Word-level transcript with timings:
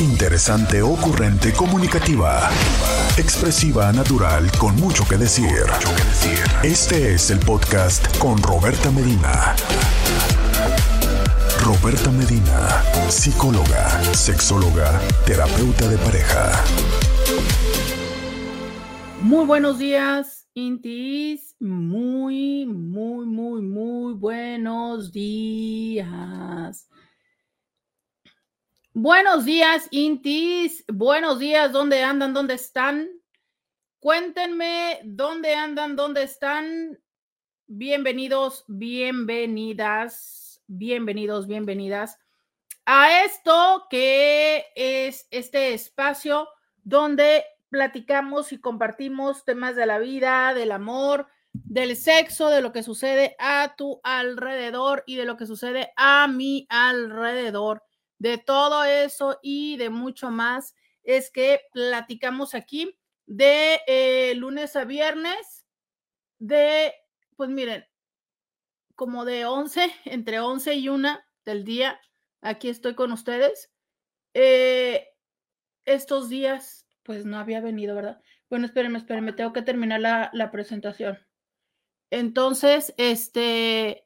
Interesante, 0.00 0.80
ocurrente, 0.80 1.52
comunicativa. 1.52 2.48
Expresiva, 3.18 3.92
natural, 3.92 4.50
con 4.58 4.74
mucho 4.76 5.04
que 5.06 5.18
decir. 5.18 5.66
Este 6.62 7.12
es 7.12 7.30
el 7.30 7.38
podcast 7.38 8.16
con 8.16 8.42
Roberta 8.42 8.90
Medina. 8.90 9.54
Roberta 11.62 12.10
Medina, 12.12 12.82
psicóloga, 13.10 13.90
sexóloga, 14.14 14.98
terapeuta 15.26 15.86
de 15.86 15.98
pareja. 15.98 16.64
Muy 19.20 19.44
buenos 19.44 19.78
días, 19.78 20.48
Intis. 20.54 21.54
Muy, 21.60 22.64
muy, 22.64 23.26
muy, 23.26 23.60
muy 23.60 24.14
buenos 24.14 25.12
días. 25.12 26.89
Buenos 28.92 29.44
días, 29.44 29.86
Intis. 29.92 30.84
Buenos 30.88 31.38
días. 31.38 31.70
¿Dónde 31.70 32.02
andan? 32.02 32.34
¿Dónde 32.34 32.54
están? 32.54 33.08
Cuéntenme 34.00 34.98
dónde 35.04 35.54
andan, 35.54 35.94
dónde 35.94 36.24
están. 36.24 36.98
Bienvenidos, 37.68 38.64
bienvenidas, 38.66 40.60
bienvenidos, 40.66 41.46
bienvenidas 41.46 42.18
a 42.84 43.22
esto 43.22 43.86
que 43.88 44.64
es 44.74 45.28
este 45.30 45.72
espacio 45.72 46.48
donde 46.82 47.44
platicamos 47.68 48.52
y 48.52 48.58
compartimos 48.58 49.44
temas 49.44 49.76
de 49.76 49.86
la 49.86 50.00
vida, 50.00 50.52
del 50.52 50.72
amor, 50.72 51.28
del 51.52 51.94
sexo, 51.94 52.48
de 52.48 52.60
lo 52.60 52.72
que 52.72 52.82
sucede 52.82 53.36
a 53.38 53.76
tu 53.76 54.00
alrededor 54.02 55.04
y 55.06 55.14
de 55.14 55.26
lo 55.26 55.36
que 55.36 55.46
sucede 55.46 55.92
a 55.94 56.26
mi 56.26 56.66
alrededor 56.68 57.84
de 58.20 58.36
todo 58.36 58.84
eso 58.84 59.40
y 59.42 59.78
de 59.78 59.88
mucho 59.88 60.30
más 60.30 60.76
es 61.02 61.30
que 61.30 61.62
platicamos 61.72 62.54
aquí 62.54 62.96
de 63.26 63.80
eh, 63.86 64.34
lunes 64.36 64.76
a 64.76 64.84
viernes, 64.84 65.66
de, 66.38 66.92
pues 67.34 67.48
miren, 67.48 67.86
como 68.94 69.24
de 69.24 69.46
11, 69.46 69.90
entre 70.04 70.38
11 70.38 70.74
y 70.74 70.88
1 70.90 71.18
del 71.46 71.64
día, 71.64 71.98
aquí 72.42 72.68
estoy 72.68 72.94
con 72.94 73.10
ustedes. 73.10 73.72
Eh, 74.34 75.08
estos 75.86 76.28
días, 76.28 76.86
pues 77.02 77.24
no 77.24 77.38
había 77.38 77.62
venido, 77.62 77.94
¿verdad? 77.94 78.20
Bueno, 78.50 78.66
espérenme, 78.66 78.98
espérenme, 78.98 79.32
tengo 79.32 79.54
que 79.54 79.62
terminar 79.62 80.00
la, 80.00 80.30
la 80.34 80.50
presentación. 80.50 81.18
Entonces, 82.10 82.92
este, 82.98 84.04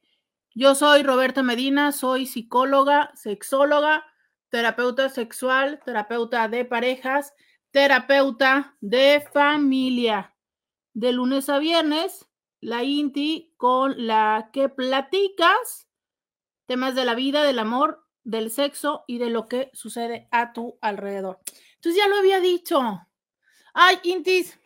yo 0.55 0.75
soy 0.75 1.03
Roberta 1.03 1.43
Medina, 1.43 1.93
soy 1.93 2.27
psicóloga, 2.27 3.11
sexóloga, 3.15 4.07
terapeuta 4.51 5.09
sexual, 5.09 5.81
terapeuta 5.85 6.49
de 6.49 6.65
parejas, 6.65 7.35
terapeuta 7.73 8.77
de 8.81 9.27
familia. 9.33 10.35
De 10.93 11.13
lunes 11.13 11.49
a 11.49 11.59
viernes, 11.59 12.29
la 12.61 12.85
INTI 12.85 13.53
con 13.57 14.07
la 14.07 14.51
que 14.53 14.69
platicas 14.69 15.89
temas 16.67 16.95
de 16.95 17.05
la 17.05 17.15
vida, 17.15 17.43
del 17.43 17.59
amor, 17.59 18.07
del 18.23 18.51
sexo 18.51 19.05
y 19.07 19.19
de 19.19 19.31
lo 19.31 19.49
que 19.49 19.71
sucede 19.75 20.29
a 20.31 20.53
tu 20.53 20.79
alrededor. 20.81 21.41
Entonces 21.75 22.03
ya 22.03 22.09
lo 22.09 22.17
había 22.17 22.41
dicho. 22.41 22.81
Ay, 23.75 23.99
Intis, 24.05 24.59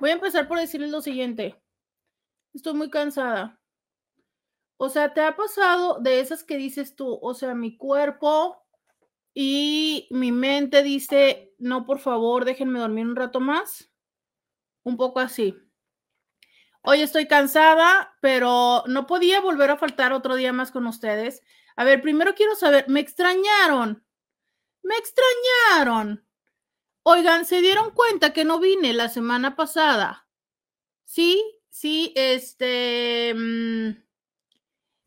voy 0.00 0.10
a 0.10 0.14
empezar 0.14 0.48
por 0.48 0.58
decirles 0.58 0.90
lo 0.90 1.02
siguiente. 1.02 1.60
Estoy 2.54 2.74
muy 2.74 2.90
cansada. 2.90 3.60
O 4.84 4.88
sea, 4.88 5.14
¿te 5.14 5.20
ha 5.20 5.36
pasado 5.36 6.00
de 6.00 6.18
esas 6.18 6.42
que 6.42 6.56
dices 6.56 6.96
tú? 6.96 7.16
O 7.22 7.34
sea, 7.34 7.54
mi 7.54 7.76
cuerpo 7.76 8.66
y 9.32 10.08
mi 10.10 10.32
mente 10.32 10.82
dice, 10.82 11.54
no, 11.58 11.86
por 11.86 12.00
favor, 12.00 12.44
déjenme 12.44 12.80
dormir 12.80 13.06
un 13.06 13.14
rato 13.14 13.38
más. 13.38 13.92
Un 14.82 14.96
poco 14.96 15.20
así. 15.20 15.56
Hoy 16.82 17.00
estoy 17.00 17.28
cansada, 17.28 18.16
pero 18.20 18.82
no 18.88 19.06
podía 19.06 19.40
volver 19.40 19.70
a 19.70 19.76
faltar 19.76 20.12
otro 20.12 20.34
día 20.34 20.52
más 20.52 20.72
con 20.72 20.88
ustedes. 20.88 21.42
A 21.76 21.84
ver, 21.84 22.02
primero 22.02 22.34
quiero 22.34 22.56
saber, 22.56 22.88
¿me 22.88 22.98
extrañaron? 22.98 24.04
¿Me 24.82 24.96
extrañaron? 24.96 26.26
Oigan, 27.04 27.44
¿se 27.44 27.60
dieron 27.60 27.92
cuenta 27.92 28.32
que 28.32 28.44
no 28.44 28.58
vine 28.58 28.94
la 28.94 29.08
semana 29.08 29.54
pasada? 29.54 30.26
Sí, 31.04 31.40
sí, 31.70 32.12
este... 32.16 33.32
Mm, 33.32 34.11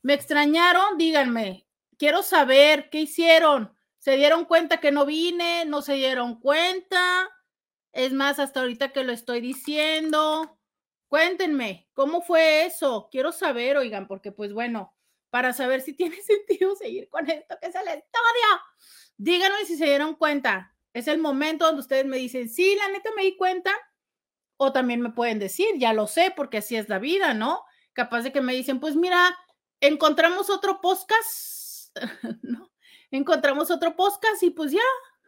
¿Me 0.06 0.14
extrañaron? 0.14 1.00
Díganme. 1.00 1.66
Quiero 1.98 2.22
saber 2.22 2.92
qué 2.92 3.00
hicieron. 3.00 3.76
¿Se 3.98 4.18
dieron 4.18 4.46
cuenta 4.46 4.80
que 4.80 4.92
no 4.92 5.04
vine? 5.04 5.66
¿No 5.66 5.82
se 5.82 5.94
dieron 5.94 6.40
cuenta? 6.40 7.28
Es 7.92 8.14
más, 8.14 8.38
hasta 8.38 8.60
ahorita 8.60 8.94
que 8.94 9.04
lo 9.04 9.12
estoy 9.12 9.42
diciendo. 9.42 10.60
Cuéntenme, 11.08 11.90
¿cómo 11.94 12.22
fue 12.22 12.68
eso? 12.68 13.10
Quiero 13.12 13.32
saber, 13.32 13.78
oigan, 13.78 14.08
porque 14.08 14.32
pues 14.32 14.54
bueno, 14.54 14.94
para 15.32 15.54
saber 15.54 15.82
si 15.82 15.94
tiene 15.98 16.22
sentido 16.22 16.76
seguir 16.76 17.10
con 17.10 17.28
esto 17.28 17.58
que 17.60 17.70
es 17.70 17.74
el 17.74 17.88
estudio. 17.88 18.62
Díganme 19.18 19.66
si 19.66 19.76
se 19.76 19.86
dieron 19.86 20.14
cuenta. 20.14 20.76
Es 20.94 21.08
el 21.08 21.18
momento 21.18 21.66
donde 21.66 21.82
ustedes 21.82 22.06
me 22.06 22.18
dicen, 22.18 22.48
sí, 22.48 22.76
la 22.76 22.90
neta 22.90 23.10
me 23.16 23.24
di 23.24 23.36
cuenta. 23.36 23.72
O 24.58 24.72
también 24.72 25.02
me 25.02 25.14
pueden 25.14 25.40
decir, 25.40 25.66
ya 25.80 25.94
lo 25.94 26.06
sé, 26.06 26.32
porque 26.36 26.60
así 26.60 26.76
es 26.76 26.90
la 26.90 27.00
vida, 27.00 27.34
¿no? 27.34 27.64
Capaz 27.94 28.22
de 28.22 28.32
que 28.32 28.42
me 28.42 28.54
dicen, 28.54 28.80
pues 28.80 28.96
mira, 28.96 29.36
encontramos 29.88 30.50
otro 30.50 30.82
podcast, 30.82 31.96
¿no? 32.42 32.72
Encontramos 33.12 33.72
otro 33.72 33.96
podcast 33.96 34.42
y 34.44 34.50
pues 34.52 34.72
ya. 34.72 34.82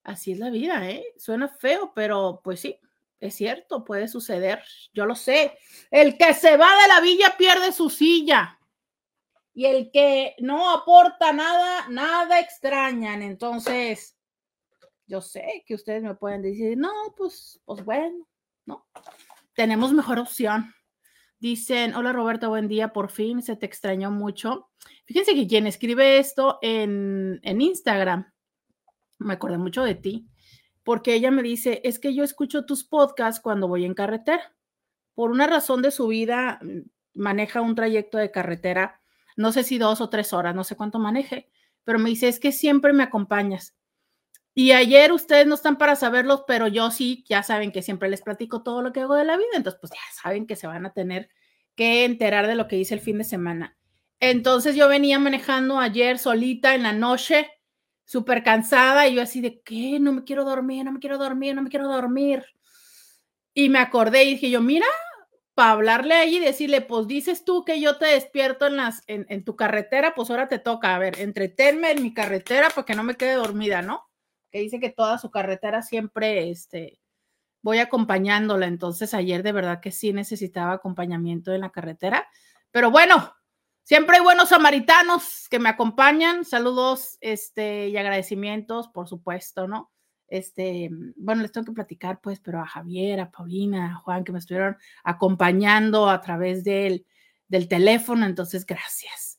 Así 0.04 0.32
es 0.32 0.38
la 0.38 0.50
vida, 0.50 0.88
¿eh? 0.88 1.04
Suena 1.16 1.48
feo, 1.48 1.92
pero 1.94 2.40
pues 2.42 2.60
sí, 2.60 2.78
es 3.20 3.34
cierto, 3.34 3.84
puede 3.84 4.08
suceder. 4.08 4.62
Yo 4.92 5.06
lo 5.06 5.14
sé. 5.14 5.56
El 5.90 6.18
que 6.18 6.34
se 6.34 6.56
va 6.56 6.68
de 6.82 6.88
la 6.88 7.00
villa 7.00 7.36
pierde 7.38 7.72
su 7.72 7.88
silla. 7.88 8.58
Y 9.54 9.66
el 9.66 9.90
que 9.92 10.34
no 10.38 10.70
aporta 10.70 11.32
nada, 11.32 11.86
nada 11.88 12.40
extrañan. 12.40 13.22
Entonces, 13.22 14.16
yo 15.06 15.20
sé 15.20 15.62
que 15.66 15.74
ustedes 15.74 16.02
me 16.02 16.14
pueden 16.14 16.42
decir, 16.42 16.76
no, 16.76 16.90
pues, 17.16 17.60
pues 17.64 17.84
bueno, 17.84 18.26
¿no? 18.64 18.86
Tenemos 19.54 19.92
mejor 19.92 20.18
opción. 20.18 20.74
Dicen, 21.42 21.96
hola 21.96 22.12
Roberto, 22.12 22.50
buen 22.50 22.68
día, 22.68 22.92
por 22.92 23.10
fin, 23.10 23.42
se 23.42 23.56
te 23.56 23.66
extrañó 23.66 24.12
mucho. 24.12 24.70
Fíjense 25.06 25.34
que 25.34 25.48
quien 25.48 25.66
escribe 25.66 26.18
esto 26.18 26.60
en, 26.62 27.40
en 27.42 27.60
Instagram, 27.60 28.32
me 29.18 29.32
acordé 29.32 29.58
mucho 29.58 29.82
de 29.82 29.96
ti, 29.96 30.28
porque 30.84 31.14
ella 31.14 31.32
me 31.32 31.42
dice, 31.42 31.80
es 31.82 31.98
que 31.98 32.14
yo 32.14 32.22
escucho 32.22 32.64
tus 32.64 32.84
podcasts 32.84 33.40
cuando 33.40 33.66
voy 33.66 33.84
en 33.84 33.94
carretera. 33.94 34.54
Por 35.14 35.32
una 35.32 35.48
razón 35.48 35.82
de 35.82 35.90
su 35.90 36.06
vida, 36.06 36.60
maneja 37.12 37.60
un 37.60 37.74
trayecto 37.74 38.18
de 38.18 38.30
carretera, 38.30 39.00
no 39.36 39.50
sé 39.50 39.64
si 39.64 39.78
dos 39.78 40.00
o 40.00 40.10
tres 40.10 40.32
horas, 40.32 40.54
no 40.54 40.62
sé 40.62 40.76
cuánto 40.76 41.00
maneje, 41.00 41.50
pero 41.82 41.98
me 41.98 42.10
dice, 42.10 42.28
es 42.28 42.38
que 42.38 42.52
siempre 42.52 42.92
me 42.92 43.02
acompañas. 43.02 43.74
Y 44.54 44.72
ayer 44.72 45.12
ustedes 45.12 45.46
no 45.46 45.54
están 45.54 45.78
para 45.78 45.96
saberlos, 45.96 46.44
pero 46.46 46.66
yo 46.68 46.90
sí, 46.90 47.24
ya 47.26 47.42
saben 47.42 47.72
que 47.72 47.80
siempre 47.82 48.10
les 48.10 48.20
platico 48.20 48.62
todo 48.62 48.82
lo 48.82 48.92
que 48.92 49.00
hago 49.00 49.14
de 49.14 49.24
la 49.24 49.36
vida, 49.36 49.48
entonces 49.54 49.80
pues 49.80 49.92
ya 49.92 50.22
saben 50.22 50.46
que 50.46 50.56
se 50.56 50.66
van 50.66 50.84
a 50.84 50.92
tener 50.92 51.30
que 51.74 52.04
enterar 52.04 52.46
de 52.46 52.54
lo 52.54 52.68
que 52.68 52.76
hice 52.76 52.94
el 52.94 53.00
fin 53.00 53.16
de 53.18 53.24
semana. 53.24 53.78
Entonces 54.20 54.76
yo 54.76 54.88
venía 54.88 55.18
manejando 55.18 55.78
ayer 55.78 56.18
solita 56.18 56.74
en 56.74 56.82
la 56.82 56.92
noche, 56.92 57.50
súper 58.04 58.42
cansada, 58.42 59.08
y 59.08 59.14
yo 59.14 59.22
así 59.22 59.40
de, 59.40 59.62
¿qué? 59.62 59.98
No 59.98 60.12
me 60.12 60.24
quiero 60.24 60.44
dormir, 60.44 60.84
no 60.84 60.92
me 60.92 61.00
quiero 61.00 61.16
dormir, 61.16 61.54
no 61.54 61.62
me 61.62 61.70
quiero 61.70 61.88
dormir. 61.88 62.44
Y 63.54 63.70
me 63.70 63.78
acordé 63.78 64.24
y 64.24 64.34
dije 64.34 64.50
yo, 64.50 64.60
mira, 64.60 64.86
para 65.54 65.72
hablarle 65.72 66.14
ahí 66.14 66.36
y 66.36 66.40
decirle, 66.40 66.82
pues 66.82 67.06
dices 67.06 67.44
tú 67.44 67.64
que 67.64 67.80
yo 67.80 67.96
te 67.96 68.06
despierto 68.06 68.66
en, 68.66 68.76
las, 68.76 69.02
en, 69.06 69.26
en 69.30 69.44
tu 69.44 69.56
carretera, 69.56 70.14
pues 70.14 70.30
ahora 70.30 70.48
te 70.48 70.58
toca, 70.58 70.94
a 70.94 70.98
ver, 70.98 71.18
entretenme 71.18 71.90
en 71.90 72.02
mi 72.02 72.12
carretera 72.12 72.68
para 72.68 72.84
que 72.84 72.94
no 72.94 73.02
me 73.02 73.16
quede 73.16 73.34
dormida, 73.34 73.80
¿no? 73.80 74.11
Que 74.52 74.60
dice 74.60 74.78
que 74.78 74.90
toda 74.90 75.18
su 75.18 75.30
carretera 75.30 75.82
siempre 75.82 76.50
este, 76.50 77.00
voy 77.62 77.78
acompañándola. 77.78 78.66
Entonces 78.66 79.14
ayer 79.14 79.42
de 79.42 79.52
verdad 79.52 79.80
que 79.80 79.90
sí 79.90 80.12
necesitaba 80.12 80.74
acompañamiento 80.74 81.52
en 81.52 81.62
la 81.62 81.70
carretera. 81.70 82.28
Pero 82.70 82.90
bueno, 82.90 83.34
siempre 83.82 84.16
hay 84.18 84.22
buenos 84.22 84.50
samaritanos 84.50 85.48
que 85.48 85.58
me 85.58 85.70
acompañan. 85.70 86.44
Saludos 86.44 87.16
este, 87.20 87.88
y 87.88 87.96
agradecimientos, 87.96 88.88
por 88.88 89.08
supuesto, 89.08 89.66
¿no? 89.66 89.90
Este, 90.28 90.88
bueno, 91.16 91.42
les 91.42 91.52
tengo 91.52 91.66
que 91.66 91.72
platicar, 91.72 92.20
pues, 92.20 92.40
pero 92.40 92.60
a 92.60 92.66
Javier, 92.66 93.20
a 93.20 93.30
Paulina, 93.30 93.92
a 93.92 93.94
Juan, 93.96 94.24
que 94.24 94.32
me 94.32 94.38
estuvieron 94.38 94.76
acompañando 95.04 96.08
a 96.08 96.20
través 96.20 96.64
del, 96.64 97.06
del 97.48 97.68
teléfono. 97.68 98.24
Entonces, 98.24 98.64
gracias. 98.64 99.31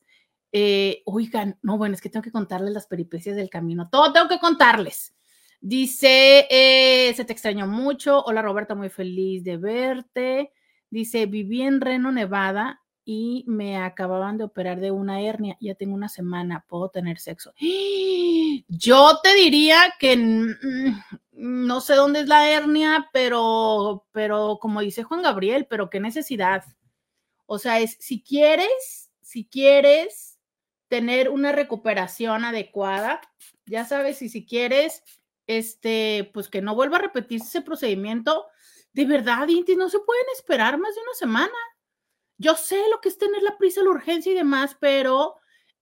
Eh, 0.56 1.02
oigan, 1.04 1.58
no, 1.62 1.76
bueno, 1.76 1.96
es 1.96 2.00
que 2.00 2.08
tengo 2.08 2.22
que 2.22 2.30
contarles 2.30 2.72
las 2.72 2.86
peripecias 2.86 3.34
del 3.34 3.50
camino. 3.50 3.88
Todo 3.90 4.12
tengo 4.12 4.28
que 4.28 4.38
contarles. 4.38 5.12
Dice, 5.60 6.46
eh, 6.48 7.12
se 7.12 7.24
te 7.24 7.32
extrañó 7.32 7.66
mucho. 7.66 8.22
Hola 8.22 8.40
Roberta, 8.40 8.76
muy 8.76 8.88
feliz 8.88 9.42
de 9.42 9.56
verte. 9.56 10.52
Dice, 10.90 11.26
viví 11.26 11.62
en 11.62 11.80
Reno, 11.80 12.12
Nevada 12.12 12.82
y 13.04 13.44
me 13.48 13.78
acababan 13.78 14.38
de 14.38 14.44
operar 14.44 14.78
de 14.78 14.92
una 14.92 15.20
hernia. 15.22 15.56
Ya 15.60 15.74
tengo 15.74 15.96
una 15.96 16.08
semana, 16.08 16.64
puedo 16.68 16.88
tener 16.88 17.18
sexo. 17.18 17.52
Yo 18.68 19.18
te 19.24 19.34
diría 19.34 19.92
que 19.98 20.16
mm, 20.16 21.00
no 21.32 21.80
sé 21.80 21.96
dónde 21.96 22.20
es 22.20 22.28
la 22.28 22.48
hernia, 22.48 23.08
pero, 23.12 24.06
pero 24.12 24.58
como 24.60 24.82
dice 24.82 25.02
Juan 25.02 25.22
Gabriel, 25.22 25.66
pero 25.68 25.90
qué 25.90 25.98
necesidad. 25.98 26.62
O 27.46 27.58
sea, 27.58 27.80
es 27.80 27.96
si 27.98 28.22
quieres, 28.22 29.10
si 29.20 29.46
quieres 29.46 30.33
tener 30.94 31.28
una 31.28 31.50
recuperación 31.50 32.44
adecuada, 32.44 33.20
ya 33.66 33.84
sabes, 33.84 34.22
y 34.22 34.28
si 34.28 34.46
quieres, 34.46 35.02
este, 35.48 36.30
pues 36.32 36.48
que 36.48 36.62
no 36.62 36.76
vuelva 36.76 36.98
a 36.98 37.00
repetirse 37.00 37.48
ese 37.48 37.62
procedimiento, 37.62 38.46
de 38.92 39.04
verdad, 39.04 39.48
Inti, 39.48 39.74
no 39.74 39.88
se 39.88 39.98
pueden 39.98 40.24
esperar 40.36 40.78
más 40.78 40.94
de 40.94 41.00
una 41.00 41.14
semana. 41.14 41.58
Yo 42.38 42.54
sé 42.54 42.80
lo 42.92 43.00
que 43.00 43.08
es 43.08 43.18
tener 43.18 43.42
la 43.42 43.58
prisa, 43.58 43.82
la 43.82 43.90
urgencia 43.90 44.30
y 44.30 44.36
demás, 44.36 44.76
pero 44.78 45.34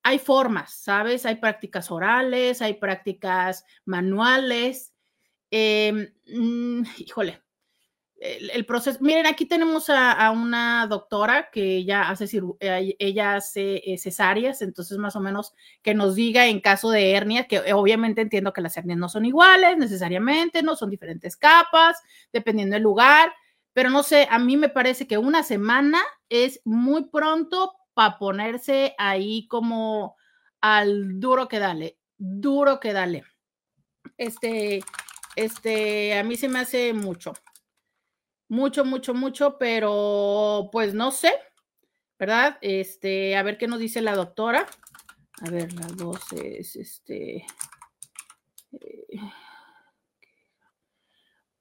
hay 0.03 0.19
formas, 0.19 0.73
¿sabes? 0.77 1.27
Hay 1.27 1.35
prácticas 1.35 1.91
orales, 1.91 2.63
hay 2.63 2.73
prácticas 2.73 3.67
manuales. 3.85 4.95
Em, 5.51 6.11
mm, 6.25 6.85
híjole, 6.97 7.43
el, 8.23 8.65
proceso. 8.67 8.99
Miren, 9.01 9.27
aquí 9.27 9.47
tenemos 9.47 9.91
a, 9.91 10.31
una 10.31 10.87
doctora 10.87 11.51
que 11.51 11.79
ella 11.79 12.09
hace, 12.09 12.41
eh, 12.61 12.95
ella 12.99 13.35
hace 13.35 13.83
eh, 13.85 13.99
cesáreas, 13.99 14.63
entonces 14.63 14.97
más 14.99 15.17
o 15.17 15.21
menos 15.21 15.55
que 15.83 15.93
nos 15.93 16.15
diga 16.15 16.47
en 16.47 16.61
caso 16.61 16.91
de 16.91 17.13
hernia, 17.13 17.49
que 17.49 17.73
obviamente 17.73 18.21
entiendo 18.21 18.53
que 18.53 18.61
las 18.61 18.77
hernias 18.77 18.99
no 18.99 19.09
son 19.09 19.25
iguales 19.25 19.77
necesariamente, 19.77 20.63
no 20.63 20.77
son 20.77 20.91
diferentes 20.91 21.37
capas, 21.37 22.01
dependiendo 22.33 22.75
del 22.75 22.85
lugar, 22.85 23.33
pero 23.73 23.91
no 23.91 24.05
sé, 24.05 24.29
a 24.31 24.39
mí 24.39 24.57
me 24.57 24.69
parece 24.69 25.09
que 25.09 25.19
una 25.19 25.43
semana 25.43 25.99
es 26.29 26.61
muy 26.65 27.07
pronto 27.09 27.75
para 27.93 28.19
ponerse 28.19 28.95
ahí 28.99 29.49
como 29.49 30.17
al 30.61 31.19
duro 31.19 31.49
que 31.49 31.59
dale, 31.59 31.99
duro 32.19 32.79
que 32.79 32.93
dale. 32.93 33.25
Este, 34.17 34.81
este, 35.35 36.17
a 36.17 36.23
mí 36.23 36.37
se 36.37 36.49
me 36.49 36.61
hace 36.61 36.93
mucho 36.93 37.33
mucho, 38.53 38.85
mucho, 38.85 39.15
mucho, 39.15 39.57
pero 39.59 40.69
pues 40.71 40.93
no 40.93 41.11
sé, 41.11 41.33
¿verdad? 42.19 42.59
Este, 42.61 43.35
a 43.35 43.43
ver 43.43 43.57
qué 43.57 43.67
nos 43.67 43.79
dice 43.79 44.03
la 44.03 44.15
doctora. 44.15 44.67
A 45.41 45.49
ver, 45.49 45.73
la 45.73 45.87
dos 45.87 46.21
es 46.35 46.77
este. 46.77 47.47
Eh, 48.73 49.21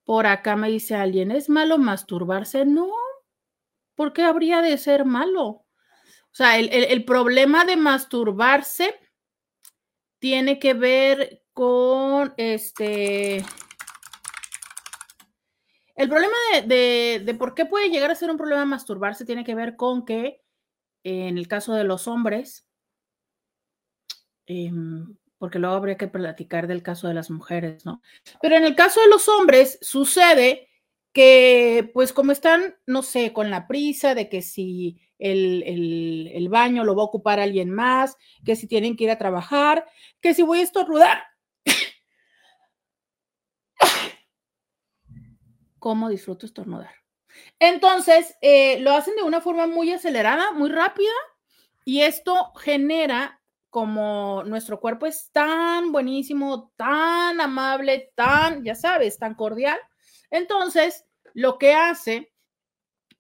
por 0.03 0.27
acá 0.27 0.57
me 0.57 0.69
dice 0.69 0.95
alguien, 0.95 1.31
¿es 1.31 1.47
malo 1.49 1.77
masturbarse? 1.77 2.65
No, 2.65 2.91
¿por 3.95 4.11
qué 4.11 4.23
habría 4.23 4.61
de 4.61 4.77
ser 4.77 5.05
malo? 5.05 5.45
O 5.47 5.65
sea, 6.33 6.59
el, 6.59 6.69
el 6.73 7.05
problema 7.05 7.63
de 7.63 7.77
masturbarse 7.77 8.99
tiene 10.19 10.59
que 10.59 10.73
ver 10.73 11.41
con 11.53 12.33
este 12.35 13.45
el 16.01 16.09
problema 16.09 16.35
de, 16.65 17.35
por 17.37 17.53
qué 17.53 17.65
puede 17.65 17.89
llegar 17.89 18.09
a 18.09 18.15
ser 18.15 18.31
un 18.31 18.37
problema 18.37 18.65
masturbarse 18.65 19.23
tiene 19.23 19.43
que 19.43 19.53
ver 19.53 19.75
con 19.75 20.03
que 20.03 20.41
en 21.03 21.37
el 21.37 21.47
caso 21.47 21.75
de 21.75 21.83
los 21.83 22.07
hombres, 22.07 22.67
em, 24.47 25.15
porque 25.37 25.59
luego 25.59 25.75
habría 25.75 25.97
que 25.97 26.07
platicar 26.07 26.65
del 26.65 26.81
caso 26.81 27.07
de 27.07 27.13
las 27.13 27.29
mujeres, 27.29 27.85
¿no? 27.85 28.01
Pero 28.41 28.55
en 28.55 28.63
el 28.63 28.75
caso 28.75 28.99
de 29.01 29.09
los 29.09 29.27
hombres 29.29 29.77
sucede 29.81 30.69
que, 31.13 31.91
pues 31.93 32.13
como 32.13 32.31
están, 32.31 32.75
no 32.87 33.03
sé, 33.03 33.31
con 33.31 33.51
la 33.51 33.67
prisa 33.67 34.15
de 34.15 34.27
que 34.27 34.41
si 34.41 34.99
el, 35.19 35.61
el 36.33 36.49
baño 36.49 36.83
lo 36.83 36.95
va 36.95 37.03
a 37.03 37.05
ocupar 37.05 37.39
alguien 37.39 37.69
más, 37.69 38.17
que 38.43 38.55
si 38.55 38.65
tienen 38.65 38.95
que 38.95 39.03
ir 39.03 39.11
a 39.11 39.19
trabajar, 39.19 39.85
que 40.19 40.33
si 40.33 40.41
voy 40.41 40.61
a 40.61 40.63
estornudar, 40.63 41.30
cómo 45.81 46.09
disfruto 46.09 46.45
estornudar. 46.45 46.93
Entonces, 47.59 48.37
eh, 48.41 48.79
lo 48.81 48.91
hacen 48.91 49.15
de 49.15 49.23
una 49.23 49.41
forma 49.41 49.65
muy 49.65 49.91
acelerada, 49.91 50.51
muy 50.51 50.69
rápida, 50.69 51.11
y 51.83 52.01
esto 52.01 52.53
genera 52.53 53.41
como 53.71 54.43
nuestro 54.45 54.79
cuerpo 54.79 55.07
es 55.07 55.31
tan 55.31 55.91
buenísimo, 55.91 56.71
tan 56.75 57.41
amable, 57.41 58.13
tan, 58.15 58.63
ya 58.63 58.75
sabes, 58.75 59.17
tan 59.17 59.33
cordial. 59.33 59.79
Entonces, 60.29 61.05
lo 61.33 61.57
que 61.57 61.73
hace 61.73 62.31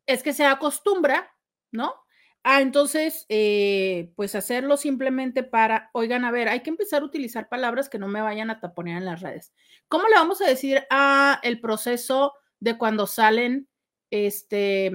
es 0.05 0.21
que 0.21 0.33
se 0.33 0.45
acostumbra, 0.45 1.33
¿no? 1.71 1.95
A 2.43 2.61
entonces, 2.61 3.25
eh, 3.29 4.11
pues 4.15 4.35
hacerlo 4.35 4.77
simplemente 4.77 5.41
para, 5.41 5.89
oigan, 5.93 6.25
a 6.25 6.31
ver, 6.31 6.47
hay 6.47 6.61
que 6.61 6.69
empezar 6.69 7.01
a 7.01 7.05
utilizar 7.05 7.49
palabras 7.49 7.89
que 7.89 7.97
no 7.97 8.07
me 8.07 8.21
vayan 8.21 8.51
a 8.51 8.59
taponear 8.59 8.99
en 8.99 9.05
las 9.05 9.21
redes. 9.21 9.51
¿Cómo 9.87 10.07
le 10.07 10.15
vamos 10.15 10.41
a 10.41 10.47
decir 10.47 10.85
a 10.91 11.39
el 11.41 11.59
proceso 11.59 12.33
de 12.61 12.77
cuando 12.77 13.07
salen 13.07 13.67
este, 14.11 14.91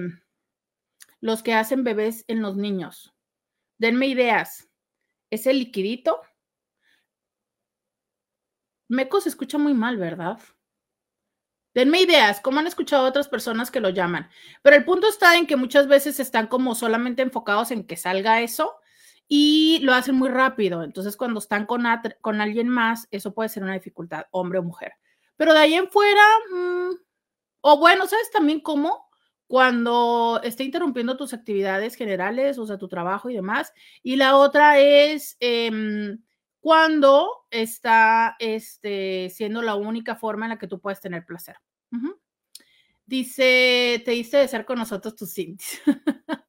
los 1.19 1.43
que 1.43 1.53
hacen 1.53 1.83
bebés 1.83 2.25
en 2.27 2.41
los 2.41 2.55
niños. 2.55 3.13
Denme 3.77 4.07
ideas. 4.07 4.67
¿Ese 5.29 5.53
liquidito? 5.53 6.21
Meco 8.87 9.19
se 9.21 9.29
escucha 9.29 9.57
muy 9.57 9.73
mal, 9.73 9.97
¿verdad? 9.97 10.39
Denme 11.73 12.01
ideas, 12.01 12.39
¿cómo 12.39 12.59
han 12.59 12.65
escuchado 12.65 13.05
otras 13.05 13.27
personas 13.27 13.69
que 13.69 13.81
lo 13.81 13.89
llaman? 13.89 14.29
Pero 14.63 14.77
el 14.77 14.85
punto 14.85 15.07
está 15.07 15.37
en 15.37 15.45
que 15.45 15.57
muchas 15.57 15.87
veces 15.87 16.19
están 16.19 16.47
como 16.47 16.73
solamente 16.73 17.21
enfocados 17.21 17.69
en 17.69 17.85
que 17.85 17.97
salga 17.97 18.41
eso 18.41 18.79
y 19.27 19.79
lo 19.83 19.93
hacen 19.93 20.15
muy 20.15 20.29
rápido. 20.29 20.83
Entonces, 20.83 21.17
cuando 21.17 21.39
están 21.39 21.65
con, 21.65 21.83
con 22.21 22.41
alguien 22.41 22.69
más, 22.69 23.07
eso 23.11 23.33
puede 23.33 23.49
ser 23.49 23.63
una 23.63 23.73
dificultad, 23.73 24.25
hombre 24.31 24.59
o 24.59 24.63
mujer. 24.63 24.93
Pero 25.35 25.53
de 25.53 25.59
ahí 25.59 25.73
en 25.75 25.89
fuera, 25.89 26.23
mm, 26.51 27.06
o 27.61 27.77
bueno, 27.77 28.07
¿sabes 28.07 28.31
también 28.31 28.59
cómo? 28.61 29.07
Cuando 29.47 30.41
esté 30.43 30.63
interrumpiendo 30.63 31.15
tus 31.15 31.33
actividades 31.33 31.95
generales, 31.95 32.57
o 32.57 32.67
sea, 32.67 32.77
tu 32.77 32.87
trabajo 32.87 33.29
y 33.29 33.35
demás. 33.35 33.73
Y 34.03 34.17
la 34.17 34.35
otra 34.35 34.79
es 34.79 35.37
em, 35.39 36.19
cuando 36.59 37.45
está 37.49 38.35
este, 38.39 39.29
siendo 39.29 39.61
la 39.61 39.75
única 39.75 40.15
forma 40.15 40.45
en 40.45 40.49
la 40.49 40.59
que 40.59 40.67
tú 40.67 40.79
puedes 40.79 40.99
tener 40.99 41.25
placer. 41.25 41.55
Dice, 43.05 44.01
te 44.03 44.11
diste 44.11 44.35
desear 44.35 44.65
con 44.65 44.77
nosotros 44.77 45.15
tus 45.15 45.33
Cintis. 45.33 45.81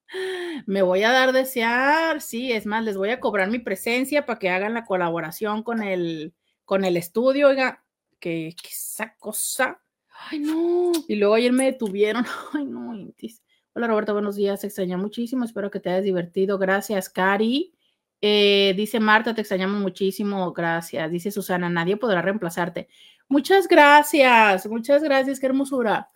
Me 0.67 0.83
voy 0.83 1.05
a 1.05 1.13
dar 1.13 1.33
desear, 1.33 2.21
sí, 2.21 2.51
es 2.51 2.67
más, 2.67 2.83
les 2.83 2.97
voy 2.97 3.11
a 3.11 3.21
cobrar 3.21 3.49
mi 3.49 3.61
presencia 3.61 4.27
para 4.27 4.41
que 4.41 4.51
hagan 4.51 4.75
la 4.75 4.85
colaboración 4.85 5.63
con 5.63 5.85
el, 5.85 6.35
con 6.65 6.85
el 6.85 6.97
estudio. 6.97 7.49
Oiga, 7.49 7.85
que 8.19 8.57
esa 8.69 9.15
cosa 9.19 9.81
Ay, 10.27 10.41
no. 10.41 10.93
Y 11.07 11.17
luego 11.17 11.35
ayer 11.35 11.53
me 11.53 11.67
detuvieron. 11.67 12.25
Ay, 12.53 12.65
no, 12.65 12.93
Hola 13.75 13.87
Roberto, 13.87 14.13
buenos 14.13 14.35
días. 14.37 14.61
Te 14.61 14.67
extraño 14.67 14.99
muchísimo. 14.99 15.45
Espero 15.45 15.71
que 15.71 15.79
te 15.79 15.91
hayas 15.91 16.05
divertido. 16.05 16.59
Gracias, 16.59 17.09
Cari. 17.09 17.73
Eh, 18.21 18.75
dice 18.77 18.99
Marta, 18.99 19.35
te 19.35 19.43
extrañamos 19.43 19.81
muchísimo. 19.81 20.53
Gracias. 20.53 21.11
Dice 21.11 21.31
Susana, 21.31 21.71
nadie 21.71 21.97
podrá 21.97 22.21
reemplazarte. 22.21 22.89
Muchas 23.29 23.69
gracias. 23.69 24.67
Muchas 24.67 25.03
gracias. 25.03 25.39
Qué 25.39 25.47
hermosura. 25.47 26.11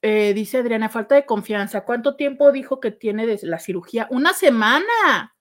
Eh, 0.00 0.32
dice 0.34 0.58
Adriana, 0.58 0.88
falta 0.88 1.14
de 1.16 1.26
confianza. 1.26 1.84
¿Cuánto 1.84 2.16
tiempo 2.16 2.50
dijo 2.52 2.80
que 2.80 2.92
tiene 2.92 3.26
desde 3.26 3.48
la 3.48 3.58
cirugía? 3.58 4.08
Una 4.10 4.32
semana. 4.32 5.36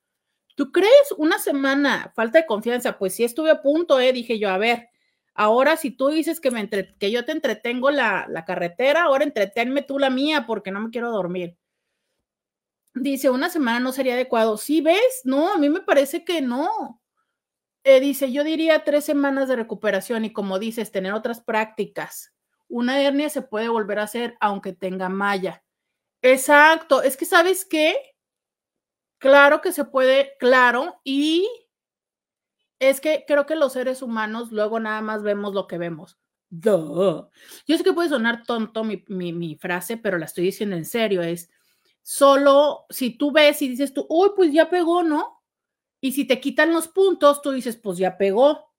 ¿Tú 0.56 0.72
crees? 0.74 1.14
Una 1.18 1.40
semana. 1.40 2.12
Falta 2.16 2.40
de 2.40 2.46
confianza. 2.46 2.98
Pues 2.98 3.16
sí, 3.16 3.24
estuve 3.24 3.52
a 3.52 3.62
punto, 3.62 4.00
¿eh? 4.00 4.12
Dije 4.12 4.38
yo, 4.38 4.50
a 4.50 4.58
ver 4.58 4.90
Ahora, 5.36 5.76
si 5.76 5.92
tú 5.92 6.08
dices 6.08 6.40
que, 6.40 6.50
me 6.50 6.70
que 6.70 7.12
yo 7.12 7.26
te 7.26 7.34
entretengo 7.34 7.92
la, 7.92 8.44
carretera, 8.48 9.04
ahora 9.04 9.26
entretenme 9.26 9.82
tú 9.82 10.00
la 10.00 10.10
mía 10.10 10.46
porque 10.48 10.72
no 10.72 10.80
me 10.80 10.90
quiero 10.90 11.12
dormir. 11.12 11.58
Dice, 12.94 13.30
una 13.30 13.50
semana 13.50 13.82
no 13.82 13.92
sería 13.92 14.14
adecuado. 14.14 14.58
¿Sí 14.58 14.80
ves? 14.80 15.22
No, 15.26 15.54
a 15.54 15.58
mí 15.58 15.70
me 15.70 15.82
parece 15.82 16.24
que 16.24 16.42
no. 16.42 17.02
Eh, 17.84 18.00
dice, 18.00 18.32
yo 18.32 18.46
diría 18.46 18.86
tres 18.86 19.04
semanas 19.04 19.50
de 19.50 19.58
recuperación 19.58 20.24
y 20.24 20.32
como 20.32 20.58
dices, 20.58 20.94
tener 20.94 21.14
otras 21.14 21.42
prácticas. 21.42 22.34
Una 22.70 23.02
hernia 23.02 23.30
se 23.30 23.42
puede 23.42 23.68
volver 23.68 24.00
a 24.00 24.04
hacer 24.04 24.38
aunque 24.40 24.72
tenga 24.72 25.10
malla. 25.10 25.64
Exacto, 26.22 27.04
es 27.04 27.18
que 27.18 27.26
sabes 27.26 27.66
qué? 27.66 27.96
Claro 29.20 29.62
que 29.62 29.74
se 29.74 29.84
puede, 29.86 30.32
claro, 30.40 31.02
y 31.04 31.48
es 32.80 33.02
que 33.02 33.26
creo 33.28 33.46
que 33.46 33.56
los 33.56 33.74
seres 33.74 34.02
humanos 34.02 34.52
luego 34.52 34.80
nada 34.80 35.02
más 35.02 35.24
vemos 35.24 35.54
lo 35.54 35.68
que 35.68 35.78
vemos. 35.78 36.18
Yo 37.68 37.78
sé 37.78 37.84
que 37.84 37.94
puede 37.94 38.10
sonar 38.10 38.44
tonto 38.44 38.84
mi, 38.84 39.58
frase, 39.60 39.98
pero 39.98 40.18
la 40.18 40.26
estoy 40.26 40.46
diciendo 40.46 40.76
en 40.76 40.86
serio. 40.86 41.22
Es 41.22 41.50
solo 42.02 42.86
si 42.90 43.18
tú 43.18 43.32
ves 43.32 43.62
y 43.62 43.68
dices 43.68 43.94
tú, 43.94 44.06
uy, 44.10 44.30
pues 44.36 44.54
ya 44.54 44.70
pegó, 44.70 45.04
¿no? 45.04 45.44
Y 46.02 46.12
si 46.12 46.26
te 46.26 46.40
quitan 46.40 46.72
los 46.72 46.88
puntos, 46.88 47.42
tú 47.42 47.52
dices, 47.52 47.78
pues 47.78 47.98
ya 47.98 48.18
pegó. 48.18 48.74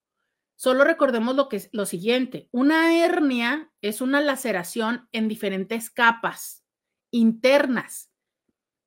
Solo 0.55 0.85
recordemos 0.85 1.37
lo 1.37 1.49
que 1.49 1.57
es 1.57 1.69
lo 1.73 1.85
siguiente. 1.85 2.49
Una 2.51 2.97
hernia 2.97 3.71
es 3.83 4.01
una 4.01 4.21
laceración 4.21 5.09
en 5.13 5.29
diferentes 5.29 5.91
capas 5.91 6.65
internas. 7.11 8.11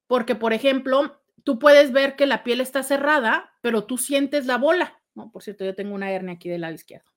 Porque, 0.07 0.35
por 0.35 0.53
ejemplo, 0.53 1.21
tú 1.43 1.59
puedes 1.59 1.91
ver 1.91 2.15
que 2.15 2.25
la 2.25 2.43
piel 2.43 2.61
está 2.61 2.81
cerrada, 2.81 3.51
pero 3.61 3.85
tú 3.85 3.97
sientes 3.97 4.47
la 4.47 4.57
bola. 4.57 4.98
Por 5.31 5.43
cierto, 5.43 5.65
yo 5.65 5.75
tengo 5.75 5.95
una 5.95 6.11
hernia 6.11 6.35
aquí 6.35 6.49
del 6.49 6.61
lado 6.61 6.73
izquierdo. 6.73 7.11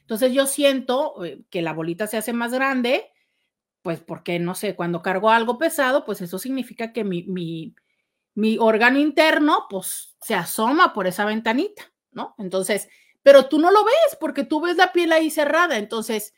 Entonces 0.00 0.32
yo 0.32 0.46
siento 0.46 1.24
eh, 1.24 1.42
que 1.50 1.62
la 1.62 1.72
bolita 1.72 2.06
se 2.06 2.16
hace 2.16 2.32
más 2.32 2.52
grande, 2.52 3.10
pues 3.82 4.00
porque, 4.00 4.38
no 4.38 4.54
sé, 4.54 4.74
cuando 4.74 5.02
cargo 5.02 5.30
algo 5.30 5.58
pesado, 5.58 6.04
pues 6.04 6.20
eso 6.20 6.38
significa 6.38 6.92
que 6.92 7.04
mi, 7.04 7.24
mi, 7.24 7.74
mi 8.34 8.56
órgano 8.58 8.98
interno, 8.98 9.66
pues 9.68 10.16
se 10.20 10.34
asoma 10.34 10.92
por 10.92 11.06
esa 11.06 11.24
ventanita, 11.24 11.92
¿no? 12.12 12.34
Entonces, 12.38 12.88
pero 13.22 13.48
tú 13.48 13.58
no 13.58 13.72
lo 13.72 13.84
ves 13.84 14.16
porque 14.20 14.44
tú 14.44 14.60
ves 14.60 14.76
la 14.76 14.92
piel 14.92 15.10
ahí 15.10 15.30
cerrada. 15.30 15.78
Entonces, 15.78 16.34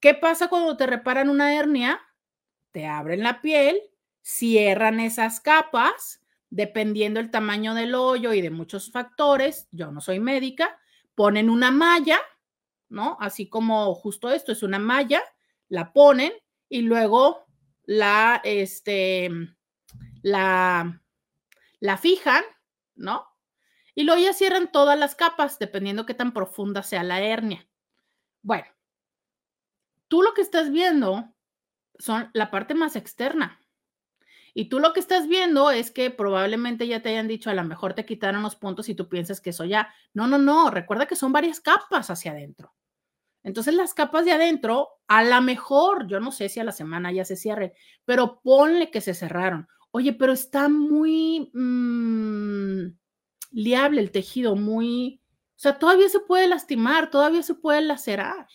¿qué 0.00 0.12
pasa 0.14 0.48
cuando 0.48 0.76
te 0.76 0.86
reparan 0.86 1.30
una 1.30 1.54
hernia? 1.54 2.00
Te 2.72 2.84
abren 2.84 3.22
la 3.22 3.40
piel, 3.40 3.80
cierran 4.20 5.00
esas 5.00 5.40
capas, 5.40 6.20
dependiendo 6.50 7.20
el 7.20 7.30
tamaño 7.30 7.74
del 7.74 7.94
hoyo 7.94 8.32
y 8.32 8.40
de 8.40 8.50
muchos 8.50 8.90
factores. 8.90 9.68
Yo 9.70 9.90
no 9.90 10.00
soy 10.00 10.20
médica, 10.20 10.80
ponen 11.14 11.50
una 11.50 11.70
malla, 11.70 12.18
¿no? 12.88 13.16
Así 13.20 13.48
como 13.48 13.94
justo 13.94 14.30
esto 14.30 14.52
es 14.52 14.62
una 14.62 14.78
malla, 14.78 15.22
la 15.68 15.92
ponen 15.92 16.32
y 16.68 16.82
luego 16.82 17.46
la, 17.84 18.40
este, 18.44 19.30
la, 20.22 21.00
la 21.80 21.96
fijan, 21.96 22.44
¿no? 22.94 23.26
Y 23.94 24.04
luego 24.04 24.20
ya 24.20 24.32
cierran 24.32 24.70
todas 24.70 24.98
las 24.98 25.14
capas, 25.14 25.58
dependiendo 25.58 26.06
qué 26.06 26.14
tan 26.14 26.32
profunda 26.32 26.82
sea 26.82 27.02
la 27.02 27.20
hernia. 27.20 27.68
Bueno, 28.42 28.66
tú 30.06 30.22
lo 30.22 30.34
que 30.34 30.40
estás 30.40 30.70
viendo 30.70 31.34
son 31.98 32.30
la 32.32 32.50
parte 32.50 32.74
más 32.74 32.94
externa. 32.94 33.57
Y 34.54 34.68
tú 34.68 34.80
lo 34.80 34.92
que 34.92 35.00
estás 35.00 35.28
viendo 35.28 35.70
es 35.70 35.90
que 35.90 36.10
probablemente 36.10 36.86
ya 36.86 37.02
te 37.02 37.10
hayan 37.10 37.28
dicho, 37.28 37.50
a 37.50 37.54
lo 37.54 37.64
mejor 37.64 37.94
te 37.94 38.06
quitaron 38.06 38.42
los 38.42 38.56
puntos 38.56 38.88
y 38.88 38.94
tú 38.94 39.08
piensas 39.08 39.40
que 39.40 39.50
eso 39.50 39.64
ya. 39.64 39.92
No, 40.14 40.26
no, 40.26 40.38
no, 40.38 40.70
recuerda 40.70 41.06
que 41.06 41.16
son 41.16 41.32
varias 41.32 41.60
capas 41.60 42.10
hacia 42.10 42.32
adentro. 42.32 42.74
Entonces 43.42 43.74
las 43.74 43.94
capas 43.94 44.24
de 44.24 44.32
adentro, 44.32 44.88
a 45.06 45.22
lo 45.24 45.40
mejor, 45.42 46.06
yo 46.06 46.20
no 46.20 46.32
sé 46.32 46.48
si 46.48 46.60
a 46.60 46.64
la 46.64 46.72
semana 46.72 47.12
ya 47.12 47.24
se 47.24 47.36
cierren, 47.36 47.72
pero 48.04 48.40
ponle 48.42 48.90
que 48.90 49.00
se 49.00 49.14
cerraron. 49.14 49.68
Oye, 49.90 50.12
pero 50.12 50.32
está 50.32 50.68
muy... 50.68 51.50
Mm, 51.54 52.98
liable 53.50 54.00
el 54.00 54.10
tejido, 54.10 54.56
muy, 54.56 55.20
o 55.56 55.60
sea, 55.60 55.78
todavía 55.78 56.08
se 56.08 56.20
puede 56.20 56.48
lastimar, 56.48 57.10
todavía 57.10 57.42
se 57.42 57.54
puede 57.54 57.80
lacerar. 57.80 58.46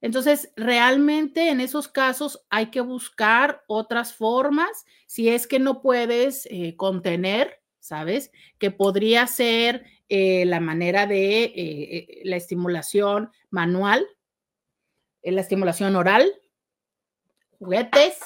Entonces, 0.00 0.50
realmente 0.56 1.50
en 1.50 1.60
esos 1.60 1.88
casos 1.88 2.44
hay 2.48 2.70
que 2.70 2.80
buscar 2.80 3.64
otras 3.66 4.14
formas. 4.14 4.86
Si 5.06 5.28
es 5.28 5.46
que 5.46 5.58
no 5.58 5.82
puedes 5.82 6.46
eh, 6.50 6.74
contener, 6.76 7.62
¿sabes? 7.80 8.32
Que 8.58 8.70
podría 8.70 9.26
ser 9.26 9.84
eh, 10.08 10.44
la 10.46 10.60
manera 10.60 11.06
de 11.06 11.44
eh, 11.44 12.20
la 12.24 12.36
estimulación 12.36 13.30
manual, 13.50 14.06
la 15.22 15.42
estimulación 15.42 15.94
oral, 15.96 16.32
juguetes, 17.58 18.18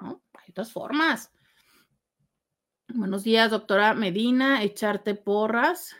¿no? 0.00 0.20
Hay 0.34 0.50
otras 0.50 0.72
formas. 0.72 1.30
Buenos 2.88 3.22
días, 3.22 3.50
doctora 3.50 3.94
Medina. 3.94 4.64
Echarte 4.64 5.14
porras. 5.14 5.96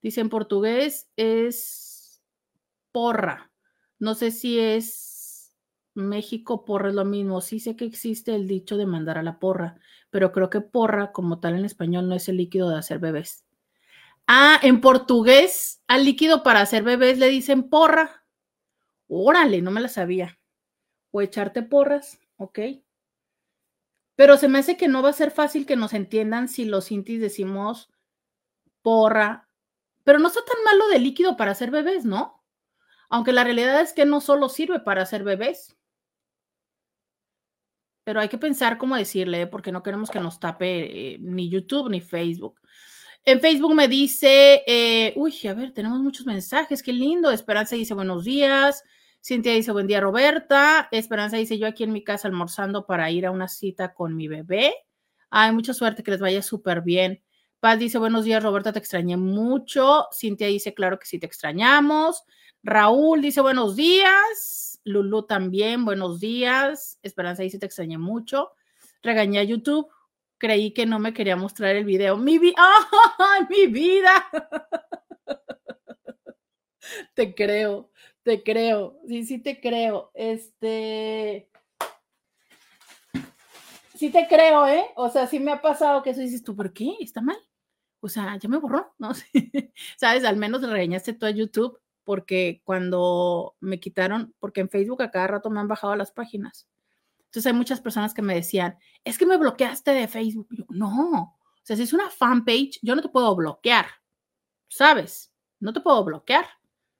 Dice 0.00 0.22
en 0.22 0.30
portugués 0.30 1.08
es 1.16 2.22
porra. 2.90 3.51
No 4.02 4.16
sé 4.16 4.32
si 4.32 4.58
es 4.58 5.54
México 5.94 6.64
porra 6.64 6.88
es 6.88 6.94
lo 6.96 7.04
mismo. 7.04 7.40
Sí 7.40 7.60
sé 7.60 7.76
que 7.76 7.84
existe 7.84 8.34
el 8.34 8.48
dicho 8.48 8.76
de 8.76 8.84
mandar 8.84 9.16
a 9.16 9.22
la 9.22 9.38
porra, 9.38 9.78
pero 10.10 10.32
creo 10.32 10.50
que 10.50 10.60
porra 10.60 11.12
como 11.12 11.38
tal 11.38 11.54
en 11.54 11.64
español 11.64 12.08
no 12.08 12.16
es 12.16 12.28
el 12.28 12.36
líquido 12.36 12.68
de 12.68 12.78
hacer 12.78 12.98
bebés. 12.98 13.44
Ah, 14.26 14.58
en 14.60 14.80
portugués 14.80 15.84
al 15.86 16.04
líquido 16.04 16.42
para 16.42 16.62
hacer 16.62 16.82
bebés 16.82 17.16
le 17.18 17.28
dicen 17.28 17.70
porra. 17.70 18.24
Órale, 19.06 19.62
no 19.62 19.70
me 19.70 19.80
la 19.80 19.86
sabía. 19.86 20.36
O 21.12 21.22
echarte 21.22 21.62
porras, 21.62 22.18
ok. 22.38 22.58
Pero 24.16 24.36
se 24.36 24.48
me 24.48 24.58
hace 24.58 24.76
que 24.76 24.88
no 24.88 25.04
va 25.04 25.10
a 25.10 25.12
ser 25.12 25.30
fácil 25.30 25.64
que 25.64 25.76
nos 25.76 25.94
entiendan 25.94 26.48
si 26.48 26.64
los 26.64 26.90
intis 26.90 27.20
decimos 27.20 27.88
porra. 28.82 29.48
Pero 30.02 30.18
no 30.18 30.26
está 30.26 30.40
tan 30.44 30.64
malo 30.64 30.88
de 30.88 30.98
líquido 30.98 31.36
para 31.36 31.52
hacer 31.52 31.70
bebés, 31.70 32.04
¿no? 32.04 32.41
Aunque 33.12 33.32
la 33.32 33.44
realidad 33.44 33.78
es 33.82 33.92
que 33.92 34.06
no 34.06 34.22
solo 34.22 34.48
sirve 34.48 34.80
para 34.80 35.02
hacer 35.02 35.22
bebés. 35.22 35.76
Pero 38.04 38.20
hay 38.20 38.30
que 38.30 38.38
pensar 38.38 38.78
cómo 38.78 38.96
decirle, 38.96 39.46
porque 39.46 39.70
no 39.70 39.82
queremos 39.82 40.10
que 40.10 40.18
nos 40.18 40.40
tape 40.40 41.14
eh, 41.14 41.18
ni 41.20 41.50
YouTube 41.50 41.90
ni 41.90 42.00
Facebook. 42.00 42.58
En 43.22 43.38
Facebook 43.40 43.74
me 43.74 43.86
dice, 43.86 44.62
eh, 44.66 45.12
uy, 45.16 45.34
a 45.46 45.52
ver, 45.52 45.74
tenemos 45.74 46.00
muchos 46.00 46.24
mensajes, 46.24 46.82
qué 46.82 46.94
lindo. 46.94 47.30
Esperanza 47.30 47.76
dice 47.76 47.92
buenos 47.92 48.24
días. 48.24 48.82
Cintia 49.22 49.52
dice, 49.52 49.72
buen 49.72 49.86
día 49.86 50.00
Roberta. 50.00 50.88
Esperanza 50.90 51.36
dice, 51.36 51.58
yo 51.58 51.66
aquí 51.66 51.84
en 51.84 51.92
mi 51.92 52.02
casa 52.02 52.28
almorzando 52.28 52.86
para 52.86 53.10
ir 53.10 53.26
a 53.26 53.30
una 53.30 53.46
cita 53.46 53.92
con 53.92 54.16
mi 54.16 54.26
bebé. 54.26 54.74
Ay, 55.28 55.52
mucha 55.52 55.74
suerte, 55.74 56.02
que 56.02 56.12
les 56.12 56.20
vaya 56.20 56.40
súper 56.40 56.80
bien. 56.80 57.22
Paz 57.60 57.78
dice, 57.78 57.98
buenos 57.98 58.24
días 58.24 58.42
Roberta, 58.42 58.72
te 58.72 58.78
extrañé 58.78 59.18
mucho. 59.18 60.06
Cintia 60.18 60.46
dice, 60.46 60.72
claro 60.72 60.98
que 60.98 61.04
sí, 61.04 61.18
te 61.18 61.26
extrañamos. 61.26 62.24
Raúl 62.62 63.22
dice, 63.22 63.40
buenos 63.40 63.74
días. 63.74 64.80
Lulu 64.84 65.24
también, 65.24 65.84
buenos 65.84 66.20
días. 66.20 66.98
Esperanza 67.02 67.42
dice, 67.42 67.58
te 67.58 67.66
extrañé 67.66 67.98
mucho. 67.98 68.52
Regañé 69.02 69.40
a 69.40 69.44
YouTube. 69.44 69.88
Creí 70.38 70.72
que 70.72 70.86
no 70.86 71.00
me 71.00 71.12
quería 71.12 71.34
mostrar 71.34 71.74
el 71.74 71.84
video. 71.84 72.16
Mi, 72.16 72.38
¡Oh, 72.38 72.38
mi 73.50 73.66
vida. 73.66 74.28
te 77.14 77.34
creo. 77.34 77.90
Te 78.22 78.44
creo, 78.44 79.00
sí, 79.08 79.24
sí 79.24 79.38
te 79.38 79.60
creo. 79.60 80.12
Este. 80.14 81.48
Sí 83.96 84.10
te 84.10 84.28
creo, 84.28 84.68
¿eh? 84.68 84.84
O 84.94 85.10
sea, 85.10 85.26
sí 85.26 85.40
me 85.40 85.50
ha 85.50 85.60
pasado 85.60 86.02
que 86.02 86.10
eso 86.10 86.20
dices 86.20 86.44
tú, 86.44 86.54
¿por 86.54 86.72
qué? 86.72 86.94
¿Está 87.00 87.20
mal? 87.20 87.38
O 88.00 88.08
sea, 88.08 88.36
ya 88.36 88.48
me 88.48 88.58
borró, 88.58 88.94
¿no? 88.98 89.10
Sabes, 89.96 90.24
al 90.24 90.36
menos 90.36 90.62
regañaste 90.62 91.14
tú 91.14 91.26
a 91.26 91.30
YouTube 91.30 91.82
porque 92.04 92.60
cuando 92.64 93.56
me 93.60 93.80
quitaron, 93.80 94.34
porque 94.38 94.60
en 94.60 94.68
Facebook 94.68 95.02
a 95.02 95.10
cada 95.10 95.26
rato 95.26 95.50
me 95.50 95.60
han 95.60 95.68
bajado 95.68 95.96
las 95.96 96.12
páginas. 96.12 96.68
Entonces 97.18 97.46
hay 97.46 97.56
muchas 97.56 97.80
personas 97.80 98.14
que 98.14 98.22
me 98.22 98.34
decían, 98.34 98.76
es 99.04 99.16
que 99.18 99.26
me 99.26 99.36
bloqueaste 99.36 99.92
de 99.92 100.08
Facebook. 100.08 100.48
yo, 100.50 100.64
no, 100.68 101.36
o 101.62 101.64
sea, 101.64 101.76
si 101.76 101.82
es 101.82 101.92
una 101.92 102.10
fanpage, 102.10 102.80
yo 102.82 102.96
no 102.96 103.02
te 103.02 103.08
puedo 103.08 103.34
bloquear, 103.36 103.86
¿sabes? 104.68 105.32
No 105.60 105.72
te 105.72 105.80
puedo 105.80 106.04
bloquear. 106.04 106.44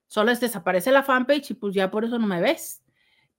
Solo 0.06 0.30
es 0.30 0.40
desaparece 0.40 0.92
la 0.92 1.02
fanpage 1.02 1.50
y 1.50 1.54
pues 1.54 1.74
ya 1.74 1.90
por 1.90 2.04
eso 2.04 2.18
no 2.18 2.26
me 2.26 2.40
ves. 2.40 2.82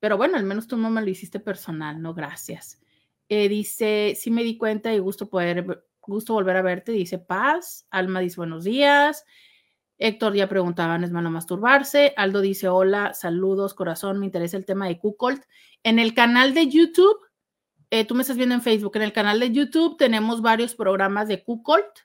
Pero 0.00 0.16
bueno, 0.18 0.36
al 0.36 0.44
menos 0.44 0.66
tú 0.66 0.76
no 0.76 0.90
me 0.90 1.00
lo 1.00 1.08
hiciste 1.08 1.40
personal, 1.40 2.02
no 2.02 2.12
gracias. 2.12 2.80
Eh, 3.28 3.48
dice, 3.48 4.14
sí 4.20 4.30
me 4.30 4.42
di 4.42 4.58
cuenta 4.58 4.92
y 4.92 4.98
gusto 4.98 5.30
poder, 5.30 5.84
gusto 6.02 6.34
volver 6.34 6.56
a 6.56 6.62
verte. 6.62 6.92
Dice 6.92 7.18
Paz. 7.18 7.86
Alma 7.90 8.20
dice 8.20 8.36
buenos 8.36 8.64
días. 8.64 9.24
Héctor 10.04 10.34
ya 10.34 10.50
preguntaba, 10.50 10.98
¿no 10.98 11.06
es 11.06 11.12
malo 11.12 11.30
masturbarse? 11.30 12.12
Aldo 12.18 12.42
dice, 12.42 12.68
hola, 12.68 13.14
saludos, 13.14 13.72
corazón, 13.72 14.18
me 14.18 14.26
interesa 14.26 14.58
el 14.58 14.66
tema 14.66 14.86
de 14.86 14.98
Kukolt. 14.98 15.42
En 15.82 15.98
el 15.98 16.12
canal 16.12 16.52
de 16.52 16.68
YouTube, 16.68 17.16
eh, 17.88 18.04
tú 18.04 18.14
me 18.14 18.20
estás 18.20 18.36
viendo 18.36 18.54
en 18.54 18.60
Facebook, 18.60 18.94
en 18.96 19.02
el 19.02 19.14
canal 19.14 19.40
de 19.40 19.50
YouTube 19.50 19.96
tenemos 19.96 20.42
varios 20.42 20.74
programas 20.74 21.26
de 21.26 21.42
Kukolt 21.42 22.00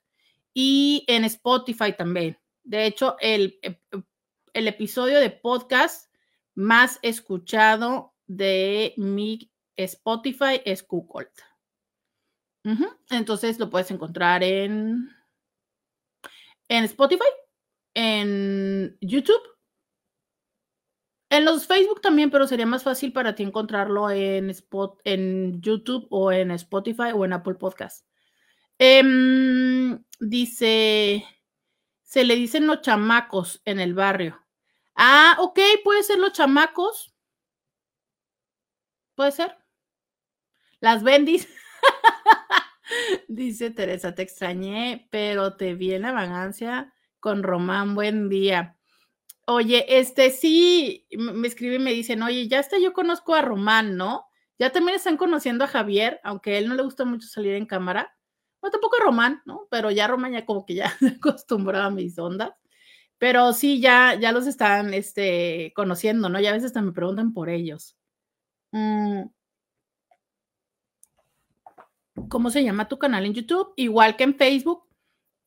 y 0.53 1.03
en 1.07 1.25
Spotify 1.25 1.93
también. 1.97 2.39
De 2.63 2.85
hecho, 2.85 3.17
el, 3.19 3.59
eh, 3.63 3.81
el 4.53 4.69
episodio 4.69 5.19
de 5.19 5.31
podcast 5.31 6.09
más 6.55 6.99
escuchado 7.01 8.13
de 8.27 8.93
mi 8.95 9.51
Spotify 9.75 10.61
es 10.63 10.83
Kukolt. 10.83 11.31
Entonces 13.09 13.59
lo 13.59 13.69
puedes 13.69 13.91
encontrar 13.91 14.41
en, 14.41 15.09
en 16.69 16.83
Spotify, 16.85 17.27
en 17.99 18.97
YouTube, 19.01 19.41
en 21.29 21.45
los 21.45 21.67
Facebook 21.67 22.01
también, 22.01 22.31
pero 22.31 22.47
sería 22.47 22.65
más 22.65 22.83
fácil 22.83 23.11
para 23.11 23.35
ti 23.35 23.43
encontrarlo 23.43 24.09
en, 24.09 24.49
Spot, 24.49 24.99
en 25.03 25.61
YouTube 25.61 26.07
o 26.09 26.31
en 26.31 26.51
Spotify 26.51 27.11
o 27.13 27.25
en 27.25 27.33
Apple 27.33 27.55
Podcast. 27.55 28.05
Em, 28.77 30.01
dice 30.19 31.25
se 32.03 32.23
le 32.23 32.35
dicen 32.35 32.65
los 32.65 32.81
chamacos 32.81 33.61
en 33.65 33.79
el 33.79 33.93
barrio. 33.93 34.43
Ah, 34.95 35.35
ok, 35.39 35.59
puede 35.83 36.01
ser 36.01 36.17
los 36.17 36.33
chamacos. 36.33 37.13
Puede 39.13 39.31
ser. 39.31 39.55
Las 40.79 41.03
bendis. 41.03 41.47
Dice 43.27 43.69
Teresa, 43.69 44.15
te 44.15 44.23
extrañé, 44.23 45.07
pero 45.11 45.55
te 45.55 45.75
vi 45.75 45.93
en 45.93 46.01
la 46.01 46.11
vagancia 46.11 46.91
con 47.19 47.43
Román. 47.43 47.95
Buen 47.95 48.29
día. 48.29 48.77
Oye, 49.45 49.85
este 49.99 50.29
sí, 50.29 51.07
me 51.11 51.47
escribe 51.47 51.75
y 51.75 51.79
me 51.79 51.91
dicen, 51.91 52.21
oye, 52.21 52.47
ya 52.47 52.59
está, 52.59 52.77
yo 52.77 52.93
conozco 52.93 53.33
a 53.35 53.41
Román, 53.41 53.97
¿no? 53.97 54.25
Ya 54.59 54.71
también 54.71 54.95
están 54.95 55.17
conociendo 55.17 55.63
a 55.63 55.67
Javier, 55.67 56.19
aunque 56.23 56.53
a 56.53 56.57
él 56.59 56.67
no 56.67 56.75
le 56.75 56.83
gusta 56.83 57.05
mucho 57.05 57.27
salir 57.27 57.53
en 57.53 57.65
cámara. 57.65 58.15
Bueno, 58.61 58.73
tampoco 58.73 58.97
Román, 58.97 59.41
¿no? 59.45 59.67
Pero 59.71 59.89
ya 59.91 60.07
Román 60.07 60.33
ya 60.33 60.45
como 60.45 60.65
que 60.65 60.75
ya 60.75 60.91
se 60.99 61.07
acostumbraba 61.07 61.85
a 61.85 61.91
mis 61.91 62.17
ondas. 62.19 62.51
Pero 63.17 63.53
sí, 63.53 63.81
ya, 63.81 64.15
ya 64.15 64.31
los 64.31 64.47
están 64.47 64.93
este, 64.93 65.73
conociendo, 65.75 66.29
¿no? 66.29 66.39
Ya 66.39 66.51
a 66.51 66.53
veces 66.53 66.67
hasta 66.67 66.81
me 66.81 66.91
preguntan 66.93 67.33
por 67.33 67.49
ellos. 67.49 67.97
Mm. 68.71 69.23
¿Cómo 72.29 72.49
se 72.49 72.63
llama 72.63 72.87
tu 72.87 72.97
canal 72.99 73.25
en 73.25 73.33
YouTube? 73.33 73.73
Igual 73.77 74.15
que 74.15 74.25
en 74.25 74.35
Facebook, 74.35 74.87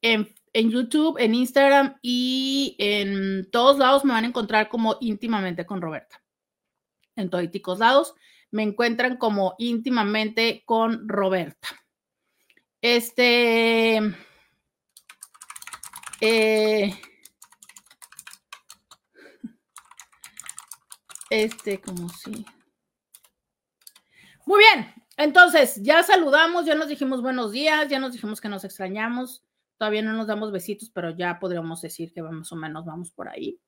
en, 0.02 0.34
en, 0.52 0.70
YouTube, 0.70 1.18
en 1.18 1.34
Instagram 1.34 1.98
y 2.02 2.76
en 2.78 3.50
todos 3.50 3.78
lados 3.78 4.04
me 4.04 4.12
van 4.12 4.24
a 4.24 4.28
encontrar 4.28 4.68
como 4.68 4.96
íntimamente 5.00 5.66
con 5.66 5.80
Roberta. 5.80 6.22
En 7.16 7.30
todos 7.30 7.78
lados 7.78 8.14
me 8.50 8.62
encuentran 8.62 9.16
como 9.16 9.54
íntimamente 9.58 10.62
con 10.66 11.08
Roberta. 11.08 11.68
Este. 12.80 14.00
Eh, 16.20 16.94
este, 21.30 21.80
como 21.80 22.08
si. 22.08 22.44
Muy 24.44 24.58
bien, 24.58 24.92
entonces 25.16 25.80
ya 25.82 26.02
saludamos, 26.02 26.66
ya 26.66 26.74
nos 26.74 26.88
dijimos 26.88 27.22
buenos 27.22 27.52
días, 27.52 27.88
ya 27.88 27.98
nos 27.98 28.12
dijimos 28.12 28.40
que 28.40 28.48
nos 28.48 28.64
extrañamos. 28.64 29.44
Todavía 29.82 30.02
no 30.02 30.12
nos 30.12 30.28
damos 30.28 30.52
besitos, 30.52 30.90
pero 30.94 31.10
ya 31.10 31.40
podríamos 31.40 31.82
decir 31.82 32.12
que 32.12 32.22
más 32.22 32.52
o 32.52 32.54
menos 32.54 32.84
vamos 32.84 33.10
por 33.10 33.28
ahí. 33.28 33.58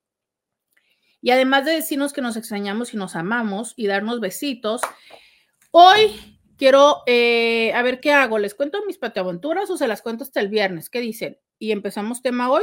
Y 1.20 1.32
además 1.32 1.64
de 1.64 1.72
decirnos 1.72 2.12
que 2.12 2.22
nos 2.22 2.36
extrañamos 2.36 2.94
y 2.94 2.96
nos 2.96 3.16
amamos 3.16 3.74
y 3.76 3.88
darnos 3.88 4.20
besitos, 4.20 4.80
hoy 5.72 6.38
quiero, 6.56 7.02
eh, 7.08 7.72
a 7.74 7.82
ver 7.82 7.98
qué 7.98 8.12
hago. 8.12 8.38
¿Les 8.38 8.54
cuento 8.54 8.86
mis 8.86 8.96
pateaventuras 8.96 9.68
o 9.70 9.76
se 9.76 9.88
las 9.88 10.02
cuento 10.02 10.22
hasta 10.22 10.38
el 10.38 10.46
viernes? 10.50 10.88
¿Qué 10.88 11.00
dicen? 11.00 11.36
Y 11.58 11.72
empezamos 11.72 12.22
tema 12.22 12.48
hoy. 12.48 12.62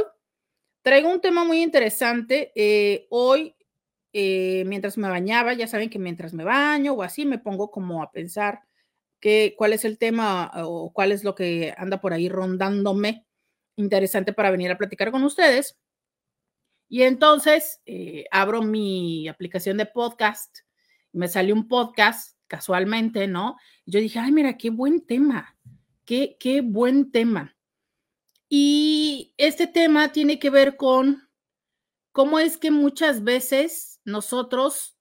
Traigo 0.80 1.10
un 1.10 1.20
tema 1.20 1.44
muy 1.44 1.62
interesante. 1.62 2.52
Eh, 2.54 3.06
hoy, 3.10 3.54
eh, 4.14 4.64
mientras 4.66 4.96
me 4.96 5.10
bañaba, 5.10 5.52
ya 5.52 5.66
saben 5.66 5.90
que 5.90 5.98
mientras 5.98 6.32
me 6.32 6.44
baño 6.44 6.94
o 6.94 7.02
así, 7.02 7.26
me 7.26 7.38
pongo 7.38 7.70
como 7.70 8.02
a 8.02 8.12
pensar 8.12 8.60
que, 9.20 9.54
cuál 9.58 9.74
es 9.74 9.84
el 9.84 9.98
tema 9.98 10.50
o 10.64 10.90
cuál 10.94 11.12
es 11.12 11.22
lo 11.22 11.34
que 11.34 11.74
anda 11.76 12.00
por 12.00 12.14
ahí 12.14 12.30
rondándome 12.30 13.26
interesante 13.76 14.32
para 14.32 14.50
venir 14.50 14.70
a 14.70 14.78
platicar 14.78 15.10
con 15.10 15.22
ustedes. 15.24 15.78
Y 16.88 17.02
entonces 17.02 17.80
eh, 17.86 18.26
abro 18.30 18.62
mi 18.62 19.28
aplicación 19.28 19.78
de 19.78 19.86
podcast, 19.86 20.58
me 21.12 21.28
salió 21.28 21.54
un 21.54 21.68
podcast 21.68 22.36
casualmente, 22.46 23.26
¿no? 23.26 23.56
yo 23.86 23.98
dije, 23.98 24.18
ay, 24.18 24.30
mira, 24.30 24.58
qué 24.58 24.70
buen 24.70 25.06
tema, 25.06 25.56
qué, 26.04 26.36
qué 26.38 26.60
buen 26.60 27.10
tema. 27.10 27.56
Y 28.48 29.34
este 29.38 29.66
tema 29.66 30.12
tiene 30.12 30.38
que 30.38 30.50
ver 30.50 30.76
con 30.76 31.26
cómo 32.12 32.38
es 32.38 32.58
que 32.58 32.70
muchas 32.70 33.24
veces 33.24 34.00
nosotros 34.04 34.98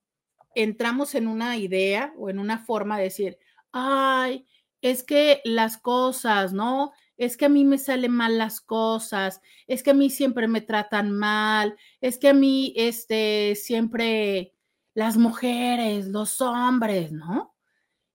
entramos 0.56 1.16
en 1.16 1.28
una 1.28 1.58
idea 1.58 2.14
o 2.18 2.30
en 2.30 2.40
una 2.40 2.60
forma 2.60 2.98
de 2.98 3.04
decir, 3.04 3.38
ay, 3.72 4.48
es 4.82 5.04
que 5.04 5.42
las 5.44 5.78
cosas, 5.78 6.54
¿no? 6.54 6.94
Es 7.22 7.38
que 7.38 7.46
a 7.46 7.50
mí 7.50 7.66
me 7.66 7.78
salen 7.78 8.14
mal 8.14 8.40
las 8.40 8.62
cosas, 8.62 9.42
es 9.68 9.84
que 9.84 9.92
a 9.92 9.94
mí 9.94 10.10
siempre 10.10 10.48
me 10.48 10.60
tratan 10.60 11.12
mal, 11.12 11.78
es 12.02 12.18
que 12.18 12.30
a 12.30 12.34
mí 12.34 12.74
este, 12.76 13.54
siempre 13.56 14.56
las 14.96 15.18
mujeres, 15.18 16.08
los 16.08 16.42
hombres, 16.42 17.12
¿no? 17.12 17.54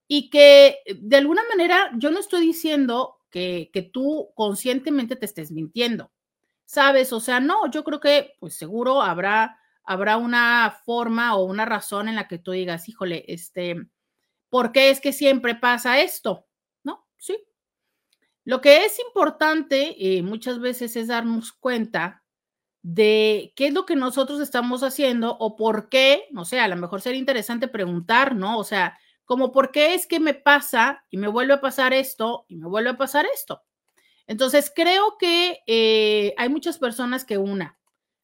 Y 0.09 0.29
que 0.29 0.79
de 1.01 1.17
alguna 1.19 1.43
manera 1.49 1.93
yo 1.97 2.11
no 2.11 2.19
estoy 2.19 2.47
diciendo 2.47 3.19
que, 3.31 3.71
que 3.73 3.83
tú 3.83 4.33
conscientemente 4.35 5.15
te 5.15 5.27
estés 5.27 5.53
mintiendo, 5.53 6.11
¿sabes? 6.65 7.13
O 7.13 7.21
sea, 7.21 7.39
no, 7.39 7.71
yo 7.71 7.85
creo 7.85 8.01
que 8.01 8.33
pues 8.41 8.57
seguro 8.57 9.03
habrá, 9.03 9.57
habrá 9.85 10.17
una 10.17 10.81
forma 10.85 11.37
o 11.37 11.45
una 11.45 11.65
razón 11.65 12.09
en 12.09 12.17
la 12.17 12.27
que 12.27 12.39
tú 12.39 12.51
digas, 12.51 12.89
híjole, 12.89 13.25
este, 13.29 13.87
¿por 14.51 14.73
qué 14.73 14.91
es 14.91 15.01
que 15.01 15.13
siempre 15.13 15.55
pasa 15.55 16.01
esto? 16.01 16.49
¿No? 16.83 17.07
Sí, 17.19 17.37
lo 18.47 18.61
que 18.61 18.85
es 18.85 19.01
importante 19.01 19.97
eh, 19.99 20.23
muchas 20.23 20.61
veces 20.61 20.95
es 20.95 21.09
darnos 21.09 21.53
cuenta 21.53 22.23
de 22.81 23.53
qué 23.57 23.67
es 23.67 23.75
lo 23.75 23.85
que 23.85 23.97
nosotros 23.97 24.41
estamos 24.41 24.85
haciendo 24.85 25.37
o 25.39 25.57
por 25.57 25.89
qué, 25.89 26.29
no 26.31 26.45
sé, 26.45 26.61
a 26.61 26.69
lo 26.69 26.77
mejor 26.77 27.01
sería 27.01 27.19
interesante 27.19 27.67
preguntar, 27.67 28.37
¿no? 28.37 28.57
O 28.57 28.63
sea, 28.63 28.97
como 29.25 29.51
por 29.51 29.73
qué 29.73 29.95
es 29.95 30.07
que 30.07 30.21
me 30.21 30.33
pasa 30.33 31.05
y 31.11 31.17
me 31.17 31.27
vuelve 31.27 31.55
a 31.55 31.61
pasar 31.61 31.93
esto 31.93 32.47
y 32.47 32.55
me 32.55 32.69
vuelve 32.69 32.91
a 32.91 32.97
pasar 32.97 33.27
esto. 33.35 33.65
Entonces, 34.29 34.73
creo 34.73 35.17
que 35.19 35.59
eh, 35.67 36.33
hay 36.39 36.49
muchas 36.49 36.79
personas 36.79 37.25
que 37.25 37.39
una, 37.39 37.81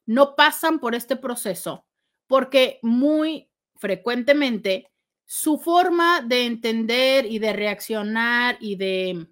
no 0.06 0.36
pasan 0.36 0.78
por 0.78 0.94
este 0.94 1.16
proceso 1.16 1.84
porque 2.28 2.78
muy 2.82 3.50
frecuentemente 3.74 4.88
su 5.24 5.58
forma 5.58 6.22
de 6.22 6.46
entender 6.46 7.26
y 7.26 7.40
de 7.40 7.52
reaccionar 7.52 8.56
y 8.60 8.76
de 8.76 9.26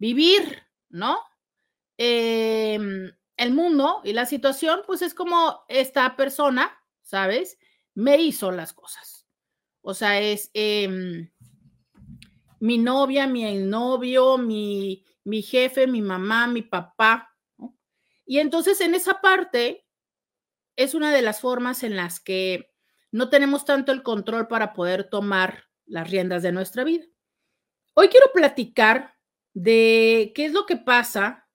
vivir, 0.00 0.62
¿no? 0.88 1.18
Em, 1.96 3.12
el 3.36 3.52
mundo 3.52 4.00
y 4.02 4.12
la 4.12 4.26
situación, 4.26 4.80
pues 4.86 5.02
es 5.02 5.14
como 5.14 5.62
esta 5.68 6.16
persona, 6.16 6.72
¿sabes? 7.02 7.58
Me 7.94 8.16
hizo 8.16 8.50
las 8.50 8.72
cosas. 8.72 9.28
O 9.82 9.94
sea, 9.94 10.18
es 10.18 10.50
em, 10.54 11.30
mi 12.58 12.78
novia, 12.78 13.26
mi 13.26 13.54
novio, 13.58 14.38
mi, 14.38 15.04
mi 15.24 15.42
jefe, 15.42 15.86
mi 15.86 16.00
mamá, 16.00 16.46
mi 16.48 16.62
papá. 16.62 17.36
Y 18.24 18.38
entonces 18.38 18.80
en 18.80 18.94
esa 18.94 19.20
parte 19.20 19.86
es 20.76 20.94
una 20.94 21.12
de 21.12 21.22
las 21.22 21.40
formas 21.40 21.82
en 21.82 21.96
las 21.96 22.20
que 22.20 22.72
no 23.12 23.28
tenemos 23.28 23.66
tanto 23.66 23.92
el 23.92 24.02
control 24.02 24.48
para 24.48 24.72
poder 24.72 25.10
tomar 25.10 25.64
las 25.84 26.10
riendas 26.10 26.42
de 26.42 26.52
nuestra 26.52 26.84
vida. 26.84 27.04
Hoy 27.94 28.08
quiero 28.08 28.32
platicar 28.32 29.19
de 29.54 30.32
qué 30.34 30.46
es 30.46 30.52
lo 30.52 30.66
que 30.66 30.76
pasa, 30.76 31.48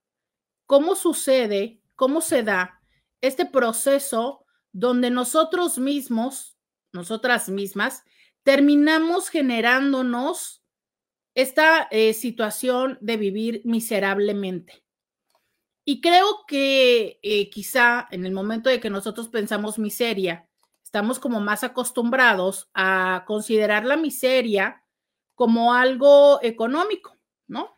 cómo 0.66 0.96
sucede, 0.96 1.82
cómo 1.96 2.22
se 2.22 2.44
da 2.44 2.82
este 3.22 3.46
proceso 3.46 4.46
donde 4.72 5.10
nosotros 5.10 5.78
mismos, 5.78 6.58
nosotras 6.92 7.50
mismas, 7.50 8.04
terminamos 8.44 9.30
generándonos 9.30 10.64
esta 11.34 11.88
eh, 11.92 12.14
situación 12.14 12.98
de 13.02 13.18
vivir 13.18 13.62
miserablemente. 13.66 14.84
Y 15.84 16.02
creo 16.02 16.46
que 16.48 17.20
eh, 17.22 17.50
quizá 17.50 18.08
en 18.12 18.26
el 18.26 18.32
momento 18.32 18.70
de 18.70 18.80
que 18.80 18.90
nosotros 18.90 19.30
pensamos 19.30 19.78
miseria, 19.78 20.50
estamos 20.84 21.20
como 21.20 21.40
más 21.40 21.64
acostumbrados 21.64 22.70
a 22.74 23.24
considerar 23.28 23.86
la 23.86 23.98
miseria 23.98 24.84
como 25.36 25.74
algo 25.74 26.40
económico, 26.42 27.16
¿no? 27.48 27.75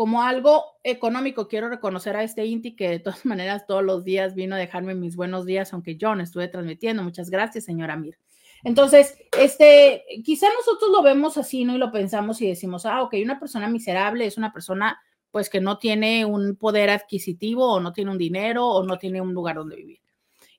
Como 0.00 0.22
algo 0.22 0.64
económico, 0.82 1.46
quiero 1.46 1.68
reconocer 1.68 2.16
a 2.16 2.22
este 2.22 2.46
Inti 2.46 2.74
que 2.74 2.88
de 2.88 2.98
todas 3.00 3.22
maneras 3.26 3.66
todos 3.66 3.84
los 3.84 4.02
días 4.02 4.34
vino 4.34 4.54
a 4.54 4.58
dejarme 4.58 4.94
mis 4.94 5.14
buenos 5.14 5.44
días, 5.44 5.74
aunque 5.74 5.98
yo 5.98 6.14
no 6.14 6.22
estuve 6.22 6.48
transmitiendo. 6.48 7.02
Muchas 7.02 7.28
gracias, 7.28 7.66
señora 7.66 7.98
Mir. 7.98 8.16
Entonces, 8.64 9.18
este, 9.38 10.02
quizá 10.24 10.46
nosotros 10.56 10.90
lo 10.90 11.02
vemos 11.02 11.36
así, 11.36 11.66
¿no? 11.66 11.74
Y 11.74 11.78
lo 11.78 11.92
pensamos 11.92 12.40
y 12.40 12.48
decimos, 12.48 12.86
ah, 12.86 13.02
ok, 13.02 13.16
una 13.22 13.38
persona 13.38 13.68
miserable 13.68 14.24
es 14.24 14.38
una 14.38 14.54
persona, 14.54 14.98
pues, 15.30 15.50
que 15.50 15.60
no 15.60 15.76
tiene 15.76 16.24
un 16.24 16.56
poder 16.56 16.88
adquisitivo 16.88 17.70
o 17.70 17.78
no 17.78 17.92
tiene 17.92 18.10
un 18.10 18.16
dinero 18.16 18.68
o 18.68 18.82
no 18.82 18.96
tiene 18.96 19.20
un 19.20 19.34
lugar 19.34 19.56
donde 19.56 19.76
vivir. 19.76 20.00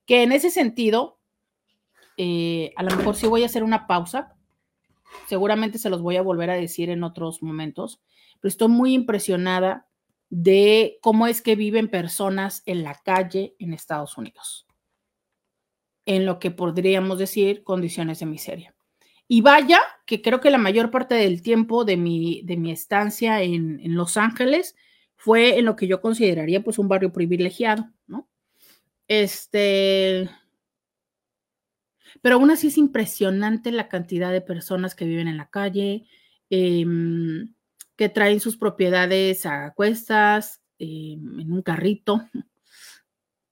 Que 0.06 0.22
en 0.22 0.34
ese 0.34 0.52
sentido, 0.52 1.18
eh, 2.16 2.74
a 2.76 2.84
lo 2.84 2.96
mejor 2.96 3.16
sí 3.16 3.26
voy 3.26 3.42
a 3.42 3.48
hacer 3.48 3.64
una 3.64 3.88
pausa. 3.88 4.36
Seguramente 5.28 5.80
se 5.80 5.90
los 5.90 6.04
voy 6.04 6.18
a 6.18 6.22
volver 6.22 6.52
a 6.52 6.56
decir 6.56 6.92
en 6.92 7.04
otros 7.04 7.42
momentos 7.42 8.02
pero 8.42 8.50
estoy 8.50 8.68
muy 8.68 8.94
impresionada 8.94 9.88
de 10.30 10.98
cómo 11.02 11.28
es 11.28 11.42
que 11.42 11.56
viven 11.56 11.90
personas 11.90 12.64
en 12.66 12.84
la 12.84 12.96
calle 12.96 13.56
en 13.60 13.74
Estados 13.74 14.18
Unidos, 14.18 14.66
en 16.06 16.26
lo 16.26 16.40
que 16.40 16.52
podríamos 16.52 17.20
decir 17.20 17.64
condiciones 17.64 18.20
de 18.20 18.26
miseria. 18.26 18.76
Y 19.28 19.42
vaya 19.42 19.80
que 20.06 20.22
creo 20.22 20.42
que 20.42 20.50
la 20.50 20.58
mayor 20.58 20.90
parte 20.90 21.16
del 21.16 21.42
tiempo 21.42 21.86
de 21.86 21.98
mi, 21.98 22.42
de 22.44 22.58
mi 22.58 22.72
estancia 22.72 23.42
en, 23.42 23.80
Los 23.96 24.18
Ángeles 24.18 24.76
fue 25.16 25.60
en 25.60 25.66
lo 25.66 25.76
que 25.76 25.88
yo 25.88 26.02
consideraría 26.02 26.64
pues 26.64 26.80
un 26.80 26.88
barrio 26.88 27.14
privilegiado, 27.14 27.90
¿no? 28.08 28.28
Este, 29.08 30.30
pero 32.22 32.36
aún 32.36 32.52
así 32.52 32.68
es 32.68 32.78
impresionante 32.78 33.72
la 33.72 33.90
cantidad 33.90 34.32
de 34.32 34.42
personas 34.42 34.96
que 34.96 35.06
viven 35.06 35.28
en 35.28 35.38
la 35.38 35.50
calle. 35.50 36.06
Eh, 36.50 36.86
que 37.96 38.10
traen 38.10 38.40
sus 38.40 38.58
propiedades 38.58 39.46
a 39.46 39.74
cuestas, 39.74 40.62
eh, 40.80 41.14
en 41.14 41.52
un 41.52 41.62
carrito, 41.62 42.28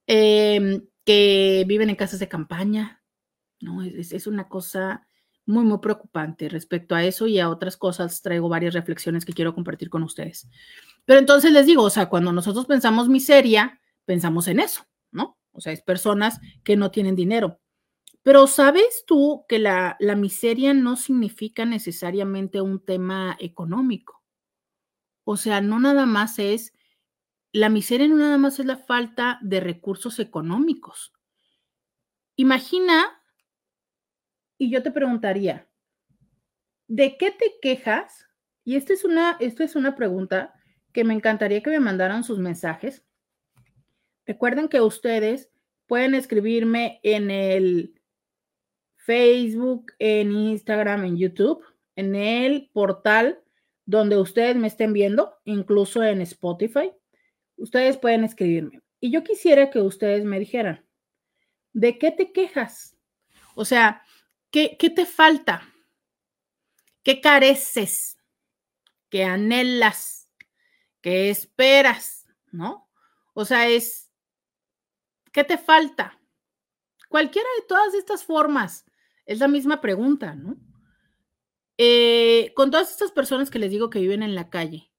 em, 0.08 0.86
que 1.06 1.64
viven 1.68 1.90
en 1.90 1.96
casas 1.96 2.20
de 2.20 2.28
campaña, 2.28 3.04
¿no? 3.62 3.84
Es, 3.84 4.12
es, 4.12 4.28
una 4.28 4.48
cosa 4.48 5.08
muy, 5.46 5.64
muy 5.64 5.80
preocupante 5.80 6.50
respecto 6.50 6.96
a 6.96 7.04
eso 7.04 7.28
y 7.28 7.40
a 7.40 7.50
otras 7.50 7.78
cosas. 7.78 8.22
Traigo 8.22 8.50
varias 8.50 8.74
reflexiones 8.74 9.26
que 9.26 9.34
quiero 9.34 9.54
compartir 9.54 9.90
con 9.90 10.04
ustedes. 10.04 10.48
Pero 11.06 11.20
entonces 11.20 11.52
les 11.52 11.66
digo, 11.66 11.84
o 11.84 11.90
sea, 11.90 12.08
cuando 12.08 12.32
nosotros 12.32 12.66
pensamos 12.66 13.10
miseria, 13.10 13.80
pensamos 14.06 14.48
en 14.48 14.60
eso, 14.60 14.86
¿no? 15.12 15.38
O 15.52 15.62
sea, 15.62 15.74
es 15.74 15.82
personas 15.82 16.40
que 16.64 16.76
no 16.76 16.92
tienen 16.92 17.16
dinero. 17.16 17.60
Pero 18.24 18.48
¿sabes 18.48 19.04
tú 19.08 19.46
que 19.48 19.60
la, 19.60 19.98
la 20.00 20.16
miseria 20.16 20.74
no 20.74 20.96
significa 20.98 21.66
necesariamente 21.66 22.62
un 22.62 22.84
tema 22.84 23.38
económico? 23.40 24.19
O 25.32 25.38
sea, 25.38 25.62
no 25.62 25.80
nada 25.80 26.08
más 26.08 26.40
es, 26.40 26.74
la 27.52 27.70
miseria 27.70 28.08
no 28.08 28.16
nada 28.16 28.40
más 28.40 28.58
es 28.58 28.66
la 28.66 28.78
falta 28.78 29.38
de 29.44 29.60
recursos 29.60 30.18
económicos. 30.18 31.14
Imagina 32.36 33.22
y 34.58 34.72
yo 34.72 34.82
te 34.82 34.90
preguntaría, 34.90 35.70
¿de 36.88 37.16
qué 37.16 37.30
te 37.30 37.60
quejas? 37.62 38.26
Y 38.64 38.76
esta 38.76 38.92
es 38.94 39.06
una, 39.06 39.38
esto 39.40 39.62
es 39.62 39.76
una 39.76 39.96
pregunta 39.96 40.56
que 40.94 41.04
me 41.04 41.14
encantaría 41.14 41.62
que 41.62 41.70
me 41.70 41.80
mandaran 41.80 42.24
sus 42.24 42.40
mensajes. 42.40 43.06
Recuerden 44.26 44.68
que 44.68 44.82
ustedes 44.82 45.52
pueden 45.86 46.16
escribirme 46.16 47.02
en 47.04 47.30
el 47.30 48.02
Facebook, 48.96 49.94
en 50.00 50.32
Instagram, 50.32 51.06
en 51.06 51.18
YouTube, 51.18 51.64
en 51.96 52.16
el 52.16 52.72
portal 52.74 53.44
donde 53.90 54.18
ustedes 54.18 54.56
me 54.56 54.68
estén 54.68 54.94
viendo, 54.94 55.38
incluso 55.46 56.04
en 56.04 56.22
Spotify. 56.22 56.92
Ustedes 57.58 57.98
pueden 57.98 58.24
escribirme. 58.24 58.82
Y 59.00 59.12
yo 59.12 59.24
quisiera 59.24 59.70
que 59.70 59.80
ustedes 59.80 60.24
me 60.26 60.40
dijeran, 60.40 60.86
¿de 61.74 61.98
qué 61.98 62.12
te 62.12 62.32
quejas? 62.32 62.98
O 63.56 63.66
sea, 63.66 64.04
¿Qué, 64.52 64.76
te 64.96 65.06
falta? 65.06 65.62
¿Qué 67.04 67.22
careces? 67.22 68.18
¿Qué 69.10 69.24
anhelas? 69.24 70.32
¿Qué 71.02 71.30
esperas? 71.30 72.28
¿No? 72.52 72.90
O 73.34 73.46
sea, 73.46 73.68
es, 73.68 74.12
¿qué 75.32 75.44
te 75.44 75.58
falta? 75.58 76.20
Cualquiera 77.10 77.48
de 77.60 77.68
todas 77.68 77.94
estas 77.94 78.24
formas 78.24 78.86
es 79.26 79.38
la 79.40 79.48
misma 79.48 79.82
pregunta, 79.82 80.34
¿no? 80.34 80.58
Eh, 81.82 82.52
con 82.56 82.72
todas 82.72 82.92
estas 82.92 83.14
personas 83.14 83.50
que 83.50 83.58
les 83.58 83.72
digo 83.72 83.90
que 83.90 84.02
viven 84.02 84.22
en 84.22 84.36
la 84.36 84.50
calle. 84.50 84.92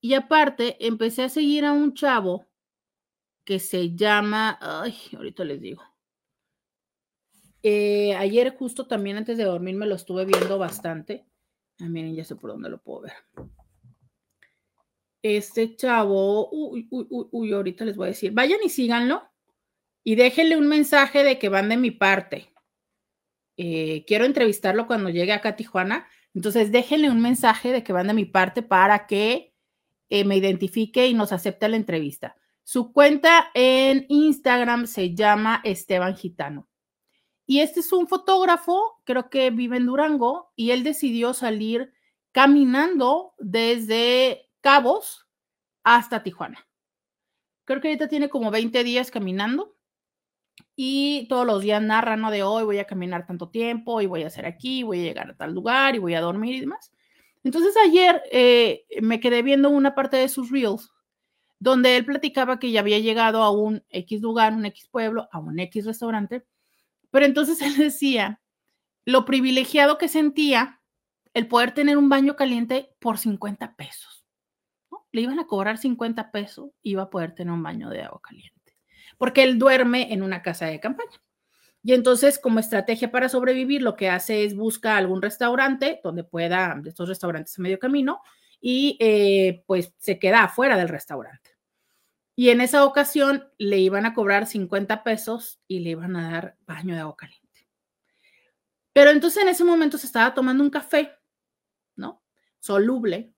Y 0.00 0.14
aparte, 0.14 0.78
empecé 0.86 1.22
a 1.22 1.28
seguir 1.28 1.66
a 1.66 1.72
un 1.72 1.92
chavo 1.92 2.46
que 3.44 3.58
se 3.58 3.94
llama, 3.94 4.58
ay, 4.62 4.96
ahorita 5.14 5.44
les 5.44 5.60
digo, 5.60 5.82
eh, 7.62 8.14
ayer 8.16 8.56
justo 8.56 8.86
también 8.86 9.18
antes 9.18 9.36
de 9.36 9.44
dormir 9.44 9.74
me 9.76 9.84
lo 9.84 9.94
estuve 9.94 10.24
viendo 10.24 10.56
bastante. 10.56 11.26
Ah, 11.78 11.90
miren, 11.90 12.14
ya 12.14 12.24
sé 12.24 12.36
por 12.36 12.52
dónde 12.52 12.70
lo 12.70 12.82
puedo 12.82 13.02
ver. 13.02 13.12
Este 15.20 15.76
chavo, 15.76 16.48
uy, 16.50 16.88
uy, 16.90 17.06
uy, 17.10 17.26
uy, 17.30 17.52
ahorita 17.52 17.84
les 17.84 17.98
voy 17.98 18.06
a 18.06 18.08
decir, 18.08 18.32
vayan 18.32 18.60
y 18.64 18.70
síganlo 18.70 19.28
y 20.02 20.14
déjenle 20.14 20.56
un 20.56 20.68
mensaje 20.68 21.22
de 21.22 21.38
que 21.38 21.50
van 21.50 21.68
de 21.68 21.76
mi 21.76 21.90
parte. 21.90 22.51
Eh, 23.64 24.04
quiero 24.08 24.24
entrevistarlo 24.24 24.88
cuando 24.88 25.08
llegue 25.08 25.32
acá 25.32 25.50
a 25.50 25.56
Tijuana. 25.56 26.08
Entonces, 26.34 26.72
déjenle 26.72 27.10
un 27.10 27.20
mensaje 27.20 27.70
de 27.70 27.84
que 27.84 27.92
van 27.92 28.08
de 28.08 28.14
mi 28.14 28.24
parte 28.24 28.60
para 28.60 29.06
que 29.06 29.54
eh, 30.08 30.24
me 30.24 30.36
identifique 30.36 31.06
y 31.06 31.14
nos 31.14 31.30
acepte 31.30 31.68
la 31.68 31.76
entrevista. 31.76 32.34
Su 32.64 32.92
cuenta 32.92 33.52
en 33.54 34.04
Instagram 34.08 34.88
se 34.88 35.14
llama 35.14 35.60
Esteban 35.62 36.16
Gitano. 36.16 36.68
Y 37.46 37.60
este 37.60 37.78
es 37.78 37.92
un 37.92 38.08
fotógrafo, 38.08 39.00
creo 39.04 39.30
que 39.30 39.50
vive 39.50 39.76
en 39.76 39.86
Durango, 39.86 40.52
y 40.56 40.72
él 40.72 40.82
decidió 40.82 41.32
salir 41.32 41.92
caminando 42.32 43.34
desde 43.38 44.50
Cabos 44.60 45.28
hasta 45.84 46.24
Tijuana. 46.24 46.66
Creo 47.64 47.80
que 47.80 47.88
ahorita 47.88 48.08
tiene 48.08 48.28
como 48.28 48.50
20 48.50 48.82
días 48.82 49.12
caminando 49.12 49.76
y 50.76 51.26
todos 51.28 51.46
los 51.46 51.62
días 51.62 51.82
narra, 51.82 52.16
¿no? 52.16 52.30
De 52.30 52.42
hoy 52.42 52.64
voy 52.64 52.78
a 52.78 52.86
caminar 52.86 53.26
tanto 53.26 53.48
tiempo 53.48 54.00
y 54.00 54.06
voy 54.06 54.22
a 54.22 54.28
hacer 54.28 54.46
aquí, 54.46 54.82
voy 54.82 55.00
a 55.00 55.04
llegar 55.04 55.30
a 55.30 55.36
tal 55.36 55.52
lugar 55.54 55.94
y 55.94 55.98
voy 55.98 56.14
a 56.14 56.20
dormir 56.20 56.54
y 56.54 56.60
demás. 56.60 56.92
Entonces 57.44 57.74
ayer 57.76 58.22
eh, 58.30 58.84
me 59.00 59.20
quedé 59.20 59.42
viendo 59.42 59.70
una 59.70 59.94
parte 59.94 60.16
de 60.16 60.28
sus 60.28 60.50
reels 60.50 60.90
donde 61.58 61.96
él 61.96 62.04
platicaba 62.04 62.58
que 62.58 62.70
ya 62.72 62.80
había 62.80 62.98
llegado 62.98 63.42
a 63.42 63.50
un 63.50 63.84
X 63.90 64.20
lugar, 64.20 64.52
un 64.52 64.66
X 64.66 64.88
pueblo, 64.90 65.28
a 65.32 65.38
un 65.38 65.58
X 65.60 65.86
restaurante 65.86 66.44
pero 67.12 67.26
entonces 67.26 67.62
él 67.62 67.76
decía 67.76 68.40
lo 69.04 69.24
privilegiado 69.24 69.98
que 69.98 70.08
sentía 70.08 70.80
el 71.34 71.46
poder 71.46 71.72
tener 71.72 71.96
un 71.96 72.08
baño 72.08 72.34
caliente 72.34 72.94
por 72.98 73.18
50 73.18 73.76
pesos. 73.76 74.24
Le 75.12 75.22
iban 75.22 75.38
a 75.38 75.46
cobrar 75.46 75.78
50 75.78 76.30
pesos, 76.30 76.70
iba 76.82 77.04
a 77.04 77.10
poder 77.10 77.34
tener 77.34 77.52
un 77.52 77.62
baño 77.62 77.90
de 77.90 78.02
agua 78.02 78.20
caliente, 78.22 78.61
porque 79.22 79.44
él 79.44 79.56
duerme 79.56 80.12
en 80.12 80.20
una 80.24 80.42
casa 80.42 80.66
de 80.66 80.80
campaña. 80.80 81.22
Y 81.84 81.92
entonces, 81.92 82.40
como 82.40 82.58
estrategia 82.58 83.12
para 83.12 83.28
sobrevivir, 83.28 83.80
lo 83.80 83.94
que 83.94 84.10
hace 84.10 84.44
es 84.44 84.56
busca 84.56 84.96
algún 84.96 85.22
restaurante 85.22 86.00
donde 86.02 86.24
pueda, 86.24 86.74
de 86.82 86.88
estos 86.88 87.08
restaurantes 87.08 87.56
a 87.56 87.62
medio 87.62 87.78
camino, 87.78 88.20
y 88.60 88.96
eh, 88.98 89.62
pues 89.68 89.94
se 89.98 90.18
queda 90.18 90.42
afuera 90.42 90.76
del 90.76 90.88
restaurante. 90.88 91.50
Y 92.34 92.50
en 92.50 92.60
esa 92.60 92.84
ocasión 92.84 93.48
le 93.58 93.78
iban 93.78 94.06
a 94.06 94.12
cobrar 94.12 94.48
50 94.48 95.04
pesos 95.04 95.60
y 95.68 95.78
le 95.78 95.90
iban 95.90 96.16
a 96.16 96.32
dar 96.32 96.56
baño 96.66 96.96
de 96.96 97.02
agua 97.02 97.16
caliente. 97.16 97.68
Pero 98.92 99.10
entonces 99.10 99.40
en 99.40 99.50
ese 99.50 99.62
momento 99.62 99.98
se 99.98 100.06
estaba 100.08 100.34
tomando 100.34 100.64
un 100.64 100.70
café, 100.70 101.12
¿no? 101.94 102.24
Soluble, 102.58 103.32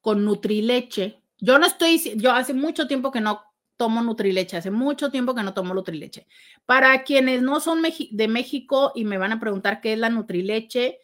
con 0.00 0.24
nutrileche. 0.24 1.22
Yo 1.36 1.58
no 1.58 1.66
estoy, 1.66 1.98
yo 2.16 2.32
hace 2.32 2.54
mucho 2.54 2.86
tiempo 2.86 3.10
que 3.10 3.20
no 3.20 3.51
tomo 3.82 4.00
nutrileche, 4.00 4.56
hace 4.56 4.70
mucho 4.70 5.10
tiempo 5.10 5.34
que 5.34 5.42
no 5.42 5.54
tomo 5.54 5.74
nutrileche. 5.74 6.28
Para 6.66 7.02
quienes 7.02 7.42
no 7.42 7.58
son 7.58 7.82
de 7.82 8.28
México 8.28 8.92
y 8.94 9.04
me 9.04 9.18
van 9.18 9.32
a 9.32 9.40
preguntar 9.40 9.80
qué 9.80 9.94
es 9.94 9.98
la 9.98 10.08
nutrileche, 10.08 11.00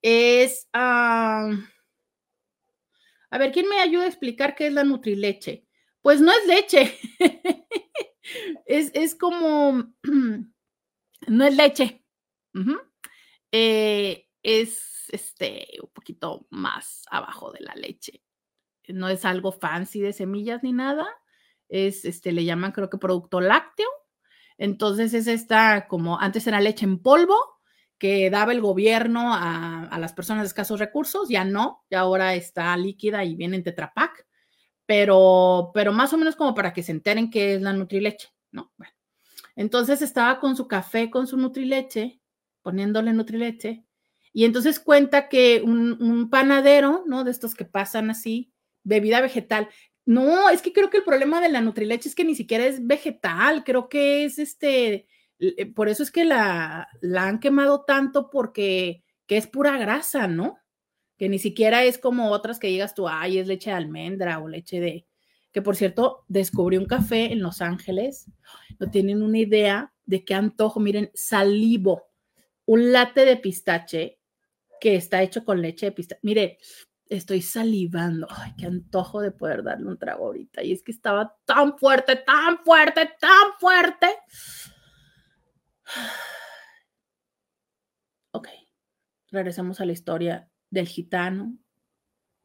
es... 0.00 0.66
a 0.72 1.44
ver, 3.32 3.52
¿quién 3.52 3.68
me 3.68 3.80
ayuda 3.80 4.04
a 4.04 4.08
explicar 4.08 4.54
qué 4.54 4.68
es 4.68 4.72
la 4.72 4.82
nutrileche? 4.82 5.66
Pues 6.00 6.22
no 6.22 6.32
es 6.32 6.46
leche. 6.46 6.98
es, 8.64 9.14
como, 9.14 9.92
no 11.26 11.44
es 11.44 11.54
leche. 11.54 12.02
Eh, 13.52 14.26
es 14.42 15.04
este 15.08 15.66
un 15.82 15.90
poquito 15.90 16.46
más 16.48 17.02
abajo 17.10 17.52
de 17.52 17.60
la 17.60 17.74
leche. 17.74 18.22
No 18.88 19.10
es 19.10 19.26
algo 19.26 19.52
fancy 19.52 20.00
de 20.00 20.14
semillas 20.14 20.62
ni 20.62 20.72
nada. 20.72 21.06
Es 21.72 22.04
este, 22.04 22.32
le 22.32 22.44
llaman 22.44 22.72
creo 22.72 22.90
que 22.90 22.98
producto 22.98 23.40
lácteo. 23.40 23.88
Entonces 24.58 25.14
es 25.14 25.26
esta 25.26 25.88
como 25.88 26.20
antes 26.20 26.46
era 26.46 26.60
leche 26.60 26.84
en 26.84 26.98
polvo 26.98 27.36
que 27.98 28.30
daba 28.30 28.52
el 28.52 28.60
gobierno 28.60 29.34
a, 29.34 29.84
a 29.84 29.98
las 29.98 30.12
personas 30.12 30.42
de 30.42 30.48
escasos 30.48 30.80
recursos, 30.80 31.28
ya 31.28 31.44
no, 31.44 31.84
ya 31.90 32.00
ahora 32.00 32.34
está 32.34 32.76
líquida 32.76 33.24
y 33.24 33.36
viene 33.36 33.56
en 33.56 33.62
tetrapac 33.62 34.26
pero, 34.86 35.70
pero 35.72 35.92
más 35.92 36.12
o 36.12 36.18
menos 36.18 36.36
como 36.36 36.54
para 36.54 36.72
que 36.72 36.82
se 36.82 36.92
enteren 36.92 37.30
qué 37.30 37.54
es 37.54 37.62
la 37.62 37.72
Nutrileche, 37.72 38.28
¿no? 38.50 38.72
Bueno, 38.76 38.92
entonces 39.56 40.02
estaba 40.02 40.40
con 40.40 40.56
su 40.56 40.68
café, 40.68 41.10
con 41.10 41.26
su 41.26 41.36
Nutrileche, 41.36 42.20
poniéndole 42.62 43.12
Nutrileche, 43.12 43.84
y 44.32 44.44
entonces 44.44 44.80
cuenta 44.80 45.28
que 45.28 45.62
un, 45.64 46.28
panadero, 46.30 47.04
¿no? 47.06 47.24
De 47.24 47.30
estos 47.30 47.54
que 47.54 47.64
pasan 47.64 48.10
así, 48.10 48.52
bebida 48.82 49.20
vegetal. 49.20 49.68
No, 50.04 50.50
es 50.50 50.62
que 50.62 50.72
creo 50.72 50.90
que 50.90 50.98
el 50.98 51.04
problema 51.04 51.40
de 51.40 51.48
la 51.48 51.60
Nutrileche 51.60 52.08
es 52.08 52.14
que 52.14 52.24
ni 52.24 52.34
siquiera 52.34 52.66
es 52.66 52.84
vegetal, 52.84 53.62
creo 53.64 53.88
que 53.88 54.24
es 54.24 54.38
este, 54.38 55.06
eh, 55.38 55.66
por 55.66 55.88
eso 55.88 56.02
es 56.02 56.10
que 56.10 56.24
la, 56.24 56.88
han 57.16 57.40
quemado 57.40 57.84
tanto 57.84 58.30
porque 58.30 59.04
que 59.26 59.36
es 59.36 59.46
pura 59.46 59.78
grasa, 59.78 60.26
¿no? 60.26 60.58
que 61.16 61.28
ni 61.28 61.38
siquiera 61.38 61.84
es 61.84 61.98
como 61.98 62.30
otras 62.30 62.58
que 62.58 62.66
digas 62.66 62.94
tú, 62.94 63.06
ay, 63.08 63.38
es 63.38 63.46
leche 63.46 63.70
de 63.70 63.76
almendra 63.76 64.40
o 64.40 64.48
leche 64.48 64.80
de, 64.80 65.06
que 65.52 65.62
por 65.62 65.76
cierto, 65.76 66.24
descubrí 66.26 66.76
un 66.78 66.86
café 66.86 67.32
en 67.32 67.40
Los 67.40 67.60
Ángeles, 67.60 68.28
no 68.80 68.90
tienen 68.90 69.22
una 69.22 69.38
idea 69.38 69.92
de 70.04 70.24
qué 70.24 70.34
antojo, 70.34 70.80
miren, 70.80 71.12
salivo, 71.14 72.08
un 72.64 72.90
latte 72.90 73.24
de 73.24 73.36
pistache 73.36 74.18
que 74.80 74.96
está 74.96 75.22
hecho 75.22 75.44
con 75.44 75.62
leche 75.62 75.86
de 75.86 75.92
pistache. 75.92 76.20
Mire, 76.24 76.58
estoy 77.16 77.42
salivando, 77.42 78.26
ay, 78.30 78.52
qué 78.56 78.66
antojo 78.66 79.20
de 79.20 79.30
poder 79.30 79.62
darle 79.62 79.88
un 79.88 79.98
trago 79.98 80.26
ahorita. 80.26 80.62
Y 80.62 80.72
es 80.72 80.82
que 80.82 80.92
estaba 80.92 81.36
tan 81.44 81.78
fuerte, 81.78 82.16
tan 82.16 82.58
fuerte, 82.58 83.10
tan 83.20 83.52
fuerte. 83.58 84.08
Ok, 88.34 88.48
regresamos 89.30 89.78
a 89.82 89.84
la 89.84 89.92
historia 89.92 90.48
del 90.70 90.88
gitano, 90.88 91.54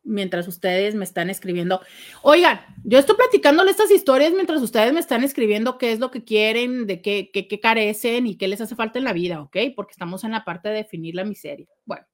mientras 0.03 0.45
ustedes 0.49 0.95
me 0.95 1.05
están 1.05 1.29
escribiendo. 1.29 1.81
Oigan, 2.23 2.59
yo 2.83 2.99
estoy 2.99 3.15
platicándole 3.15 3.71
estas 3.71 3.89
historias 3.89 4.33
mientras 4.33 4.61
ustedes 4.61 4.91
me 4.91 4.99
están 4.99 5.23
escribiendo 5.23 5.77
qué 5.77 5.93
es 5.93 5.99
lo 5.99 6.11
que 6.11 6.25
quieren, 6.25 6.87
de 6.87 7.01
qué, 7.01 7.29
qué, 7.31 7.47
qué 7.47 7.61
carecen 7.61 8.27
y 8.27 8.37
qué 8.37 8.49
les 8.49 8.59
hace 8.59 8.75
falta 8.75 8.99
en 8.99 9.05
la 9.05 9.13
vida, 9.13 9.41
¿ok? 9.41 9.55
Porque 9.77 9.93
estamos 9.93 10.25
en 10.25 10.31
la 10.31 10.43
parte 10.43 10.67
de 10.67 10.75
definir 10.75 11.15
la 11.15 11.23
miseria. 11.23 11.67
Bueno, 11.85 12.05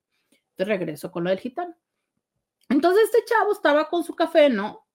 entonces 0.51 0.67
regreso 0.67 1.11
con 1.11 1.23
lo 1.23 1.31
del 1.31 1.39
gitano. 1.39 1.75
Entonces 2.83 3.05
este 3.05 3.23
chavo 3.33 3.53
estaba 3.53 3.87
con 3.87 4.03
su 4.03 4.13
café, 4.13 4.49
¿no? 4.49 4.85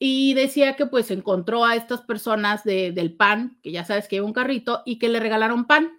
Y 0.00 0.34
decía 0.34 0.74
que 0.74 0.86
pues 0.86 1.12
encontró 1.12 1.64
a 1.64 1.76
estas 1.76 2.00
personas 2.00 2.64
de, 2.64 2.90
del 2.90 3.14
pan, 3.14 3.60
que 3.62 3.70
ya 3.70 3.84
sabes 3.84 4.08
que 4.08 4.16
hay 4.16 4.20
un 4.20 4.32
carrito, 4.32 4.82
y 4.84 4.98
que 4.98 5.08
le 5.08 5.20
regalaron 5.20 5.64
pan. 5.68 5.92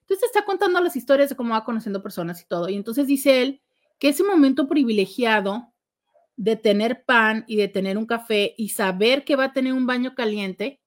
Entonces 0.00 0.26
está 0.26 0.44
contando 0.44 0.78
las 0.82 0.94
historias 0.94 1.30
de 1.30 1.36
cómo 1.36 1.54
va 1.54 1.64
conociendo 1.64 2.02
personas 2.02 2.42
y 2.42 2.46
todo. 2.46 2.68
Y 2.68 2.76
entonces 2.76 3.06
dice 3.06 3.40
él 3.40 3.62
que 3.98 4.10
ese 4.10 4.22
momento 4.22 4.68
privilegiado 4.68 5.72
de 6.36 6.56
tener 6.56 7.02
pan 7.06 7.46
y 7.48 7.56
de 7.56 7.68
tener 7.68 7.96
un 7.96 8.04
café 8.04 8.54
y 8.58 8.68
saber 8.68 9.24
que 9.24 9.36
va 9.36 9.44
a 9.44 9.52
tener 9.54 9.72
un 9.72 9.86
baño 9.86 10.14
caliente, 10.14 10.82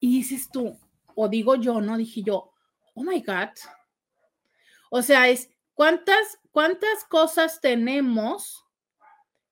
y 0.00 0.18
dices 0.18 0.50
tú, 0.52 0.78
o 1.14 1.30
digo 1.30 1.54
yo, 1.54 1.80
¿no? 1.80 1.96
Dije 1.96 2.22
yo, 2.22 2.52
oh 2.92 3.02
my 3.02 3.22
God. 3.22 3.54
O 4.90 5.00
sea, 5.00 5.30
es 5.30 5.48
cuántas, 5.72 6.38
cuántas 6.50 7.04
cosas 7.08 7.62
tenemos 7.62 8.64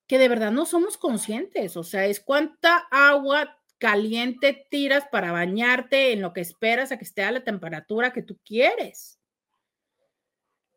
que 0.07 0.19
de 0.19 0.29
verdad 0.29 0.53
no 0.53 0.67
somos 0.67 0.97
conscientes. 0.97 1.77
O 1.77 1.85
sea, 1.85 2.07
es 2.07 2.21
cuánta 2.21 2.87
agua 2.91 3.59
caliente 3.79 4.67
tiras 4.71 5.05
para 5.11 5.33
bañarte 5.33 6.13
en 6.13 6.23
lo 6.23 6.33
que 6.33 6.41
esperas 6.41 6.93
a 6.93 6.99
que 6.99 7.05
esté 7.05 7.23
a 7.23 7.33
la 7.33 7.45
temperatura 7.45 8.13
que 8.13 8.23
tú 8.23 8.39
quieres 8.45 9.19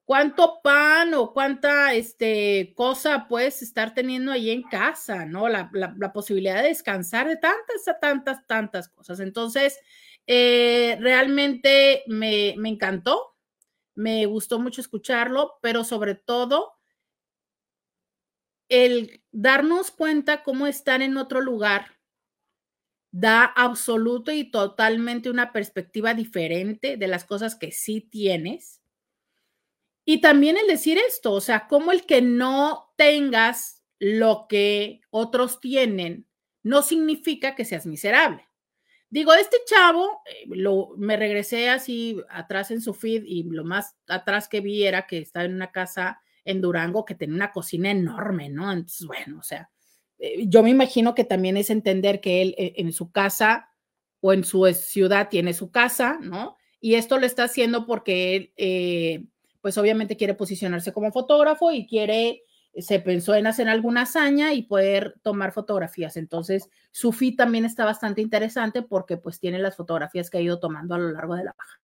cuánto 0.08 0.62
pan 0.63 1.13
o 1.16 1.34
cuánta 1.34 1.94
este, 1.94 2.74
cosa 2.78 3.28
puedes 3.28 3.62
estar 3.62 3.94
teniendo 3.94 4.32
ahí 4.32 4.52
en 4.52 4.63
casa, 4.63 5.26
¿no? 5.26 5.50
La, 5.50 5.70
posibilidad 6.13 6.63
de 6.63 6.70
descansar 6.70 7.28
de 7.28 7.36
tantas, 7.36 7.84
tantas, 8.00 8.48
tantas 8.48 8.88
cosas. 8.88 9.20
Entonces, 9.20 9.78
eh, 10.26 10.98
realmente 11.02 12.04
me, 12.08 12.56
me 12.58 12.70
encantó, 12.70 13.36
me 13.96 14.26
gustó 14.28 14.60
mucho 14.60 14.80
escucharlo, 14.80 15.60
pero 15.62 15.84
sobre 15.84 16.16
todo 16.16 16.77
el 18.69 19.21
darnos 19.32 19.91
cuenta 19.91 20.43
cómo 20.43 20.67
estar 20.67 21.01
en 21.01 21.17
otro 21.17 21.41
lugar 21.41 21.97
da 23.12 23.45
absoluto 23.45 24.32
y 24.32 24.51
totalmente 24.51 25.30
una 25.30 25.51
perspectiva 25.51 26.13
diferente 26.13 26.97
de 26.97 27.08
las 27.08 27.23
cosas 27.25 27.56
que 27.56 27.71
sí 27.71 28.01
tienes 28.01 28.82
y 30.10 30.21
también 30.21 30.56
el 30.56 30.67
decir 30.67 30.97
esto, 30.97 31.34
o 31.34 31.41
sea, 31.41 31.67
como 31.67 31.91
el 31.91 32.06
que 32.06 32.21
no 32.21 32.93
tengas 32.95 33.84
lo 33.99 34.45
que 34.47 35.01
otros 35.10 35.60
tienen 35.60 36.25
no 36.63 36.82
significa 36.82 37.56
que 37.56 37.65
seas 37.65 37.86
miserable. 37.86 38.47
Digo, 39.10 39.34
este 39.34 39.58
chavo, 39.65 40.21
eh, 40.25 40.45
lo, 40.47 40.91
me 40.95 41.17
regresé 41.17 41.69
así 41.69 42.21
atrás 42.30 42.71
en 42.71 42.80
su 42.80 42.93
feed 42.93 43.23
y 43.25 43.43
lo 43.43 43.65
más 43.65 43.97
atrás 44.08 44.47
que 44.47 44.62
vi 44.62 44.86
era 44.86 45.08
que 45.08 45.17
estaba 45.17 45.43
en 45.43 45.56
una 45.56 45.73
casa 45.73 46.21
en 46.47 46.62
Durango 46.62 47.05
que 47.05 47.15
tenía 47.15 47.36
una 47.36 47.51
cocina 47.51 47.91
enorme, 47.91 48.49
¿no? 48.49 48.71
Entonces, 48.71 49.05
bueno, 49.05 49.39
o 49.39 49.43
sea, 49.43 49.69
eh, 50.19 50.45
yo 50.47 50.63
me 50.63 50.71
imagino 50.71 51.13
que 51.13 51.23
también 51.23 51.57
es 51.57 51.69
entender 51.69 52.21
que 52.21 52.41
él 52.41 52.55
eh, 52.57 52.73
en 52.77 52.91
su 52.91 53.12
casa 53.12 53.69
o 54.21 54.33
en 54.33 54.43
su 54.43 54.65
ciudad 54.73 55.29
tiene 55.29 55.53
su 55.53 55.71
casa, 55.71 56.17
¿no? 56.21 56.57
Y 56.79 56.95
esto 56.95 57.19
lo 57.19 57.25
está 57.25 57.43
haciendo 57.43 57.86
porque 57.86 58.53
él 58.55 59.29
pues 59.62 59.77
obviamente 59.77 60.15
quiere 60.15 60.33
posicionarse 60.33 60.93
como 60.93 61.12
fotógrafo 61.12 61.71
y 61.71 61.88
quiere, 61.88 62.43
se 62.77 62.99
pensó 62.99 63.36
en 63.36 63.47
hacer 63.47 63.67
alguna 63.67 64.03
hazaña 64.03 64.53
y 64.53 64.63
poder 64.63 65.15
tomar 65.23 65.51
fotografías. 65.51 66.15
Entonces, 66.15 66.69
su 66.91 67.12
feed 67.12 67.36
también 67.36 67.65
está 67.65 67.83
bastante 67.83 68.21
interesante 68.21 68.81
porque 68.81 69.17
pues 69.17 69.39
tiene 69.39 69.60
las 69.60 69.75
fotografías 69.75 70.29
que 70.29 70.38
ha 70.38 70.41
ido 70.41 70.60
tomando 70.60 70.95
a 70.95 70.99
lo 70.99 71.12
largo 71.12 71.36
de 71.36 71.43
la 71.43 71.55
baja. 71.57 71.81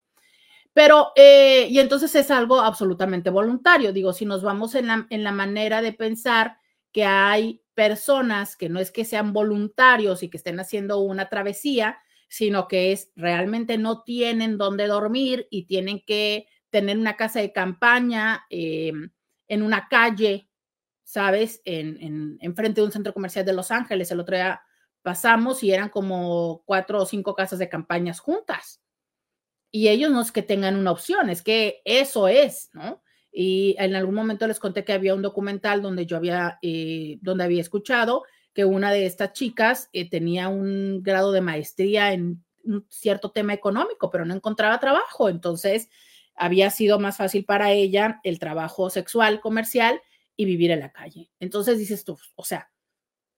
Pero, 0.74 1.12
eh, 1.16 1.68
y 1.70 1.80
entonces 1.80 2.16
es 2.16 2.32
algo 2.32 2.60
absolutamente 2.60 3.30
voluntario. 3.30 3.94
Digo, 3.94 4.12
si 4.12 4.26
nos 4.26 4.42
vamos 4.42 4.76
en 4.76 4.88
la, 4.88 5.08
en 5.10 5.24
la 5.24 5.32
manera 5.32 5.82
de 5.82 5.94
pensar 5.94 6.58
que 6.92 7.06
hay 7.06 7.64
personas 7.74 8.56
que 8.56 8.70
no 8.70 8.80
es 8.80 8.92
que 8.92 9.06
sean 9.06 9.34
voluntarios 9.34 10.24
y 10.24 10.30
que 10.30 10.38
estén 10.38 10.60
haciendo 10.60 11.00
una 11.00 11.30
travesía, 11.30 12.00
sino 12.28 12.68
que 12.68 12.92
es 12.92 13.12
realmente 13.16 13.78
no 13.78 14.04
tienen 14.04 14.58
dónde 14.58 14.88
dormir 14.88 15.48
y 15.52 15.66
tienen 15.66 16.04
que 16.06 16.48
tener 16.70 16.98
una 16.98 17.16
casa 17.16 17.40
de 17.40 17.52
campaña 17.52 18.46
em, 18.50 19.12
en 19.48 19.62
una 19.62 19.88
calle, 19.88 20.50
¿sabes? 21.04 21.62
En, 21.66 22.38
en, 22.42 22.56
frente 22.56 22.82
de 22.82 22.86
un 22.88 22.92
centro 22.92 23.14
comercial 23.14 23.46
de 23.46 23.54
Los 23.54 23.70
Ángeles. 23.70 24.10
El 24.10 24.20
otro 24.20 24.36
día 24.36 24.62
pasamos 25.04 25.64
y 25.64 25.72
eran 25.72 25.90
como 25.90 26.64
cuatro 26.66 27.02
o 27.02 27.06
cinco 27.06 27.36
casas 27.36 27.60
de 27.60 27.70
campañas 27.70 28.20
juntas. 28.20 28.83
Y 29.76 29.88
ellos 29.88 30.12
no 30.12 30.22
es 30.22 30.32
que 30.32 30.44
tengan 30.44 30.76
una 30.76 30.92
opción, 30.92 31.32
es 31.32 31.42
que 31.42 31.82
eso 31.84 32.28
es, 32.28 32.70
¿no? 32.74 33.02
Y 33.32 33.76
en 33.80 33.96
algún 33.96 34.14
momento 34.14 34.46
les 34.46 34.60
conté 34.60 34.86
que 34.86 34.94
había 34.94 35.16
un 35.16 35.24
documental 35.24 35.82
donde 35.82 36.06
yo 36.06 36.16
había, 36.16 36.60
eh, 36.62 37.18
donde 37.22 37.44
había 37.44 37.62
escuchado 37.62 38.22
que 38.54 38.66
una 38.66 38.92
de 38.92 39.08
estas 39.08 39.34
chicas 39.34 39.90
eh, 39.92 40.08
tenía 40.08 40.48
un 40.48 41.02
grado 41.02 41.32
de 41.32 41.42
maestría 41.42 42.14
en 42.14 42.46
un 42.64 42.86
cierto 42.90 43.32
tema 43.32 43.56
económico, 43.56 44.12
pero 44.12 44.26
no 44.26 44.36
encontraba 44.36 44.80
trabajo. 44.80 45.28
Entonces, 45.28 45.90
había 46.36 46.70
sido 46.70 47.00
más 47.00 47.18
fácil 47.18 47.44
para 47.44 47.72
ella 47.72 48.20
el 48.24 48.38
trabajo 48.38 48.92
sexual, 48.92 49.42
comercial 49.42 50.00
y 50.36 50.46
vivir 50.46 50.70
en 50.70 50.82
la 50.82 50.92
calle. 50.92 51.32
Entonces 51.40 51.80
dices 51.80 52.04
tú, 52.04 52.20
o 52.36 52.46
sea, 52.46 52.72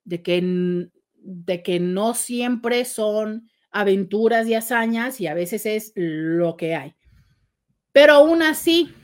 de 0.03 0.21
que, 0.21 0.89
de 1.13 1.63
que 1.63 1.79
no 1.79 2.13
siempre 2.13 2.83
son 2.83 3.49
aventuras 3.75 4.47
y 4.47 4.53
hazañas 4.53 5.19
y 5.19 5.27
a 5.27 5.33
veces 5.33 5.65
es 5.65 5.91
lo 5.95 6.55
que 6.55 6.75
hay. 6.75 6.95
Pero 7.91 8.13
aún 8.13 8.41
así, 8.41 8.95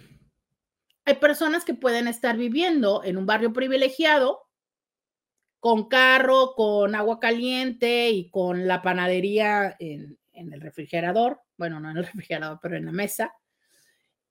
hay 1.03 1.15
personas 1.15 1.65
que 1.65 1.73
pueden 1.73 2.07
estar 2.07 2.37
viviendo 2.37 3.03
en 3.03 3.17
un 3.17 3.25
barrio 3.25 3.51
privilegiado 3.51 4.47
con 5.59 5.89
carro, 5.89 6.53
con 6.55 6.95
agua 6.95 7.19
caliente 7.19 8.11
y 8.11 8.29
con 8.29 8.65
la 8.65 8.81
panadería 8.81 9.75
en, 9.77 10.17
el 10.33 10.61
refrigerador, 10.61 11.41
bueno, 11.57 11.81
no 11.81 11.91
en 11.91 11.97
el 11.97 12.05
refrigerador, 12.05 12.59
pero 12.61 12.77
en 12.77 12.85
la 12.85 12.93
mesa, 12.93 13.33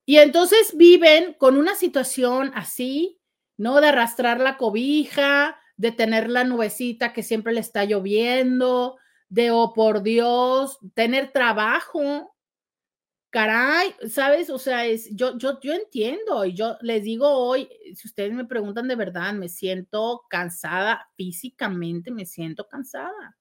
y 0.06 0.16
entonces 0.16 0.74
viven 0.74 1.34
con 1.34 1.58
una 1.58 1.74
situación 1.74 2.50
así, 2.54 3.20
¿no? 3.58 3.80
De 3.82 3.88
arrastrar 3.88 4.40
la 4.40 4.56
cobija, 4.56 5.60
de 5.76 5.92
tener 5.92 6.30
la 6.30 6.44
nubecita 6.44 7.12
que 7.12 7.22
siempre 7.22 7.52
le 7.52 7.60
está 7.60 7.84
lloviendo, 7.84 8.96
de, 9.30 9.50
oh 9.50 9.72
por 9.72 10.02
Dios, 10.02 10.78
tener 10.94 11.32
trabajo. 11.32 12.30
Caray, 13.30 13.94
¿sabes? 14.08 14.50
O 14.50 14.58
sea, 14.58 14.84
es, 14.86 15.08
yo, 15.16 15.38
yo, 15.38 15.60
yo 15.60 15.72
entiendo 15.72 16.44
y 16.44 16.52
yo 16.52 16.76
les 16.82 17.04
digo 17.04 17.28
hoy, 17.28 17.68
si 17.94 18.08
ustedes 18.08 18.32
me 18.34 18.44
preguntan 18.44 18.88
de 18.88 18.96
verdad, 18.96 19.32
me 19.32 19.48
siento 19.48 20.22
cansada 20.28 21.08
físicamente, 21.16 22.10
me 22.10 22.26
siento 22.26 22.68
cansada 22.68 23.36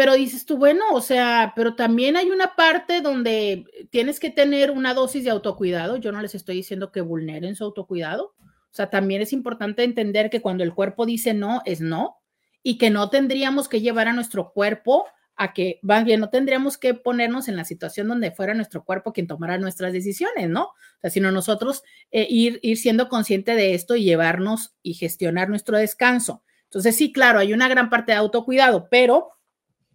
pero 0.00 0.14
dices 0.14 0.46
tú, 0.46 0.56
bueno, 0.56 0.84
o 0.92 1.02
sea, 1.02 1.52
pero 1.54 1.74
también 1.74 2.16
hay 2.16 2.30
una 2.30 2.54
parte 2.56 3.02
donde 3.02 3.66
tienes 3.90 4.18
que 4.18 4.30
tener 4.30 4.70
una 4.70 4.94
dosis 4.94 5.24
de 5.24 5.30
autocuidado. 5.30 5.98
Yo 5.98 6.10
no 6.10 6.22
les 6.22 6.34
estoy 6.34 6.56
diciendo 6.56 6.90
que 6.90 7.00
vulneren 7.00 7.54
su 7.54 7.64
autocuidado. 7.64 8.34
O 8.38 8.72
sea, 8.72 8.88
también 8.88 9.20
es 9.20 9.34
importante 9.34 9.84
entender 9.84 10.30
que 10.30 10.40
cuando 10.40 10.64
el 10.64 10.74
cuerpo 10.74 11.04
dice 11.04 11.34
no, 11.34 11.60
es 11.66 11.82
no, 11.82 12.19
y 12.62 12.78
que 12.78 12.90
no 12.90 13.10
tendríamos 13.10 13.68
que 13.68 13.80
llevar 13.80 14.08
a 14.08 14.12
nuestro 14.12 14.52
cuerpo 14.52 15.06
a 15.36 15.54
que, 15.54 15.78
más 15.80 16.04
bien, 16.04 16.20
no 16.20 16.28
tendríamos 16.28 16.76
que 16.76 16.92
ponernos 16.92 17.48
en 17.48 17.56
la 17.56 17.64
situación 17.64 18.08
donde 18.08 18.30
fuera 18.30 18.52
nuestro 18.52 18.84
cuerpo 18.84 19.14
quien 19.14 19.26
tomara 19.26 19.56
nuestras 19.56 19.92
decisiones, 19.92 20.50
¿no? 20.50 20.64
O 20.64 21.00
sea, 21.00 21.08
sino 21.08 21.32
nosotros 21.32 21.82
eh, 22.10 22.26
ir, 22.28 22.60
ir 22.62 22.76
siendo 22.76 23.08
consciente 23.08 23.54
de 23.54 23.72
esto 23.72 23.96
y 23.96 24.04
llevarnos 24.04 24.74
y 24.82 24.92
gestionar 24.92 25.48
nuestro 25.48 25.78
descanso. 25.78 26.42
Entonces, 26.64 26.94
sí, 26.94 27.10
claro, 27.10 27.38
hay 27.38 27.54
una 27.54 27.68
gran 27.68 27.88
parte 27.88 28.12
de 28.12 28.18
autocuidado, 28.18 28.88
pero 28.90 29.30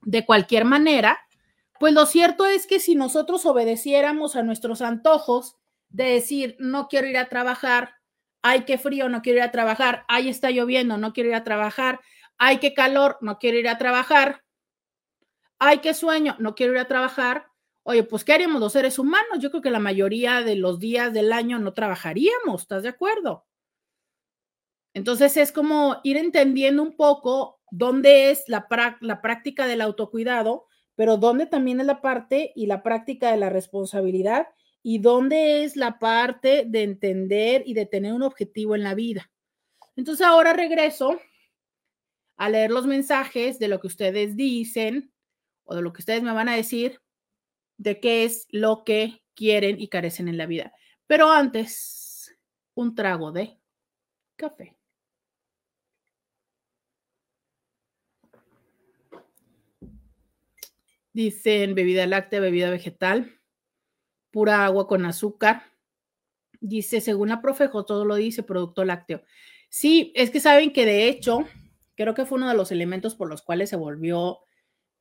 de 0.01 0.25
cualquier 0.25 0.65
manera, 0.65 1.19
pues 1.79 1.93
lo 1.93 2.07
cierto 2.07 2.47
es 2.47 2.65
que 2.65 2.79
si 2.79 2.95
nosotros 2.95 3.45
obedeciéramos 3.45 4.35
a 4.35 4.41
nuestros 4.41 4.81
antojos 4.81 5.57
de 5.89 6.05
decir, 6.05 6.55
no 6.59 6.87
quiero 6.87 7.07
ir 7.07 7.17
a 7.17 7.29
trabajar, 7.29 7.93
ay, 8.41 8.61
qué 8.65 8.77
frío, 8.77 9.09
no 9.09 9.21
quiero 9.21 9.37
ir 9.37 9.43
a 9.43 9.51
trabajar, 9.51 10.05
ay, 10.07 10.27
está 10.27 10.49
lloviendo, 10.49 10.97
no 10.97 11.13
quiero 11.13 11.29
ir 11.29 11.35
a 11.35 11.43
trabajar, 11.43 11.99
ay, 12.37 12.59
qué 12.59 12.73
calor, 12.73 13.17
no 13.21 13.39
quiero 13.39 13.57
ir 13.57 13.67
a 13.67 13.77
trabajar, 13.77 14.43
ay, 15.59 15.79
qué 15.79 15.93
sueño, 15.93 16.35
no 16.39 16.55
quiero 16.55 16.73
ir 16.73 16.79
a 16.79 16.87
trabajar. 16.87 17.47
Oye, 17.83 18.03
pues, 18.03 18.23
¿qué 18.23 18.33
haríamos 18.33 18.59
los 18.59 18.73
seres 18.73 18.97
humanos? 18.97 19.39
Yo 19.39 19.51
creo 19.51 19.61
que 19.61 19.69
la 19.69 19.79
mayoría 19.79 20.41
de 20.41 20.55
los 20.55 20.79
días 20.79 21.13
del 21.13 21.31
año 21.31 21.59
no 21.59 21.73
trabajaríamos, 21.73 22.61
¿estás 22.61 22.83
de 22.83 22.89
acuerdo? 22.89 23.45
Entonces 24.93 25.35
es 25.37 25.51
como 25.51 25.99
ir 26.03 26.17
entendiendo 26.17 26.81
un 26.81 26.95
poco 26.95 27.59
dónde 27.69 28.31
es 28.31 28.45
la, 28.47 28.65
la 29.01 29.21
práctica 29.21 29.67
del 29.67 29.81
autocuidado, 29.81 30.67
pero 30.95 31.17
dónde 31.17 31.45
también 31.45 31.81
es 31.81 31.85
la 31.85 32.01
parte 32.01 32.53
y 32.55 32.67
la 32.67 32.81
práctica 32.81 33.29
de 33.31 33.37
la 33.37 33.49
responsabilidad 33.49 34.47
y 34.81 34.99
dónde 34.99 35.63
es 35.63 35.75
la 35.75 35.99
parte 35.99 36.63
de 36.65 36.83
entender 36.83 37.63
y 37.65 37.73
de 37.73 37.85
tener 37.85 38.13
un 38.13 38.23
objetivo 38.23 38.75
en 38.75 38.83
la 38.83 38.95
vida. 38.95 39.29
Entonces 39.97 40.25
ahora 40.25 40.53
regreso 40.53 41.19
a 42.37 42.49
leer 42.49 42.71
los 42.71 42.85
mensajes 42.87 43.59
de 43.59 43.67
lo 43.67 43.79
que 43.79 43.87
ustedes 43.87 44.35
dicen 44.35 45.11
o 45.63 45.75
de 45.75 45.81
lo 45.81 45.93
que 45.93 46.01
ustedes 46.01 46.23
me 46.23 46.33
van 46.33 46.49
a 46.49 46.55
decir 46.55 47.01
de 47.77 47.99
qué 47.99 48.23
es 48.23 48.47
lo 48.51 48.83
que 48.83 49.23
quieren 49.33 49.79
y 49.79 49.87
carecen 49.89 50.27
en 50.27 50.37
la 50.37 50.45
vida. 50.45 50.73
Pero 51.07 51.31
antes, 51.31 52.35
un 52.73 52.95
trago 52.95 53.31
de 53.31 53.57
café. 54.35 54.77
Dicen 61.13 61.75
bebida 61.75 62.05
láctea, 62.05 62.41
bebida 62.41 62.69
vegetal, 62.69 63.39
pura 64.31 64.65
agua 64.65 64.87
con 64.87 65.05
azúcar. 65.05 65.63
Dice, 66.59 66.99
según 66.99 67.29
la 67.29 67.41
Profejo, 67.41 67.85
todo 67.85 68.03
lo 68.03 68.15
dice 68.15 68.43
producto 68.43 68.83
lácteo. 68.83 69.23
Sí, 69.69 70.11
es 70.15 70.29
que 70.29 70.41
saben 70.41 70.73
que 70.73 70.85
de 70.85 71.07
hecho, 71.07 71.45
creo 71.95 72.13
que 72.13 72.25
fue 72.25 72.37
uno 72.37 72.49
de 72.49 72.55
los 72.55 72.71
elementos 72.71 73.15
por 73.15 73.29
los 73.29 73.41
cuales 73.41 73.69
se 73.69 73.75
volvió 73.75 74.39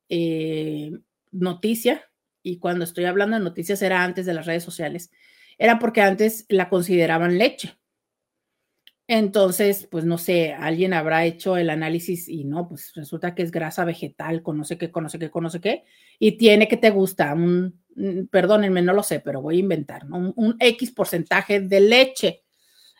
eh, 0.09 0.91
noticia, 1.31 2.03
y 2.41 2.59
cuando 2.59 2.83
estoy 2.83 3.05
hablando 3.05 3.37
de 3.37 3.43
noticias 3.43 3.81
era 3.81 4.03
antes 4.03 4.25
de 4.25 4.33
las 4.33 4.45
redes 4.45 4.63
sociales, 4.63 5.11
era 5.57 5.79
porque 5.79 6.01
antes 6.01 6.45
la 6.49 6.69
consideraban 6.69 7.37
leche. 7.37 7.77
Entonces, 9.07 9.87
pues 9.91 10.03
no 10.03 10.17
sé, 10.17 10.53
alguien 10.53 10.93
habrá 10.93 11.25
hecho 11.25 11.57
el 11.57 11.69
análisis 11.69 12.27
y 12.27 12.43
no, 12.43 12.67
pues 12.67 12.91
resulta 12.95 13.35
que 13.35 13.43
es 13.43 13.51
grasa 13.51 13.85
vegetal, 13.85 14.41
con 14.41 14.57
no 14.57 14.63
sé 14.63 14.79
qué, 14.79 14.89
con 14.91 15.03
no 15.03 15.09
sé 15.09 15.19
qué, 15.19 15.29
no 15.33 15.49
qué, 15.61 15.83
y 16.17 16.37
tiene 16.37 16.67
que 16.67 16.77
te 16.77 16.89
gusta 16.89 17.33
un, 17.35 17.83
mm, 17.95 18.25
perdónenme, 18.31 18.81
no 18.81 18.93
lo 18.93 19.03
sé, 19.03 19.19
pero 19.19 19.41
voy 19.41 19.57
a 19.57 19.59
inventar, 19.59 20.05
un, 20.11 20.33
un 20.35 20.55
X 20.59 20.91
porcentaje 20.91 21.59
de 21.59 21.79
leche. 21.81 22.44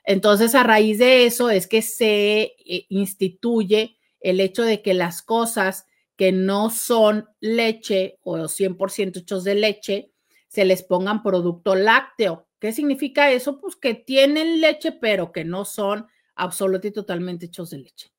Entonces, 0.05 0.55
a 0.55 0.63
raíz 0.63 0.99
de 0.99 1.25
eso 1.25 1.49
es 1.49 1.67
que 1.67 1.81
se 1.81 2.53
eh, 2.65 2.85
instituye 2.89 3.97
el 4.19 4.39
hecho 4.39 4.63
de 4.63 4.81
que 4.81 4.93
las 4.93 5.21
cosas 5.21 5.87
que 6.15 6.31
no 6.31 6.69
son 6.69 7.27
leche 7.39 8.19
o 8.21 8.37
100% 8.47 9.17
hechos 9.17 9.43
de 9.43 9.55
leche, 9.55 10.11
se 10.47 10.63
les 10.63 10.83
pongan 10.83 11.23
producto 11.23 11.75
lácteo. 11.75 12.47
¿Qué 12.59 12.71
significa 12.71 13.31
eso? 13.31 13.59
Pues 13.59 13.75
que 13.75 13.93
tienen 13.93 14.61
leche, 14.61 14.93
pero 14.93 15.31
que 15.31 15.43
no 15.43 15.65
son 15.65 16.07
absolutamente 16.35 16.87
y 16.87 16.91
totalmente 16.91 17.45
hechos 17.47 17.71
de 17.71 17.79
leche. 17.79 18.11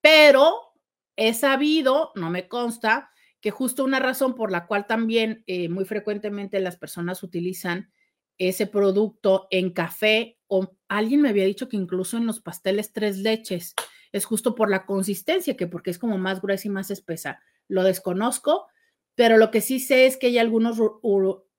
Pero 0.00 0.74
he 1.16 1.32
sabido, 1.34 2.10
no 2.16 2.30
me 2.30 2.48
consta, 2.48 3.10
que 3.40 3.50
justo 3.50 3.84
una 3.84 4.00
razón 4.00 4.34
por 4.34 4.50
la 4.50 4.66
cual 4.66 4.86
también 4.86 5.44
eh, 5.46 5.68
muy 5.68 5.84
frecuentemente 5.84 6.58
las 6.60 6.76
personas 6.76 7.22
utilizan 7.22 7.92
ese 8.38 8.66
producto 8.66 9.46
en 9.50 9.70
café 9.70 10.38
o 10.46 10.76
alguien 10.88 11.22
me 11.22 11.30
había 11.30 11.44
dicho 11.44 11.68
que 11.68 11.76
incluso 11.76 12.16
en 12.16 12.26
los 12.26 12.40
pasteles 12.40 12.92
tres 12.92 13.18
leches 13.18 13.74
es 14.12 14.24
justo 14.24 14.54
por 14.54 14.70
la 14.70 14.86
consistencia, 14.86 15.56
que 15.56 15.66
porque 15.66 15.90
es 15.90 15.98
como 15.98 16.18
más 16.18 16.40
gruesa 16.40 16.68
y 16.68 16.70
más 16.70 16.90
espesa. 16.90 17.40
Lo 17.66 17.82
desconozco, 17.82 18.68
pero 19.14 19.36
lo 19.36 19.50
que 19.50 19.60
sí 19.60 19.80
sé 19.80 20.06
es 20.06 20.16
que 20.16 20.28
hay 20.28 20.38
algunos, 20.38 20.78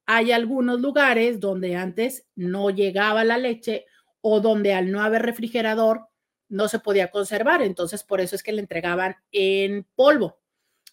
hay 0.06 0.32
algunos 0.32 0.80
lugares 0.80 1.40
donde 1.40 1.76
antes 1.76 2.28
no 2.36 2.70
llegaba 2.70 3.24
la 3.24 3.38
leche 3.38 3.86
o 4.22 4.40
donde 4.40 4.74
al 4.74 4.92
no 4.92 5.02
haber 5.02 5.24
refrigerador 5.24 6.08
no 6.48 6.68
se 6.68 6.80
podía 6.80 7.12
conservar. 7.12 7.62
Entonces, 7.62 8.04
por 8.04 8.22
eso 8.22 8.36
es 8.36 8.44
que 8.44 8.54
la 8.54 8.62
entregaban 8.62 9.18
en 9.32 9.86
polvo. 9.96 10.40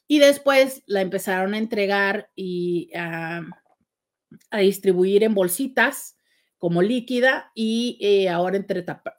Y 0.08 0.18
después 0.18 0.82
la 0.86 1.00
empezaron 1.00 1.54
a 1.54 1.58
entregar 1.58 2.30
y 2.34 2.90
a, 2.94 3.42
a 4.50 4.58
distribuir 4.58 5.24
en 5.24 5.34
bolsitas 5.34 6.16
como 6.58 6.80
líquida 6.80 7.50
y 7.54 7.98
eh, 8.00 8.28
ahora 8.28 8.56
en, 8.56 8.66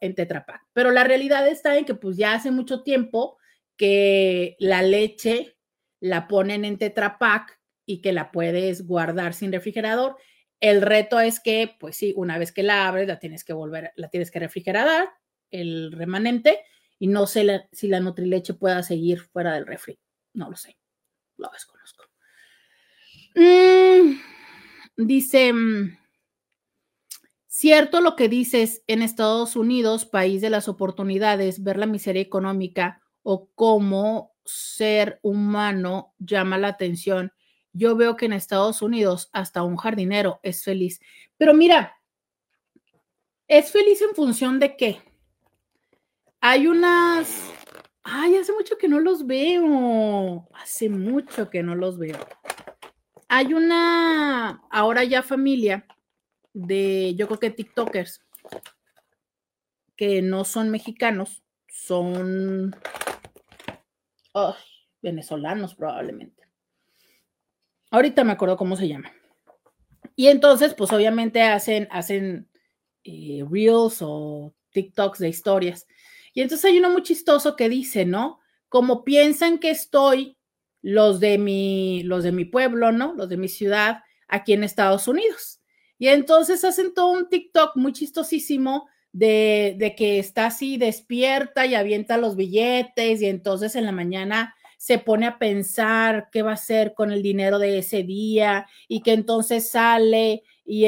en 0.01 0.15
Tetra 0.15 0.45
Pero 0.71 0.91
la 0.91 1.03
realidad 1.03 1.47
está 1.47 1.77
en 1.77 1.85
que 1.85 1.95
pues 1.95 2.15
ya 2.15 2.33
hace 2.35 2.51
mucho 2.51 2.83
tiempo 2.83 3.37
que 3.75 4.55
la 4.59 4.81
leche 4.81 5.57
la 5.99 6.27
ponen 6.27 6.65
en 6.65 6.77
Tetra 6.77 7.17
y 7.85 8.01
que 8.01 8.13
la 8.13 8.31
puedes 8.31 8.87
guardar 8.87 9.33
sin 9.33 9.51
refrigerador. 9.51 10.15
El 10.59 10.81
reto 10.81 11.19
es 11.19 11.39
que, 11.41 11.75
pues 11.79 11.97
sí, 11.97 12.13
una 12.15 12.37
vez 12.37 12.53
que 12.53 12.63
la 12.63 12.87
abres, 12.87 13.07
la 13.07 13.19
tienes 13.19 13.43
que 13.43 13.53
volver, 13.53 13.91
la 13.95 14.09
tienes 14.09 14.31
que 14.31 14.39
refrigerar, 14.39 15.09
el 15.51 15.91
remanente, 15.91 16.59
y 16.99 17.07
no 17.07 17.27
sé 17.27 17.67
si 17.73 17.89
la 17.89 17.99
Nutrileche 17.99 18.53
pueda 18.53 18.81
seguir 18.83 19.19
fuera 19.19 19.53
del 19.53 19.67
refri. 19.67 19.99
No 20.33 20.49
lo 20.49 20.55
sé, 20.55 20.77
lo 21.37 21.49
desconozco. 21.51 22.05
Mm, 23.35 24.13
dice, 24.97 25.53
mm, 25.53 25.97
Cierto 27.55 28.01
lo 28.01 28.15
que 28.15 28.29
dices, 28.29 28.83
en 28.87 29.03
Estados 29.03 29.55
Unidos, 29.55 30.07
país 30.07 30.41
de 30.41 30.49
las 30.49 30.67
oportunidades, 30.67 31.61
ver 31.61 31.77
la 31.77 31.85
miseria 31.85 32.23
económica 32.23 33.03
o 33.21 33.47
cómo 33.53 34.33
ser 34.43 35.19
humano 35.21 36.15
llama 36.17 36.57
la 36.57 36.69
atención. 36.69 37.31
Yo 37.71 37.95
veo 37.95 38.15
que 38.15 38.25
en 38.25 38.33
Estados 38.33 38.81
Unidos 38.81 39.29
hasta 39.33 39.61
un 39.61 39.77
jardinero 39.77 40.39
es 40.41 40.63
feliz. 40.63 40.99
Pero 41.37 41.53
mira, 41.53 41.95
¿es 43.47 43.71
feliz 43.71 44.01
en 44.01 44.15
función 44.15 44.59
de 44.59 44.75
qué? 44.75 45.03
Hay 46.41 46.65
unas... 46.65 47.51
Ay, 48.01 48.35
hace 48.35 48.51
mucho 48.51 48.79
que 48.79 48.87
no 48.87 48.99
los 48.99 49.27
veo. 49.27 50.49
Hace 50.55 50.89
mucho 50.89 51.51
que 51.51 51.61
no 51.61 51.75
los 51.75 51.99
veo. 51.99 52.17
Hay 53.29 53.53
una, 53.53 54.61
ahora 54.69 55.03
ya 55.03 55.23
familia, 55.23 55.85
de, 56.53 57.15
yo 57.15 57.27
creo 57.27 57.39
que 57.39 57.49
TikTokers, 57.49 58.21
que 59.95 60.21
no 60.21 60.45
son 60.45 60.69
mexicanos, 60.69 61.43
son 61.67 62.75
venezolanos 65.01 65.75
probablemente. 65.75 66.43
Ahorita 67.91 68.23
me 68.23 68.31
acuerdo 68.31 68.57
cómo 68.57 68.75
se 68.75 68.87
llama. 68.87 69.11
Y 70.15 70.27
entonces, 70.27 70.73
pues 70.73 70.91
obviamente 70.91 71.41
hacen, 71.41 71.87
hacen 71.91 72.49
eh, 73.03 73.43
reels 73.49 73.99
o 74.01 74.53
TikToks 74.71 75.19
de 75.19 75.29
historias. 75.29 75.87
Y 76.33 76.41
entonces 76.41 76.65
hay 76.65 76.79
uno 76.79 76.89
muy 76.89 77.03
chistoso 77.03 77.55
que 77.55 77.69
dice, 77.69 78.05
¿no? 78.05 78.39
Como 78.69 79.03
piensan 79.03 79.59
que 79.59 79.69
estoy 79.69 80.37
los 80.83 81.19
de 81.19 81.39
mi, 81.39 82.03
los 82.03 82.23
de 82.23 82.31
mi 82.31 82.45
pueblo, 82.45 82.91
¿no? 82.91 83.15
Los 83.15 83.29
de 83.29 83.37
mi 83.37 83.47
ciudad 83.47 84.03
aquí 84.27 84.53
en 84.53 84.63
Estados 84.63 85.07
Unidos. 85.07 85.61
Y 85.97 86.09
entonces 86.09 86.63
hacen 86.63 86.93
todo 86.93 87.11
un 87.11 87.29
TikTok 87.29 87.75
muy 87.75 87.93
chistosísimo 87.93 88.87
de, 89.13 89.75
de, 89.79 89.95
que 89.95 90.19
está 90.19 90.47
así 90.47 90.77
despierta 90.77 91.65
y 91.65 91.73
avienta 91.73 92.17
los 92.17 92.35
billetes 92.35 93.21
y 93.21 93.25
entonces 93.27 93.75
en 93.75 93.85
la 93.85 93.91
mañana 93.91 94.55
se 94.77 94.97
pone 94.97 95.27
a 95.27 95.39
pensar 95.39 96.27
qué 96.29 96.41
va 96.41 96.51
a 96.51 96.55
hacer 96.55 96.93
con 96.93 97.13
el 97.13 97.23
dinero 97.23 97.57
de 97.57 97.77
ese 97.77 98.03
día 98.03 98.67
y 98.89 98.99
que 99.01 99.13
entonces 99.13 99.69
sale 99.69 100.43
y 100.65 100.85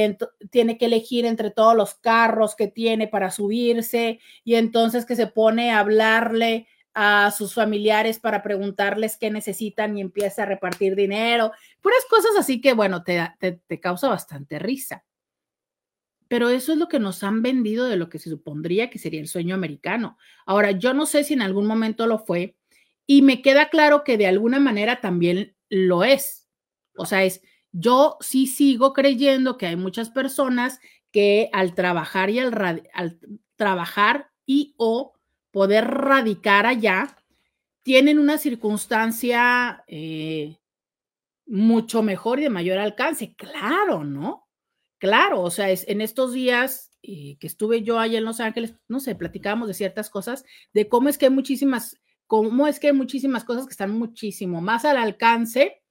tiene 0.51 0.77
que 0.77 0.87
elegir 0.87 1.25
entre 1.25 1.49
todos 1.49 1.77
los 1.77 1.95
carros 1.95 2.55
que 2.55 2.67
tiene 2.67 3.07
para 3.07 3.31
subirse 3.31 4.19
y 4.43 4.55
entonces 4.55 5.05
que 5.05 5.15
se 5.15 5.27
pone 5.27 5.71
a 5.71 5.79
hablarle 5.79 6.67
a 6.95 7.29
sus 7.31 7.53
familiares 7.53 8.19
para 8.19 8.41
preguntarles 8.41 9.17
qué 9.17 9.29
necesitan 9.29 9.97
y 9.97 10.01
empieza 10.01 10.43
a 10.43 10.45
repartir 10.45 10.95
dinero, 10.95 11.51
puras 11.81 11.99
cosas 12.09 12.31
así 12.39 12.61
que, 12.61 12.73
bueno, 12.73 13.03
te, 13.03 13.21
te, 13.39 13.79
causa 13.81 14.07
bastante 14.07 14.59
risa. 14.59 15.03
Pero 16.29 16.49
eso 16.49 16.71
es 16.71 16.79
lo 16.79 16.87
que 16.87 16.99
nos 16.99 17.21
han 17.23 17.41
vendido 17.41 17.85
de 17.85 17.97
lo 17.97 18.07
que 18.09 18.17
se 18.17 18.29
supondría 18.29 18.89
que 18.89 18.97
sería 18.97 19.19
el 19.19 19.27
sueño 19.27 19.55
americano. 19.55 20.17
Ahora, 20.45 20.71
yo 20.71 20.93
no 20.93 21.05
sé 21.05 21.25
si 21.25 21.33
en 21.33 21.41
algún 21.41 21.67
momento 21.67 22.07
lo 22.07 22.17
fue 22.17 22.55
y 23.05 23.21
me 23.21 23.41
queda 23.41 23.69
claro 23.69 24.05
que 24.05 24.17
de 24.17 24.27
alguna 24.27 24.59
manera 24.59 25.01
también 25.01 25.55
lo 25.69 26.05
es. 26.05 26.47
O 26.95 27.05
sea, 27.05 27.25
es, 27.25 27.41
yo 27.73 28.15
sí 28.21 28.47
sigo 28.47 28.93
creyendo 28.93 29.57
que 29.57 29.65
hay 29.65 29.75
muchas 29.75 30.09
personas 30.09 30.79
que 31.11 31.49
al 31.51 31.75
trabajar 31.75 32.29
y 32.29 32.39
al, 32.39 32.89
al 32.93 33.19
trabajar 33.57 34.31
y 34.45 34.73
o 34.77 35.14
poder 35.55 35.85
radicar 35.85 36.65
allá, 36.65 37.15
tienen 37.81 38.19
una 38.19 38.37
circunstancia 38.37 39.85
eh, 39.87 40.57
mucho 41.45 42.03
mejor 42.03 42.39
y 42.39 42.43
de 42.43 42.49
mayor 42.49 42.77
alcance. 42.77 43.35
Claro, 43.35 44.03
¿no? 44.03 44.49
Claro, 44.97 45.41
o 45.41 45.49
sea, 45.49 45.69
es, 45.69 45.87
en 45.87 46.01
estos 46.01 46.33
días 46.33 46.91
eh, 47.03 47.37
que 47.39 47.47
estuve 47.47 47.83
yo 47.83 47.99
allá 47.99 48.17
en 48.17 48.25
Los 48.25 48.41
Ángeles, 48.41 48.75
no 48.89 48.99
sé, 48.99 49.15
platicábamos 49.15 49.69
de 49.69 49.75
ciertas 49.75 50.09
cosas, 50.09 50.43
de 50.73 50.89
cómo 50.89 51.07
es 51.07 51.17
que 51.17 51.27
hay 51.27 51.31
muchísimas, 51.31 52.01
cómo 52.27 52.67
es 52.67 52.77
que 52.77 52.87
hay 52.87 52.93
muchísimas 52.93 53.45
cosas 53.45 53.65
que 53.65 53.71
están 53.71 53.97
muchísimo 53.97 54.59
más 54.59 54.83
al 54.83 54.97
alcance 54.97 55.81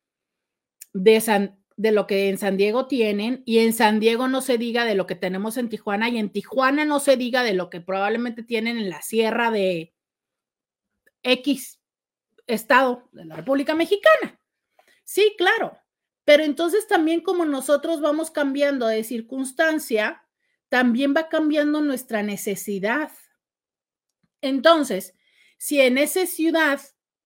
de 0.92 1.22
San, 1.22 1.63
de 1.76 1.92
lo 1.92 2.06
que 2.06 2.28
en 2.28 2.38
San 2.38 2.56
Diego 2.56 2.86
tienen 2.86 3.42
y 3.46 3.58
en 3.58 3.72
San 3.72 3.98
Diego 3.98 4.28
no 4.28 4.40
se 4.40 4.58
diga 4.58 4.84
de 4.84 4.94
lo 4.94 5.06
que 5.06 5.16
tenemos 5.16 5.56
en 5.56 5.68
Tijuana 5.68 6.08
y 6.08 6.18
en 6.18 6.30
Tijuana 6.30 6.84
no 6.84 7.00
se 7.00 7.16
diga 7.16 7.42
de 7.42 7.54
lo 7.54 7.68
que 7.68 7.80
probablemente 7.80 8.42
tienen 8.42 8.78
en 8.78 8.90
la 8.90 9.02
sierra 9.02 9.50
de 9.50 9.92
X 11.22 11.80
estado 12.46 13.08
de 13.12 13.24
la 13.24 13.36
República 13.36 13.74
Mexicana. 13.74 14.40
Sí, 15.04 15.34
claro, 15.36 15.76
pero 16.24 16.44
entonces 16.44 16.86
también 16.86 17.20
como 17.20 17.44
nosotros 17.44 18.00
vamos 18.00 18.30
cambiando 18.30 18.86
de 18.86 19.02
circunstancia, 19.02 20.22
también 20.68 21.14
va 21.16 21.28
cambiando 21.28 21.80
nuestra 21.80 22.22
necesidad. 22.22 23.10
Entonces, 24.40 25.14
si 25.58 25.80
en 25.80 25.98
esa 25.98 26.26
ciudad, 26.26 26.80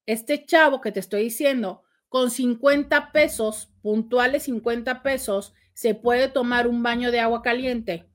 este 0.07 0.46
chavo 0.46 0.80
que 0.80 0.92
te 0.92 1.01
estoy 1.01 1.24
diciendo, 1.24 1.82
con 2.09 2.30
50 2.30 3.12
pesos, 3.12 3.70
puntuales 3.82 4.44
50 4.44 5.02
pesos, 5.02 5.54
se 5.74 5.94
puede 5.94 6.28
tomar 6.28 6.66
un 6.66 6.82
baño 6.82 7.11
de 7.11 7.20
agua 7.20 7.42
caliente. 7.42 8.11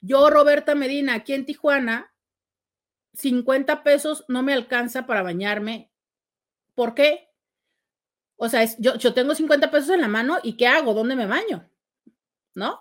Yo, 0.00 0.30
Roberta 0.30 0.74
Medina, 0.74 1.14
aquí 1.14 1.34
en 1.34 1.44
Tijuana, 1.44 2.14
50 3.14 3.82
pesos 3.82 4.24
no 4.28 4.42
me 4.42 4.52
alcanza 4.52 5.06
para 5.06 5.22
bañarme. 5.22 5.90
¿Por 6.74 6.94
qué? 6.94 7.28
O 8.36 8.48
sea, 8.48 8.64
yo, 8.78 8.96
yo 8.96 9.14
tengo 9.14 9.34
50 9.34 9.70
pesos 9.70 9.90
en 9.90 10.00
la 10.00 10.08
mano 10.08 10.38
y 10.42 10.56
¿qué 10.56 10.68
hago? 10.68 10.94
¿Dónde 10.94 11.16
me 11.16 11.26
baño? 11.26 11.68
¿No? 12.54 12.80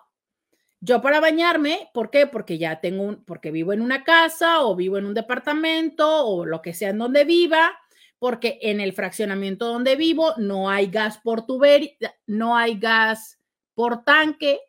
Yo 0.80 1.01
para 1.01 1.20
bañarme, 1.20 1.89
¿por 1.93 2.12
qué? 2.12 2.28
Porque 2.28 2.60
ya 2.60 2.80
tengo 2.80 3.03
un, 3.03 3.26
porque 3.26 3.49
vivo 3.49 3.74
en 3.74 3.82
una 3.82 4.03
casa 4.03 4.62
o 4.62 4.76
vivo 4.76 4.99
en 4.99 5.05
un 5.05 5.16
departamento 5.16 6.26
o 6.28 6.45
lo 6.45 6.62
que 6.62 6.76
sea 6.76 6.89
en 6.89 6.99
donde 6.99 7.26
viva, 7.26 7.80
porque 8.20 8.59
en 8.61 8.80
el 8.80 8.93
fraccionamiento 8.93 9.68
donde 9.68 9.95
vivo 9.95 10.34
no 10.38 10.70
hay 10.70 10.88
gas 10.88 11.20
por 11.20 11.45
tubería, 11.45 11.91
no 12.26 12.55
hay 12.55 12.80
gas 12.80 13.39
por 13.74 14.03
tanque, 14.03 14.59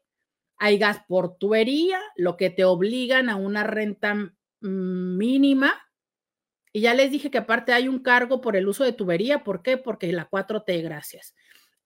hay 0.57 0.79
gas 0.79 1.01
por 1.07 1.39
tubería, 1.39 2.01
lo 2.17 2.37
que 2.37 2.51
te 2.51 2.65
obligan 2.65 3.29
a 3.29 3.37
una 3.37 3.65
renta 3.65 4.35
mínima. 4.61 5.75
Y 6.73 6.81
ya 6.81 6.95
les 6.95 7.11
dije 7.11 7.31
que 7.31 7.39
aparte 7.39 7.73
hay 7.73 7.89
un 7.89 8.01
cargo 8.01 8.41
por 8.41 8.57
el 8.57 8.69
uso 8.69 8.85
de 8.85 8.93
tubería. 8.93 9.45
¿Por 9.45 9.63
qué? 9.63 9.79
Porque 9.79 10.13
la 10.13 10.29
4T, 10.29 10.83
gracias. 10.83 11.35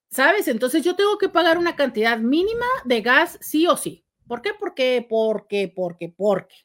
¿Sabes? 0.09 0.47
Entonces 0.47 0.83
yo 0.83 0.95
tengo 0.95 1.17
que 1.17 1.29
pagar 1.29 1.57
una 1.57 1.75
cantidad 1.75 2.17
mínima 2.17 2.65
de 2.85 3.01
gas 3.01 3.37
sí 3.41 3.65
o 3.67 3.77
sí. 3.77 4.05
¿Por 4.27 4.41
qué? 4.41 4.51
Porque, 4.59 5.05
porque, 5.07 5.71
porque, 5.73 6.13
porque. 6.15 6.55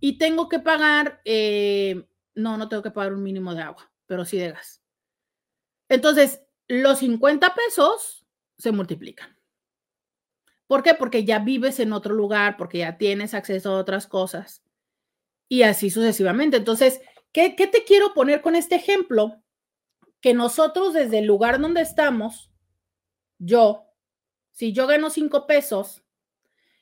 Y 0.00 0.18
tengo 0.18 0.48
que 0.48 0.58
pagar, 0.58 1.20
eh, 1.24 2.04
no, 2.38 2.56
no 2.56 2.68
tengo 2.68 2.82
que 2.82 2.90
pagar 2.90 3.12
un 3.12 3.22
mínimo 3.22 3.54
de 3.54 3.62
agua, 3.62 3.90
pero 4.06 4.24
sí 4.24 4.38
de 4.38 4.52
gas. 4.52 4.82
Entonces, 5.88 6.42
los 6.68 6.98
50 6.98 7.54
pesos 7.54 8.26
se 8.56 8.72
multiplican. 8.72 9.36
¿Por 10.66 10.82
qué? 10.82 10.94
Porque 10.94 11.24
ya 11.24 11.38
vives 11.38 11.80
en 11.80 11.92
otro 11.92 12.14
lugar, 12.14 12.56
porque 12.56 12.78
ya 12.78 12.98
tienes 12.98 13.34
acceso 13.34 13.70
a 13.70 13.78
otras 13.78 14.06
cosas 14.06 14.62
y 15.48 15.62
así 15.62 15.90
sucesivamente. 15.90 16.58
Entonces, 16.58 17.00
¿qué, 17.32 17.50
te 17.50 17.84
quiero 17.84 18.12
poner 18.14 18.42
con 18.42 18.54
este 18.54 18.76
ejemplo? 18.76 19.42
Que 20.20 20.34
nosotros 20.34 20.92
desde 20.92 21.20
el 21.20 21.26
lugar 21.26 21.58
donde 21.60 21.80
estamos, 21.80 22.50
yo, 23.38 23.86
si 24.52 24.72
yo 24.72 24.86
gano 24.86 25.08
cinco 25.10 25.46
pesos, 25.46 26.02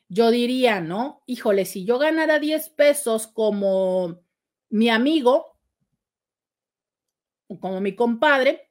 yo 0.09 0.31
diría, 0.31 0.81
¿no? 0.81 1.23
Híjole, 1.27 1.65
si 1.65 1.85
yo 1.85 1.99
ganara 1.99 2.39
10 2.39 2.71
pesos 2.71 3.27
como 3.27 4.21
mi 4.71 4.89
amigo, 4.89 5.57
como 7.61 7.81
mi 7.81 7.95
compadre, 7.95 8.71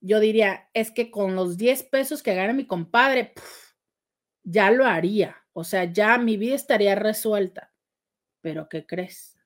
yo 0.00 0.20
diría, 0.20 0.68
es 0.72 0.90
que 0.90 1.10
con 1.10 1.34
los 1.34 1.56
10 1.56 1.82
pesos 1.84 2.22
que 2.22 2.34
gana 2.34 2.52
mi 2.52 2.66
compadre, 2.66 3.34
ya 4.42 4.70
lo 4.70 4.86
haría. 4.86 5.36
O 5.52 5.64
sea, 5.64 5.84
ya 5.84 6.18
mi 6.18 6.36
vida 6.36 6.54
estaría 6.54 6.94
resuelta. 6.94 7.72
Pero 8.40 8.68
¿qué 8.68 8.86
crees? 8.86 9.36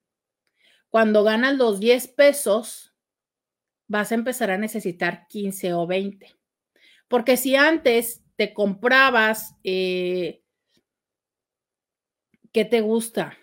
Cuando 0.91 1.23
ganas 1.23 1.57
los 1.57 1.81
10 1.81 2.09
pesos, 2.09 2.95
vas 3.87 4.13
a 4.13 4.17
empezar 4.17 4.51
a 4.51 4.59
necesitar 4.59 5.27
15 5.29 5.73
o 5.73 5.87
20. 5.87 6.37
Porque 7.09 7.37
si 7.37 7.57
antes 7.57 8.23
te 8.37 8.53
comprabas, 8.53 9.57
eh, 9.65 10.43
¿qué 12.53 12.65
te 12.65 12.81
gusta? 12.81 13.37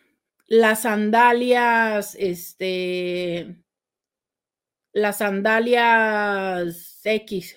Las 0.47 0.83
sandalias, 0.83 2.15
este, 2.15 3.61
las 4.93 5.17
sandalias 5.19 7.01
X, 7.03 7.55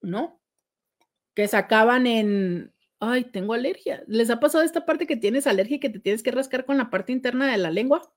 ¿no? 0.00 0.40
Que 1.34 1.48
sacaban 1.48 2.06
en, 2.06 2.74
ay, 3.00 3.24
tengo 3.24 3.54
alergia. 3.54 4.02
¿Les 4.08 4.28
ha 4.30 4.40
pasado 4.40 4.64
esta 4.64 4.84
parte 4.84 5.06
que 5.06 5.16
tienes 5.16 5.46
alergia 5.46 5.76
y 5.76 5.80
que 5.80 5.88
te 5.88 6.00
tienes 6.00 6.22
que 6.22 6.32
rascar 6.32 6.64
con 6.66 6.76
la 6.76 6.90
parte 6.90 7.12
interna 7.12 7.50
de 7.50 7.58
la 7.58 7.70
lengua? 7.70 8.12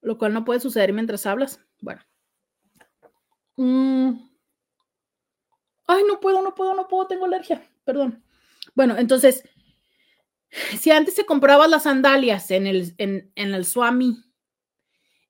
Lo 0.00 0.18
cual 0.18 0.32
no 0.34 0.44
puede 0.44 0.60
suceder 0.60 0.92
mientras 0.92 1.26
hablas. 1.26 1.60
Bueno. 1.80 2.02
Mm. 3.56 4.28
Ay, 5.86 6.02
no 6.06 6.20
puedo, 6.20 6.42
no 6.42 6.54
puedo, 6.54 6.74
no 6.74 6.86
puedo, 6.86 7.06
tengo 7.06 7.24
alergia. 7.24 7.62
Perdón. 7.84 8.22
Bueno, 8.74 8.96
entonces, 8.96 9.42
si 10.50 10.90
antes 10.90 11.14
se 11.14 11.26
comprabas 11.26 11.68
las 11.68 11.84
sandalias 11.84 12.50
en 12.50 12.66
el, 12.66 12.94
en, 12.98 13.32
en 13.34 13.54
el 13.54 13.64
Swami, 13.64 14.24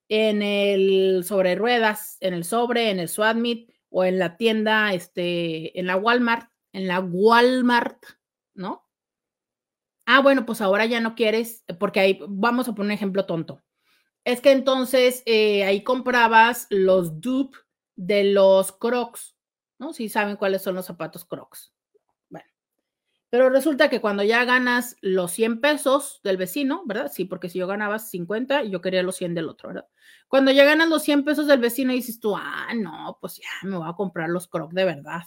en 0.08 0.42
el 0.42 1.24
sobre 1.24 1.54
ruedas, 1.54 2.16
en 2.20 2.34
el 2.34 2.44
sobre, 2.44 2.90
en 2.90 2.98
el 2.98 3.08
Swamit 3.08 3.70
o 3.90 4.04
en 4.04 4.18
la 4.18 4.36
tienda, 4.36 4.92
este, 4.94 5.78
en 5.78 5.86
la 5.86 5.96
Walmart, 5.96 6.50
en 6.72 6.88
la 6.88 7.00
Walmart, 7.00 8.02
¿no? 8.54 8.86
Ah, 10.06 10.20
bueno, 10.20 10.46
pues 10.46 10.60
ahora 10.60 10.86
ya 10.86 11.00
no 11.00 11.14
quieres, 11.14 11.64
porque 11.78 12.00
ahí 12.00 12.18
vamos 12.26 12.68
a 12.68 12.74
poner 12.74 12.86
un 12.86 12.92
ejemplo 12.92 13.26
tonto. 13.26 13.62
Es 14.24 14.40
que 14.40 14.52
entonces 14.52 15.22
eh, 15.26 15.64
ahí 15.64 15.82
comprabas 15.84 16.66
los 16.70 17.20
dupes 17.20 17.60
de 17.94 18.24
los 18.24 18.72
crocs, 18.72 19.36
¿no? 19.78 19.92
Si 19.92 20.08
saben 20.08 20.36
cuáles 20.36 20.62
son 20.62 20.74
los 20.74 20.86
zapatos 20.86 21.24
crocs. 21.24 21.72
Pero 23.30 23.50
resulta 23.50 23.90
que 23.90 24.00
cuando 24.00 24.22
ya 24.22 24.44
ganas 24.44 24.96
los 25.02 25.32
100 25.32 25.60
pesos 25.60 26.20
del 26.24 26.38
vecino, 26.38 26.82
¿verdad? 26.86 27.10
Sí, 27.12 27.24
porque 27.26 27.50
si 27.50 27.58
yo 27.58 27.66
ganaba 27.66 27.98
50, 27.98 28.64
yo 28.64 28.80
quería 28.80 29.02
los 29.02 29.16
100 29.16 29.34
del 29.34 29.48
otro, 29.50 29.68
¿verdad? 29.68 29.86
Cuando 30.28 30.50
ya 30.50 30.64
ganas 30.64 30.88
los 30.88 31.02
100 31.02 31.24
pesos 31.24 31.46
del 31.46 31.60
vecino, 31.60 31.92
dices 31.92 32.20
tú, 32.20 32.34
ah, 32.36 32.68
no, 32.74 33.18
pues 33.20 33.36
ya 33.36 33.68
me 33.68 33.76
voy 33.76 33.88
a 33.88 33.92
comprar 33.92 34.30
los 34.30 34.48
crocs 34.48 34.74
de 34.74 34.84
verdad. 34.84 35.22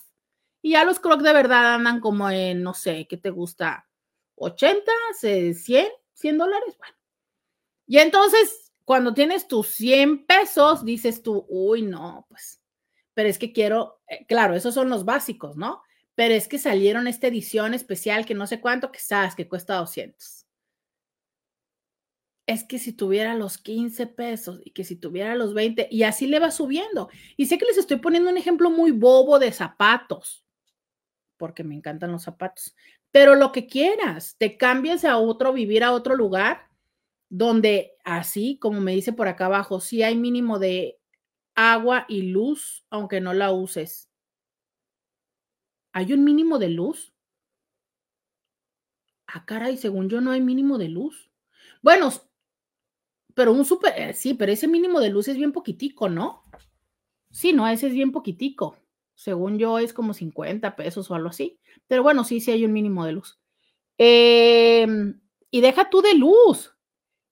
Y 0.64 0.72
ya 0.72 0.84
los 0.84 1.00
crocs 1.00 1.24
de 1.24 1.34
verdad 1.34 1.76
andan 1.76 2.00
como 2.00 2.30
en, 2.30 2.64
no 2.64 2.74
sé, 2.74 3.08
¿qué 3.08 3.18
te 3.18 3.30
gusta? 3.30 3.88
¿80? 4.36 4.82
¿100? 5.22 5.88
¿100 6.14 6.38
dólares? 6.38 6.76
Bueno. 6.80 6.96
Y 7.88 8.00
entonces, 8.00 8.72
cuando 8.86 9.14
tienes 9.14 9.48
tus 9.48 9.68
100 9.68 10.26
pesos, 10.26 10.86
dices 10.86 11.24
tú, 11.24 11.46
uy, 11.50 11.84
no, 11.84 12.26
pues, 12.30 12.62
pero 13.14 13.30
es 13.30 13.38
que 13.40 13.54
quiero, 13.54 14.02
eh, 14.08 14.26
claro, 14.28 14.56
esos 14.56 14.74
son 14.74 14.90
los 14.90 15.06
básicos, 15.06 15.58
¿no? 15.58 15.82
Pero 16.16 16.34
es 16.34 16.48
que 16.48 16.60
salieron 16.60 17.08
esta 17.08 17.28
edición 17.28 17.74
especial 17.74 18.26
que 18.26 18.36
no 18.36 18.48
sé 18.48 18.60
cuánto, 18.60 18.92
que 18.92 19.00
sabes 19.00 19.36
que 19.36 19.48
cuesta 19.48 19.78
200. 19.78 20.46
Es 22.48 22.64
que 22.64 22.80
si 22.80 22.92
tuviera 22.94 23.36
los 23.36 23.58
15 23.58 24.08
pesos 24.08 24.60
y 24.66 24.72
que 24.72 24.84
si 24.84 24.96
tuviera 24.96 25.36
los 25.36 25.54
20, 25.54 25.88
y 25.90 26.04
así 26.04 26.28
le 26.28 26.40
va 26.40 26.52
subiendo. 26.52 27.10
Y 27.38 27.46
sé 27.46 27.58
que 27.58 27.66
les 27.66 27.78
estoy 27.78 27.98
poniendo 27.98 28.30
un 28.30 28.38
ejemplo 28.38 28.70
muy 28.70 28.92
bobo 28.92 29.40
de 29.40 29.52
zapatos, 29.52 30.46
porque 31.38 31.64
me 31.64 31.76
encantan 31.76 32.12
los 32.12 32.24
zapatos. 32.24 32.76
Pero 33.12 33.36
lo 33.36 33.52
que 33.52 33.68
quieras, 33.68 34.36
te 34.38 34.58
cambias 34.58 35.06
a 35.06 35.18
otro, 35.18 35.54
vivir 35.54 35.84
a 35.84 35.94
otro 35.94 36.16
lugar, 36.16 36.68
donde 37.30 37.94
así, 38.04 38.58
como 38.60 38.82
me 38.82 38.94
dice 38.94 39.14
por 39.14 39.28
acá 39.30 39.46
abajo, 39.46 39.80
sí 39.80 40.04
hay 40.04 40.18
mínimo 40.18 40.60
de 40.60 41.00
agua 41.56 42.06
y 42.10 42.24
luz, 42.24 42.86
aunque 42.90 43.22
no 43.22 43.34
la 43.34 43.52
uses. 43.52 44.11
¿Hay 45.94 46.14
un 46.14 46.24
mínimo 46.24 46.58
de 46.58 46.70
luz? 46.70 47.14
Ah, 49.28 49.46
caray, 49.46 49.78
según 49.78 50.10
yo 50.10 50.22
no 50.22 50.32
hay 50.32 50.42
mínimo 50.42 50.78
de 50.78 50.90
luz. 50.90 51.32
Bueno, 51.82 52.10
pero 53.34 53.54
un 53.54 53.66
super, 53.66 53.94
eh, 53.98 54.14
sí, 54.14 54.34
pero 54.34 54.52
ese 54.52 54.68
mínimo 54.68 55.00
de 55.00 55.10
luz 55.10 55.28
es 55.28 55.38
bien 55.38 55.52
poquitico, 55.52 56.10
¿no? 56.10 56.44
Sí, 57.32 57.54
no, 57.54 57.68
ese 57.68 57.88
es 57.88 57.94
bien 57.94 58.12
poquitico. 58.12 58.78
Según 59.16 59.58
yo 59.58 59.80
es 59.80 59.94
como 59.94 60.14
50 60.14 60.76
pesos 60.76 61.10
o 61.10 61.16
algo 61.16 61.30
así. 61.30 61.60
Pero 61.88 62.04
bueno, 62.04 62.24
sí, 62.24 62.40
sí 62.40 62.52
hay 62.52 62.66
un 62.66 62.74
mínimo 62.74 63.06
de 63.06 63.14
luz. 63.14 63.40
Em, 63.98 65.22
y 65.50 65.62
deja 65.62 65.90
tú 65.90 66.02
de 66.02 66.16
luz. 66.16 66.76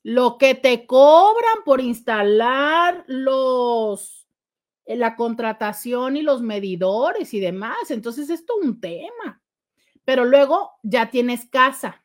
Lo 0.03 0.37
que 0.37 0.55
te 0.55 0.85
cobran 0.85 1.63
por 1.65 1.81
instalar 1.81 3.03
los 3.07 4.18
la 4.97 5.15
contratación 5.15 6.17
y 6.17 6.21
los 6.21 6.41
medidores 6.41 7.33
y 7.33 7.39
demás. 7.39 7.91
Entonces, 7.91 8.29
esto 8.29 8.53
es 8.59 8.67
un 8.67 8.79
tema. 8.79 9.41
Pero 10.03 10.25
luego 10.25 10.71
ya 10.83 11.11
tienes 11.11 11.45
casa. 11.45 12.03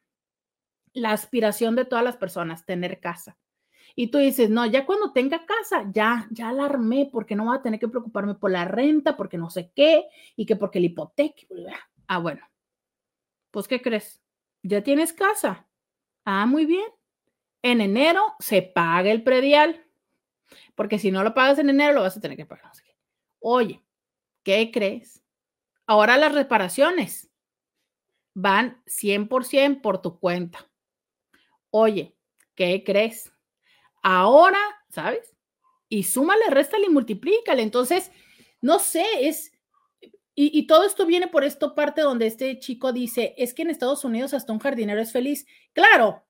La 0.92 1.12
aspiración 1.12 1.74
de 1.74 1.84
todas 1.84 2.04
las 2.04 2.16
personas, 2.16 2.66
tener 2.66 3.00
casa. 3.00 3.36
Y 3.96 4.08
tú 4.08 4.18
dices, 4.18 4.50
no, 4.50 4.66
ya 4.66 4.86
cuando 4.86 5.12
tenga 5.12 5.46
casa, 5.46 5.88
ya, 5.92 6.26
ya 6.30 6.52
la 6.52 6.64
armé 6.64 7.08
porque 7.10 7.36
no 7.36 7.44
voy 7.44 7.56
a 7.56 7.62
tener 7.62 7.78
que 7.78 7.88
preocuparme 7.88 8.34
por 8.34 8.50
la 8.50 8.64
renta, 8.64 9.16
porque 9.16 9.38
no 9.38 9.50
sé 9.50 9.70
qué, 9.74 10.06
y 10.36 10.46
que 10.46 10.56
porque 10.56 10.80
la 10.80 10.86
hipoteca. 10.86 11.46
Ah, 12.08 12.18
bueno. 12.18 12.46
Pues, 13.50 13.68
¿qué 13.68 13.80
crees? 13.80 14.20
¿Ya 14.62 14.82
tienes 14.82 15.12
casa? 15.12 15.66
Ah, 16.24 16.44
muy 16.46 16.66
bien. 16.66 16.88
En 17.62 17.80
enero 17.80 18.34
se 18.40 18.62
paga 18.62 19.10
el 19.10 19.22
predial, 19.22 19.83
porque 20.74 20.98
si 20.98 21.10
no 21.10 21.22
lo 21.22 21.34
pagas 21.34 21.58
en 21.58 21.70
enero, 21.70 21.94
lo 21.94 22.02
vas 22.02 22.16
a 22.16 22.20
tener 22.20 22.36
que 22.36 22.46
pagar. 22.46 22.70
Oye, 23.40 23.82
¿qué 24.42 24.70
crees? 24.72 25.22
Ahora 25.86 26.16
las 26.16 26.32
reparaciones 26.32 27.30
van 28.34 28.82
100% 28.86 29.80
por 29.80 30.00
tu 30.00 30.18
cuenta. 30.18 30.70
Oye, 31.70 32.16
¿qué 32.54 32.82
crees? 32.84 33.32
Ahora, 34.02 34.58
¿sabes? 34.88 35.34
Y 35.88 36.04
súmale, 36.04 36.44
réstale 36.48 36.86
y 36.86 36.90
multiplícale. 36.90 37.62
Entonces, 37.62 38.10
no 38.60 38.78
sé, 38.78 39.04
es, 39.20 39.52
y, 40.34 40.58
y, 40.58 40.66
todo 40.66 40.84
esto 40.84 41.06
viene 41.06 41.28
por 41.28 41.44
esta 41.44 41.74
parte 41.74 42.00
donde 42.00 42.26
este 42.26 42.58
chico 42.58 42.92
dice, 42.92 43.34
es 43.36 43.54
que 43.54 43.62
en 43.62 43.70
Estados 43.70 44.04
Unidos 44.04 44.34
hasta 44.34 44.52
un 44.52 44.58
jardinero 44.58 45.00
es 45.00 45.12
feliz. 45.12 45.46
Claro, 45.72 46.26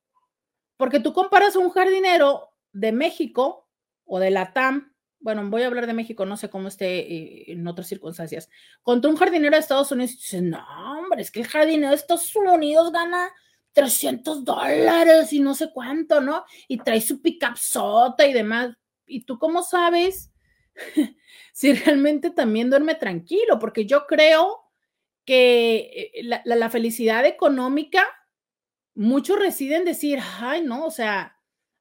porque 0.76 1.00
tú 1.00 1.12
comparas 1.12 1.56
a 1.56 1.60
un 1.60 1.70
jardinero 1.70 2.50
de 2.72 2.92
México 2.92 3.63
o 4.04 4.18
de 4.18 4.30
la 4.30 4.52
TAM, 4.52 4.94
bueno, 5.24 5.48
voy 5.48 5.62
a 5.62 5.68
hablar 5.68 5.86
de 5.86 5.94
México, 5.94 6.26
no 6.26 6.36
sé 6.36 6.50
cómo 6.50 6.68
esté 6.68 6.98
eh, 6.98 7.44
en 7.52 7.66
otras 7.66 7.88
circunstancias, 7.88 8.50
contra 8.82 9.10
un 9.10 9.16
jardinero 9.16 9.56
de 9.56 9.60
Estados 9.60 9.90
Unidos 9.90 10.12
y 10.12 10.16
dices, 10.16 10.42
no, 10.42 10.62
hombre, 10.98 11.22
es 11.22 11.30
que 11.30 11.40
el 11.40 11.46
jardinero 11.46 11.88
de 11.88 11.96
Estados 11.96 12.36
Unidos 12.36 12.92
gana 12.92 13.30
300 13.72 14.44
dólares 14.44 15.32
y 15.32 15.40
no 15.40 15.54
sé 15.54 15.70
cuánto, 15.72 16.20
¿no? 16.20 16.44
Y 16.68 16.76
trae 16.76 17.00
su 17.00 17.22
pickup 17.22 17.56
sota 17.56 18.26
y 18.26 18.34
demás. 18.34 18.76
¿Y 19.06 19.24
tú 19.24 19.38
cómo 19.38 19.62
sabes 19.62 20.30
si 21.52 21.72
realmente 21.72 22.30
también 22.30 22.68
duerme 22.68 22.94
tranquilo? 22.94 23.58
Porque 23.58 23.86
yo 23.86 24.06
creo 24.06 24.60
que 25.24 26.10
eh, 26.14 26.22
la, 26.24 26.42
la, 26.44 26.68
felicidad 26.68 27.24
económica, 27.24 28.04
muchos 28.94 29.38
residen 29.38 29.86
decir, 29.86 30.20
ay, 30.38 30.62
no, 30.62 30.84
o 30.84 30.90
sea, 30.90 31.33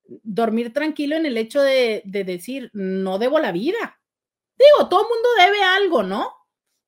dormir 0.06 0.74
tranquilo 0.74 1.16
en 1.16 1.26
el 1.26 1.38
hecho 1.38 1.62
de, 1.62 2.01
de 2.06 2.24
decir, 2.24 2.70
no 2.74 3.20
debo 3.20 3.39
la 3.39 3.51
vida. 3.51 3.99
Digo, 4.58 4.89
todo 4.89 5.01
el 5.01 5.08
mundo 5.08 5.30
debe 5.38 5.64
algo, 5.64 6.04
¿no? 6.04 6.43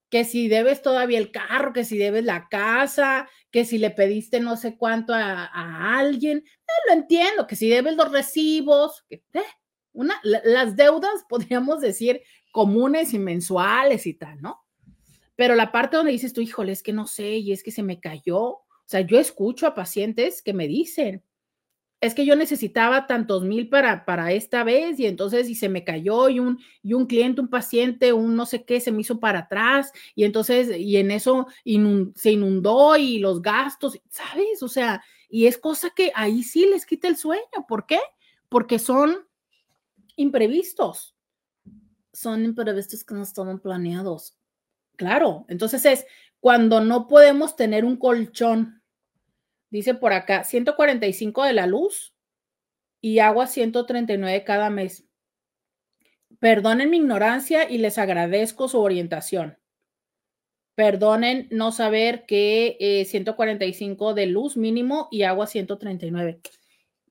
que 0.10 0.24
si 0.24 0.48
debes 0.48 0.82
todavía 0.82 1.18
el 1.18 1.32
carro, 1.32 1.74
que 1.74 1.84
si 1.84 1.98
debes 1.98 2.24
la 2.24 2.48
casa, 2.48 3.28
que 3.52 3.66
si 3.66 3.78
le 3.78 3.90
pediste 3.90 4.40
no 4.40 4.56
sé 4.56 4.78
cuánto 4.78 5.14
a, 5.14 5.46
a 5.46 6.00
alguien, 6.00 6.38
eh, 6.38 6.88
lo 6.88 6.94
entiendo, 6.94 7.48
que 7.48 7.56
si 7.58 7.68
debes 7.68 7.96
los 7.96 8.12
recibos, 8.12 9.04
que, 9.10 9.24
eh, 9.34 9.44
una, 9.92 10.20
las 10.24 10.76
deudas, 10.76 11.26
podríamos 11.30 11.82
decir, 11.82 12.22
comunes 12.52 13.14
y 13.14 13.20
mensuales 13.20 14.08
y 14.08 14.14
tal, 14.14 14.42
¿no? 14.42 14.64
Pero 15.36 15.56
la 15.56 15.72
parte 15.72 15.98
donde 15.98 16.14
dices 16.14 16.32
tú, 16.32 16.40
híjole, 16.40 16.72
es 16.72 16.82
que 16.82 16.94
no 16.94 17.08
sé, 17.08 17.32
y 17.38 17.52
es 17.52 17.62
que 17.62 17.72
se 17.72 17.84
me 17.84 18.00
cayó, 18.00 18.42
o 18.42 18.64
sea, 18.86 19.02
yo 19.02 19.20
escucho 19.20 19.68
a 19.68 19.76
pacientes 19.76 20.42
que 20.42 20.54
me 20.54 20.68
dicen, 20.68 21.26
es 22.02 22.14
que 22.14 22.26
yo 22.26 22.36
necesitaba 22.36 23.08
tantos 23.08 23.44
mil 23.44 23.70
para, 23.70 24.06
para 24.06 24.32
esta 24.32 24.64
vez 24.64 25.00
y 25.00 25.06
entonces 25.06 25.50
y 25.50 25.56
se 25.56 25.70
me 25.70 25.84
cayó 25.84 26.30
y 26.30 26.40
un, 26.40 26.60
y 26.84 26.94
un 26.94 27.08
cliente, 27.08 27.42
un 27.42 27.48
paciente, 27.48 28.14
un 28.14 28.36
no 28.36 28.46
sé 28.46 28.64
qué, 28.64 28.80
se 28.80 28.92
me 28.92 29.02
hizo 29.02 29.20
para 29.20 29.40
atrás 29.40 29.92
y 30.14 30.24
entonces 30.24 30.78
y 30.78 30.98
en 30.98 31.12
eso 31.12 31.48
se 32.16 32.32
inundó 32.32 32.98
y 32.98 33.20
los 33.20 33.42
gastos, 33.42 34.00
¿sabes? 34.10 34.62
O 34.62 34.68
sea, 34.68 35.04
y 35.30 35.48
es 35.48 35.58
cosa 35.58 35.90
que 35.90 36.12
ahí 36.16 36.44
sí 36.44 36.68
les 36.68 36.86
quita 36.86 37.08
el 37.08 37.18
sueño. 37.18 37.44
¿Por 37.68 37.86
qué? 37.86 38.00
Porque 38.50 38.80
son 38.80 39.28
imprevistos. 40.16 41.16
Son 42.14 42.46
imprevistos 42.46 43.04
que 43.04 43.16
no 43.16 43.24
estaban 43.24 43.60
planeados. 43.60 44.38
Claro, 44.96 45.46
entonces 45.50 45.84
es 45.86 46.06
cuando 46.40 46.80
no 46.80 47.08
podemos 47.08 47.56
tener 47.56 47.84
un 47.84 47.98
colchón 47.98 48.82
Dice 49.76 49.94
por 49.94 50.14
acá, 50.14 50.46
145 50.46 51.44
de 51.44 51.52
la 51.52 51.68
luz 51.68 52.16
y 53.02 53.20
agua 53.20 53.46
139 53.46 54.46
cada 54.46 54.70
mes. 54.70 55.06
Perdonen 56.40 56.90
mi 56.90 56.96
ignorancia 56.96 57.70
y 57.70 57.80
les 57.80 57.98
agradezco 57.98 58.70
su 58.70 58.80
orientación. 58.80 59.58
Perdonen 60.76 61.50
no 61.52 61.74
saber 61.74 62.26
que 62.26 62.78
eh, 62.80 63.04
145 63.04 64.14
de 64.14 64.28
luz 64.28 64.56
mínimo 64.56 65.10
y 65.12 65.24
agua 65.24 65.46
139. 65.46 66.40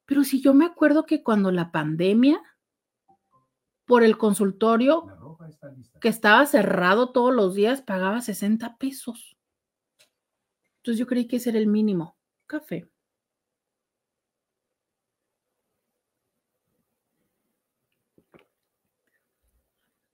Pero 0.07 0.25
si 0.25 0.41
yo 0.41 0.55
me 0.55 0.65
acuerdo 0.65 1.05
que 1.05 1.23
cuando 1.23 1.53
la 1.53 1.71
pandemia, 1.71 2.41
por 3.85 4.05
el 4.05 4.17
consultorio 4.17 5.37
que 6.01 6.09
estaba 6.09 6.47
cerrado 6.47 7.13
todos 7.13 7.35
los 7.35 7.55
días, 7.55 7.83
pagaba 7.83 8.23
60 8.23 8.79
pesos. 8.79 9.37
Entonces 10.79 10.99
yo 10.99 11.07
creí 11.07 11.27
que 11.27 11.37
ese 11.37 11.51
era 11.51 11.59
el 11.59 11.67
mínimo 11.67 12.17
café 12.47 12.89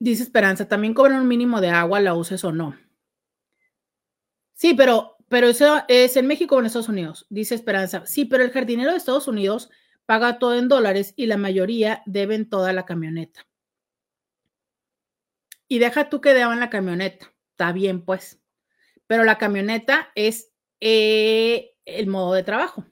Dice 0.03 0.23
Esperanza, 0.23 0.67
también 0.67 0.95
cobran 0.95 1.21
un 1.21 1.29
mínimo 1.29 1.61
de 1.61 1.69
agua, 1.69 2.01
la 2.01 2.15
uses 2.15 2.43
o 2.45 2.53
no. 2.53 2.75
Sí, 4.55 4.75
pero, 4.75 5.17
pero 5.29 5.49
eso 5.49 5.83
es 5.89 6.17
en 6.17 6.27
México 6.27 6.57
o 6.57 6.61
en 6.61 6.67
Estados 6.67 6.89
Unidos. 6.89 7.27
Dice 7.31 7.55
Esperanza, 7.55 8.05
sí, 8.07 8.25
pero 8.25 8.43
el 8.45 8.51
jardinero 8.51 8.91
de 8.91 8.97
Estados 8.97 9.29
Unidos 9.29 9.71
paga 10.07 10.39
todo 10.39 10.57
en 10.57 10.69
dólares 10.69 11.13
y 11.17 11.27
la 11.27 11.37
mayoría 11.37 12.03
deben 12.07 12.49
toda 12.49 12.73
la 12.73 12.85
camioneta. 12.87 13.47
Y 15.69 15.79
deja 15.79 16.09
tú 16.09 16.21
que 16.21 16.35
deban 16.35 16.61
la 16.61 16.71
camioneta. 16.71 17.33
Está 17.53 17.73
bien, 17.73 18.05
pues. 18.05 18.41
Pero 19.07 19.25
la 19.25 19.39
camioneta 19.39 20.11
es 20.15 20.53
eh, 20.81 21.70
el 21.99 22.07
modo 22.07 22.35
de 22.35 22.43
trabajo. 22.43 22.85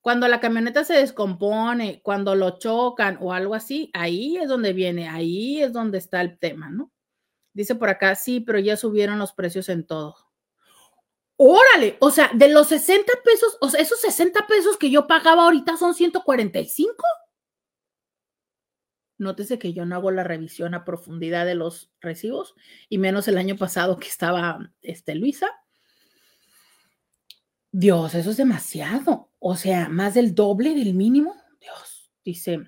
Cuando 0.00 0.28
la 0.28 0.40
camioneta 0.40 0.84
se 0.84 0.94
descompone, 0.94 2.00
cuando 2.02 2.34
lo 2.34 2.58
chocan 2.58 3.18
o 3.20 3.32
algo 3.32 3.54
así, 3.54 3.90
ahí 3.92 4.36
es 4.36 4.48
donde 4.48 4.72
viene, 4.72 5.08
ahí 5.08 5.60
es 5.60 5.72
donde 5.72 5.98
está 5.98 6.20
el 6.20 6.38
tema, 6.38 6.70
¿no? 6.70 6.92
Dice 7.52 7.74
por 7.74 7.88
acá, 7.88 8.14
sí, 8.14 8.40
pero 8.40 8.58
ya 8.58 8.76
subieron 8.76 9.18
los 9.18 9.32
precios 9.32 9.68
en 9.68 9.84
todo. 9.86 10.16
Órale, 11.36 11.96
o 12.00 12.10
sea, 12.10 12.30
de 12.34 12.48
los 12.48 12.68
60 12.68 13.12
pesos, 13.24 13.58
o 13.60 13.68
sea, 13.68 13.80
esos 13.80 14.00
60 14.00 14.46
pesos 14.46 14.76
que 14.76 14.90
yo 14.90 15.06
pagaba 15.06 15.44
ahorita 15.44 15.76
son 15.76 15.94
145. 15.94 16.94
Nótese 19.18 19.58
que 19.58 19.72
yo 19.72 19.84
no 19.84 19.96
hago 19.96 20.10
la 20.10 20.24
revisión 20.24 20.74
a 20.74 20.84
profundidad 20.84 21.46
de 21.46 21.54
los 21.56 21.92
recibos, 22.00 22.54
y 22.88 22.98
menos 22.98 23.28
el 23.28 23.38
año 23.38 23.56
pasado 23.56 23.98
que 23.98 24.08
estaba 24.08 24.72
este, 24.80 25.14
Luisa. 25.14 25.50
Dios, 27.72 28.14
eso 28.14 28.30
es 28.30 28.36
demasiado. 28.36 29.30
O 29.38 29.56
sea, 29.56 29.88
más 29.88 30.14
del 30.14 30.34
doble 30.34 30.74
del 30.74 30.94
mínimo. 30.94 31.34
Dios, 31.60 32.10
dice. 32.24 32.60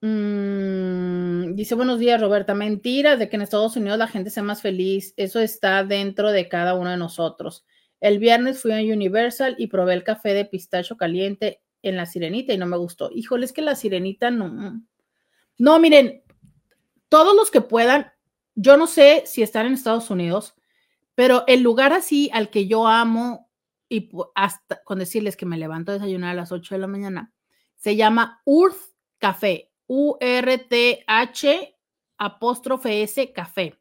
Mmm, 0.00 1.54
dice 1.54 1.74
buenos 1.74 1.98
días, 1.98 2.20
Roberta. 2.20 2.54
Mentiras 2.54 3.18
de 3.18 3.28
que 3.28 3.36
en 3.36 3.42
Estados 3.42 3.76
Unidos 3.76 3.98
la 3.98 4.08
gente 4.08 4.30
sea 4.30 4.42
más 4.42 4.62
feliz. 4.62 5.14
Eso 5.16 5.40
está 5.40 5.84
dentro 5.84 6.32
de 6.32 6.48
cada 6.48 6.74
uno 6.74 6.90
de 6.90 6.96
nosotros. 6.96 7.64
El 8.00 8.18
viernes 8.18 8.60
fui 8.60 8.72
a 8.72 8.94
Universal 8.94 9.56
y 9.58 9.68
probé 9.68 9.94
el 9.94 10.04
café 10.04 10.34
de 10.34 10.44
pistacho 10.44 10.96
caliente 10.96 11.62
en 11.82 11.96
la 11.96 12.06
sirenita 12.06 12.52
y 12.52 12.58
no 12.58 12.66
me 12.66 12.76
gustó. 12.76 13.10
Híjole, 13.12 13.46
es 13.46 13.52
que 13.52 13.62
la 13.62 13.74
sirenita 13.74 14.30
no. 14.30 14.82
No, 15.58 15.78
miren, 15.78 16.22
todos 17.08 17.34
los 17.34 17.50
que 17.50 17.62
puedan, 17.62 18.12
yo 18.54 18.76
no 18.76 18.86
sé 18.86 19.22
si 19.26 19.42
están 19.42 19.66
en 19.66 19.72
Estados 19.72 20.10
Unidos, 20.10 20.54
pero 21.14 21.44
el 21.46 21.62
lugar 21.62 21.92
así 21.92 22.28
al 22.32 22.50
que 22.50 22.66
yo 22.66 22.86
amo 22.86 23.45
y 23.88 24.10
hasta 24.34 24.82
con 24.84 24.98
decirles 24.98 25.36
que 25.36 25.46
me 25.46 25.58
levanto 25.58 25.92
a 25.92 25.94
desayunar 25.94 26.30
a 26.30 26.34
las 26.34 26.52
8 26.52 26.74
de 26.74 26.80
la 26.80 26.86
mañana, 26.86 27.32
se 27.76 27.96
llama 27.96 28.42
Urth 28.44 28.94
Café, 29.18 29.70
U-R-T-H 29.86 31.76
apóstrofe 32.18 33.02
S 33.02 33.32
Café. 33.32 33.78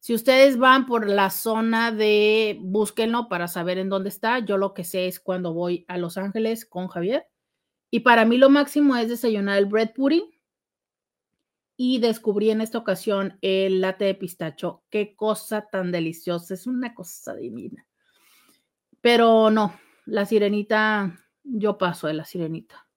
Si 0.00 0.12
ustedes 0.12 0.58
van 0.58 0.86
por 0.86 1.08
la 1.08 1.30
zona 1.30 1.90
de, 1.90 2.58
búsquenlo 2.60 3.28
para 3.28 3.48
saber 3.48 3.78
en 3.78 3.88
dónde 3.88 4.10
está. 4.10 4.40
Yo 4.40 4.58
lo 4.58 4.74
que 4.74 4.84
sé 4.84 5.06
es 5.08 5.18
cuando 5.18 5.54
voy 5.54 5.86
a 5.88 5.96
Los 5.96 6.18
Ángeles 6.18 6.66
con 6.66 6.88
Javier. 6.88 7.26
Y 7.90 8.00
para 8.00 8.26
mí 8.26 8.36
lo 8.36 8.50
máximo 8.50 8.96
es 8.96 9.08
desayunar 9.08 9.56
el 9.56 9.66
bread 9.66 9.94
pudding. 9.94 10.30
Y 11.76 12.00
descubrí 12.00 12.50
en 12.50 12.60
esta 12.60 12.78
ocasión 12.78 13.38
el 13.40 13.80
latte 13.80 14.04
de 14.04 14.14
pistacho. 14.14 14.84
Qué 14.90 15.16
cosa 15.16 15.68
tan 15.72 15.90
deliciosa. 15.90 16.52
Es 16.52 16.66
una 16.66 16.94
cosa 16.94 17.34
divina. 17.34 17.86
Pero 19.04 19.50
no, 19.50 19.78
la 20.06 20.24
sirenita, 20.24 21.20
yo 21.42 21.76
paso 21.76 22.06
de 22.06 22.14
la 22.14 22.24
sirenita. 22.24 22.88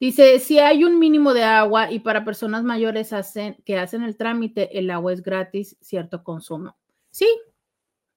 Dice, 0.00 0.40
si 0.40 0.58
hay 0.58 0.82
un 0.82 0.98
mínimo 0.98 1.34
de 1.34 1.44
agua 1.44 1.92
y 1.92 2.00
para 2.00 2.24
personas 2.24 2.64
mayores 2.64 3.12
hacen, 3.12 3.56
que 3.64 3.78
hacen 3.78 4.02
el 4.02 4.16
trámite, 4.16 4.76
el 4.76 4.90
agua 4.90 5.12
es 5.12 5.22
gratis, 5.22 5.76
cierto 5.80 6.24
consumo. 6.24 6.76
Sí, 7.12 7.28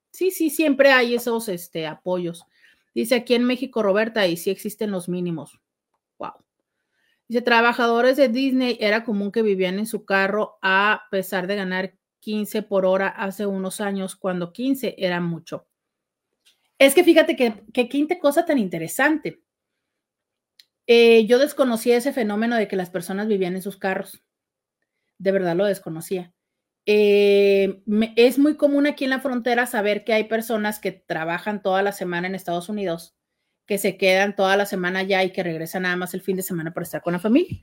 sí, 0.09 0.31
sí, 0.31 0.49
siempre 0.49 0.91
hay 0.91 1.13
esos 1.13 1.49
este, 1.49 1.85
apoyos. 1.85 2.47
Dice 2.95 3.13
aquí 3.13 3.35
en 3.35 3.43
México, 3.43 3.83
Roberta, 3.83 4.25
y 4.25 4.35
sí 4.35 4.49
existen 4.49 4.89
los 4.89 5.07
mínimos. 5.07 5.61
Wow. 6.17 6.33
Dice, 7.27 7.43
trabajadores 7.43 8.17
de 8.17 8.27
Disney 8.27 8.75
era 8.81 9.03
común 9.03 9.31
que 9.31 9.43
vivían 9.43 9.77
en 9.77 9.85
su 9.85 10.03
carro 10.03 10.57
a 10.63 11.03
pesar 11.11 11.45
de 11.45 11.57
ganar 11.57 11.93
15 12.21 12.63
por 12.63 12.87
hora 12.87 13.07
hace 13.07 13.45
unos 13.45 13.81
años, 13.81 14.15
cuando 14.15 14.51
15 14.51 14.95
era 14.97 15.21
mucho. 15.21 15.67
Es 16.79 16.93
que 16.93 17.03
fíjate 17.03 17.35
que, 17.35 17.89
quinta 17.89 18.19
cosa 18.19 18.45
tan 18.45 18.59
interesante. 18.59 19.41
Eh, 20.85 21.25
yo 21.25 21.39
desconocía 21.39 21.97
ese 21.97 22.13
fenómeno 22.13 22.55
de 22.55 22.67
que 22.67 22.75
las 22.75 22.89
personas 22.89 23.27
vivían 23.27 23.55
en 23.55 23.61
sus 23.61 23.77
carros. 23.77 24.23
De 25.17 25.31
verdad 25.31 25.55
lo 25.55 25.65
desconocía. 25.65 26.33
Eh, 26.85 27.83
es 28.15 28.39
muy 28.39 28.55
común 28.55 28.87
aquí 28.87 29.03
en 29.03 29.09
la 29.09 29.19
frontera 29.19 29.65
saber 29.65 30.05
que 30.05 30.13
hay 30.13 30.25
personas 30.25 30.79
que 30.79 30.91
trabajan 30.91 31.61
toda 31.61 31.81
la 31.81 31.91
semana 31.91 32.27
en 32.27 32.35
Estados 32.35 32.69
Unidos, 32.69 33.17
que 33.65 33.77
se 33.77 33.97
quedan 33.97 34.35
toda 34.35 34.55
la 34.55 34.65
semana 34.65 35.03
ya 35.03 35.23
y 35.23 35.33
que 35.33 35.43
regresan 35.43 35.83
nada 35.83 35.97
más 35.97 36.13
el 36.13 36.21
fin 36.21 36.37
de 36.37 36.43
semana 36.43 36.73
para 36.73 36.85
estar 36.85 37.01
con 37.01 37.13
la 37.13 37.19
familia. 37.19 37.59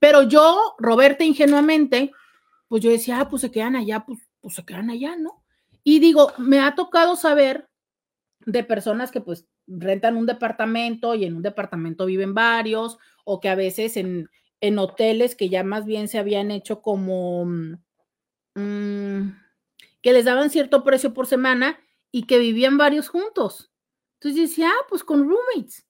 Pero 0.00 0.24
yo, 0.24 0.74
Roberta, 0.78 1.22
ingenuamente, 1.22 2.10
pues 2.66 2.82
yo 2.82 2.90
decía, 2.90 3.20
ah, 3.20 3.28
pues 3.28 3.42
se 3.42 3.52
quedan 3.52 3.76
allá, 3.76 4.04
pues, 4.04 4.18
pues 4.40 4.54
se 4.56 4.64
quedan 4.64 4.90
allá, 4.90 5.14
¿no? 5.16 5.44
Y 5.84 6.00
digo, 6.00 6.32
me 6.38 6.58
ha 6.58 6.74
tocado 6.74 7.14
saber 7.14 7.68
de 8.46 8.64
personas 8.64 9.10
que 9.10 9.20
pues 9.20 9.46
rentan 9.66 10.16
un 10.16 10.26
departamento 10.26 11.14
y 11.14 11.24
en 11.24 11.36
un 11.36 11.42
departamento 11.42 12.06
viven 12.06 12.34
varios, 12.34 12.98
o 13.24 13.40
que 13.40 13.48
a 13.48 13.54
veces 13.54 13.96
en, 13.96 14.30
en 14.60 14.78
hoteles 14.78 15.34
que 15.34 15.48
ya 15.48 15.62
más 15.64 15.84
bien 15.84 16.08
se 16.08 16.18
habían 16.18 16.50
hecho 16.50 16.82
como 16.82 17.44
mm, 18.54 19.28
que 20.02 20.12
les 20.12 20.24
daban 20.24 20.50
cierto 20.50 20.84
precio 20.84 21.14
por 21.14 21.26
semana 21.26 21.78
y 22.10 22.26
que 22.26 22.38
vivían 22.38 22.78
varios 22.78 23.08
juntos. 23.08 23.72
Entonces 24.20 24.50
decía, 24.50 24.70
ah, 24.70 24.86
pues 24.88 25.04
con 25.04 25.28
roommates. 25.28 25.86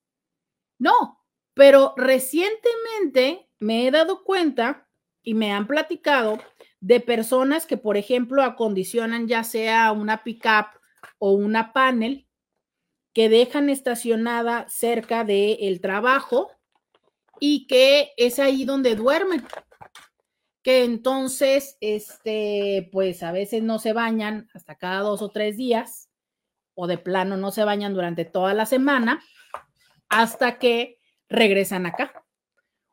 No, 0.79 1.25
pero 1.55 1.95
recientemente 1.97 3.49
me 3.59 3.87
he 3.87 3.91
dado 3.91 4.25
cuenta 4.25 4.89
y 5.23 5.35
me 5.35 5.53
han 5.53 5.67
platicado 5.67 6.39
de 6.81 7.01
personas 7.01 7.67
que, 7.67 7.77
por 7.77 7.97
ejemplo, 7.97 8.43
acondicionan 8.43 9.27
ya 9.27 9.45
sea 9.45 9.93
una 9.93 10.23
pickup 10.23 10.67
o 11.19 11.33
una 11.33 11.73
panel 11.73 12.27
que 13.15 13.29
dejan 13.29 13.71
estacionada 13.71 14.69
cerca 14.69 15.25
del 15.25 15.81
trabajo 15.81 16.51
y 17.41 17.67
que 17.67 18.13
es 18.17 18.39
ahí 18.39 18.65
donde 18.65 18.97
duermen. 18.97 19.45
Que 20.63 20.85
entonces, 20.85 21.77
este, 21.81 22.89
pues 22.93 23.23
a 23.23 23.33
veces 23.33 23.63
no 23.63 23.79
se 23.79 23.93
bañan 23.93 24.49
hasta 24.53 24.75
cada 24.75 25.01
dos 25.01 25.23
o 25.23 25.31
tres 25.31 25.57
días 25.57 26.11
o 26.75 26.87
de 26.89 26.99
plano 26.99 27.37
no 27.37 27.53
se 27.53 27.65
bañan 27.65 27.95
durante 27.95 28.25
toda 28.25 28.53
la 28.53 28.67
semana 28.67 29.23
hasta 30.09 30.59
que 30.59 30.99
regresan 31.29 31.87
acá 31.87 32.25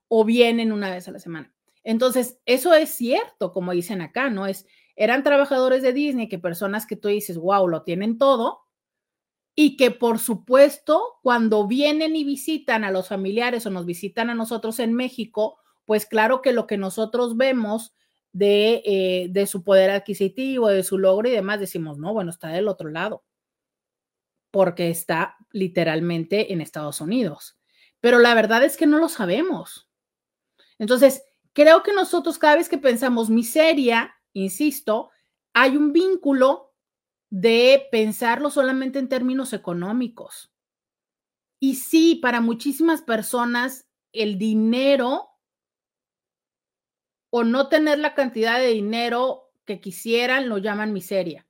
o 0.07 0.23
vienen 0.23 0.71
una 0.71 0.91
vez 0.91 1.07
a 1.07 1.11
la 1.11 1.19
semana. 1.19 1.53
Entonces, 1.83 2.39
eso 2.45 2.75
es 2.75 2.91
cierto, 2.91 3.53
como 3.53 3.71
dicen 3.71 4.01
acá, 4.01 4.29
¿no? 4.29 4.45
Es, 4.45 4.67
eran 4.95 5.23
trabajadores 5.23 5.81
de 5.81 5.93
Disney, 5.93 6.29
que 6.29 6.37
personas 6.37 6.85
que 6.85 6.95
tú 6.95 7.07
dices, 7.07 7.37
wow, 7.37 7.67
lo 7.67 7.83
tienen 7.83 8.19
todo, 8.19 8.60
y 9.55 9.77
que 9.77 9.91
por 9.91 10.19
supuesto, 10.19 11.19
cuando 11.21 11.67
vienen 11.67 12.15
y 12.15 12.23
visitan 12.23 12.83
a 12.83 12.91
los 12.91 13.09
familiares 13.09 13.65
o 13.65 13.69
nos 13.69 13.85
visitan 13.85 14.29
a 14.29 14.35
nosotros 14.35 14.79
en 14.79 14.93
México, 14.93 15.57
pues 15.85 16.05
claro 16.05 16.41
que 16.41 16.53
lo 16.53 16.67
que 16.67 16.77
nosotros 16.77 17.37
vemos 17.37 17.93
de, 18.31 18.81
eh, 18.85 19.27
de 19.29 19.45
su 19.47 19.63
poder 19.63 19.89
adquisitivo, 19.89 20.69
de 20.69 20.83
su 20.83 20.97
logro 20.97 21.27
y 21.27 21.31
demás, 21.31 21.59
decimos, 21.59 21.97
no, 21.97 22.13
bueno, 22.13 22.31
está 22.31 22.49
del 22.49 22.67
otro 22.67 22.89
lado 22.89 23.23
porque 24.51 24.89
está 24.89 25.37
literalmente 25.51 26.53
en 26.53 26.61
Estados 26.61 27.01
Unidos. 27.01 27.57
Pero 28.01 28.19
la 28.19 28.35
verdad 28.35 28.63
es 28.63 28.77
que 28.77 28.85
no 28.85 28.99
lo 28.99 29.09
sabemos. 29.09 29.89
Entonces, 30.77 31.23
creo 31.53 31.83
que 31.83 31.93
nosotros 31.93 32.37
cada 32.37 32.57
vez 32.57 32.67
que 32.67 32.77
pensamos 32.77 33.29
miseria, 33.29 34.13
insisto, 34.33 35.09
hay 35.53 35.77
un 35.77 35.93
vínculo 35.93 36.70
de 37.31 37.87
pensarlo 37.91 38.51
solamente 38.51 38.99
en 38.99 39.09
términos 39.09 39.53
económicos. 39.53 40.53
Y 41.59 41.75
sí, 41.75 42.19
para 42.21 42.41
muchísimas 42.41 43.01
personas, 43.01 43.87
el 44.11 44.37
dinero 44.37 45.29
o 47.31 47.43
no 47.43 47.69
tener 47.69 47.99
la 47.99 48.13
cantidad 48.13 48.59
de 48.59 48.67
dinero 48.67 49.53
que 49.65 49.79
quisieran 49.79 50.49
lo 50.49 50.57
llaman 50.57 50.91
miseria. 50.91 51.47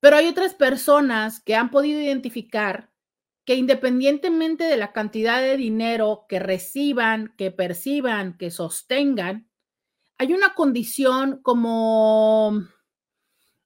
Pero 0.00 0.16
hay 0.16 0.28
otras 0.28 0.54
personas 0.54 1.40
que 1.40 1.56
han 1.56 1.70
podido 1.70 2.00
identificar 2.00 2.92
que 3.44 3.54
independientemente 3.54 4.64
de 4.64 4.76
la 4.76 4.92
cantidad 4.92 5.40
de 5.40 5.56
dinero 5.56 6.26
que 6.28 6.38
reciban, 6.38 7.34
que 7.36 7.50
perciban, 7.50 8.36
que 8.36 8.50
sostengan, 8.50 9.50
hay 10.18 10.32
una 10.32 10.54
condición 10.54 11.40
como 11.42 12.66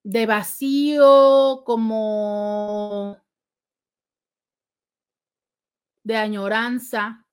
de 0.04 0.26
vacío, 0.26 1.62
como 1.64 3.16
de 6.04 6.16
añoranza. 6.16 7.24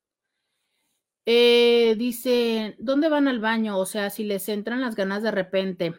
Eh, 1.25 1.95
dice, 1.97 2.75
¿dónde 2.79 3.09
van 3.09 3.27
al 3.27 3.39
baño? 3.39 3.77
O 3.77 3.85
sea, 3.85 4.09
si 4.09 4.23
les 4.23 4.47
entran 4.49 4.81
las 4.81 4.95
ganas 4.95 5.23
de 5.23 5.31
repente. 5.31 5.93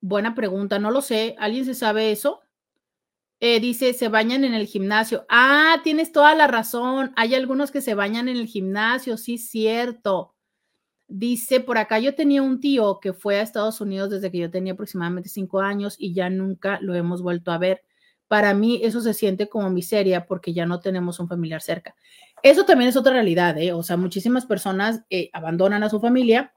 Buena 0.00 0.34
pregunta, 0.34 0.78
no 0.78 0.90
lo 0.90 1.02
sé. 1.02 1.34
¿Alguien 1.38 1.64
se 1.64 1.74
sabe 1.74 2.10
eso? 2.12 2.42
Eh, 3.40 3.60
dice, 3.60 3.94
se 3.94 4.08
bañan 4.08 4.44
en 4.44 4.54
el 4.54 4.66
gimnasio. 4.66 5.26
Ah, 5.28 5.80
tienes 5.84 6.12
toda 6.12 6.34
la 6.34 6.46
razón. 6.46 7.12
Hay 7.16 7.34
algunos 7.34 7.70
que 7.72 7.82
se 7.82 7.94
bañan 7.94 8.28
en 8.28 8.38
el 8.38 8.46
gimnasio, 8.46 9.16
sí, 9.18 9.38
cierto. 9.38 10.35
Dice, 11.08 11.60
por 11.60 11.78
acá 11.78 12.00
yo 12.00 12.14
tenía 12.16 12.42
un 12.42 12.60
tío 12.60 12.98
que 13.00 13.12
fue 13.12 13.38
a 13.38 13.42
Estados 13.42 13.80
Unidos 13.80 14.10
desde 14.10 14.30
que 14.32 14.38
yo 14.38 14.50
tenía 14.50 14.72
aproximadamente 14.72 15.28
cinco 15.28 15.60
años 15.60 15.94
y 15.98 16.12
ya 16.14 16.28
nunca 16.30 16.80
lo 16.80 16.94
hemos 16.94 17.22
vuelto 17.22 17.52
a 17.52 17.58
ver. 17.58 17.82
Para 18.26 18.54
mí 18.54 18.80
eso 18.82 19.00
se 19.00 19.14
siente 19.14 19.48
como 19.48 19.70
miseria 19.70 20.26
porque 20.26 20.52
ya 20.52 20.66
no 20.66 20.80
tenemos 20.80 21.20
un 21.20 21.28
familiar 21.28 21.62
cerca. 21.62 21.94
Eso 22.42 22.64
también 22.64 22.88
es 22.88 22.96
otra 22.96 23.12
realidad, 23.12 23.56
¿eh? 23.58 23.72
O 23.72 23.84
sea, 23.84 23.96
muchísimas 23.96 24.46
personas 24.46 25.02
eh, 25.10 25.30
abandonan 25.32 25.84
a 25.84 25.90
su 25.90 26.00
familia 26.00 26.52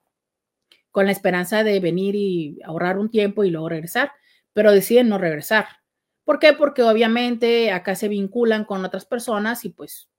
con 0.92 1.06
la 1.06 1.12
esperanza 1.12 1.64
de 1.64 1.80
venir 1.80 2.16
y 2.16 2.60
ahorrar 2.64 2.98
un 2.98 3.12
tiempo 3.12 3.44
y 3.44 3.52
luego 3.52 3.70
regresar, 3.70 4.12
pero 4.54 4.72
deciden 4.72 5.10
no 5.10 5.20
regresar. 5.20 5.68
¿Por 6.24 6.40
qué? 6.40 6.54
Porque 6.54 6.82
obviamente 6.84 7.72
acá 7.72 7.96
se 7.96 8.08
vinculan 8.08 8.66
con 8.66 8.84
otras 8.84 9.06
personas 9.06 9.64
y 9.66 9.70
pues, 9.70 10.10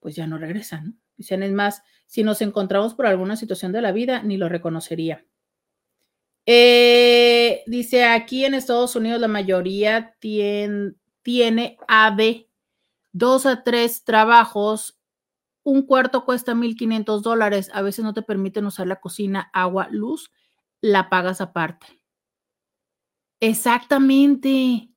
pues 0.00 0.16
ya 0.16 0.26
no 0.26 0.38
regresan. 0.38 1.01
Dicen, 1.16 1.42
es 1.42 1.52
más, 1.52 1.82
si 2.06 2.22
nos 2.22 2.42
encontramos 2.42 2.94
por 2.94 3.06
alguna 3.06 3.36
situación 3.36 3.72
de 3.72 3.82
la 3.82 3.92
vida, 3.92 4.22
ni 4.22 4.36
lo 4.36 4.48
reconocería. 4.48 5.24
Eh, 6.46 7.62
dice, 7.66 8.04
aquí 8.04 8.44
en 8.44 8.54
Estados 8.54 8.96
Unidos 8.96 9.20
la 9.20 9.28
mayoría 9.28 10.16
tiene, 10.18 10.94
tiene 11.22 11.76
AD, 11.86 12.46
dos 13.12 13.46
a 13.46 13.62
tres 13.62 14.04
trabajos 14.04 14.98
un 15.64 15.82
cuarto 15.82 16.24
cuesta 16.24 16.54
1.500 16.54 17.22
dólares, 17.22 17.70
a 17.72 17.82
veces 17.82 18.04
no 18.04 18.14
te 18.14 18.22
permiten 18.22 18.66
usar 18.66 18.86
la 18.86 19.00
cocina, 19.00 19.50
agua, 19.52 19.88
luz, 19.90 20.32
la 20.80 21.08
pagas 21.08 21.40
aparte. 21.40 21.86
Exactamente. 23.40 24.88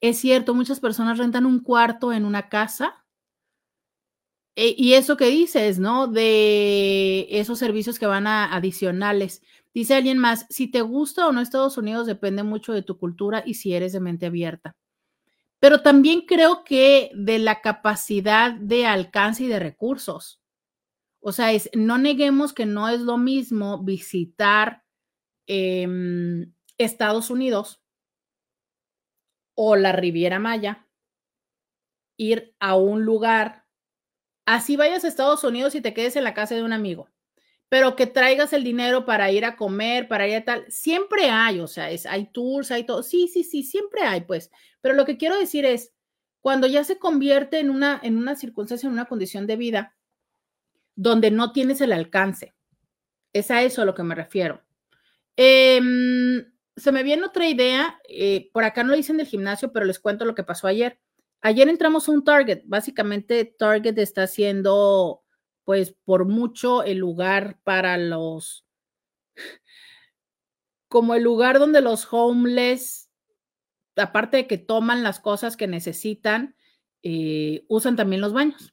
Es 0.00 0.18
cierto, 0.18 0.54
muchas 0.54 0.80
personas 0.80 1.18
rentan 1.18 1.46
un 1.46 1.60
cuarto 1.60 2.12
en 2.12 2.24
una 2.24 2.48
casa. 2.48 3.01
E, 4.56 4.74
y 4.76 4.94
eso 4.94 5.16
que 5.16 5.26
dices, 5.26 5.78
¿no? 5.78 6.08
De 6.08 7.26
esos 7.30 7.58
servicios 7.58 7.98
que 7.98 8.06
van 8.06 8.26
a 8.26 8.54
adicionales. 8.54 9.42
Dice 9.74 9.94
alguien 9.94 10.18
más, 10.18 10.46
si 10.50 10.70
te 10.70 10.82
gusta 10.82 11.26
o 11.26 11.32
no 11.32 11.40
Estados 11.40 11.78
Unidos 11.78 12.06
depende 12.06 12.42
mucho 12.42 12.72
de 12.72 12.82
tu 12.82 12.98
cultura 12.98 13.42
y 13.46 13.54
si 13.54 13.74
eres 13.74 13.92
de 13.92 14.00
mente 14.00 14.26
abierta 14.26 14.76
pero 15.62 15.80
también 15.80 16.22
creo 16.22 16.64
que 16.64 17.12
de 17.14 17.38
la 17.38 17.60
capacidad 17.60 18.50
de 18.50 18.84
alcance 18.84 19.44
y 19.44 19.46
de 19.46 19.60
recursos. 19.60 20.42
O 21.20 21.30
sea, 21.30 21.52
es, 21.52 21.70
no 21.72 21.98
neguemos 21.98 22.52
que 22.52 22.66
no 22.66 22.88
es 22.88 22.98
lo 23.02 23.16
mismo 23.16 23.80
visitar 23.80 24.82
em, 25.46 26.52
Estados 26.78 27.30
Unidos 27.30 27.80
o 29.54 29.76
la 29.76 29.92
Riviera 29.92 30.40
Maya, 30.40 30.88
ir 32.16 32.56
a 32.58 32.74
un 32.74 33.04
lugar, 33.04 33.61
así 34.46 34.76
vayas 34.76 35.04
a 35.04 35.08
Estados 35.08 35.44
Unidos 35.44 35.74
y 35.74 35.80
te 35.80 35.94
quedes 35.94 36.16
en 36.16 36.24
la 36.24 36.34
casa 36.34 36.54
de 36.54 36.62
un 36.62 36.72
amigo 36.72 37.08
pero 37.72 37.96
que 37.96 38.06
traigas 38.06 38.52
el 38.52 38.64
dinero 38.64 39.06
para 39.06 39.30
ir 39.30 39.46
a 39.46 39.56
comer, 39.56 40.06
para 40.06 40.28
ir 40.28 40.36
a 40.36 40.44
tal, 40.44 40.66
siempre 40.68 41.30
hay, 41.30 41.58
o 41.58 41.66
sea, 41.66 41.90
es, 41.90 42.04
hay 42.04 42.26
tours, 42.26 42.70
hay 42.70 42.84
todo, 42.84 43.02
sí, 43.02 43.28
sí, 43.32 43.44
sí, 43.44 43.62
siempre 43.62 44.02
hay, 44.02 44.20
pues, 44.20 44.50
pero 44.82 44.94
lo 44.94 45.06
que 45.06 45.16
quiero 45.16 45.38
decir 45.38 45.64
es, 45.64 45.90
cuando 46.42 46.66
ya 46.66 46.84
se 46.84 46.98
convierte 46.98 47.60
en 47.60 47.70
una, 47.70 47.98
en 48.02 48.18
una 48.18 48.36
circunstancia, 48.36 48.86
en 48.86 48.92
una 48.92 49.06
condición 49.06 49.46
de 49.46 49.56
vida, 49.56 49.96
donde 50.96 51.30
no 51.30 51.52
tienes 51.52 51.80
el 51.80 51.94
alcance, 51.94 52.52
es 53.32 53.50
a 53.50 53.62
eso 53.62 53.80
a 53.80 53.86
lo 53.86 53.94
que 53.94 54.02
me 54.02 54.14
refiero. 54.14 54.62
Em, 55.36 56.44
se 56.76 56.92
me 56.92 57.02
viene 57.02 57.24
otra 57.24 57.48
idea, 57.48 57.98
eh, 58.06 58.50
por 58.52 58.64
acá 58.64 58.82
no 58.82 58.90
lo 58.90 58.96
dicen 58.96 59.16
del 59.16 59.26
gimnasio, 59.26 59.72
pero 59.72 59.86
les 59.86 59.98
cuento 59.98 60.26
lo 60.26 60.34
que 60.34 60.44
pasó 60.44 60.66
ayer. 60.66 60.98
Ayer 61.44 61.68
entramos 61.68 62.08
a 62.08 62.12
un 62.12 62.22
Target, 62.22 62.62
básicamente 62.66 63.44
Target 63.44 63.98
está 63.98 64.22
haciendo 64.22 65.24
pues 65.64 65.94
por 66.04 66.24
mucho 66.24 66.84
el 66.84 66.98
lugar 66.98 67.58
para 67.64 67.98
los, 67.98 68.64
como 70.88 71.14
el 71.16 71.24
lugar 71.24 71.58
donde 71.58 71.80
los 71.80 72.06
homeless, 72.12 73.10
aparte 73.96 74.36
de 74.38 74.46
que 74.46 74.58
toman 74.58 75.02
las 75.02 75.18
cosas 75.18 75.56
que 75.56 75.66
necesitan, 75.66 76.54
eh, 77.02 77.64
usan 77.68 77.96
también 77.96 78.20
los 78.20 78.32
baños. 78.32 78.72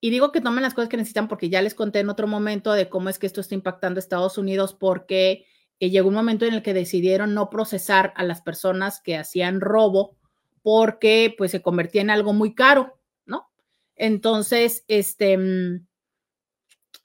Y 0.00 0.08
digo 0.08 0.32
que 0.32 0.40
toman 0.40 0.62
las 0.62 0.72
cosas 0.72 0.88
que 0.88 0.96
necesitan 0.96 1.28
porque 1.28 1.50
ya 1.50 1.60
les 1.60 1.74
conté 1.74 2.00
en 2.00 2.08
otro 2.08 2.26
momento 2.26 2.72
de 2.72 2.88
cómo 2.88 3.10
es 3.10 3.18
que 3.18 3.26
esto 3.26 3.42
está 3.42 3.54
impactando 3.54 3.98
a 3.98 4.00
Estados 4.00 4.38
Unidos 4.38 4.72
porque 4.72 5.44
eh, 5.80 5.90
llegó 5.90 6.08
un 6.08 6.14
momento 6.14 6.46
en 6.46 6.54
el 6.54 6.62
que 6.62 6.72
decidieron 6.72 7.34
no 7.34 7.50
procesar 7.50 8.14
a 8.16 8.24
las 8.24 8.40
personas 8.40 9.02
que 9.02 9.16
hacían 9.16 9.60
robo 9.60 10.17
porque 10.62 11.34
pues 11.36 11.50
se 11.50 11.62
convertía 11.62 12.02
en 12.02 12.10
algo 12.10 12.32
muy 12.32 12.54
caro, 12.54 12.98
¿no? 13.26 13.50
Entonces, 13.96 14.84
este, 14.88 15.38
mm, 15.38 15.86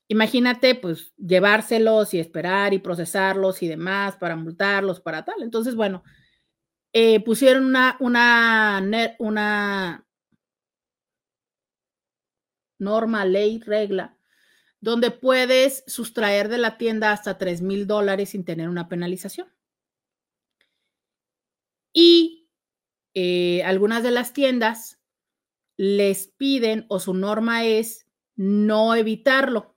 imagínate 0.07 0.75
pues 0.75 1.13
llevárselos 1.17 2.13
y 2.13 2.19
esperar 2.19 2.73
y 2.73 2.79
procesarlos 2.79 3.63
y 3.63 3.67
demás 3.67 4.17
para 4.17 4.35
multarlos, 4.35 5.01
para 5.01 5.25
tal. 5.25 5.41
Entonces, 5.43 5.75
bueno, 5.75 6.03
eh, 6.93 7.23
pusieron 7.23 7.65
una, 7.65 7.97
una, 7.99 8.81
una 9.19 10.05
norma, 12.79 13.25
ley, 13.25 13.59
regla, 13.59 14.17
donde 14.79 15.11
puedes 15.11 15.83
sustraer 15.87 16.49
de 16.49 16.59
la 16.59 16.77
tienda 16.77 17.11
hasta 17.11 17.37
3 17.37 17.61
mil 17.61 17.87
dólares 17.87 18.29
sin 18.29 18.45
tener 18.45 18.69
una 18.69 18.89
penalización. 18.89 19.47
Y 21.93 22.42
eh, 23.13 23.63
algunas 23.63 24.03
de 24.03 24.11
las 24.11 24.33
tiendas 24.33 24.99
les 25.77 26.27
piden 26.27 26.85
o 26.89 26.99
su 26.99 27.13
norma 27.13 27.65
es 27.65 28.07
no 28.35 28.95
evitarlo. 28.95 29.75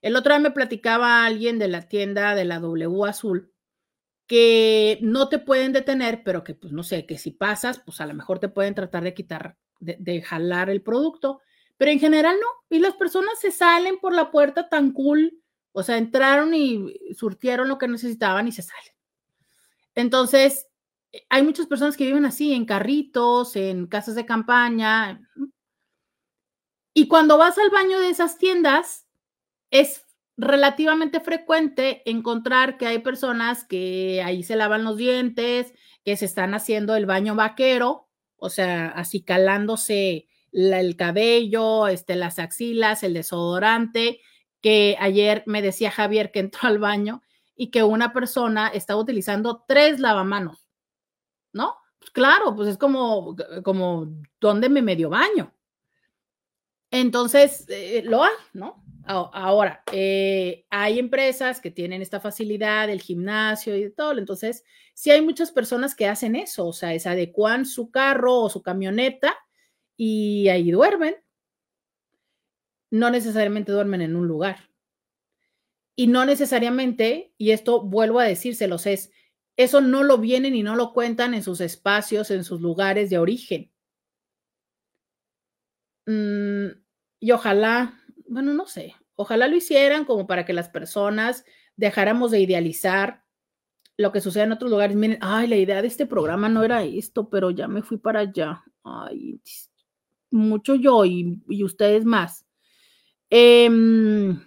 El 0.00 0.16
otro 0.16 0.32
día 0.32 0.40
me 0.40 0.50
platicaba 0.50 1.24
alguien 1.24 1.58
de 1.58 1.68
la 1.68 1.88
tienda 1.88 2.34
de 2.34 2.44
la 2.44 2.58
W 2.60 3.04
Azul 3.06 3.52
que 4.26 4.98
no 5.02 5.28
te 5.28 5.38
pueden 5.38 5.72
detener, 5.72 6.22
pero 6.24 6.42
que 6.44 6.54
pues 6.54 6.72
no 6.72 6.82
sé, 6.82 7.06
que 7.06 7.18
si 7.18 7.32
pasas, 7.32 7.80
pues 7.80 8.00
a 8.00 8.06
lo 8.06 8.14
mejor 8.14 8.38
te 8.38 8.48
pueden 8.48 8.74
tratar 8.74 9.04
de 9.04 9.14
quitar, 9.14 9.58
de, 9.80 10.22
jalar 10.22 10.70
el 10.70 10.82
producto, 10.82 11.40
pero 11.76 11.90
en 11.90 12.00
general 12.00 12.36
no. 12.40 12.46
Y 12.70 12.78
las 12.78 12.94
personas 12.94 13.38
se 13.40 13.50
salen 13.50 13.98
por 13.98 14.14
la 14.14 14.30
puerta 14.30 14.68
tan 14.68 14.92
cool, 14.92 15.38
o 15.72 15.82
sea, 15.82 15.98
entraron 15.98 16.54
y 16.54 17.14
surtieron 17.14 17.68
lo 17.68 17.78
que 17.78 17.88
necesitaban 17.88 18.48
y 18.48 18.52
se 18.52 18.62
salen. 18.62 18.92
Entonces, 19.94 20.66
hay 21.28 21.42
muchas 21.42 21.66
personas 21.66 21.96
que 21.96 22.06
viven 22.06 22.24
así, 22.24 22.52
en 22.52 22.64
carritos, 22.64 23.56
en 23.56 23.86
casas 23.86 24.14
de 24.14 24.26
campaña. 24.26 25.20
Y 26.94 27.08
cuando 27.08 27.38
vas 27.38 27.58
al 27.58 27.70
baño 27.70 28.00
de 28.00 28.10
esas 28.10 28.38
tiendas, 28.38 29.06
es 29.70 30.04
relativamente 30.36 31.20
frecuente 31.20 32.02
encontrar 32.10 32.78
que 32.78 32.86
hay 32.86 32.98
personas 32.98 33.64
que 33.64 34.22
ahí 34.24 34.42
se 34.42 34.56
lavan 34.56 34.84
los 34.84 34.96
dientes, 34.96 35.72
que 36.04 36.16
se 36.16 36.24
están 36.24 36.54
haciendo 36.54 36.96
el 36.96 37.06
baño 37.06 37.34
vaquero, 37.34 38.08
o 38.36 38.50
sea, 38.50 38.88
así 38.88 39.22
calándose 39.22 40.28
el 40.52 40.96
cabello, 40.96 41.88
este, 41.88 42.16
las 42.16 42.38
axilas, 42.38 43.02
el 43.02 43.14
desodorante, 43.14 44.20
que 44.60 44.96
ayer 45.00 45.42
me 45.46 45.62
decía 45.62 45.90
Javier 45.90 46.30
que 46.30 46.40
entró 46.40 46.68
al 46.68 46.78
baño 46.78 47.22
y 47.56 47.70
que 47.70 47.82
una 47.82 48.12
persona 48.12 48.68
estaba 48.68 49.00
utilizando 49.00 49.64
tres 49.66 50.00
lavamanos, 50.00 50.61
¿no? 51.52 51.76
Pues 51.98 52.10
claro, 52.10 52.54
pues 52.56 52.68
es 52.68 52.78
como, 52.78 53.36
como, 53.62 54.08
¿dónde 54.40 54.68
me 54.68 54.82
medio 54.82 55.08
baño? 55.10 55.54
Entonces, 56.90 57.64
eh, 57.68 58.02
lo 58.04 58.22
hay, 58.22 58.34
¿no? 58.52 58.84
Ahora, 59.04 59.82
eh, 59.92 60.64
hay 60.70 60.98
empresas 60.98 61.60
que 61.60 61.70
tienen 61.70 62.02
esta 62.02 62.20
facilidad, 62.20 62.88
el 62.88 63.00
gimnasio 63.00 63.76
y 63.76 63.90
todo, 63.90 64.16
entonces 64.16 64.62
sí 64.94 65.10
hay 65.10 65.22
muchas 65.22 65.50
personas 65.50 65.94
que 65.96 66.06
hacen 66.06 66.36
eso, 66.36 66.66
o 66.66 66.72
sea, 66.72 66.94
es 66.94 67.06
adecuan 67.06 67.66
su 67.66 67.90
carro 67.90 68.36
o 68.40 68.50
su 68.50 68.62
camioneta 68.62 69.36
y 69.96 70.48
ahí 70.48 70.70
duermen. 70.70 71.16
No 72.90 73.10
necesariamente 73.10 73.72
duermen 73.72 74.02
en 74.02 74.14
un 74.14 74.28
lugar. 74.28 74.68
Y 75.96 76.06
no 76.06 76.24
necesariamente, 76.24 77.32
y 77.38 77.50
esto 77.50 77.82
vuelvo 77.82 78.20
a 78.20 78.24
decírselos, 78.24 78.86
es, 78.86 79.12
eso 79.56 79.80
no 79.80 80.02
lo 80.02 80.18
vienen 80.18 80.54
y 80.54 80.62
no 80.62 80.76
lo 80.76 80.92
cuentan 80.92 81.34
en 81.34 81.42
sus 81.42 81.60
espacios, 81.60 82.30
en 82.30 82.44
sus 82.44 82.60
lugares 82.60 83.10
de 83.10 83.18
origen. 83.18 83.70
Mm, 86.06 86.68
y 87.20 87.30
ojalá 87.30 88.02
bueno, 88.32 88.54
no 88.54 88.66
sé, 88.66 88.96
ojalá 89.14 89.46
lo 89.46 89.56
hicieran 89.56 90.06
como 90.06 90.26
para 90.26 90.46
que 90.46 90.54
las 90.54 90.70
personas 90.70 91.44
dejáramos 91.76 92.30
de 92.30 92.40
idealizar 92.40 93.22
lo 93.98 94.10
que 94.10 94.22
sucede 94.22 94.44
en 94.44 94.52
otros 94.52 94.70
lugares. 94.70 94.96
Miren, 94.96 95.18
ay, 95.20 95.46
la 95.48 95.56
idea 95.56 95.82
de 95.82 95.88
este 95.88 96.06
programa 96.06 96.48
no 96.48 96.64
era 96.64 96.82
esto, 96.82 97.28
pero 97.28 97.50
ya 97.50 97.68
me 97.68 97.82
fui 97.82 97.98
para 97.98 98.20
allá. 98.20 98.64
Ay, 98.82 99.38
mucho 100.30 100.74
yo 100.76 101.04
y, 101.04 101.42
ustedes 101.62 102.06
más. 102.06 102.46
Em, 103.28 104.42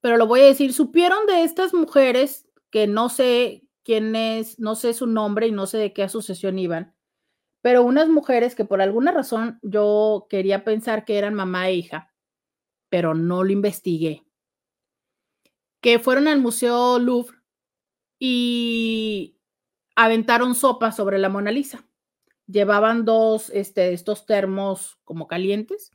pero 0.00 0.18
lo 0.18 0.26
voy 0.26 0.40
a 0.40 0.44
decir, 0.44 0.74
¿supieron 0.74 1.26
de 1.26 1.44
estas 1.44 1.72
mujeres 1.72 2.46
que 2.72 2.88
no 2.88 3.08
sé 3.08 3.62
quién 3.84 4.16
es, 4.16 4.58
no 4.58 4.74
sé 4.74 4.94
su 4.94 5.06
nombre 5.06 5.46
y 5.46 5.52
no 5.52 5.66
sé 5.66 5.78
de 5.78 5.92
qué 5.92 6.02
asociación 6.02 6.58
iban? 6.58 6.96
pero 7.62 7.84
unas 7.84 8.08
mujeres 8.08 8.54
que 8.54 8.64
por 8.64 8.82
alguna 8.82 9.12
razón 9.12 9.58
yo 9.62 10.26
quería 10.28 10.64
pensar 10.64 11.04
que 11.04 11.16
eran 11.16 11.32
mamá 11.32 11.68
e 11.68 11.76
hija, 11.76 12.12
pero 12.90 13.14
no 13.14 13.44
lo 13.44 13.52
investigué, 13.52 14.26
que 15.80 16.00
fueron 16.00 16.26
al 16.26 16.40
Museo 16.40 16.98
Louvre 16.98 17.38
y 18.18 19.38
aventaron 19.94 20.54
sopa 20.54 20.92
sobre 20.92 21.18
la 21.18 21.28
Mona 21.28 21.52
Lisa. 21.52 21.86
Llevaban 22.46 23.04
dos, 23.04 23.50
este, 23.50 23.92
estos 23.92 24.26
termos 24.26 24.98
como 25.04 25.28
calientes 25.28 25.92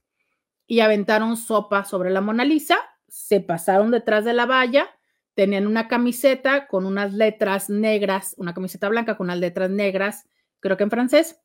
y 0.65 0.79
aventaron 0.79 1.35
sopa 1.35 1.83
sobre 1.83 2.09
la 2.09 2.21
Mona 2.21 2.45
Lisa, 2.45 2.77
se 3.09 3.41
pasaron 3.41 3.91
detrás 3.91 4.23
de 4.23 4.33
la 4.33 4.45
valla, 4.45 4.96
tenían 5.37 5.67
una 5.67 5.87
camiseta 5.87 6.65
con 6.65 6.87
unas 6.87 7.13
letras 7.13 7.69
negras, 7.69 8.33
una 8.39 8.55
camiseta 8.55 8.89
blanca 8.89 9.17
con 9.17 9.27
unas 9.27 9.37
letras 9.37 9.69
negras, 9.69 10.27
creo 10.59 10.77
que 10.77 10.83
en 10.83 10.89
francés, 10.89 11.39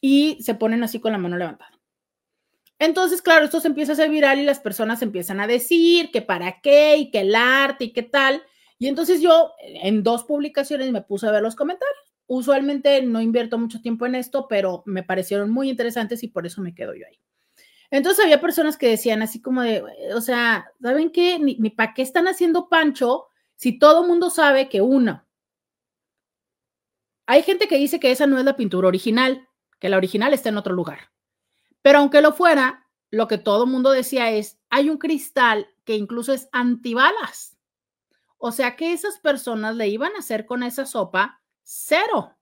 y 0.00 0.38
se 0.42 0.54
ponen 0.54 0.82
así 0.82 1.00
con 1.00 1.12
la 1.12 1.18
mano 1.18 1.36
levantada. 1.36 1.78
Entonces, 2.78 3.20
claro, 3.20 3.44
esto 3.44 3.60
se 3.60 3.68
empieza 3.68 3.92
a 3.92 3.94
hacer 3.94 4.08
viral 4.08 4.38
y 4.38 4.44
las 4.44 4.58
personas 4.58 5.02
empiezan 5.02 5.38
a 5.40 5.46
decir 5.46 6.10
que 6.12 6.22
para 6.22 6.62
qué 6.62 6.96
y 6.96 7.10
que 7.10 7.20
el 7.20 7.34
arte 7.34 7.84
y 7.84 7.92
qué 7.92 8.02
tal. 8.02 8.42
Y 8.78 8.88
entonces 8.88 9.20
yo 9.20 9.52
en 9.60 10.02
dos 10.02 10.24
publicaciones 10.24 10.90
me 10.90 11.02
puse 11.02 11.28
a 11.28 11.30
ver 11.30 11.42
los 11.42 11.56
comentarios. 11.56 12.14
Usualmente 12.26 13.02
no 13.02 13.20
invierto 13.20 13.58
mucho 13.58 13.82
tiempo 13.82 14.06
en 14.06 14.14
esto, 14.14 14.48
pero 14.48 14.82
me 14.86 15.02
parecieron 15.02 15.50
muy 15.50 15.68
interesantes 15.68 16.22
y 16.22 16.28
por 16.28 16.46
eso 16.46 16.62
me 16.62 16.74
quedo 16.74 16.94
yo 16.94 17.04
ahí. 17.06 17.20
Entonces 17.90 18.24
había 18.24 18.40
personas 18.40 18.76
que 18.76 18.88
decían 18.88 19.22
así 19.22 19.40
como 19.40 19.62
de, 19.62 19.82
o 20.14 20.20
sea, 20.20 20.70
¿saben 20.82 21.10
qué? 21.10 21.38
Ni, 21.38 21.56
ni 21.56 21.70
para 21.70 21.94
qué 21.94 22.02
están 22.02 22.28
haciendo 22.28 22.68
pancho 22.68 23.26
si 23.54 23.78
todo 23.78 24.02
el 24.02 24.08
mundo 24.08 24.30
sabe 24.30 24.68
que 24.68 24.80
uno. 24.80 25.24
Hay 27.26 27.42
gente 27.42 27.68
que 27.68 27.76
dice 27.76 27.98
que 27.98 28.10
esa 28.10 28.26
no 28.26 28.38
es 28.38 28.44
la 28.44 28.56
pintura 28.56 28.88
original 28.88 29.48
que 29.78 29.88
la 29.88 29.96
original 29.96 30.32
está 30.32 30.48
en 30.48 30.58
otro 30.58 30.74
lugar. 30.74 31.12
Pero 31.82 31.98
aunque 31.98 32.20
lo 32.20 32.32
fuera, 32.32 32.88
lo 33.10 33.28
que 33.28 33.38
todo 33.38 33.64
el 33.64 33.70
mundo 33.70 33.90
decía 33.90 34.30
es, 34.30 34.58
hay 34.70 34.90
un 34.90 34.98
cristal 34.98 35.68
que 35.84 35.94
incluso 35.94 36.32
es 36.32 36.48
antibalas. 36.52 37.56
O 38.38 38.52
sea 38.52 38.76
que 38.76 38.92
esas 38.92 39.18
personas 39.18 39.76
le 39.76 39.88
iban 39.88 40.14
a 40.14 40.18
hacer 40.18 40.46
con 40.46 40.62
esa 40.62 40.86
sopa 40.86 41.42
cero. 41.62 42.36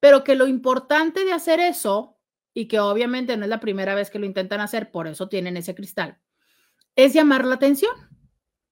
Pero 0.00 0.22
que 0.22 0.34
lo 0.34 0.46
importante 0.46 1.24
de 1.24 1.32
hacer 1.32 1.60
eso, 1.60 2.13
y 2.54 2.68
que 2.68 2.78
obviamente 2.78 3.36
no 3.36 3.44
es 3.44 3.50
la 3.50 3.60
primera 3.60 3.94
vez 3.94 4.10
que 4.10 4.20
lo 4.20 4.26
intentan 4.26 4.60
hacer, 4.60 4.92
por 4.92 5.08
eso 5.08 5.28
tienen 5.28 5.56
ese 5.56 5.74
cristal, 5.74 6.18
es 6.96 7.12
llamar 7.12 7.44
la 7.44 7.56
atención. 7.56 7.92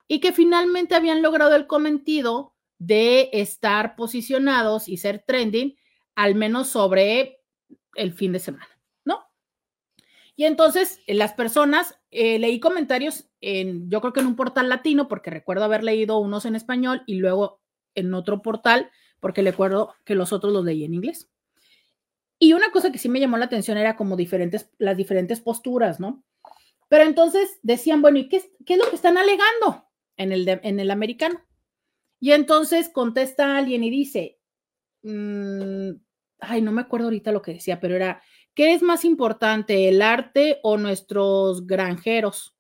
Y 0.09 0.21
que 0.21 0.33
finalmente 0.33 0.95
habían 0.95 1.23
logrado 1.23 1.55
el 1.57 1.67
cometido 1.67 2.55
de 2.79 3.31
estar 3.33 3.97
posicionados 3.97 4.89
y 4.89 4.99
ser 4.99 5.25
trending 5.27 5.77
al 6.15 6.35
menos 6.35 6.69
sobre 6.69 7.41
el 7.95 8.13
fin 8.13 8.33
de 8.33 8.39
semana, 8.39 8.69
¿no? 9.05 9.25
Y 10.37 10.45
entonces 10.45 11.01
eh, 11.07 11.15
las 11.15 11.33
personas, 11.33 11.99
eh, 12.11 12.39
leí 12.39 12.61
comentarios 12.61 13.31
en, 13.41 13.89
yo 13.89 14.01
creo 14.01 14.13
que 14.13 14.21
en 14.21 14.27
un 14.27 14.37
portal 14.37 14.69
latino, 14.69 15.09
porque 15.09 15.31
recuerdo 15.31 15.65
haber 15.65 15.83
leído 15.83 16.19
unos 16.19 16.45
en 16.45 16.57
español 16.57 17.03
y 17.07 17.15
luego 17.15 17.63
en 17.95 18.13
otro 18.13 18.43
portal, 18.43 18.91
porque 19.19 19.43
recuerdo 19.43 19.95
que 20.05 20.15
los 20.15 20.33
otros 20.33 20.53
los 20.53 20.65
leí 20.65 20.85
en 20.85 20.95
inglés. 20.95 21.32
Y 22.43 22.55
una 22.55 22.73
cosa 22.73 22.91
que 22.91 22.99
sí 22.99 23.09
me 23.09 23.21
llamó 23.21 23.37
la 23.37 23.45
atención 23.45 23.79
era 23.79 23.95
como 23.97 24.17
diferentes, 24.17 24.71
las 24.79 24.97
diferentes 24.97 25.41
posturas, 25.41 26.01
¿no? 26.01 26.25
Pero 26.89 27.05
entonces 27.05 27.61
decían, 27.63 28.03
bueno, 28.03 28.19
¿y 28.19 28.29
qué, 28.29 28.43
qué 28.67 28.75
es 28.75 28.79
lo 28.79 28.89
que 28.91 28.97
están 28.97 29.17
alegando 29.17 29.89
en 30.17 30.33
el, 30.33 30.49
en 30.49 30.81
el 30.81 30.91
americano? 30.91 31.41
Y 32.19 32.33
entonces 32.33 32.89
contesta 32.89 33.57
alguien 33.57 33.85
y 33.85 33.91
dice, 33.91 34.41
Mm, 35.03 35.97
ay, 36.41 36.63
no 36.63 36.73
me 36.73 36.83
acuerdo 36.83 37.07
ahorita 37.07 37.33
lo 37.33 37.43
que 37.43 37.55
decía, 37.55 37.81
pero 37.81 37.97
era, 37.97 38.23
¿qué 38.55 38.73
es 38.75 38.83
más 38.83 39.05
importante, 39.05 39.89
el 39.89 40.01
arte 40.03 40.61
o 40.63 40.79
nuestros 40.79 41.67
granjeros? 41.67 42.57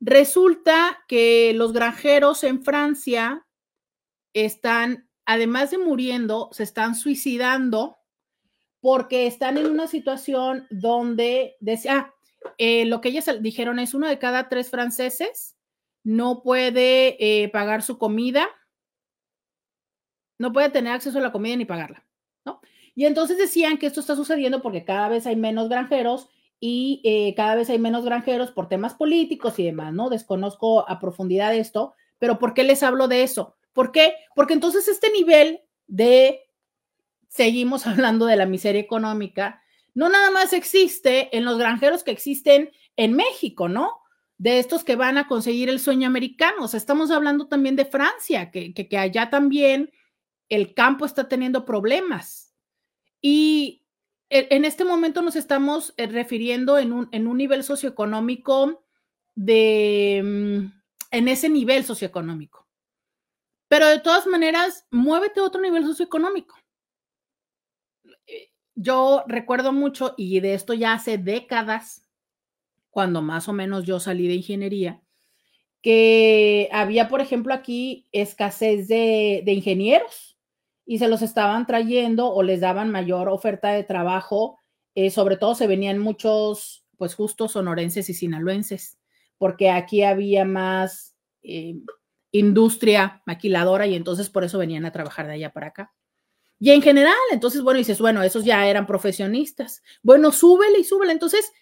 Resulta 0.00 1.04
que 1.08 1.52
los 1.54 1.72
granjeros 1.72 2.42
en 2.44 2.64
Francia 2.64 3.46
están, 4.34 5.08
además 5.26 5.70
de 5.70 5.78
muriendo, 5.78 6.48
se 6.52 6.64
están 6.64 6.94
suicidando 6.94 7.98
porque 8.82 9.26
están 9.26 9.56
en 9.56 9.66
una 9.66 9.86
situación 9.86 10.66
donde 10.68 11.56
decía, 11.60 11.96
ah, 11.96 12.14
eh, 12.58 12.84
lo 12.84 13.00
que 13.00 13.08
ellas 13.08 13.30
dijeron 13.40 13.78
es 13.78 13.94
uno 13.94 14.08
de 14.08 14.18
cada 14.18 14.50
tres 14.50 14.68
franceses 14.68 15.56
no 16.04 16.42
puede 16.42 17.16
eh, 17.20 17.48
pagar 17.48 17.82
su 17.82 17.96
comida 17.96 18.48
no 20.42 20.52
puede 20.52 20.70
tener 20.70 20.92
acceso 20.92 21.18
a 21.18 21.22
la 21.22 21.30
comida 21.30 21.54
ni 21.54 21.64
pagarla, 21.64 22.04
¿no? 22.44 22.60
Y 22.96 23.06
entonces 23.06 23.38
decían 23.38 23.78
que 23.78 23.86
esto 23.86 24.00
está 24.00 24.16
sucediendo 24.16 24.60
porque 24.60 24.84
cada 24.84 25.08
vez 25.08 25.24
hay 25.26 25.36
menos 25.36 25.68
granjeros 25.68 26.28
y 26.58 27.00
eh, 27.04 27.34
cada 27.36 27.54
vez 27.54 27.70
hay 27.70 27.78
menos 27.78 28.04
granjeros 28.04 28.50
por 28.50 28.68
temas 28.68 28.94
políticos 28.94 29.60
y 29.60 29.64
demás, 29.64 29.94
¿no? 29.94 30.10
Desconozco 30.10 30.88
a 30.88 30.98
profundidad 30.98 31.54
esto, 31.54 31.94
pero 32.18 32.40
¿por 32.40 32.54
qué 32.54 32.64
les 32.64 32.82
hablo 32.82 33.06
de 33.06 33.22
eso? 33.22 33.54
¿Por 33.72 33.92
qué? 33.92 34.14
Porque 34.34 34.54
entonces 34.54 34.88
este 34.88 35.12
nivel 35.12 35.60
de, 35.86 36.40
seguimos 37.32 37.86
hablando 37.86 38.26
de 38.26 38.36
la 38.36 38.46
miseria 38.46 38.80
económica, 38.80 39.62
no 39.94 40.08
nada 40.08 40.30
más 40.30 40.52
existe 40.52 41.36
en 41.36 41.44
los 41.44 41.58
granjeros 41.58 42.04
que 42.04 42.10
existen 42.10 42.70
en 42.96 43.14
México, 43.14 43.68
¿no? 43.68 43.98
De 44.38 44.58
estos 44.58 44.84
que 44.84 44.96
van 44.96 45.18
a 45.18 45.28
conseguir 45.28 45.68
el 45.68 45.80
sueño 45.80 46.06
americano. 46.06 46.64
O 46.64 46.68
sea, 46.68 46.78
estamos 46.78 47.10
hablando 47.10 47.46
también 47.46 47.76
de 47.76 47.84
Francia, 47.84 48.50
que, 48.50 48.72
que, 48.72 48.98
allá 48.98 49.30
también 49.30 49.92
el 50.48 50.74
campo 50.74 51.04
está 51.04 51.28
teniendo 51.28 51.64
problemas. 51.64 52.54
Y 53.20 53.86
e, 54.30 54.48
en 54.50 54.64
este 54.64 54.84
momento 54.84 55.20
nos 55.20 55.36
estamos 55.36 55.92
eh, 55.96 56.06
refiriendo 56.06 56.78
en 56.78 56.92
un, 56.92 57.08
en 57.12 57.26
un 57.26 57.36
nivel 57.36 57.62
socioeconómico 57.62 58.84
de, 59.34 60.22
mm, 60.24 60.82
en 61.10 61.28
ese 61.28 61.48
nivel 61.50 61.84
socioeconómico. 61.84 62.66
Pero 63.68 63.86
de 63.86 64.00
todas 64.00 64.26
maneras, 64.26 64.86
muévete 64.90 65.40
a 65.40 65.44
otro 65.44 65.60
nivel 65.60 65.84
socioeconómico. 65.84 66.61
Yo 68.82 69.22
recuerdo 69.28 69.72
mucho, 69.72 70.14
y 70.16 70.40
de 70.40 70.54
esto 70.54 70.74
ya 70.74 70.94
hace 70.94 71.16
décadas, 71.16 72.08
cuando 72.90 73.22
más 73.22 73.48
o 73.48 73.52
menos 73.52 73.84
yo 73.84 74.00
salí 74.00 74.26
de 74.26 74.34
ingeniería, 74.34 75.00
que 75.82 76.68
había, 76.72 77.08
por 77.08 77.20
ejemplo, 77.20 77.54
aquí 77.54 78.08
escasez 78.10 78.88
de, 78.88 79.42
de 79.44 79.52
ingenieros 79.52 80.36
y 80.84 80.98
se 80.98 81.06
los 81.06 81.22
estaban 81.22 81.66
trayendo 81.66 82.28
o 82.32 82.42
les 82.42 82.60
daban 82.60 82.90
mayor 82.90 83.28
oferta 83.28 83.70
de 83.70 83.84
trabajo. 83.84 84.58
Eh, 84.96 85.10
sobre 85.10 85.36
todo 85.36 85.54
se 85.54 85.68
venían 85.68 85.98
muchos, 85.98 86.84
pues 86.96 87.14
justos 87.14 87.52
sonorenses 87.52 88.10
y 88.10 88.14
sinaloenses, 88.14 88.98
porque 89.38 89.70
aquí 89.70 90.02
había 90.02 90.44
más 90.44 91.14
eh, 91.44 91.76
industria 92.32 93.22
maquiladora 93.26 93.86
y 93.86 93.94
entonces 93.94 94.28
por 94.28 94.42
eso 94.42 94.58
venían 94.58 94.86
a 94.86 94.92
trabajar 94.92 95.28
de 95.28 95.34
allá 95.34 95.52
para 95.52 95.68
acá. 95.68 95.92
Y 96.62 96.70
en 96.70 96.80
general, 96.80 97.16
entonces, 97.32 97.60
bueno, 97.60 97.78
dices, 97.78 97.98
bueno, 97.98 98.22
esos 98.22 98.44
ya 98.44 98.68
eran 98.68 98.86
profesionistas. 98.86 99.82
Bueno, 100.00 100.30
súbele 100.30 100.78
y 100.78 100.84
súbele. 100.84 101.10
Entonces, 101.10 101.52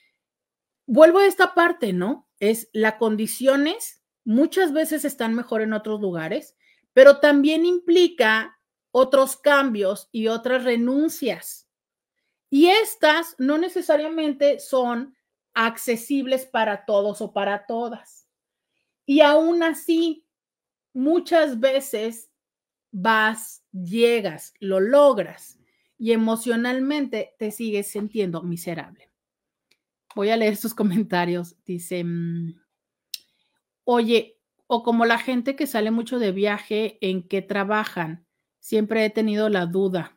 vuelvo 0.84 1.20
a 1.20 1.26
esta 1.26 1.55
parte, 1.55 1.94
¿no? 1.94 2.28
Es 2.38 2.68
las 2.74 2.96
condiciones 2.96 4.03
muchas 4.24 4.74
veces 4.74 5.07
están 5.07 5.34
mejor 5.34 5.62
en 5.62 5.72
otros 5.72 6.03
lugares, 6.03 6.55
pero 6.92 7.18
también 7.18 7.64
implica 7.64 8.61
otros 8.90 9.38
cambios 9.38 10.11
y 10.12 10.28
otras 10.28 10.64
renuncias. 10.64 11.66
Y 12.51 12.68
estas 12.68 13.36
no 13.38 13.57
necesariamente 13.57 14.61
son 14.61 15.16
accesibles 15.55 16.44
para 16.44 16.84
todos 16.84 17.22
o 17.22 17.32
para 17.32 17.64
todas. 17.64 18.28
Y 19.07 19.22
aún 19.22 19.62
así, 19.62 20.26
muchas 20.92 21.59
veces 21.59 22.30
vas, 22.90 23.59
llegas, 23.72 24.54
lo 24.60 24.80
logras 24.80 25.58
y 25.98 26.12
emocionalmente 26.12 27.34
te 27.38 27.50
sigues 27.50 27.88
sintiendo 27.88 28.42
miserable. 28.42 29.10
Voy 30.14 30.30
a 30.30 30.36
leer 30.36 30.56
sus 30.56 30.74
comentarios. 30.74 31.56
Dice, 31.64 32.02
mm, 32.04 32.60
oye, 33.84 34.38
o 34.66 34.82
como 34.82 35.04
la 35.04 35.18
gente 35.18 35.56
que 35.56 35.66
sale 35.66 35.90
mucho 35.90 36.18
de 36.18 36.32
viaje, 36.32 36.98
¿en 37.00 37.26
qué 37.26 37.42
trabajan? 37.42 38.26
Siempre 38.60 39.04
he 39.04 39.10
tenido 39.10 39.48
la 39.48 39.66
duda. 39.66 40.16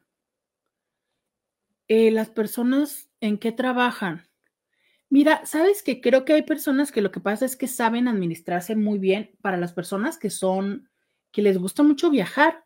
Eh, 1.88 2.12
las 2.12 2.30
personas 2.30 3.10
en 3.20 3.38
qué 3.38 3.52
trabajan. 3.52 4.28
Mira, 5.10 5.46
sabes 5.46 5.84
que 5.84 6.02
creo 6.02 6.26
que 6.26 6.34
hay 6.34 6.42
personas 6.42 6.92
que 6.92 7.02
lo 7.02 7.12
que 7.12 7.20
pasa 7.20 7.46
es 7.46 7.56
que 7.56 7.68
saben 7.68 8.08
administrarse 8.08 8.76
muy 8.76 9.00
bien 9.00 9.38
para 9.42 9.58
las 9.58 9.74
personas 9.74 10.18
que 10.18 10.30
son, 10.30 10.90
que 11.32 11.42
les 11.42 11.58
gusta 11.58 11.84
mucho 11.84 12.10
viajar. 12.10 12.63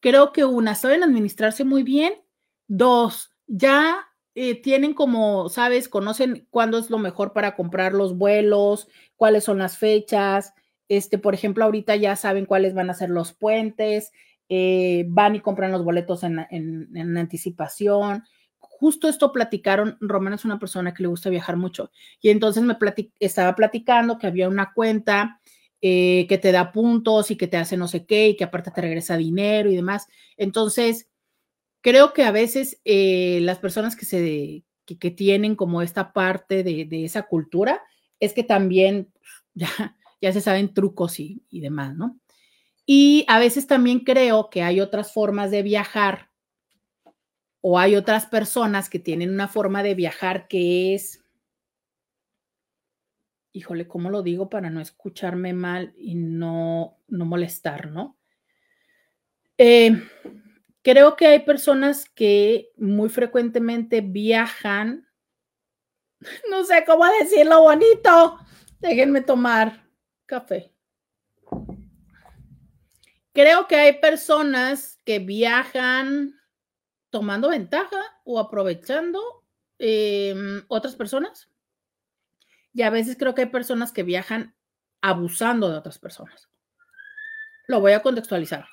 Creo 0.00 0.32
que 0.32 0.44
una, 0.44 0.74
saben 0.74 1.02
administrarse 1.02 1.64
muy 1.64 1.82
bien. 1.82 2.14
Dos, 2.66 3.32
ya 3.46 4.06
eh, 4.34 4.60
tienen 4.60 4.94
como, 4.94 5.48
sabes, 5.48 5.88
conocen 5.88 6.46
cuándo 6.50 6.78
es 6.78 6.88
lo 6.88 6.98
mejor 6.98 7.32
para 7.32 7.56
comprar 7.56 7.92
los 7.92 8.16
vuelos, 8.16 8.88
cuáles 9.16 9.44
son 9.44 9.58
las 9.58 9.76
fechas. 9.76 10.54
Este, 10.88 11.18
por 11.18 11.34
ejemplo, 11.34 11.64
ahorita 11.64 11.96
ya 11.96 12.16
saben 12.16 12.46
cuáles 12.46 12.74
van 12.74 12.90
a 12.90 12.94
ser 12.94 13.10
los 13.10 13.32
puentes, 13.32 14.12
eh, 14.48 15.04
van 15.08 15.36
y 15.36 15.40
compran 15.40 15.72
los 15.72 15.84
boletos 15.84 16.22
en, 16.24 16.38
anticipación. 17.18 18.24
Justo 18.58 19.08
esto 19.08 19.32
platicaron, 19.32 19.98
Román 20.00 20.32
es 20.32 20.44
una 20.44 20.58
persona 20.58 20.94
que 20.94 21.02
le 21.02 21.08
gusta 21.08 21.28
viajar 21.30 21.56
mucho, 21.56 21.90
y 22.20 22.30
entonces 22.30 22.62
me 22.62 22.76
estaba 23.18 23.54
platicando 23.54 24.18
que 24.18 24.26
había 24.26 24.48
una 24.48 24.72
cuenta 24.72 25.39
eh, 25.82 26.26
que 26.28 26.38
te 26.38 26.52
da 26.52 26.72
puntos 26.72 27.30
y 27.30 27.36
que 27.36 27.46
te 27.46 27.56
hace 27.56 27.76
no 27.76 27.88
sé 27.88 28.06
qué, 28.06 28.28
y 28.28 28.36
que 28.36 28.44
aparte 28.44 28.70
te 28.70 28.80
regresa 28.80 29.16
dinero 29.16 29.70
y 29.70 29.76
demás. 29.76 30.06
Entonces, 30.36 31.08
creo 31.80 32.12
que 32.12 32.24
a 32.24 32.32
veces 32.32 32.80
eh, 32.84 33.40
las 33.42 33.58
personas 33.58 33.96
que 33.96 34.04
se 34.04 34.64
que, 34.84 35.10
tienen 35.10 35.54
como 35.54 35.82
esta 35.82 36.12
parte 36.12 36.64
de, 36.64 37.04
esa 37.04 37.22
cultura 37.22 37.80
es 38.18 38.32
que 38.32 38.42
también 38.42 39.12
ya, 39.54 39.96
ya 40.20 40.32
se 40.32 40.40
saben 40.40 40.74
trucos 40.74 41.20
y, 41.20 41.44
y 41.48 41.60
demás, 41.60 41.96
¿no? 41.96 42.18
Y 42.86 43.24
a 43.28 43.38
veces 43.38 43.66
también 43.66 44.00
creo 44.00 44.50
que 44.50 44.62
hay 44.62 44.80
otras 44.80 45.12
formas 45.12 45.50
de 45.50 45.62
viajar 45.62 46.30
o 47.60 47.78
hay 47.78 47.94
otras 47.94 48.26
personas 48.26 48.88
que 48.88 48.98
tienen 48.98 49.30
una 49.30 49.48
forma 49.48 49.82
de 49.82 49.94
viajar 49.94 50.48
que 50.48 50.94
es, 50.94 51.19
híjole, 53.52 53.88
¿cómo 53.88 54.10
lo 54.10 54.22
digo 54.22 54.48
para 54.48 54.70
no 54.70 54.80
escucharme 54.80 55.52
mal 55.52 55.94
y 55.96 56.14
no, 56.14 56.98
no 57.08 57.24
molestar, 57.24 57.90
no? 57.90 58.16
Eh, 59.58 60.02
creo 60.82 61.16
que 61.16 61.26
hay 61.26 61.40
personas 61.40 62.08
que 62.08 62.72
muy 62.76 63.08
frecuentemente 63.08 64.00
viajan, 64.00 65.06
no 66.50 66.64
sé 66.64 66.84
cómo 66.86 67.04
decirlo 67.20 67.62
bonito, 67.62 68.38
déjenme 68.80 69.20
tomar 69.20 69.86
café. 70.26 70.72
Creo 73.32 73.68
que 73.68 73.76
hay 73.76 74.00
personas 74.00 74.98
que 75.04 75.18
viajan 75.18 76.34
tomando 77.10 77.50
ventaja 77.50 78.00
o 78.24 78.38
aprovechando 78.38 79.20
em, 79.78 80.62
otras 80.68 80.96
personas. 80.96 81.48
Y 82.72 82.82
a 82.82 82.90
veces 82.90 83.16
creo 83.18 83.34
que 83.34 83.42
hay 83.42 83.48
personas 83.48 83.92
que 83.92 84.02
viajan 84.02 84.54
abusando 85.00 85.70
de 85.70 85.78
otras 85.78 85.98
personas. 85.98 86.48
Lo 87.66 87.80
voy 87.80 87.92
a 87.92 88.02
contextualizar. 88.02 88.66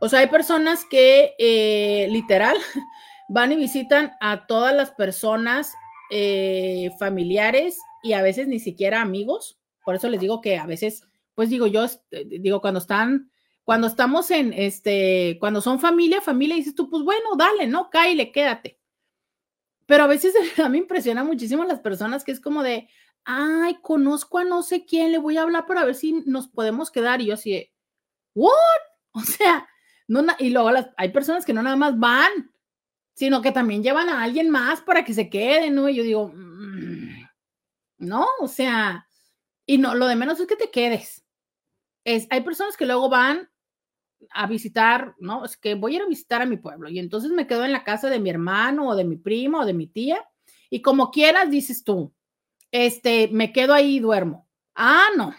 O 0.00 0.08
sea, 0.08 0.20
hay 0.20 0.28
personas 0.28 0.84
que 0.84 1.34
eh, 1.38 2.08
literal 2.10 2.56
van 3.28 3.52
y 3.52 3.56
visitan 3.56 4.12
a 4.20 4.46
todas 4.46 4.74
las 4.74 4.90
personas 4.92 5.74
eh, 6.10 6.90
familiares 6.98 7.78
y 8.02 8.14
a 8.14 8.22
veces 8.22 8.48
ni 8.48 8.60
siquiera 8.60 9.02
amigos. 9.02 9.58
Por 9.84 9.94
eso 9.94 10.08
les 10.08 10.20
digo 10.20 10.40
que 10.40 10.58
a 10.58 10.66
veces 10.66 11.04
pues 11.34 11.48
digo, 11.48 11.66
yo 11.66 11.86
eh, 12.10 12.26
digo, 12.40 12.60
cuando 12.60 12.80
están, 12.80 13.30
cuando 13.64 13.86
estamos 13.86 14.30
en 14.30 14.52
este, 14.52 15.38
cuando 15.40 15.60
son 15.60 15.80
familia, 15.80 16.20
familia, 16.20 16.56
dices 16.56 16.74
tú, 16.74 16.90
pues 16.90 17.02
bueno, 17.02 17.36
dale, 17.36 17.66
no, 17.66 17.90
cáile, 17.90 18.32
quédate. 18.32 18.79
Pero 19.90 20.04
a 20.04 20.06
veces 20.06 20.32
a 20.60 20.68
mí 20.68 20.70
me 20.70 20.78
impresiona 20.78 21.24
muchísimo 21.24 21.64
las 21.64 21.80
personas 21.80 22.22
que 22.22 22.30
es 22.30 22.40
como 22.40 22.62
de, 22.62 22.88
ay, 23.24 23.76
conozco 23.82 24.38
a 24.38 24.44
no 24.44 24.62
sé 24.62 24.84
quién, 24.86 25.10
le 25.10 25.18
voy 25.18 25.36
a 25.36 25.42
hablar 25.42 25.66
para 25.66 25.84
ver 25.84 25.96
si 25.96 26.12
nos 26.26 26.46
podemos 26.46 26.92
quedar. 26.92 27.20
Y 27.20 27.26
yo 27.26 27.34
así, 27.34 27.68
¿what? 28.34 28.54
O 29.12 29.22
sea, 29.22 29.68
no, 30.06 30.24
y 30.38 30.50
luego 30.50 30.70
hay 30.96 31.08
personas 31.08 31.44
que 31.44 31.52
no 31.52 31.64
nada 31.64 31.74
más 31.74 31.98
van, 31.98 32.30
sino 33.14 33.42
que 33.42 33.50
también 33.50 33.82
llevan 33.82 34.08
a 34.08 34.22
alguien 34.22 34.48
más 34.48 34.80
para 34.80 35.04
que 35.04 35.12
se 35.12 35.28
quede, 35.28 35.68
¿no? 35.70 35.88
Y 35.88 35.96
yo 35.96 36.04
digo, 36.04 36.28
mm, 36.32 37.26
no, 37.98 38.28
o 38.38 38.46
sea, 38.46 39.08
y 39.66 39.78
no, 39.78 39.96
lo 39.96 40.06
de 40.06 40.14
menos 40.14 40.38
es 40.38 40.46
que 40.46 40.54
te 40.54 40.70
quedes 40.70 41.24
hay 42.04 42.40
personas 42.42 42.76
que 42.76 42.86
luego 42.86 43.08
van 43.08 43.48
a 44.32 44.46
visitar, 44.46 45.14
¿no? 45.18 45.44
Es 45.44 45.56
que 45.56 45.74
voy 45.74 45.92
a 45.92 45.96
ir 45.96 46.02
a 46.02 46.08
visitar 46.08 46.42
a 46.42 46.46
mi 46.46 46.56
pueblo 46.56 46.88
y 46.88 46.98
entonces 46.98 47.30
me 47.30 47.46
quedo 47.46 47.64
en 47.64 47.72
la 47.72 47.84
casa 47.84 48.10
de 48.10 48.20
mi 48.20 48.30
hermano 48.30 48.88
o 48.88 48.96
de 48.96 49.04
mi 49.04 49.16
primo 49.16 49.60
o 49.60 49.66
de 49.66 49.74
mi 49.74 49.86
tía 49.86 50.24
y 50.70 50.82
como 50.82 51.10
quieras 51.10 51.50
dices 51.50 51.84
tú, 51.84 52.12
este, 52.70 53.28
me 53.32 53.52
quedo 53.52 53.74
ahí 53.74 53.96
y 53.96 54.00
duermo. 54.00 54.48
Ah, 54.74 55.08
no, 55.16 55.34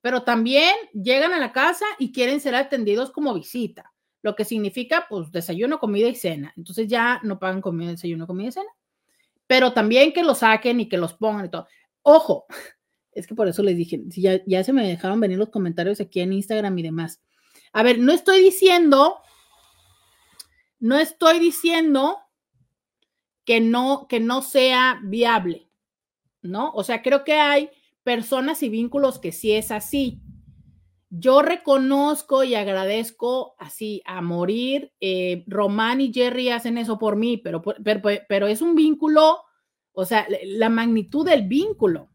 pero 0.00 0.22
también 0.22 0.72
llegan 0.92 1.32
a 1.32 1.40
la 1.40 1.52
casa 1.52 1.84
y 1.98 2.12
quieren 2.12 2.40
ser 2.40 2.54
atendidos 2.54 3.10
como 3.10 3.34
visita, 3.34 3.92
lo 4.22 4.36
que 4.36 4.44
significa 4.44 5.06
pues 5.08 5.32
desayuno, 5.32 5.80
comida 5.80 6.08
y 6.08 6.14
cena. 6.14 6.52
Entonces 6.56 6.86
ya 6.86 7.20
no 7.24 7.38
pagan 7.38 7.60
comida, 7.60 7.90
desayuno, 7.90 8.26
comida 8.26 8.48
y 8.48 8.52
cena, 8.52 8.70
pero 9.48 9.72
también 9.72 10.12
que 10.12 10.22
los 10.22 10.38
saquen 10.38 10.80
y 10.80 10.88
que 10.88 10.98
los 10.98 11.14
pongan 11.14 11.46
y 11.46 11.48
todo. 11.50 11.66
Ojo, 12.02 12.46
es 13.12 13.26
que 13.26 13.34
por 13.34 13.48
eso 13.48 13.62
les 13.64 13.76
dije, 13.76 14.00
ya, 14.08 14.40
ya 14.46 14.62
se 14.62 14.72
me 14.72 14.86
dejaron 14.86 15.18
venir 15.18 15.38
los 15.38 15.50
comentarios 15.50 16.00
aquí 16.00 16.20
en 16.20 16.32
Instagram 16.32 16.78
y 16.78 16.82
demás. 16.84 17.20
A 17.76 17.82
ver, 17.82 17.98
no 17.98 18.12
estoy 18.12 18.40
diciendo 18.40 19.20
no 20.78 20.98
estoy 20.98 21.38
diciendo 21.38 22.18
que 23.44 23.60
no, 23.60 24.06
que 24.08 24.20
no 24.20 24.42
sea 24.42 25.00
viable, 25.04 25.68
¿no? 26.42 26.70
O 26.72 26.84
sea, 26.84 27.02
creo 27.02 27.24
que 27.24 27.34
hay 27.34 27.70
personas 28.02 28.62
y 28.62 28.68
vínculos 28.68 29.18
que 29.18 29.32
sí 29.32 29.52
es 29.52 29.70
así. 29.70 30.20
Yo 31.08 31.42
reconozco 31.42 32.44
y 32.44 32.54
agradezco 32.54 33.54
así 33.58 34.02
a 34.04 34.20
morir. 34.20 34.92
Eh, 35.00 35.44
Román 35.46 36.00
y 36.00 36.12
Jerry 36.12 36.50
hacen 36.50 36.78
eso 36.78 36.98
por 36.98 37.16
mí, 37.16 37.36
pero, 37.36 37.62
pero, 37.62 38.00
pero 38.28 38.46
es 38.46 38.60
un 38.60 38.74
vínculo, 38.74 39.42
o 39.92 40.04
sea, 40.04 40.26
la 40.44 40.68
magnitud 40.68 41.24
del 41.24 41.48
vínculo, 41.48 42.10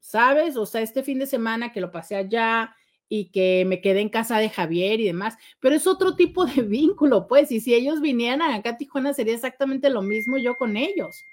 ¿sabes? 0.00 0.56
O 0.56 0.66
sea, 0.66 0.80
este 0.80 1.02
fin 1.02 1.18
de 1.18 1.26
semana 1.26 1.72
que 1.72 1.80
lo 1.80 1.90
pasé 1.92 2.16
allá, 2.16 2.74
y 3.14 3.26
que 3.26 3.66
me 3.66 3.82
quedé 3.82 4.00
en 4.00 4.08
casa 4.08 4.38
de 4.38 4.48
Javier 4.48 4.98
y 4.98 5.04
demás, 5.04 5.36
pero 5.60 5.74
es 5.74 5.86
otro 5.86 6.16
tipo 6.16 6.46
de 6.46 6.62
vínculo, 6.62 7.26
pues, 7.26 7.52
y 7.52 7.60
si 7.60 7.74
ellos 7.74 8.00
vinieran 8.00 8.40
acá 8.40 8.70
a 8.70 8.76
Tijuana 8.78 9.12
sería 9.12 9.34
exactamente 9.34 9.90
lo 9.90 10.00
mismo 10.00 10.38
yo 10.38 10.56
con 10.56 10.78
ellos. 10.78 11.26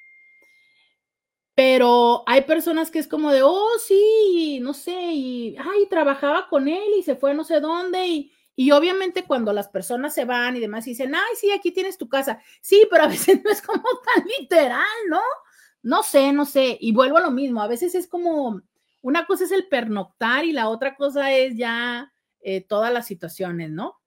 Pero 1.55 2.23
hay 2.27 2.41
personas 2.41 2.91
que 2.91 2.99
es 2.99 3.07
como 3.07 3.32
de, 3.32 3.43
oh, 3.43 3.69
sí, 3.82 4.59
no 4.61 4.73
sé, 4.73 4.91
y, 5.13 5.55
ay, 5.57 5.88
trabajaba 5.89 6.49
con 6.49 6.67
él 6.67 6.95
y 6.97 7.03
se 7.03 7.15
fue 7.15 7.34
no 7.34 7.45
sé 7.45 7.61
dónde, 7.61 8.05
y, 8.07 8.34
y 8.57 8.71
obviamente 8.71 9.23
cuando 9.23 9.53
las 9.53 9.69
personas 9.69 10.13
se 10.13 10.25
van 10.25 10.57
y 10.57 10.59
demás 10.59 10.84
dicen, 10.84 11.15
ay, 11.15 11.36
sí, 11.38 11.49
aquí 11.51 11.71
tienes 11.71 11.97
tu 11.97 12.09
casa. 12.09 12.41
Sí, 12.59 12.86
pero 12.91 13.03
a 13.05 13.07
veces 13.07 13.41
no 13.45 13.51
es 13.51 13.61
como 13.61 13.84
tan 13.84 14.25
literal, 14.38 14.84
¿no? 15.07 15.21
No 15.82 16.03
sé, 16.03 16.34
no 16.34 16.45
sé. 16.45 16.77
Y 16.82 16.91
vuelvo 16.91 17.19
a 17.19 17.21
lo 17.21 17.32
mismo, 17.32 17.61
a 17.61 17.67
veces 17.67 17.95
es 17.95 18.05
como, 18.05 18.63
una 19.02 19.26
cosa 19.26 19.45
es 19.45 19.52
el 19.52 19.68
pernoctar 19.68 20.45
y 20.45 20.52
la 20.52 20.70
otra 20.70 20.95
cosa 20.95 21.34
es 21.34 21.56
ya 21.56 22.12
eh, 22.41 22.62
todas 22.62 22.91
las 22.91 23.08
situaciones, 23.08 23.70
¿no? 23.70 24.00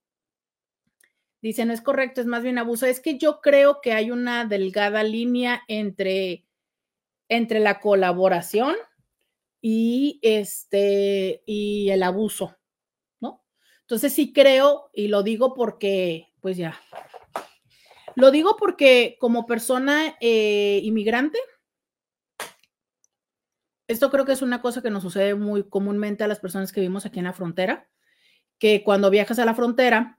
Dice, 1.40 1.64
no 1.64 1.72
es 1.72 1.80
correcto, 1.80 2.20
es 2.20 2.26
más 2.26 2.42
bien 2.42 2.58
abuso. 2.58 2.86
Es 2.86 3.00
que 3.00 3.18
yo 3.18 3.40
creo 3.40 3.80
que 3.80 3.92
hay 3.92 4.10
una 4.10 4.44
delgada 4.44 5.02
línea 5.02 5.62
entre, 5.66 6.46
entre 7.28 7.58
la 7.58 7.80
colaboración 7.80 8.76
y, 9.60 10.20
este, 10.22 11.42
y 11.44 11.90
el 11.90 12.04
abuso, 12.04 12.56
¿no? 13.20 13.44
Entonces 13.80 14.12
sí 14.12 14.32
creo, 14.32 14.90
y 14.92 15.08
lo 15.08 15.22
digo 15.22 15.52
porque, 15.52 16.28
pues 16.40 16.56
ya, 16.56 16.80
lo 18.14 18.30
digo 18.30 18.56
porque 18.56 19.16
como 19.18 19.46
persona 19.46 20.16
eh, 20.20 20.80
inmigrante, 20.84 21.38
esto 23.88 24.10
creo 24.10 24.24
que 24.24 24.32
es 24.32 24.42
una 24.42 24.62
cosa 24.62 24.82
que 24.82 24.90
nos 24.90 25.02
sucede 25.02 25.34
muy 25.34 25.64
comúnmente 25.68 26.24
a 26.24 26.28
las 26.28 26.40
personas 26.40 26.72
que 26.72 26.80
vivimos 26.80 27.06
aquí 27.06 27.18
en 27.18 27.26
la 27.26 27.32
frontera, 27.32 27.88
que 28.58 28.82
cuando 28.84 29.10
viajas 29.10 29.38
a 29.38 29.44
la 29.44 29.54
frontera 29.54 30.18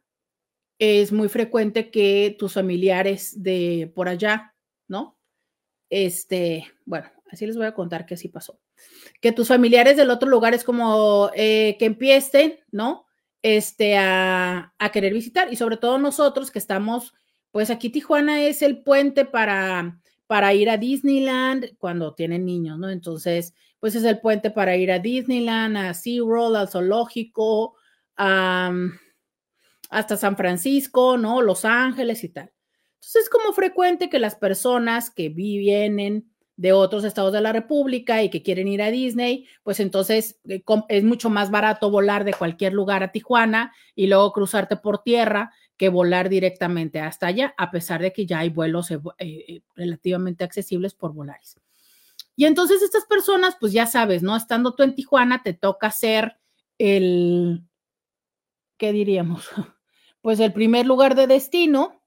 es 0.79 1.11
muy 1.11 1.29
frecuente 1.29 1.91
que 1.91 2.35
tus 2.37 2.53
familiares 2.53 3.41
de 3.41 3.91
por 3.95 4.09
allá, 4.09 4.53
¿no? 4.87 5.17
Este, 5.89 6.65
bueno, 6.85 7.09
así 7.31 7.45
les 7.45 7.55
voy 7.55 7.67
a 7.67 7.73
contar 7.73 8.05
que 8.05 8.15
así 8.15 8.27
pasó. 8.27 8.59
Que 9.21 9.31
tus 9.31 9.47
familiares 9.47 9.95
del 9.95 10.09
otro 10.09 10.27
lugar 10.27 10.53
es 10.53 10.63
como 10.63 11.29
eh, 11.35 11.77
que 11.79 11.85
empiecen, 11.85 12.59
¿no? 12.71 13.05
Este, 13.41 13.97
a, 13.97 14.73
a 14.77 14.91
querer 14.91 15.13
visitar 15.13 15.51
y 15.51 15.55
sobre 15.55 15.77
todo 15.77 15.97
nosotros 15.97 16.49
que 16.49 16.59
estamos, 16.59 17.13
pues 17.51 17.69
aquí 17.69 17.89
Tijuana 17.89 18.43
es 18.43 18.61
el 18.61 18.83
puente 18.83 19.25
para 19.25 19.99
para 20.27 20.53
ir 20.53 20.69
a 20.69 20.77
Disneyland 20.77 21.77
cuando 21.77 22.13
tienen 22.13 22.45
niños, 22.45 22.79
¿no? 22.79 22.89
Entonces, 22.89 23.53
pues 23.79 23.95
es 23.95 24.03
el 24.03 24.19
puente 24.19 24.49
para 24.49 24.77
ir 24.77 24.91
a 24.91 24.99
Disneyland, 24.99 25.77
a 25.77 25.93
SeaWorld, 25.93 26.55
al 26.55 26.69
zoológico, 26.69 27.75
hasta 28.15 30.17
San 30.17 30.37
Francisco, 30.37 31.17
¿no? 31.17 31.41
Los 31.41 31.65
Ángeles 31.65 32.23
y 32.23 32.29
tal. 32.29 32.51
Entonces 32.95 33.23
es 33.23 33.29
como 33.29 33.53
frecuente 33.53 34.09
que 34.09 34.19
las 34.19 34.35
personas 34.35 35.11
que 35.11 35.29
vienen 35.29 36.31
de 36.55 36.71
otros 36.71 37.03
estados 37.03 37.33
de 37.33 37.41
la 37.41 37.51
República 37.51 38.23
y 38.23 38.29
que 38.29 38.43
quieren 38.43 38.67
ir 38.67 38.81
a 38.81 38.91
Disney, 38.91 39.47
pues 39.63 39.79
entonces 39.79 40.39
eh, 40.47 40.63
es 40.87 41.03
mucho 41.03 41.29
más 41.29 41.51
barato 41.51 41.89
volar 41.89 42.23
de 42.23 42.33
cualquier 42.33 42.73
lugar 42.73 43.03
a 43.03 43.11
Tijuana 43.11 43.73
y 43.95 44.07
luego 44.07 44.31
cruzarte 44.31 44.77
por 44.77 45.03
tierra 45.03 45.51
que 45.77 45.89
volar 45.89 46.29
directamente 46.29 46.99
hasta 46.99 47.27
allá, 47.27 47.53
a 47.57 47.71
pesar 47.71 48.01
de 48.01 48.13
que 48.13 48.25
ya 48.25 48.39
hay 48.39 48.49
vuelos 48.49 48.91
eh, 48.91 49.61
relativamente 49.75 50.43
accesibles 50.43 50.93
por 50.93 51.13
Volaris. 51.13 51.57
Y 52.35 52.45
entonces 52.45 52.81
estas 52.81 53.05
personas, 53.05 53.55
pues 53.59 53.73
ya 53.73 53.85
sabes, 53.85 54.23
¿no? 54.23 54.35
Estando 54.35 54.73
tú 54.75 54.83
en 54.83 54.95
Tijuana, 54.95 55.43
te 55.43 55.53
toca 55.53 55.91
ser 55.91 56.37
el, 56.77 57.63
¿qué 58.77 58.91
diríamos? 58.91 59.47
Pues 60.21 60.39
el 60.39 60.53
primer 60.53 60.85
lugar 60.85 61.15
de 61.15 61.27
destino. 61.27 62.01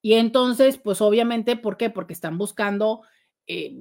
Y 0.00 0.14
entonces, 0.14 0.78
pues 0.78 1.02
obviamente, 1.02 1.56
¿por 1.56 1.76
qué? 1.76 1.90
Porque 1.90 2.14
están 2.14 2.38
buscando 2.38 3.02
eh, 3.46 3.76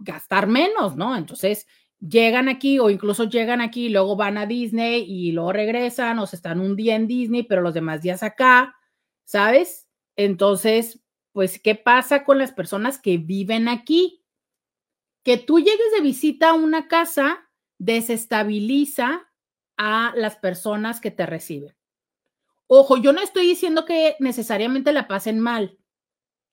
gastar 0.00 0.48
menos, 0.48 0.96
¿no? 0.96 1.16
Entonces, 1.16 1.68
llegan 2.00 2.48
aquí 2.48 2.78
o 2.78 2.90
incluso 2.90 3.24
llegan 3.24 3.60
aquí 3.60 3.88
luego 3.88 4.16
van 4.16 4.38
a 4.38 4.46
Disney 4.46 5.04
y 5.06 5.32
luego 5.32 5.52
regresan 5.52 6.18
o 6.18 6.26
se 6.26 6.36
están 6.36 6.60
un 6.60 6.76
día 6.76 6.96
en 6.96 7.06
Disney, 7.06 7.42
pero 7.42 7.62
los 7.62 7.74
demás 7.74 8.02
días 8.02 8.22
acá, 8.22 8.74
¿sabes? 9.24 9.88
Entonces, 10.16 11.00
pues, 11.32 11.60
¿qué 11.60 11.74
pasa 11.74 12.24
con 12.24 12.38
las 12.38 12.52
personas 12.52 12.98
que 12.98 13.18
viven 13.18 13.68
aquí? 13.68 14.24
Que 15.22 15.36
tú 15.36 15.58
llegues 15.58 15.92
de 15.94 16.02
visita 16.02 16.50
a 16.50 16.54
una 16.54 16.88
casa 16.88 17.50
desestabiliza 17.78 19.30
a 19.76 20.12
las 20.16 20.36
personas 20.36 21.00
que 21.00 21.10
te 21.10 21.24
reciben. 21.24 21.74
Ojo, 22.66 22.98
yo 22.98 23.12
no 23.12 23.20
estoy 23.20 23.46
diciendo 23.46 23.84
que 23.84 24.16
necesariamente 24.20 24.92
la 24.92 25.08
pasen 25.08 25.40
mal 25.40 25.79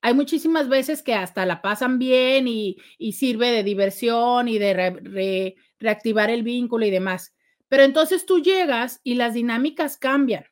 hay 0.01 0.13
muchísimas 0.13 0.69
veces 0.69 1.01
que 1.01 1.13
hasta 1.13 1.45
la 1.45 1.61
pasan 1.61 1.99
bien 1.99 2.47
y, 2.47 2.77
sirve 3.11 3.51
de 3.51 3.63
diversión 3.63 4.47
y 4.47 4.57
de 4.57 5.55
reactivar 5.79 6.29
el 6.29 6.43
vínculo 6.43 6.85
y 6.85 6.91
demás. 6.91 7.35
Pero 7.67 7.83
entonces 7.83 8.25
tú 8.25 8.39
llegas 8.39 9.01
y 9.03 9.15
las 9.15 9.33
dinámicas 9.33 9.97
cambian, 9.97 10.45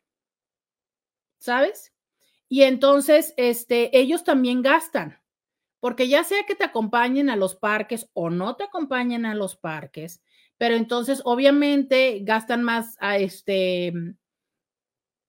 ¿sabes? 1.37 1.93
Y 2.49 2.63
entonces 2.63 3.33
este, 3.37 3.97
ellos 3.97 4.23
también 4.23 4.61
gastan, 4.61 5.21
porque 5.79 6.07
ya 6.07 6.23
sea 6.23 6.43
que 6.45 6.55
te 6.55 6.63
acompañen 6.63 7.29
a 7.29 7.35
los 7.35 7.55
parques 7.55 8.09
o 8.13 8.29
no 8.29 8.55
te 8.55 8.65
acompañen 8.65 9.25
a 9.25 9.35
los 9.35 9.55
parques, 9.55 10.21
pero 10.57 10.75
entonces 10.75 11.21
obviamente 11.25 12.19
gastan 12.23 12.63
más 12.63 12.97
a 12.99 13.17
este 13.17 13.93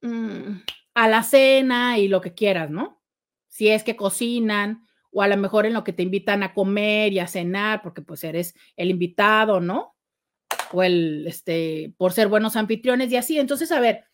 mm, 0.03 0.61
a 0.95 1.09
la 1.09 1.23
cena 1.23 1.99
y 1.99 2.09
lo 2.09 2.21
que 2.21 2.35
quieras, 2.35 2.71
¿no? 2.71 2.96
Si 3.57 3.71
es 3.71 3.85
que 3.85 3.97
cocinan 3.97 4.87
o 5.11 5.23
a 5.23 5.29
lo 5.29 5.39
mejor 5.39 5.65
en 5.65 5.73
lo 5.73 5.83
que 5.83 5.95
te 5.95 6.03
invitan 6.03 6.43
a 6.43 6.53
comer 6.53 7.15
y 7.15 7.21
a 7.21 7.27
cenar, 7.27 7.81
porque 7.81 8.03
pues 8.03 8.23
eres 8.23 8.55
el 8.77 8.91
invitado, 8.91 9.61
¿no? 9.61 9.97
O 10.73 10.83
el, 10.83 11.27
este, 11.27 11.95
por 11.97 12.13
ser 12.13 12.29
buenos 12.29 12.55
anfitriones 12.55 13.11
y 13.11 13.17
así. 13.17 13.39
Entonces, 13.39 13.73
a 13.73 13.81
ver, 13.81 14.05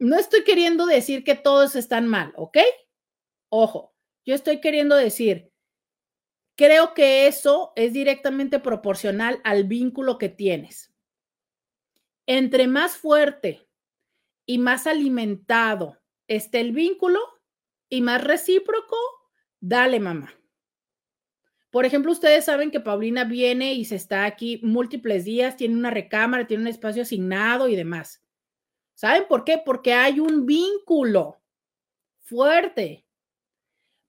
no 0.00 0.16
estoy 0.16 0.42
queriendo 0.42 0.86
decir 0.86 1.22
que 1.22 1.36
todos 1.36 1.76
están 1.76 2.08
mal, 2.08 2.32
¿ok? 2.34 2.58
Ojo, 3.48 3.94
yo 4.24 4.34
estoy 4.34 4.60
queriendo 4.60 4.96
decir, 4.96 5.52
creo 6.56 6.94
que 6.94 7.28
eso 7.28 7.72
es 7.76 7.92
directamente 7.92 8.58
proporcional 8.58 9.40
al 9.44 9.62
vínculo 9.68 10.18
que 10.18 10.30
tienes. 10.30 10.92
Entre 12.26 12.66
más 12.66 12.96
fuerte 12.96 13.68
y 14.46 14.58
más 14.58 14.88
alimentado 14.88 16.02
esté 16.26 16.58
el 16.58 16.72
vínculo, 16.72 17.20
y 17.90 18.00
más 18.00 18.24
recíproco, 18.24 18.96
dale 19.60 20.00
mamá. 20.00 20.32
Por 21.70 21.84
ejemplo, 21.84 22.10
ustedes 22.10 22.46
saben 22.46 22.70
que 22.70 22.80
Paulina 22.80 23.24
viene 23.24 23.74
y 23.74 23.84
se 23.84 23.96
está 23.96 24.24
aquí 24.24 24.60
múltiples 24.62 25.24
días, 25.24 25.56
tiene 25.56 25.76
una 25.76 25.90
recámara, 25.90 26.46
tiene 26.46 26.62
un 26.62 26.68
espacio 26.68 27.02
asignado 27.02 27.68
y 27.68 27.76
demás. 27.76 28.22
¿Saben 28.94 29.24
por 29.28 29.44
qué? 29.44 29.60
Porque 29.64 29.92
hay 29.92 30.18
un 30.18 30.46
vínculo 30.46 31.40
fuerte. 32.22 33.06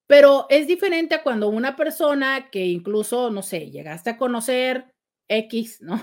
Pero 0.07 0.47
es 0.49 0.67
diferente 0.67 1.15
a 1.15 1.23
cuando 1.23 1.49
una 1.49 1.75
persona 1.75 2.49
que 2.51 2.65
incluso, 2.65 3.29
no 3.29 3.41
sé, 3.43 3.69
llegaste 3.71 4.09
a 4.09 4.17
conocer 4.17 4.93
X, 5.27 5.81
¿no? 5.81 5.97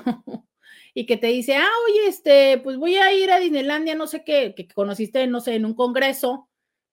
y 0.94 1.06
que 1.06 1.16
te 1.16 1.28
dice, 1.28 1.56
ah, 1.56 1.70
oye, 1.86 2.08
este, 2.08 2.58
pues 2.58 2.76
voy 2.76 2.96
a 2.96 3.12
ir 3.12 3.30
a 3.30 3.38
Disneylandia, 3.38 3.94
no 3.94 4.06
sé 4.06 4.24
qué, 4.24 4.54
que 4.56 4.66
conociste, 4.68 5.26
no 5.26 5.40
sé, 5.40 5.54
en 5.54 5.64
un 5.64 5.74
congreso 5.74 6.47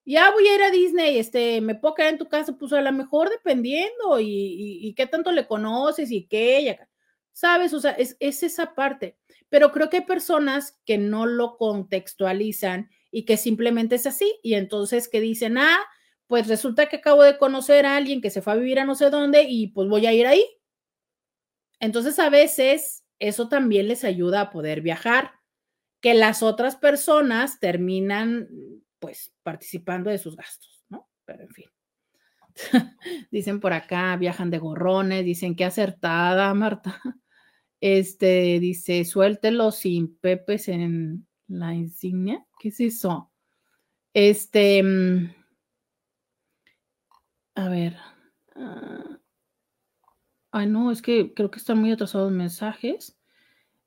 ya 0.06 0.30
voy 0.30 0.46
a 0.46 0.54
ir 0.54 0.62
a 0.62 0.70
Disney, 0.70 1.18
este, 1.18 1.60
me 1.60 1.74
puedo 1.74 1.94
quedar 1.94 2.12
en 2.12 2.18
tu 2.18 2.28
casa, 2.28 2.56
pues 2.56 2.72
a 2.72 2.80
lo 2.80 2.92
mejor 2.92 3.28
dependiendo 3.28 4.20
y, 4.20 4.94
qué 4.96 5.06
tanto 5.06 5.32
le 5.32 5.48
conoces 5.48 6.12
y 6.12 6.28
qué, 6.28 6.78
¿sabes? 7.32 7.74
O 7.74 7.80
sea, 7.80 7.90
es, 7.90 8.16
es, 8.20 8.44
esa 8.44 8.74
parte. 8.74 9.18
Pero 9.48 9.72
creo 9.72 9.90
que 9.90 9.98
hay 9.98 10.04
personas 10.04 10.80
que 10.86 10.96
no 10.96 11.26
lo 11.26 11.56
contextualizan 11.56 12.88
y 13.10 13.24
que 13.24 13.36
simplemente 13.36 13.96
es 13.96 14.06
así 14.06 14.32
y 14.44 14.54
entonces 14.54 15.08
que 15.08 15.20
dicen, 15.20 15.58
ah, 15.58 15.78
pues 16.28 16.46
resulta 16.46 16.86
que 16.86 16.96
acabo 16.96 17.24
de 17.24 17.36
conocer 17.36 17.84
a 17.84 17.96
alguien 17.96 18.20
que 18.20 18.30
se 18.30 18.42
fue 18.42 18.52
a 18.52 18.56
vivir 18.56 18.78
a 18.78 18.84
no 18.84 18.94
sé 18.94 19.10
dónde 19.10 19.42
y 19.48 19.68
pues 19.68 19.88
voy 19.88 20.06
a 20.06 20.12
ir 20.12 20.26
ahí. 20.26 20.46
Entonces 21.80 22.18
a 22.20 22.30
veces 22.30 23.04
eso 23.18 23.48
también 23.48 23.88
les 23.88 24.04
ayuda 24.04 24.40
a 24.40 24.50
poder 24.50 24.82
viajar, 24.82 25.32
que 26.00 26.14
las 26.14 26.42
otras 26.42 26.76
personas 26.76 27.58
terminan 27.58 28.48
pues 28.98 29.32
participando 29.42 30.10
de 30.10 30.18
sus 30.18 30.36
gastos, 30.36 30.84
¿no? 30.88 31.08
Pero 31.24 31.42
en 31.42 31.50
fin. 31.50 31.66
dicen 33.30 33.60
por 33.60 33.72
acá, 33.72 34.16
viajan 34.16 34.50
de 34.50 34.58
gorrones, 34.58 35.24
dicen 35.24 35.54
que 35.54 35.64
acertada, 35.64 36.52
Marta. 36.54 37.00
Este 37.78 38.58
dice, 38.58 39.04
suéltelo 39.04 39.70
sin 39.70 40.16
pepes 40.16 40.68
en 40.68 41.26
la 41.46 41.74
insignia. 41.74 42.44
¿Qué 42.58 42.68
es 42.68 42.80
eso? 42.80 43.30
Este, 44.14 44.82
mm, 44.82 45.30
a 47.54 47.68
ver. 47.68 47.96
Ah, 48.54 49.18
ay, 50.52 50.66
no, 50.66 50.90
es 50.90 51.02
que 51.02 51.34
creo 51.34 51.50
que 51.50 51.58
están 51.58 51.78
muy 51.78 51.92
atrasados 51.92 52.30
los 52.30 52.38
mensajes. 52.38 53.18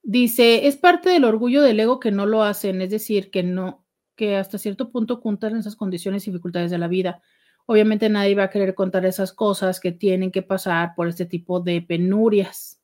Dice, 0.04 0.68
es 0.68 0.78
parte 0.78 1.10
del 1.10 1.26
orgullo 1.26 1.62
del 1.64 1.80
ego 1.80 2.00
que 2.00 2.12
no 2.12 2.26
lo 2.26 2.44
hacen, 2.44 2.82
es 2.82 2.92
decir, 2.92 3.32
que 3.32 3.44
no, 3.44 3.86
que 4.20 4.36
hasta 4.36 4.58
cierto 4.58 4.92
punto 4.92 5.14
ocultan 5.14 5.56
esas 5.56 5.78
condiciones 5.78 6.28
y 6.28 6.32
dificultades 6.32 6.70
de 6.72 6.78
la 6.78 6.90
vida. 6.90 7.22
Obviamente 7.68 8.10
nadie 8.10 8.36
va 8.36 8.44
a 8.44 8.50
querer 8.50 8.76
contar 8.76 9.06
esas 9.06 9.32
cosas 9.32 9.80
que 9.80 9.94
tienen 9.94 10.30
que 10.30 10.42
pasar 10.42 10.94
por 10.94 11.08
este 11.08 11.26
tipo 11.26 11.62
de 11.62 11.82
penurias. 11.82 12.82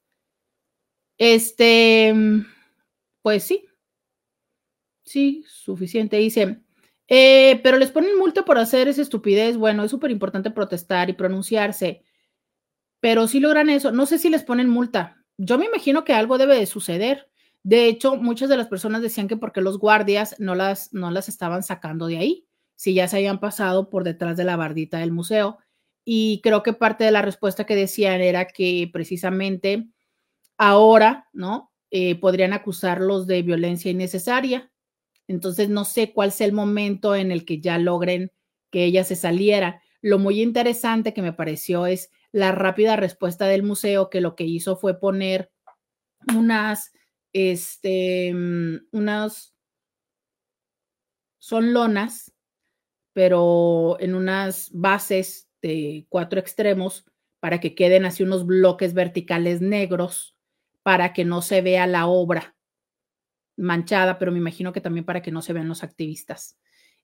Este, 1.18 2.14
pues 3.22 3.44
sí, 3.44 3.66
sí, 5.04 5.44
suficiente. 5.46 6.16
Dice, 6.16 6.62
eh, 7.10 7.60
pero 7.64 7.80
les 7.80 7.92
ponen 7.92 8.18
multa 8.18 8.46
por 8.46 8.58
hacer 8.58 8.88
esa 8.88 9.02
estupidez. 9.02 9.58
Bueno, 9.58 9.84
es 9.84 9.92
súper 9.92 10.12
importante 10.12 10.52
protestar 10.52 11.10
y 11.10 11.14
pronunciarse, 11.14 12.06
pero 13.02 13.28
si 13.28 13.42
logran 13.42 13.70
eso, 13.70 13.92
no 13.92 14.06
sé 14.06 14.20
si 14.20 14.30
les 14.30 14.44
ponen 14.44 14.70
multa. 14.70 15.22
Yo 15.38 15.58
me 15.58 15.66
imagino 15.66 16.06
que 16.06 16.14
algo 16.14 16.38
debe 16.38 16.56
de 16.58 16.66
suceder. 16.66 17.30
De 17.66 17.88
hecho, 17.88 18.16
muchas 18.16 18.48
de 18.48 18.58
las 18.58 18.68
personas 18.68 19.02
decían 19.02 19.28
que 19.28 19.38
porque 19.38 19.60
los 19.60 19.80
guardias 19.80 20.36
no 20.38 20.54
las, 20.54 20.94
no 20.94 21.10
las 21.10 21.28
estaban 21.30 21.64
sacando 21.64 22.06
de 22.06 22.20
ahí, 22.20 22.46
si 22.76 22.94
ya 22.94 23.08
se 23.08 23.18
habían 23.18 23.40
pasado 23.40 23.90
por 23.90 24.04
detrás 24.04 24.38
de 24.38 24.44
la 24.44 24.56
bardita 24.56 25.00
del 25.00 25.12
museo. 25.12 25.58
Y 26.04 26.42
creo 26.44 26.62
que 26.62 26.74
parte 26.74 27.06
de 27.06 27.12
la 27.12 27.24
respuesta 27.24 27.66
que 27.66 27.76
decían 27.76 28.22
era 28.22 28.46
que 28.46 28.88
precisamente 28.94 29.88
ahora, 30.60 31.28
¿no? 31.34 31.72
Eh, 31.90 32.14
podrían 32.20 32.54
acusarlos 32.54 33.26
de 33.26 33.42
violencia 33.42 33.90
innecesaria. 33.90 34.72
Entonces, 35.28 35.68
no 35.68 35.86
sé 35.86 36.14
cuál 36.14 36.32
sea 36.32 36.46
el 36.46 36.54
momento 36.54 37.16
en 37.16 37.32
el 37.32 37.46
que 37.46 37.62
ya 37.62 37.80
logren 37.80 38.32
que 38.70 38.84
ella 38.84 39.04
se 39.04 39.16
saliera. 39.16 39.82
Lo 40.02 40.20
muy 40.20 40.40
interesante 40.40 41.16
que 41.16 41.24
me 41.24 41.34
pareció 41.34 41.88
es 41.88 42.12
la 42.32 42.52
rápida 42.52 42.96
respuesta 42.96 43.48
del 43.48 43.64
museo, 43.64 44.12
que 44.12 44.22
lo 44.22 44.36
que 44.36 44.44
hizo 44.44 44.78
fue 44.78 45.00
poner 45.00 45.52
unas, 46.36 46.92
este, 47.36 48.34
mm, 48.34 48.88
unas, 48.94 49.54
son 51.38 51.74
lonas, 51.74 52.34
pero 53.12 53.98
en 54.00 54.16
unas 54.16 54.70
bases 54.72 55.50
de 55.62 56.06
cuatro 56.08 56.40
extremos 56.40 57.04
para 57.42 57.60
que 57.60 57.76
queden 57.76 58.06
así 58.06 58.24
unos 58.24 58.46
bloques 58.46 58.94
verticales 58.94 59.60
negros 59.60 60.38
para 60.82 61.12
que 61.12 61.26
no 61.26 61.42
se 61.42 61.62
vea 61.62 61.88
la 61.88 62.08
obra 62.08 62.56
manchada, 63.58 64.18
pero 64.18 64.32
me 64.32 64.38
imagino 64.38 64.72
que 64.72 64.80
también 64.80 65.06
para 65.06 65.22
que 65.22 65.32
no 65.32 65.42
se 65.42 65.52
vean 65.52 65.68
los 65.68 65.84
activistas. 65.84 66.58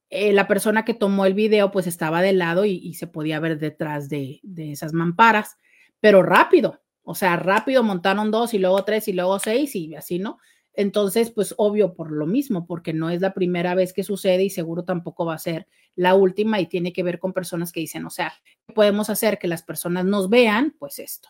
Eh, 0.10 0.32
la 0.32 0.48
persona 0.48 0.86
que 0.86 0.94
tomó 0.94 1.26
el 1.26 1.34
video 1.34 1.72
pues 1.72 1.88
estaba 1.88 2.22
de 2.22 2.32
lado 2.32 2.64
y, 2.64 2.94
se 2.94 3.08
podía 3.08 3.42
ver 3.42 3.60
detrás 3.60 4.08
de, 4.08 4.40
esas 4.58 4.94
mamparas, 4.94 5.58
pero 6.00 6.24
rápido, 6.24 6.82
o 7.04 7.16
sea, 7.16 7.36
rápido 7.36 7.84
montaron 7.84 8.32
dos 8.32 8.54
y 8.54 8.60
luego 8.60 8.84
tres 8.84 9.08
y 9.08 9.14
luego 9.14 9.39
seis 9.39 9.76
y 9.76 9.95
así, 9.95 10.20
¿no? 10.20 10.39
Entonces, 10.74 11.32
pues 11.32 11.54
obvio 11.58 11.93
por 11.93 12.12
lo 12.12 12.26
mismo, 12.26 12.66
porque 12.66 12.93
no 12.93 13.10
es 13.10 13.22
la 13.22 13.34
primera 13.34 13.76
vez 13.76 13.91
que 13.93 14.04
sucede 14.04 14.43
y 14.43 14.49
seguro 14.49 14.84
tampoco 14.84 15.26
va 15.26 15.34
a 15.34 15.39
ser 15.39 15.68
la 15.95 16.16
última 16.16 16.62
y 16.62 16.68
tiene 16.68 16.93
que 16.93 17.04
ver 17.04 17.20
con 17.20 17.34
personas 17.34 17.72
que 17.72 17.82
dicen, 17.82 18.06
o 18.06 18.10
sea, 18.10 18.34
podemos 18.74 19.10
hacer 19.10 19.38
que 19.38 19.47
las 19.49 19.64
personas 19.64 20.06
nos 20.06 20.30
vean? 20.30 20.76
Pues 20.80 20.99
esto. 20.99 21.30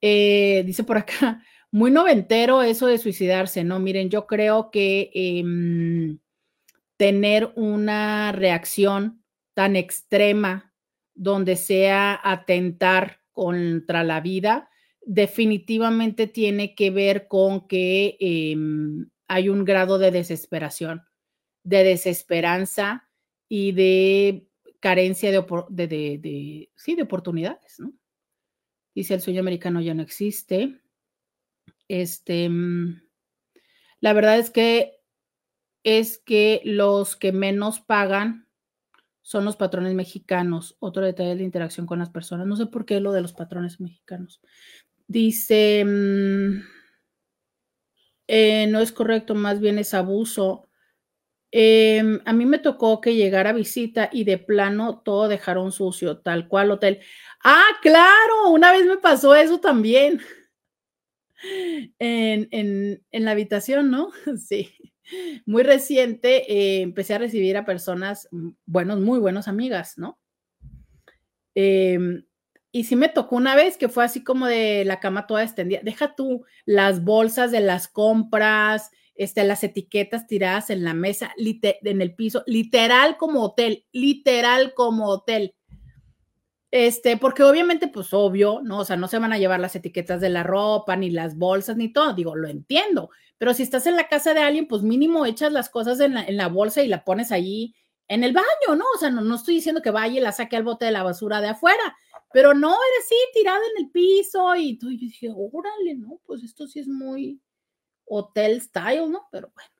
Eh, 0.00 0.62
dice 0.64 0.84
por 0.84 0.96
acá, 0.96 1.42
muy 1.70 1.90
noventero 1.90 2.62
eso 2.62 2.86
de 2.86 2.98
suicidarse, 2.98 3.64
¿no? 3.64 3.78
Miren, 3.78 4.08
yo 4.10 4.26
creo 4.26 4.70
que... 4.70 5.10
Em, 5.12 6.18
tener 7.00 7.50
una 7.56 8.30
reacción 8.30 9.24
tan 9.54 9.74
extrema 9.74 10.74
donde 11.14 11.56
sea 11.56 12.20
atentar 12.22 13.19
contra 13.40 14.04
la 14.04 14.20
vida, 14.20 14.68
definitivamente 15.00 16.26
tiene 16.26 16.74
que 16.74 16.90
ver 16.90 17.26
con 17.26 17.66
que 17.66 18.18
em, 18.20 19.08
hay 19.28 19.48
un 19.48 19.64
grado 19.64 19.96
de 19.98 20.10
desesperación, 20.10 21.04
de 21.62 21.82
desesperanza 21.82 23.08
y 23.48 23.72
de 23.72 24.46
carencia 24.78 25.30
de, 25.30 25.86
de, 25.88 26.70
sí, 26.76 26.94
de 26.96 27.02
oportunidades, 27.02 27.80
¿no? 27.80 27.94
Dice 28.94 29.14
el 29.14 29.22
sueño 29.22 29.40
americano 29.40 29.80
ya 29.80 29.94
no 29.94 30.02
existe. 30.02 30.78
Este, 31.88 32.46
mm, 32.46 33.00
la 34.00 34.12
verdad 34.12 34.38
es 34.38 34.50
que 34.50 35.00
es 35.82 36.18
que 36.18 36.60
los 36.66 37.16
que 37.16 37.32
menos 37.32 37.80
pagan 37.80 38.49
son 39.30 39.44
los 39.44 39.54
patrones 39.54 39.94
mexicanos. 39.94 40.76
Otro 40.80 41.04
detalle 41.04 41.28
de 41.28 41.36
la 41.36 41.42
interacción 41.44 41.86
con 41.86 42.00
las 42.00 42.10
personas. 42.10 42.48
No 42.48 42.56
sé 42.56 42.66
por 42.66 42.84
qué 42.84 42.98
lo 42.98 43.12
de 43.12 43.20
los 43.22 43.32
patrones 43.32 43.78
mexicanos. 43.78 44.40
Dice, 45.06 45.84
mm, 45.86 46.62
eh, 48.26 48.66
no 48.66 48.80
es 48.80 48.90
correcto, 48.90 49.36
más 49.36 49.60
bien 49.60 49.78
es 49.78 49.94
abuso. 49.94 50.68
Em, 51.52 52.20
a 52.24 52.32
mí 52.32 52.44
me 52.46 52.58
tocó 52.58 53.00
que 53.00 53.14
llegara 53.14 53.52
visita 53.52 54.10
y 54.12 54.24
de 54.24 54.38
plano 54.38 55.00
todo 55.04 55.28
dejaron 55.28 55.70
sucio, 55.70 56.18
tal 56.18 56.48
cual 56.48 56.72
hotel. 56.72 57.00
Ah, 57.44 57.68
claro, 57.82 58.50
una 58.50 58.72
vez 58.72 58.86
me 58.86 58.98
pasó 58.98 59.36
eso 59.36 59.60
también. 59.60 60.20
En, 61.98 62.48
en 63.12 63.24
la 63.24 63.30
habitación, 63.30 63.90
¿no? 63.90 64.10
Sí 64.38 64.74
muy 65.46 65.62
reciente 65.62 66.52
eh, 66.52 66.82
empecé 66.82 67.14
a 67.14 67.18
recibir 67.18 67.56
a 67.56 67.64
personas, 67.64 68.28
mm, 68.30 68.50
buenos, 68.66 69.00
muy 69.00 69.18
buenos 69.18 69.48
amigas, 69.48 69.98
¿no? 69.98 70.18
Em, 71.54 72.24
y 72.72 72.84
sí 72.84 72.94
me 72.96 73.08
tocó 73.08 73.36
una 73.36 73.56
vez 73.56 73.76
que 73.76 73.88
fue 73.88 74.04
así 74.04 74.22
como 74.22 74.46
de 74.46 74.84
la 74.84 75.00
cama 75.00 75.26
toda 75.26 75.42
extendida. 75.42 75.80
Deja 75.82 76.14
tú 76.14 76.44
las 76.64 77.02
bolsas 77.02 77.50
de 77.50 77.60
las 77.60 77.88
compras, 77.88 78.90
este, 79.16 79.44
las 79.44 79.64
etiquetas 79.64 80.26
tiradas 80.26 80.70
en 80.70 80.84
la 80.84 80.94
mesa, 80.94 81.34
en 81.36 82.00
el 82.00 82.14
piso, 82.14 82.42
literal 82.46 83.16
como 83.16 83.42
hotel, 83.42 83.86
literal 83.92 84.72
como 84.74 85.08
hotel. 85.08 85.54
Este, 86.70 87.16
porque 87.16 87.42
obviamente, 87.42 87.88
pues 87.88 88.12
obvio, 88.14 88.60
¿no? 88.62 88.80
O 88.80 88.84
sea, 88.84 88.96
no 88.96 89.08
se 89.08 89.18
van 89.18 89.32
a 89.32 89.38
llevar 89.38 89.58
las 89.58 89.74
etiquetas 89.74 90.20
de 90.20 90.28
la 90.28 90.44
ropa, 90.44 90.96
ni 90.96 91.10
las 91.10 91.36
bolsas, 91.36 91.76
ni 91.76 91.92
todo. 91.92 92.12
Digo, 92.14 92.36
lo 92.36 92.48
entiendo. 92.48 93.10
Pero 93.38 93.54
si 93.54 93.62
estás 93.62 93.86
en 93.86 93.96
la 93.96 94.08
casa 94.08 94.34
de 94.34 94.40
alguien, 94.40 94.68
pues 94.68 94.82
mínimo 94.82 95.26
echas 95.26 95.52
las 95.52 95.68
cosas 95.68 95.98
en 96.00 96.14
la, 96.36 96.48
bolsa 96.48 96.82
y 96.82 96.88
la 96.88 97.04
pones 97.04 97.32
allí 97.32 97.74
en 98.06 98.22
el 98.22 98.32
baño, 98.32 98.76
¿no? 98.76 98.84
O 98.94 98.98
sea, 98.98 99.10
no, 99.10 99.20
no 99.22 99.34
estoy 99.34 99.56
diciendo 99.56 99.82
que 99.82 99.90
vaya 99.90 100.18
y 100.18 100.22
la 100.22 100.32
saque 100.32 100.56
al 100.56 100.62
bote 100.62 100.84
de 100.84 100.90
la 100.92 101.02
basura 101.02 101.40
de 101.40 101.48
afuera, 101.48 101.96
pero 102.32 102.54
no, 102.54 102.68
era 102.68 103.04
así, 103.04 103.14
tirada 103.32 103.60
en 103.76 103.84
el 103.84 103.90
piso 103.90 104.54
y 104.56 104.78
tú, 104.78 104.90
y 104.90 104.96
dije, 104.96 105.28
órale, 105.34 105.94
¿no? 105.96 106.20
Pues 106.26 106.42
esto 106.42 106.66
sí 106.66 106.80
es 106.80 106.88
muy 106.88 107.40
hotel 108.04 108.60
style, 108.60 109.10
¿no? 109.10 109.26
Pero 109.30 109.50
bueno. 109.54 109.70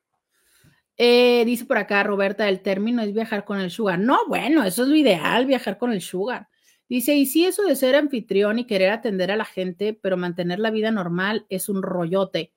Eh, 0.97 1.43
dice 1.45 1.65
por 1.65 1.77
acá 1.77 2.03
Roberta, 2.03 2.47
el 2.47 2.61
término 2.61 3.01
es 3.01 3.13
viajar 3.13 3.45
con 3.45 3.59
el 3.59 3.71
sugar. 3.71 3.99
No, 3.99 4.19
bueno, 4.27 4.63
eso 4.63 4.83
es 4.83 4.89
lo 4.89 4.95
ideal, 4.95 5.45
viajar 5.45 5.77
con 5.77 5.91
el 5.91 6.01
sugar. 6.01 6.47
Dice, 6.91 7.15
y 7.15 7.25
si 7.25 7.45
eso 7.45 7.63
de 7.63 7.77
ser 7.77 7.95
anfitrión 7.95 8.59
y 8.59 8.65
querer 8.65 8.89
atender 8.89 9.31
a 9.31 9.37
la 9.37 9.45
gente, 9.45 9.93
pero 9.93 10.17
mantener 10.17 10.59
la 10.59 10.71
vida 10.71 10.91
normal 10.91 11.45
es 11.47 11.69
un 11.69 11.81
rollote. 11.81 12.51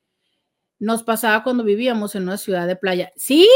Nos 0.77 1.03
pasaba 1.03 1.41
cuando 1.41 1.63
vivíamos 1.63 2.15
en 2.15 2.23
una 2.23 2.35
ciudad 2.35 2.67
de 2.67 2.75
playa. 2.75 3.13
Sí, 3.15 3.47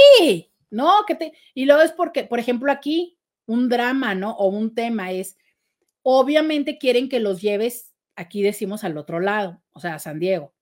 no, 0.70 1.04
que 1.06 1.16
te... 1.16 1.34
Y 1.54 1.66
luego 1.66 1.82
es 1.82 1.92
porque, 1.92 2.24
por 2.24 2.40
ejemplo, 2.40 2.72
aquí 2.72 3.20
un 3.46 3.68
drama, 3.68 4.16
¿no? 4.16 4.32
O 4.38 4.48
un 4.48 4.74
tema 4.74 5.12
es, 5.12 5.38
obviamente 6.02 6.78
quieren 6.78 7.10
que 7.10 7.20
los 7.20 7.42
lleves, 7.42 7.94
aquí 8.16 8.42
decimos 8.42 8.86
al 8.86 8.98
otro 8.98 9.20
lado, 9.20 9.62
o 9.72 9.82
sea, 9.82 9.96
a 9.96 10.00
San 10.00 10.18
Diego, 10.18 10.54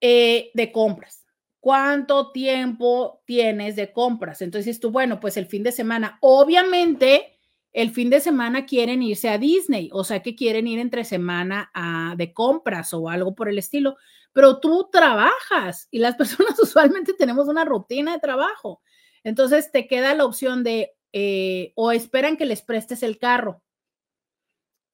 eh, 0.00 0.50
de 0.54 0.72
compras. 0.72 1.26
¿Cuánto 1.60 2.32
tiempo 2.32 3.22
tienes 3.26 3.76
de 3.76 3.92
compras? 3.92 4.40
Entonces 4.40 4.80
tú, 4.80 4.90
bueno, 4.90 5.20
pues 5.20 5.36
el 5.36 5.44
fin 5.44 5.62
de 5.62 5.72
semana, 5.72 6.16
obviamente 6.22 7.31
el 7.72 7.90
fin 7.90 8.10
de 8.10 8.20
semana 8.20 8.66
quieren 8.66 9.02
irse 9.02 9.28
a 9.28 9.38
Disney, 9.38 9.88
o 9.92 10.04
sea 10.04 10.22
que 10.22 10.36
quieren 10.36 10.66
ir 10.66 10.78
entre 10.78 11.04
semana 11.04 11.70
a, 11.74 12.14
de 12.16 12.32
compras 12.32 12.92
o 12.92 13.08
algo 13.08 13.34
por 13.34 13.48
el 13.48 13.58
estilo, 13.58 13.96
pero 14.32 14.60
tú 14.60 14.88
trabajas 14.92 15.88
y 15.90 15.98
las 15.98 16.16
personas 16.16 16.58
usualmente 16.60 17.14
tenemos 17.14 17.48
una 17.48 17.64
rutina 17.64 18.12
de 18.12 18.20
trabajo. 18.20 18.82
Entonces 19.24 19.70
te 19.70 19.86
queda 19.86 20.14
la 20.14 20.24
opción 20.24 20.64
de 20.64 20.92
eh, 21.12 21.72
o 21.76 21.92
esperan 21.92 22.36
que 22.36 22.46
les 22.46 22.62
prestes 22.62 23.02
el 23.02 23.18
carro 23.18 23.62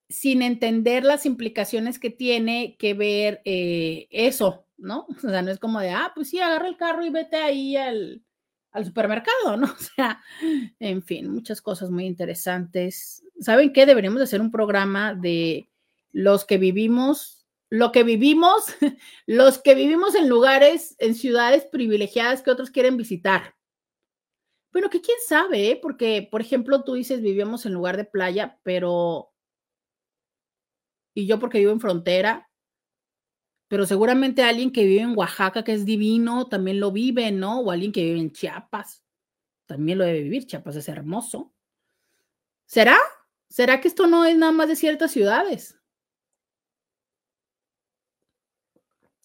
sin 0.09 0.43
entender 0.43 1.05
las 1.05 1.27
implicaciones 1.27 1.99
que 1.99 2.11
tiene 2.11 2.77
que 2.79 2.95
ver 2.95 3.43
eh, 3.45 4.09
eso, 4.11 4.67
¿no? 4.77 5.07
O 5.25 5.31
sea, 5.31 5.43
no 5.43 5.51
es 5.51 5.59
como 5.59 5.81
de, 5.81 5.91
ah, 5.91 6.13
pues 6.15 6.31
sí, 6.31 6.41
agarra 6.41 6.69
el 6.69 6.77
carro 6.77 7.05
y 7.05 7.11
vete 7.11 7.37
ahí 7.37 7.77
al, 7.77 8.23
al 8.73 8.85
supermercado, 8.85 9.57
¿no? 9.57 9.67
O 9.73 9.79
sea, 9.79 10.23
en 10.79 11.03
fin, 11.03 11.31
muchas 11.31 11.61
cosas 11.61 11.91
muy 11.91 12.07
interesantes. 12.07 13.25
¿Saben 13.41 13.73
qué? 13.73 13.87
Deberíamos 13.87 14.23
hacer 14.23 14.41
un 14.41 14.51
programa 14.51 15.15
de 15.15 15.71
los 16.13 16.45
que 16.45 16.59
vivimos, 16.59 17.47
lo 17.71 17.93
que 17.93 18.03
vivimos, 18.03 18.67
los 19.27 19.59
que 19.59 19.75
vivimos 19.75 20.15
en 20.15 20.29
lugares, 20.29 20.97
en 20.99 21.15
ciudades 21.15 21.65
privilegiadas 21.65 22.43
que 22.43 22.51
otros 22.51 22.71
quieren 22.71 22.97
visitar. 22.97 23.55
Bueno, 24.73 24.91
que 24.91 25.01
quién 25.01 25.17
sabe, 25.27 25.71
¿eh? 25.71 25.79
porque, 25.81 26.29
por 26.31 26.41
ejemplo, 26.41 26.85
tú 26.85 26.95
dices 26.95 27.23
vivimos 27.23 27.67
en 27.67 27.73
lugar 27.73 27.97
de 27.97 28.05
playa, 28.05 28.59
pero... 28.63 29.33
Y 31.15 31.27
yo 31.27 31.41
porque 31.41 31.59
vivo 31.59 31.73
en 31.73 31.81
frontera, 31.81 32.48
pero 33.69 33.87
seguramente 33.87 34.43
alguien 34.43 34.73
que 34.73 34.85
vive 34.85 35.03
en 35.03 35.17
Oaxaca, 35.17 35.63
que 35.65 35.73
es 35.75 35.85
divino, 35.85 36.49
también 36.49 36.81
lo 36.81 36.93
vive, 36.93 37.31
¿no? 37.33 37.61
O 37.61 37.71
alguien 37.71 37.93
que 37.93 38.05
vive 38.05 38.19
en 38.21 38.33
Chiapas, 38.33 39.05
también 39.67 39.99
lo 39.99 40.05
debe 40.05 40.23
vivir. 40.23 40.47
Chiapas 40.47 40.77
es 40.77 40.89
hermoso. 40.89 41.53
¿Será? 42.67 42.97
¿Será 43.49 43.81
que 43.81 43.89
esto 43.89 44.07
no 44.07 44.25
es 44.25 44.37
nada 44.37 44.53
más 44.53 44.69
de 44.69 44.77
ciertas 44.77 45.11
ciudades? 45.11 45.79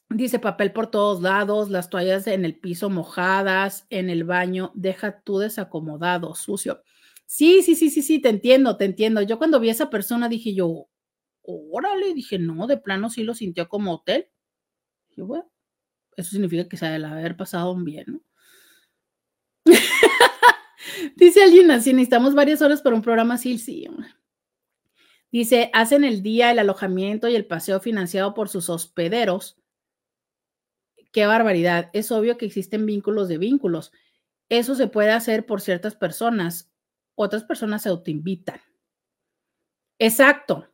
Dice 0.10 0.38
papel 0.40 0.72
por 0.72 0.92
todos 0.92 1.22
lados, 1.22 1.70
las 1.72 1.90
toallas 1.90 2.28
en 2.28 2.46
el 2.46 2.60
piso 2.60 2.90
mojadas, 2.90 3.88
en 3.90 4.10
el 4.10 4.24
baño, 4.24 4.72
deja 4.76 5.22
tú 5.22 5.40
desacomodado, 5.40 6.36
sucio. 6.36 6.84
Sí, 7.26 7.64
sí, 7.64 7.76
sí, 7.76 7.90
sí, 7.90 8.04
sí, 8.04 8.22
te 8.22 8.30
entiendo, 8.30 8.78
te 8.78 8.86
entiendo. 8.86 9.22
Yo 9.24 9.40
cuando 9.40 9.60
vi 9.60 9.70
a 9.70 9.72
esa 9.72 9.90
persona 9.90 10.30
dije 10.30 10.54
yo, 10.54 10.88
órale, 11.44 12.14
dije, 12.14 12.40
no, 12.40 12.68
de 12.68 12.78
plano 12.78 13.10
sí 13.10 13.24
lo 13.24 13.34
sintió 13.34 13.68
como 13.70 13.96
hotel. 13.96 14.30
Y 15.16 15.22
bueno, 15.22 15.50
eso 16.16 16.32
significa 16.32 16.68
que 16.68 16.78
se 16.78 16.86
debe 16.86 17.06
haber 17.06 17.38
pasado 17.38 17.76
bien, 17.76 18.06
¿no? 18.08 18.22
Dice 21.16 21.44
alguien 21.44 21.72
así, 21.72 21.94
necesitamos 21.94 22.36
varias 22.36 22.62
horas 22.62 22.82
para 22.82 22.96
un 22.96 23.02
programa 23.02 23.36
así, 23.36 23.58
sí. 23.58 23.88
Dice, 25.32 25.72
hacen 25.74 26.04
el 26.04 26.22
día, 26.22 26.52
el 26.52 26.60
alojamiento 26.60 27.28
y 27.28 27.36
el 27.36 27.46
paseo 27.46 27.80
financiado 27.80 28.34
por 28.34 28.50
sus 28.50 28.70
hospederos. 28.70 29.58
Qué 31.12 31.26
barbaridad. 31.26 31.90
Es 31.94 32.12
obvio 32.12 32.38
que 32.38 32.46
existen 32.46 32.86
vínculos 32.86 33.28
de 33.28 33.38
vínculos. 33.38 33.92
Eso 34.50 34.76
se 34.76 34.88
puede 34.88 35.12
hacer 35.12 35.46
por 35.46 35.62
ciertas 35.62 35.96
personas. 35.96 36.72
Otras 37.16 37.44
personas 37.44 37.84
se 37.84 37.90
autoinvitan. 37.90 38.62
Exacto. 40.00 40.68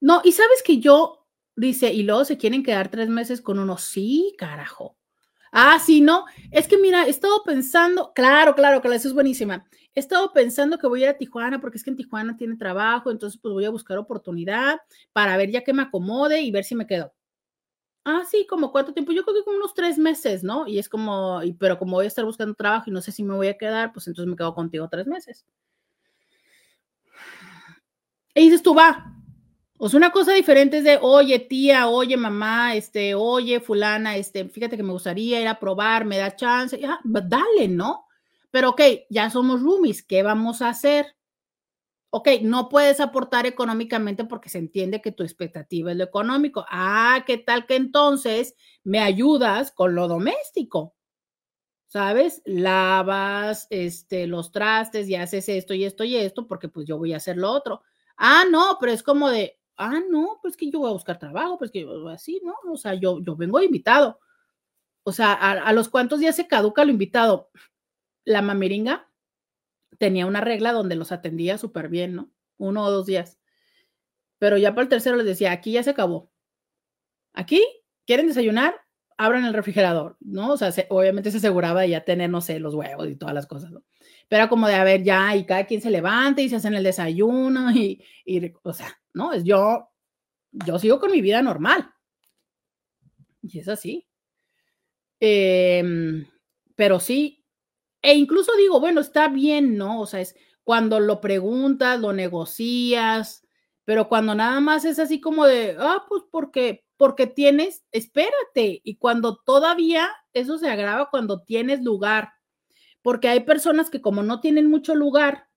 No, 0.00 0.20
y 0.24 0.32
sabes 0.32 0.62
que 0.62 0.78
yo 0.78 1.17
Dice, 1.58 1.92
y 1.92 2.04
luego 2.04 2.24
se 2.24 2.38
quieren 2.38 2.62
quedar 2.62 2.88
tres 2.88 3.08
meses 3.08 3.40
con 3.40 3.58
uno. 3.58 3.78
Sí, 3.78 4.32
carajo. 4.38 4.96
Ah, 5.50 5.80
sí, 5.84 6.00
no. 6.00 6.24
Es 6.52 6.68
que 6.68 6.78
mira, 6.78 7.06
he 7.06 7.10
estado 7.10 7.42
pensando, 7.42 8.12
claro, 8.14 8.54
claro, 8.54 8.80
que 8.80 8.94
eso 8.94 9.08
es 9.08 9.14
buenísima. 9.14 9.66
He 9.92 9.98
estado 9.98 10.32
pensando 10.32 10.78
que 10.78 10.86
voy 10.86 11.00
a 11.00 11.06
ir 11.06 11.08
a 11.10 11.18
Tijuana 11.18 11.60
porque 11.60 11.78
es 11.78 11.82
que 11.82 11.90
en 11.90 11.96
Tijuana 11.96 12.36
tiene 12.36 12.54
trabajo, 12.56 13.10
entonces 13.10 13.40
pues 13.42 13.52
voy 13.52 13.64
a 13.64 13.70
buscar 13.70 13.98
oportunidad 13.98 14.78
para 15.12 15.36
ver 15.36 15.50
ya 15.50 15.64
que 15.64 15.72
me 15.72 15.82
acomode 15.82 16.40
y 16.42 16.52
ver 16.52 16.62
si 16.62 16.76
me 16.76 16.86
quedo. 16.86 17.12
Ah, 18.04 18.22
sí, 18.30 18.46
como 18.48 18.70
cuánto 18.70 18.94
tiempo, 18.94 19.10
yo 19.10 19.24
creo 19.24 19.34
que 19.34 19.42
como 19.42 19.56
unos 19.56 19.74
tres 19.74 19.98
meses, 19.98 20.44
¿no? 20.44 20.68
Y 20.68 20.78
es 20.78 20.88
como, 20.88 21.42
y, 21.42 21.54
pero 21.54 21.76
como 21.76 21.96
voy 21.96 22.04
a 22.04 22.08
estar 22.08 22.24
buscando 22.24 22.54
trabajo 22.54 22.84
y 22.88 22.92
no 22.92 23.02
sé 23.02 23.10
si 23.10 23.24
me 23.24 23.34
voy 23.34 23.48
a 23.48 23.58
quedar, 23.58 23.92
pues 23.92 24.06
entonces 24.06 24.30
me 24.30 24.36
quedo 24.36 24.54
contigo 24.54 24.88
tres 24.88 25.08
meses. 25.08 25.44
Y 28.36 28.42
dices 28.42 28.62
tú, 28.62 28.76
va, 28.76 29.17
o 29.78 29.88
sea, 29.88 29.98
una 29.98 30.10
cosa 30.10 30.32
diferente 30.32 30.78
es 30.78 30.84
de, 30.84 30.98
oye, 31.00 31.38
tía, 31.38 31.88
oye, 31.88 32.16
mamá, 32.16 32.74
este, 32.74 33.14
oye, 33.14 33.60
fulana, 33.60 34.16
este, 34.16 34.48
fíjate 34.48 34.76
que 34.76 34.82
me 34.82 34.92
gustaría 34.92 35.40
ir 35.40 35.48
a 35.48 35.60
probar, 35.60 36.04
me 36.04 36.18
da 36.18 36.34
chance. 36.34 36.78
Ya, 36.78 36.98
dale, 37.04 37.68
¿no? 37.68 38.06
Pero 38.50 38.70
ok, 38.70 38.80
ya 39.10 39.30
somos 39.30 39.62
roomies, 39.62 40.02
¿qué 40.02 40.22
vamos 40.22 40.62
a 40.62 40.70
hacer? 40.70 41.14
Ok, 42.10 42.28
no 42.42 42.68
puedes 42.70 43.00
aportar 43.00 43.46
económicamente 43.46 44.24
porque 44.24 44.48
se 44.48 44.58
entiende 44.58 45.02
que 45.02 45.12
tu 45.12 45.22
expectativa 45.22 45.90
es 45.90 45.96
lo 45.98 46.04
económico. 46.04 46.64
Ah, 46.70 47.22
¿qué 47.26 47.36
tal 47.36 47.66
que 47.66 47.76
entonces 47.76 48.54
me 48.82 49.00
ayudas 49.00 49.70
con 49.72 49.94
lo 49.94 50.08
doméstico? 50.08 50.96
¿Sabes? 51.88 52.42
Lavas 52.46 53.66
este, 53.70 54.26
los 54.26 54.52
trastes 54.52 55.08
y 55.08 55.16
haces 55.16 55.48
esto 55.48 55.74
y 55.74 55.84
esto 55.84 56.04
y 56.04 56.16
esto 56.16 56.46
porque 56.46 56.68
pues 56.68 56.86
yo 56.86 56.98
voy 56.98 57.12
a 57.12 57.18
hacer 57.18 57.36
lo 57.36 57.50
otro. 57.50 57.82
Ah, 58.16 58.44
no, 58.50 58.78
pero 58.80 58.92
es 58.92 59.02
como 59.02 59.28
de, 59.28 59.57
ah, 59.78 60.00
no, 60.10 60.38
pues 60.42 60.56
que 60.56 60.70
yo 60.70 60.80
voy 60.80 60.90
a 60.90 60.92
buscar 60.92 61.18
trabajo, 61.18 61.56
pues 61.56 61.70
que 61.70 61.86
así, 62.10 62.40
¿no? 62.44 62.54
O 62.70 62.76
sea, 62.76 62.94
yo, 62.94 63.20
yo 63.20 63.36
vengo 63.36 63.60
invitado. 63.62 64.20
O 65.04 65.12
sea, 65.12 65.32
a, 65.32 65.72
los 65.72 65.88
cuantos 65.88 66.20
días 66.20 66.36
se 66.36 66.48
caduca 66.48 66.84
lo 66.84 66.90
invitado. 66.90 67.50
La 68.24 68.42
mamiringa 68.42 69.10
tenía 69.98 70.26
una 70.26 70.42
regla 70.42 70.72
donde 70.72 70.96
los 70.96 71.12
atendía 71.12 71.56
súper 71.56 71.88
bien, 71.88 72.14
¿no? 72.14 72.30
Uno 72.58 72.84
o 72.84 72.90
dos 72.90 73.06
días. 73.06 73.38
Pero 74.38 74.58
ya 74.58 74.72
para 74.72 74.82
el 74.82 74.88
tercero 74.88 75.16
les 75.16 75.26
decía, 75.26 75.52
aquí 75.52 75.72
ya 75.72 75.82
se 75.82 75.90
acabó. 75.90 76.30
Aquí, 77.32 77.64
¿quieren 78.06 78.26
desayunar? 78.26 78.74
Abran 79.16 79.44
el 79.44 79.54
refrigerador, 79.54 80.16
¿no? 80.20 80.52
O 80.52 80.56
sea, 80.56 80.72
obviamente 80.90 81.30
se 81.30 81.38
aseguraba 81.38 81.82
de 81.82 81.90
ya 81.90 82.04
tener, 82.04 82.30
no 82.30 82.40
sé, 82.40 82.60
los 82.60 82.74
huevos 82.74 83.08
y 83.08 83.16
todas 83.16 83.34
las 83.34 83.46
cosas, 83.46 83.70
¿no? 83.70 83.82
Pero 84.28 84.42
era 84.42 84.48
como 84.48 84.68
de, 84.68 84.74
a 84.74 84.84
ver, 84.84 85.02
ya, 85.02 85.34
y 85.36 85.46
cada 85.46 85.64
quien 85.66 85.80
se 85.80 85.90
levanta 85.90 86.42
y 86.42 86.48
se 86.48 86.56
hacen 86.56 86.74
el 86.74 86.84
desayuno 86.84 87.70
y, 87.72 88.04
y 88.24 88.52
o 88.62 88.72
sea, 88.72 88.98
¿no? 89.14 89.32
Es 89.32 89.44
yo, 89.44 89.88
yo 90.52 90.78
sigo 90.78 91.00
con 91.00 91.12
mi 91.12 91.20
vida 91.22 91.42
normal. 91.42 91.92
Y 93.42 93.58
es 93.60 93.68
así. 93.68 94.06
Em, 95.20 96.26
pero 96.76 97.00
sí, 97.00 97.44
e 98.02 98.14
incluso 98.14 98.52
digo, 98.56 98.80
bueno, 98.80 99.00
está 99.00 99.28
bien, 99.28 99.76
¿no? 99.76 100.00
O 100.00 100.06
sea, 100.06 100.20
es 100.20 100.36
cuando 100.64 101.00
lo 101.00 101.20
preguntas, 101.20 102.00
lo 102.00 102.12
negocias, 102.12 103.42
pero 103.84 104.08
cuando 104.08 104.34
nada 104.34 104.60
más 104.60 104.84
es 104.84 104.98
así 104.98 105.20
como 105.20 105.46
de, 105.46 105.76
ah, 105.78 106.04
pues 106.08 106.22
porque, 106.30 106.84
porque 106.96 107.26
tienes, 107.26 107.84
espérate, 107.90 108.80
y 108.84 108.96
cuando 108.98 109.38
todavía 109.38 110.10
eso 110.34 110.58
se 110.58 110.68
agrava 110.68 111.10
cuando 111.10 111.42
tienes 111.42 111.82
lugar, 111.82 112.30
porque 113.02 113.28
hay 113.28 113.40
personas 113.40 113.90
que 113.90 114.02
como 114.02 114.22
no 114.22 114.40
tienen 114.40 114.66
mucho 114.70 114.94
lugar, 114.94 115.47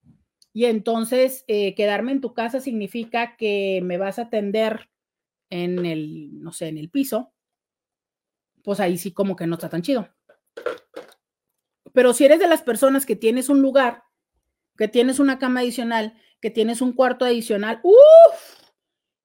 y 0.54 0.66
entonces, 0.66 1.46
eh, 1.48 1.76
quedarme 1.76 2.12
en 2.12 2.22
tu 2.22 2.34
casa 2.34 2.60
significa 2.60 3.38
que 3.38 3.82
me 3.84 3.98
vas 3.98 4.20
a 4.20 4.24
atender 4.24 4.90
en 5.50 5.86
el, 5.86 6.42
no 6.42 6.52
sé, 6.52 6.68
en 6.68 6.78
el 6.78 6.90
piso. 6.90 7.34
Pues 8.64 8.80
ahí 8.80 8.98
sí 8.98 9.14
como 9.14 9.36
que 9.36 9.48
no 9.48 9.56
está 9.56 9.70
tan 9.70 9.82
chido. 9.82 10.10
Pero 11.94 12.14
si 12.14 12.26
eres 12.26 12.40
de 12.40 12.48
las 12.48 12.62
personas 12.62 13.06
que 13.06 13.16
tienes 13.16 13.50
un 13.50 13.62
lugar, 13.62 14.04
que 14.78 14.88
tienes 14.88 15.20
una 15.20 15.40
cama 15.40 15.62
adicional, 15.62 16.18
que 16.42 16.52
tienes 16.52 16.82
un 16.82 16.94
cuarto 16.94 17.26
adicional, 17.26 17.80
uff, 17.84 18.62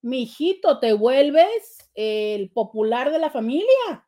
mijito, 0.03 0.79
te 0.79 0.93
vuelves 0.93 1.91
el 1.95 2.51
popular 2.51 3.11
de 3.11 3.19
la 3.19 3.31
familia. 3.31 4.07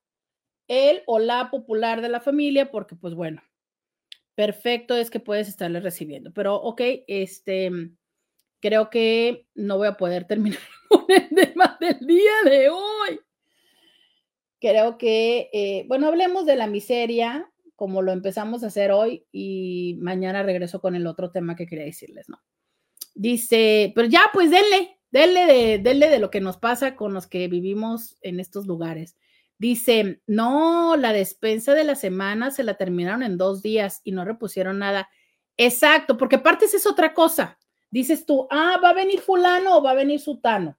El 0.68 1.02
o 1.06 1.18
la 1.18 1.50
popular 1.50 2.00
de 2.00 2.10
la 2.10 2.20
familia, 2.20 2.70
porque 2.70 2.94
pues 2.94 3.14
bueno, 3.14 3.42
perfecto 4.38 4.94
es 4.94 5.10
que 5.10 5.18
puedes 5.18 5.48
estarle 5.48 5.80
recibiendo. 5.80 6.32
Pero, 6.32 6.54
ok, 6.54 6.80
este, 7.08 7.72
creo 8.60 8.88
que 8.88 9.48
no 9.56 9.78
voy 9.78 9.88
a 9.88 9.96
poder 9.96 10.28
terminar 10.28 10.60
con 10.88 11.06
el 11.08 11.28
tema 11.28 11.76
del 11.80 11.98
día 12.06 12.34
de 12.44 12.68
hoy. 12.68 13.20
Creo 14.60 14.96
que, 14.96 15.50
eh, 15.52 15.84
bueno, 15.88 16.06
hablemos 16.06 16.46
de 16.46 16.54
la 16.54 16.68
miseria, 16.68 17.50
como 17.74 18.00
lo 18.00 18.12
empezamos 18.12 18.62
a 18.62 18.68
hacer 18.68 18.92
hoy, 18.92 19.26
y 19.32 19.98
mañana 20.02 20.44
regreso 20.44 20.80
con 20.80 20.94
el 20.94 21.08
otro 21.08 21.32
tema 21.32 21.56
que 21.56 21.66
quería 21.66 21.86
decirles, 21.86 22.28
¿no? 22.28 22.40
Dice, 23.16 23.90
pero 23.96 24.06
ya, 24.06 24.30
pues 24.32 24.52
denle, 24.52 25.00
denle 25.10 25.46
de, 25.46 25.78
denle 25.78 26.10
de 26.10 26.20
lo 26.20 26.30
que 26.30 26.40
nos 26.40 26.58
pasa 26.58 26.94
con 26.94 27.12
los 27.12 27.26
que 27.26 27.48
vivimos 27.48 28.16
en 28.22 28.38
estos 28.38 28.68
lugares. 28.68 29.16
Dice, 29.58 30.22
no, 30.26 30.96
la 30.96 31.12
despensa 31.12 31.74
de 31.74 31.84
la 31.84 31.96
semana 31.96 32.50
se 32.52 32.62
la 32.62 32.74
terminaron 32.74 33.22
en 33.24 33.36
dos 33.36 33.60
días 33.60 34.00
y 34.04 34.12
no 34.12 34.24
repusieron 34.24 34.78
nada. 34.78 35.08
Exacto, 35.56 36.16
porque 36.16 36.36
aparte 36.36 36.66
es 36.66 36.86
otra 36.86 37.12
cosa. 37.12 37.58
Dices 37.90 38.24
tú, 38.24 38.46
ah, 38.50 38.78
va 38.82 38.90
a 38.90 38.94
venir 38.94 39.20
fulano 39.20 39.76
o 39.76 39.82
va 39.82 39.90
a 39.90 39.94
venir 39.94 40.20
sutano. 40.20 40.78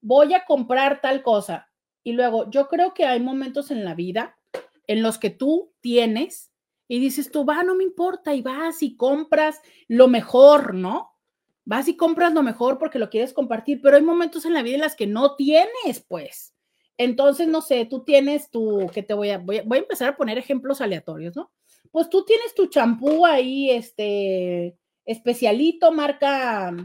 Voy 0.00 0.32
a 0.32 0.44
comprar 0.46 1.00
tal 1.02 1.22
cosa. 1.22 1.70
Y 2.02 2.12
luego, 2.12 2.48
yo 2.50 2.68
creo 2.68 2.94
que 2.94 3.04
hay 3.04 3.20
momentos 3.20 3.70
en 3.70 3.84
la 3.84 3.94
vida 3.94 4.38
en 4.86 5.02
los 5.02 5.18
que 5.18 5.30
tú 5.30 5.74
tienes 5.80 6.50
y 6.88 6.98
dices 6.98 7.30
tú, 7.30 7.44
va, 7.44 7.62
no 7.62 7.74
me 7.74 7.84
importa, 7.84 8.34
y 8.34 8.42
vas 8.42 8.82
y 8.82 8.96
compras 8.96 9.60
lo 9.86 10.08
mejor, 10.08 10.74
¿no? 10.74 11.16
Vas 11.64 11.86
y 11.86 11.96
compras 11.96 12.32
lo 12.32 12.42
mejor 12.42 12.78
porque 12.78 12.98
lo 12.98 13.10
quieres 13.10 13.32
compartir, 13.32 13.80
pero 13.80 13.96
hay 13.96 14.02
momentos 14.02 14.44
en 14.44 14.54
la 14.54 14.62
vida 14.62 14.74
en 14.76 14.80
las 14.80 14.96
que 14.96 15.06
no 15.06 15.36
tienes, 15.36 16.00
pues. 16.08 16.54
Entonces, 17.02 17.48
no 17.48 17.62
sé, 17.62 17.86
tú 17.86 18.04
tienes 18.04 18.50
tu, 18.50 18.86
que 18.92 19.02
te 19.02 19.14
voy 19.14 19.30
a, 19.30 19.38
voy 19.38 19.56
a, 19.56 19.76
empezar 19.76 20.10
a 20.10 20.16
poner 20.18 20.36
ejemplos 20.36 20.82
aleatorios, 20.82 21.34
¿no? 21.34 21.50
Pues 21.90 22.10
tú 22.10 22.26
tienes 22.26 22.54
tu 22.54 22.66
champú 22.66 23.24
ahí, 23.24 23.70
este, 23.70 24.76
especialito, 25.06 25.92
marca 25.92 26.76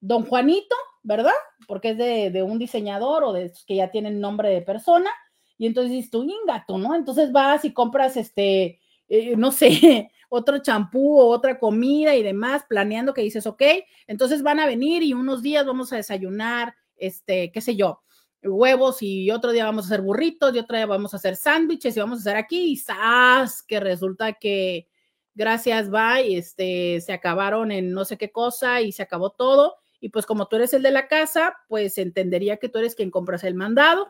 Don 0.00 0.24
Juanito, 0.24 0.74
¿verdad? 1.02 1.34
Porque 1.68 1.90
es 1.90 1.98
de, 1.98 2.42
un 2.42 2.58
diseñador 2.58 3.24
o 3.24 3.34
de 3.34 3.52
que 3.66 3.76
ya 3.76 3.90
tienen 3.90 4.20
nombre 4.20 4.48
de 4.48 4.62
persona. 4.62 5.10
Y 5.58 5.66
entonces 5.66 5.92
dices 5.92 6.10
tú, 6.10 6.26
gato, 6.46 6.78
¿no? 6.78 6.94
Entonces 6.94 7.30
vas 7.30 7.66
y 7.66 7.74
compras 7.74 8.16
este, 8.16 8.80
eh, 9.08 9.36
no 9.36 9.52
sé, 9.52 10.10
otro 10.30 10.62
champú 10.62 11.20
o 11.20 11.26
otra 11.26 11.58
comida 11.58 12.16
y 12.16 12.22
demás, 12.22 12.64
planeando 12.66 13.12
que 13.12 13.20
dices, 13.20 13.46
ok, 13.46 13.62
entonces 14.06 14.42
van 14.42 14.60
a 14.60 14.66
venir 14.66 15.02
y 15.02 15.12
unos 15.12 15.42
días 15.42 15.66
vamos 15.66 15.92
a 15.92 15.96
desayunar, 15.96 16.74
este, 16.96 17.52
qué 17.52 17.60
sé 17.60 17.76
yo, 17.76 18.00
huevos 18.42 19.02
y 19.02 19.30
otro 19.30 19.52
día 19.52 19.64
vamos 19.64 19.84
a 19.84 19.88
hacer 19.88 20.02
burritos 20.02 20.54
y 20.54 20.58
otro 20.58 20.76
día 20.76 20.86
vamos 20.86 21.14
a 21.14 21.16
hacer 21.16 21.36
sándwiches 21.36 21.96
y 21.96 22.00
vamos 22.00 22.18
a 22.18 22.22
hacer 22.22 22.36
aquí 22.36 22.72
y 22.72 22.76
¡zas! 22.76 23.62
que 23.62 23.80
resulta 23.80 24.34
que 24.34 24.88
gracias, 25.34 25.90
bye, 25.90 26.36
este, 26.36 27.00
se 27.00 27.12
acabaron 27.12 27.70
en 27.72 27.92
no 27.92 28.04
sé 28.04 28.18
qué 28.18 28.30
cosa 28.30 28.80
y 28.80 28.92
se 28.92 29.02
acabó 29.02 29.30
todo. 29.30 29.76
Y 30.00 30.08
pues 30.08 30.26
como 30.26 30.48
tú 30.48 30.56
eres 30.56 30.74
el 30.74 30.82
de 30.82 30.90
la 30.90 31.06
casa, 31.06 31.56
pues 31.68 31.96
entendería 31.98 32.56
que 32.56 32.68
tú 32.68 32.78
eres 32.78 32.94
quien 32.94 33.10
compras 33.10 33.44
el 33.44 33.54
mandado, 33.54 34.08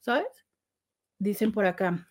¿sabes? 0.00 0.26
Dicen 1.18 1.50
por 1.50 1.64
acá. 1.64 2.08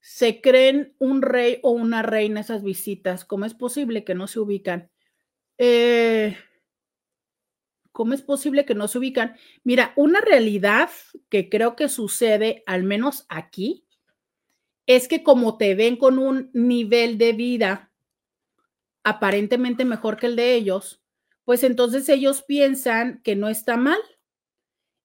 Se 0.00 0.40
creen 0.40 0.94
un 0.98 1.20
rey 1.20 1.58
o 1.62 1.72
una 1.72 2.02
reina 2.02 2.40
esas 2.40 2.62
visitas. 2.62 3.24
¿Cómo 3.24 3.44
es 3.44 3.54
posible 3.54 4.04
que 4.04 4.14
no 4.14 4.28
se 4.28 4.38
ubican? 4.38 4.90
Eh, 5.58 6.36
¿Cómo 7.98 8.14
es 8.14 8.22
posible 8.22 8.64
que 8.64 8.76
no 8.76 8.86
se 8.86 8.98
ubican? 8.98 9.34
Mira, 9.64 9.92
una 9.96 10.20
realidad 10.20 10.88
que 11.28 11.48
creo 11.48 11.74
que 11.74 11.88
sucede, 11.88 12.62
al 12.64 12.84
menos 12.84 13.26
aquí, 13.28 13.88
es 14.86 15.08
que 15.08 15.24
como 15.24 15.58
te 15.58 15.74
ven 15.74 15.96
con 15.96 16.20
un 16.20 16.48
nivel 16.52 17.18
de 17.18 17.32
vida 17.32 17.90
aparentemente 19.02 19.84
mejor 19.84 20.16
que 20.16 20.26
el 20.26 20.36
de 20.36 20.54
ellos, 20.54 21.02
pues 21.44 21.64
entonces 21.64 22.08
ellos 22.08 22.42
piensan 22.42 23.20
que 23.24 23.34
no 23.34 23.48
está 23.48 23.76
mal. 23.76 23.98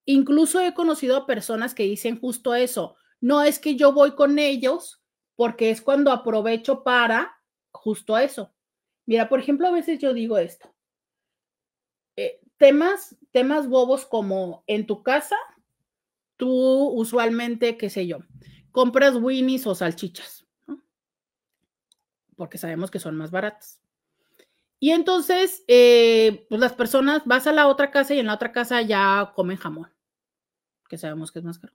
Incluso 0.06 0.60
he 0.60 0.76
conocido 0.76 1.18
a 1.18 1.26
personas 1.26 1.74
que 1.74 1.86
dicen 1.86 2.20
justo 2.20 2.54
eso. 2.54 2.96
No 3.20 3.42
es 3.42 3.58
que 3.58 3.76
yo 3.76 3.92
voy 3.92 4.14
con 4.14 4.38
ellos 4.38 5.02
porque 5.36 5.72
es 5.72 5.82
cuando 5.82 6.12
aprovecho 6.12 6.84
para 6.84 7.42
justo 7.72 8.20
eso. 8.20 8.54
Mira, 9.08 9.30
por 9.30 9.40
ejemplo, 9.40 9.68
a 9.68 9.72
veces 9.72 9.98
yo 9.98 10.14
digo 10.14 10.38
esto. 10.38 10.72
Eh, 12.18 12.43
temas, 12.58 13.16
temas 13.32 13.68
bobos 13.68 14.06
como 14.06 14.64
en 14.68 14.86
tu 14.86 15.04
casa, 15.04 15.36
tú 16.38 16.50
usualmente, 16.90 17.78
qué 17.78 17.90
sé 17.90 18.08
yo, 18.08 18.20
compras 18.72 19.16
winnies 19.16 19.68
o 19.68 19.76
salchichas, 19.76 20.46
porque 22.36 22.58
sabemos 22.58 22.92
que 22.92 23.00
son 23.00 23.16
más 23.16 23.32
baratas. 23.32 23.80
Y 24.80 24.92
entonces, 24.92 25.64
eh, 25.68 26.46
pues 26.50 26.60
las 26.60 26.74
personas, 26.74 27.22
vas 27.26 27.48
a 27.48 27.54
la 27.54 27.68
otra 27.68 27.90
casa 27.90 28.14
y 28.14 28.20
en 28.20 28.28
la 28.28 28.34
otra 28.34 28.52
casa 28.52 28.82
ya 28.82 29.32
comen 29.36 29.58
jamón, 29.58 29.90
que 30.90 30.98
sabemos 30.98 31.32
que 31.32 31.40
es 31.40 31.46
más 31.46 31.60
caro. 31.60 31.74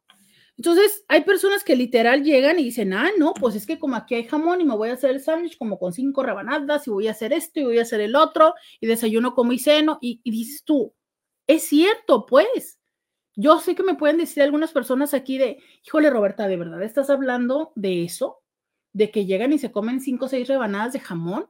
Entonces, 0.59 1.05
hay 1.07 1.23
personas 1.23 1.63
que 1.63 1.77
literal 1.77 2.25
llegan 2.25 2.59
y 2.59 2.65
dicen, 2.65 2.93
ah, 2.93 3.11
no, 3.17 3.33
pues 3.33 3.55
es 3.55 3.65
que 3.65 3.79
como 3.79 3.95
aquí 3.95 4.17
hay 4.17 4.25
jamón 4.25 4.61
y 4.61 4.65
me 4.65 4.77
voy 4.77 4.89
a 4.89 4.95
hacer 4.95 5.11
el 5.11 5.21
sándwich 5.21 5.57
como 5.57 5.79
con 5.79 5.93
cinco 5.93 6.25
rebanadas 6.25 6.85
y 6.89 6.91
voy 6.91 7.07
a 7.07 7.13
hacer 7.13 7.33
esto 7.33 7.61
y 7.61 7.65
voy 7.65 7.79
a 7.79 7.83
hacer 7.83 8.01
el 8.01 8.17
otro 8.17 8.55
y 8.81 8.89
desayuno 8.89 9.35
como 9.35 9.53
y 9.53 9.61
seno 9.61 9.99
y, 10.01 10.21
y 10.25 10.33
dices 10.33 10.65
tú, 10.65 10.95
es 11.47 11.63
cierto, 11.63 12.27
pues. 12.27 12.79
Yo 13.37 13.61
sé 13.61 13.77
que 13.77 13.85
me 13.85 13.95
pueden 13.95 14.19
decir 14.19 14.43
algunas 14.43 14.73
personas 14.73 15.15
aquí 15.15 15.39
de, 15.39 15.63
híjole, 15.87 16.11
Roberta, 16.11 16.49
¿de 16.49 16.57
verdad 16.57 16.83
estás 16.83 17.09
hablando 17.09 17.71
de 17.77 18.03
eso? 18.03 18.43
¿De 18.93 19.13
que 19.13 19.27
llegan 19.27 19.53
y 19.53 19.59
se 19.59 19.71
comen 19.71 20.01
cinco 20.01 20.25
o 20.25 20.29
seis 20.29 20.49
rebanadas 20.49 20.93
de 20.93 20.99
jamón? 20.99 21.49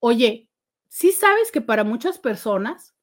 Oye, 0.00 0.48
sí 0.88 1.12
sabes 1.12 1.52
que 1.52 1.60
para 1.60 1.84
muchas 1.84 2.18
personas, 2.18 2.94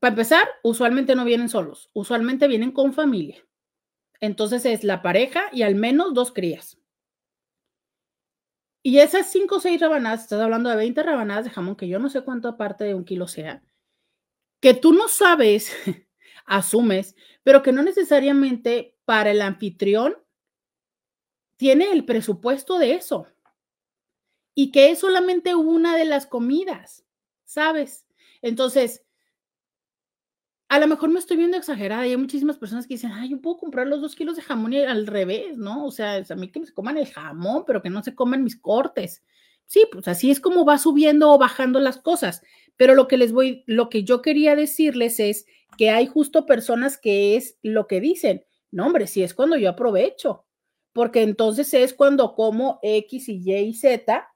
para 0.00 0.14
empezar, 0.14 0.48
usualmente 0.64 1.14
no 1.14 1.24
vienen 1.24 1.48
solos, 1.48 1.90
usualmente 1.92 2.48
vienen 2.48 2.72
con 2.72 2.92
familia. 2.92 3.44
Entonces 4.24 4.64
es 4.64 4.84
la 4.84 5.02
pareja 5.02 5.50
y 5.52 5.62
al 5.62 5.74
menos 5.74 6.14
dos 6.14 6.32
crías. 6.32 6.78
Y 8.82 8.98
esas 8.98 9.30
cinco 9.30 9.56
o 9.56 9.60
seis 9.60 9.78
rebanadas, 9.78 10.22
estás 10.22 10.40
hablando 10.40 10.70
de 10.70 10.76
20 10.76 11.02
rebanadas 11.02 11.44
de 11.44 11.50
jamón, 11.50 11.76
que 11.76 11.88
yo 11.88 11.98
no 11.98 12.08
sé 12.08 12.22
cuánto 12.22 12.48
aparte 12.48 12.84
de 12.84 12.94
un 12.94 13.04
kilo 13.04 13.28
sea, 13.28 13.62
que 14.60 14.72
tú 14.72 14.94
no 14.94 15.08
sabes, 15.08 15.74
asumes, 16.46 17.16
pero 17.42 17.62
que 17.62 17.72
no 17.72 17.82
necesariamente 17.82 18.96
para 19.04 19.30
el 19.30 19.42
anfitrión 19.42 20.16
tiene 21.56 21.92
el 21.92 22.06
presupuesto 22.06 22.78
de 22.78 22.94
eso. 22.94 23.26
Y 24.54 24.72
que 24.72 24.90
es 24.90 25.00
solamente 25.00 25.54
una 25.54 25.96
de 25.96 26.06
las 26.06 26.26
comidas, 26.26 27.04
¿sabes? 27.44 28.06
Entonces, 28.40 29.04
a 30.74 30.80
lo 30.80 30.88
mejor 30.88 31.08
me 31.08 31.20
estoy 31.20 31.36
viendo 31.36 31.56
exagerada 31.56 32.04
y 32.04 32.10
hay 32.10 32.16
muchísimas 32.16 32.58
personas 32.58 32.88
que 32.88 32.94
dicen, 32.94 33.12
ay, 33.12 33.28
yo 33.28 33.40
puedo 33.40 33.58
comprar 33.58 33.86
los 33.86 34.00
dos 34.00 34.16
kilos 34.16 34.34
de 34.34 34.42
jamón 34.42 34.72
y 34.72 34.80
al 34.80 35.06
revés, 35.06 35.56
¿no? 35.56 35.86
O 35.86 35.92
sea, 35.92 36.16
a 36.28 36.34
mí 36.34 36.48
que 36.50 36.66
se 36.66 36.74
coman 36.74 36.98
el 36.98 37.06
jamón, 37.06 37.62
pero 37.64 37.80
que 37.80 37.90
no 37.90 38.02
se 38.02 38.16
coman 38.16 38.42
mis 38.42 38.56
cortes. 38.56 39.22
Sí, 39.66 39.86
pues 39.92 40.08
así 40.08 40.32
es 40.32 40.40
como 40.40 40.64
va 40.64 40.78
subiendo 40.78 41.30
o 41.30 41.38
bajando 41.38 41.78
las 41.78 41.98
cosas. 41.98 42.42
Pero 42.76 42.96
lo 42.96 43.06
que 43.06 43.16
les 43.16 43.30
voy, 43.30 43.62
lo 43.68 43.88
que 43.88 44.02
yo 44.02 44.20
quería 44.20 44.56
decirles 44.56 45.20
es 45.20 45.46
que 45.78 45.90
hay 45.90 46.08
justo 46.08 46.44
personas 46.44 46.98
que 46.98 47.36
es 47.36 47.56
lo 47.62 47.86
que 47.86 48.00
dicen, 48.00 48.44
no, 48.72 48.86
hombre, 48.86 49.06
si 49.06 49.22
es 49.22 49.32
cuando 49.32 49.56
yo 49.56 49.70
aprovecho, 49.70 50.44
porque 50.92 51.22
entonces 51.22 51.72
es 51.72 51.94
cuando 51.94 52.34
como 52.34 52.80
X 52.82 53.28
y 53.28 53.40
Y 53.44 53.54
y 53.54 53.74
Z, 53.74 54.28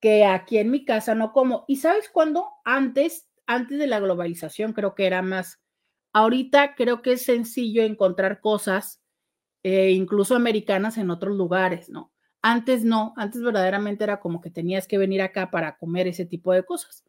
que 0.00 0.24
aquí 0.24 0.58
en 0.58 0.72
mi 0.72 0.84
casa 0.84 1.14
no 1.14 1.32
como. 1.32 1.64
¿Y 1.68 1.76
sabes 1.76 2.08
cuándo? 2.08 2.48
Antes, 2.64 3.28
antes 3.46 3.78
de 3.78 3.86
la 3.86 4.00
globalización, 4.00 4.72
creo 4.72 4.96
que 4.96 5.06
era 5.06 5.22
más 5.22 5.60
Ahorita 6.16 6.74
creo 6.76 7.02
que 7.02 7.12
es 7.12 7.26
sencillo 7.26 7.82
encontrar 7.82 8.40
cosas, 8.40 9.02
eh, 9.62 9.90
incluso 9.90 10.34
americanas, 10.34 10.96
en 10.96 11.10
otros 11.10 11.36
lugares, 11.36 11.90
¿no? 11.90 12.10
Antes 12.40 12.84
no, 12.84 13.12
antes 13.18 13.42
verdaderamente 13.42 14.02
era 14.02 14.18
como 14.18 14.40
que 14.40 14.48
tenías 14.48 14.86
que 14.86 14.96
venir 14.96 15.20
acá 15.20 15.50
para 15.50 15.76
comer 15.76 16.06
ese 16.06 16.24
tipo 16.24 16.54
de 16.54 16.62
cosas. 16.62 17.04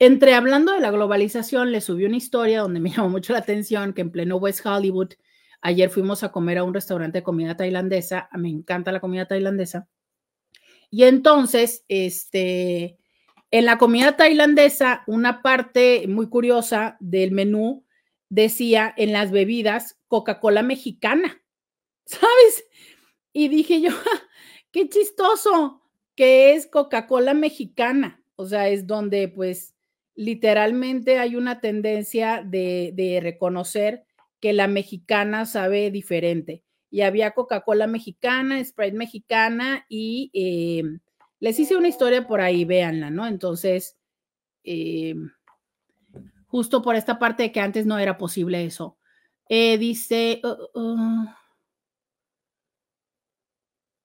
Entre 0.00 0.34
hablando 0.34 0.72
de 0.72 0.80
la 0.80 0.90
globalización, 0.90 1.70
le 1.70 1.80
subí 1.80 2.06
una 2.06 2.16
historia 2.16 2.62
donde 2.62 2.80
me 2.80 2.90
llamó 2.90 3.08
mucho 3.08 3.32
la 3.32 3.38
atención 3.38 3.92
que 3.92 4.00
en 4.00 4.10
pleno 4.10 4.38
West 4.38 4.66
Hollywood, 4.66 5.12
ayer 5.60 5.88
fuimos 5.88 6.24
a 6.24 6.32
comer 6.32 6.58
a 6.58 6.64
un 6.64 6.74
restaurante 6.74 7.18
de 7.18 7.22
comida 7.22 7.56
tailandesa, 7.56 8.28
me 8.32 8.48
encanta 8.48 8.90
la 8.90 8.98
comida 8.98 9.28
tailandesa. 9.28 9.86
Y 10.90 11.04
entonces, 11.04 11.84
este, 11.86 12.98
en 13.52 13.64
la 13.64 13.78
comida 13.78 14.16
tailandesa, 14.16 15.04
una 15.06 15.40
parte 15.40 16.08
muy 16.08 16.28
curiosa 16.28 16.96
del 16.98 17.30
menú 17.30 17.83
decía 18.28 18.92
en 18.96 19.12
las 19.12 19.30
bebidas 19.30 19.98
Coca-Cola 20.08 20.62
mexicana, 20.62 21.42
¿sabes? 22.06 22.64
Y 23.32 23.48
dije 23.48 23.80
yo, 23.80 23.90
qué 24.70 24.88
chistoso 24.88 25.82
que 26.14 26.54
es 26.54 26.66
Coca-Cola 26.66 27.34
mexicana. 27.34 28.22
O 28.36 28.46
sea, 28.46 28.68
es 28.68 28.86
donde 28.86 29.28
pues 29.28 29.74
literalmente 30.14 31.18
hay 31.18 31.36
una 31.36 31.60
tendencia 31.60 32.42
de, 32.44 33.18
reconocer 33.22 34.04
que 34.40 34.52
la 34.52 34.68
mexicana 34.68 35.46
sabe 35.46 35.90
diferente. 35.90 36.62
Y 36.90 37.00
había 37.00 37.32
Coca-Cola 37.32 37.86
mexicana, 37.88 38.64
Sprite 38.64 38.96
mexicana 38.96 39.84
y 39.88 40.30
em, 40.32 41.00
les 41.40 41.58
hice 41.58 41.76
una 41.76 41.88
historia 41.88 42.26
por 42.26 42.40
ahí, 42.40 42.64
véanla, 42.64 43.10
¿no? 43.10 43.26
Entonces, 43.26 43.98
eh, 44.62 45.14
justo 46.54 46.82
por 46.82 46.94
esta 46.94 47.18
parte 47.18 47.42
de 47.42 47.50
que 47.50 47.58
antes 47.58 47.84
no 47.84 47.98
era 47.98 48.16
posible 48.16 48.64
eso. 48.64 48.96
Eh, 49.48 49.76
dice, 49.76 50.40
uh, 50.44 50.78
uh, 50.78 51.26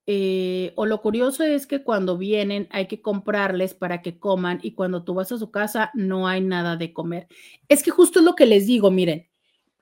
eh, 0.08 0.74
o 0.76 0.88
lo 0.88 1.00
curioso 1.00 1.44
es 1.44 1.68
que 1.68 1.84
cuando 1.84 2.18
vienen 2.18 2.68
hay 2.72 2.88
que 2.88 3.04
comprarles 3.04 3.76
para 3.76 4.02
que 4.02 4.18
coman 4.18 4.60
y 4.64 4.72
cuando 4.72 5.04
tú 5.04 5.14
vas 5.14 5.32
a 5.32 5.38
su 5.38 5.52
casa 5.52 5.92
no 5.94 6.28
hay 6.28 6.42
nada 6.42 6.76
de 6.76 6.92
comer. 6.92 7.28
Es 7.68 7.84
que 7.84 7.92
justo 7.92 8.18
es 8.18 8.26
lo 8.26 8.34
que 8.34 8.48
les 8.48 8.66
digo, 8.66 8.90
miren, 8.90 9.30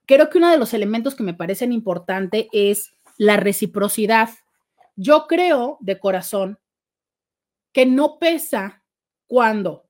creo 0.05 0.29
que 0.29 0.37
uno 0.37 0.51
de 0.51 0.57
los 0.57 0.73
elementos 0.73 1.15
que 1.15 1.23
me 1.23 1.33
parecen 1.33 1.71
importante 1.71 2.49
es 2.51 2.97
la 3.17 3.37
reciprocidad. 3.37 4.27
Yo 4.97 5.25
creo 5.27 5.77
de 5.79 6.01
corazón 6.01 6.59
que 7.71 7.85
no 7.85 8.19
pesa 8.19 8.83
cuando 9.25 9.87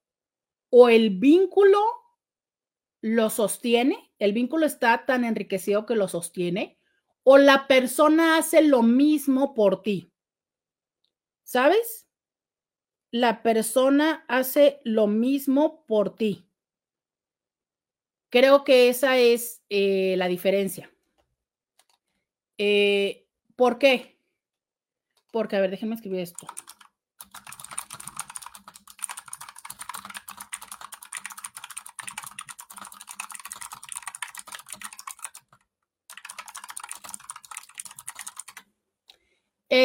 o 0.69 0.89
el 0.89 1.09
vínculo 1.09 1.79
lo 3.01 3.29
sostiene, 3.29 4.11
el 4.19 4.33
vínculo 4.33 4.65
está 4.65 5.05
tan 5.05 5.23
enriquecido 5.23 5.85
que 5.85 5.95
lo 5.95 6.07
sostiene, 6.07 6.77
o 7.23 7.37
la 7.37 7.67
persona 7.67 8.37
hace 8.37 8.61
lo 8.61 8.83
mismo 8.83 9.53
por 9.53 9.81
ti. 9.81 10.11
¿Sabes? 11.43 12.07
La 13.11 13.43
persona 13.43 14.25
hace 14.27 14.79
lo 14.83 15.07
mismo 15.07 15.85
por 15.85 16.15
ti. 16.15 16.45
Creo 18.29 18.63
que 18.63 18.89
esa 18.89 19.17
es 19.17 19.63
eh, 19.69 20.15
la 20.17 20.27
diferencia. 20.27 20.91
Eh, 22.57 23.27
¿Por 23.55 23.77
qué? 23.77 24.19
Porque, 25.31 25.55
a 25.55 25.61
ver, 25.61 25.71
déjenme 25.71 25.95
escribir 25.95 26.19
esto. 26.19 26.47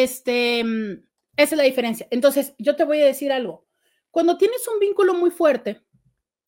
Este, 0.00 0.60
esa 0.60 1.04
es 1.36 1.52
la 1.52 1.64
diferencia. 1.64 2.06
Entonces, 2.10 2.54
yo 2.58 2.76
te 2.76 2.84
voy 2.84 3.02
a 3.02 3.06
decir 3.06 3.30
algo. 3.30 3.66
Cuando 4.10 4.38
tienes 4.38 4.66
un 4.66 4.78
vínculo 4.78 5.12
muy 5.12 5.30
fuerte 5.30 5.82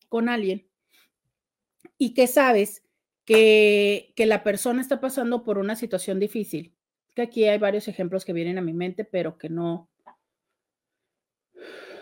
con 0.09 0.29
alguien 0.29 0.67
y 1.99 2.15
que 2.15 2.25
sabes 2.25 2.83
que, 3.23 4.13
que 4.15 4.25
la 4.25 4.43
persona 4.43 4.81
está 4.81 4.99
pasando 4.99 5.43
por 5.43 5.59
una 5.59 5.75
situación 5.75 6.19
difícil, 6.19 6.75
que 7.13 7.21
aquí 7.21 7.43
hay 7.45 7.59
varios 7.59 7.87
ejemplos 7.87 8.25
que 8.25 8.33
vienen 8.33 8.57
a 8.57 8.61
mi 8.61 8.73
mente, 8.73 9.05
pero 9.05 9.37
que 9.37 9.49
no, 9.49 9.89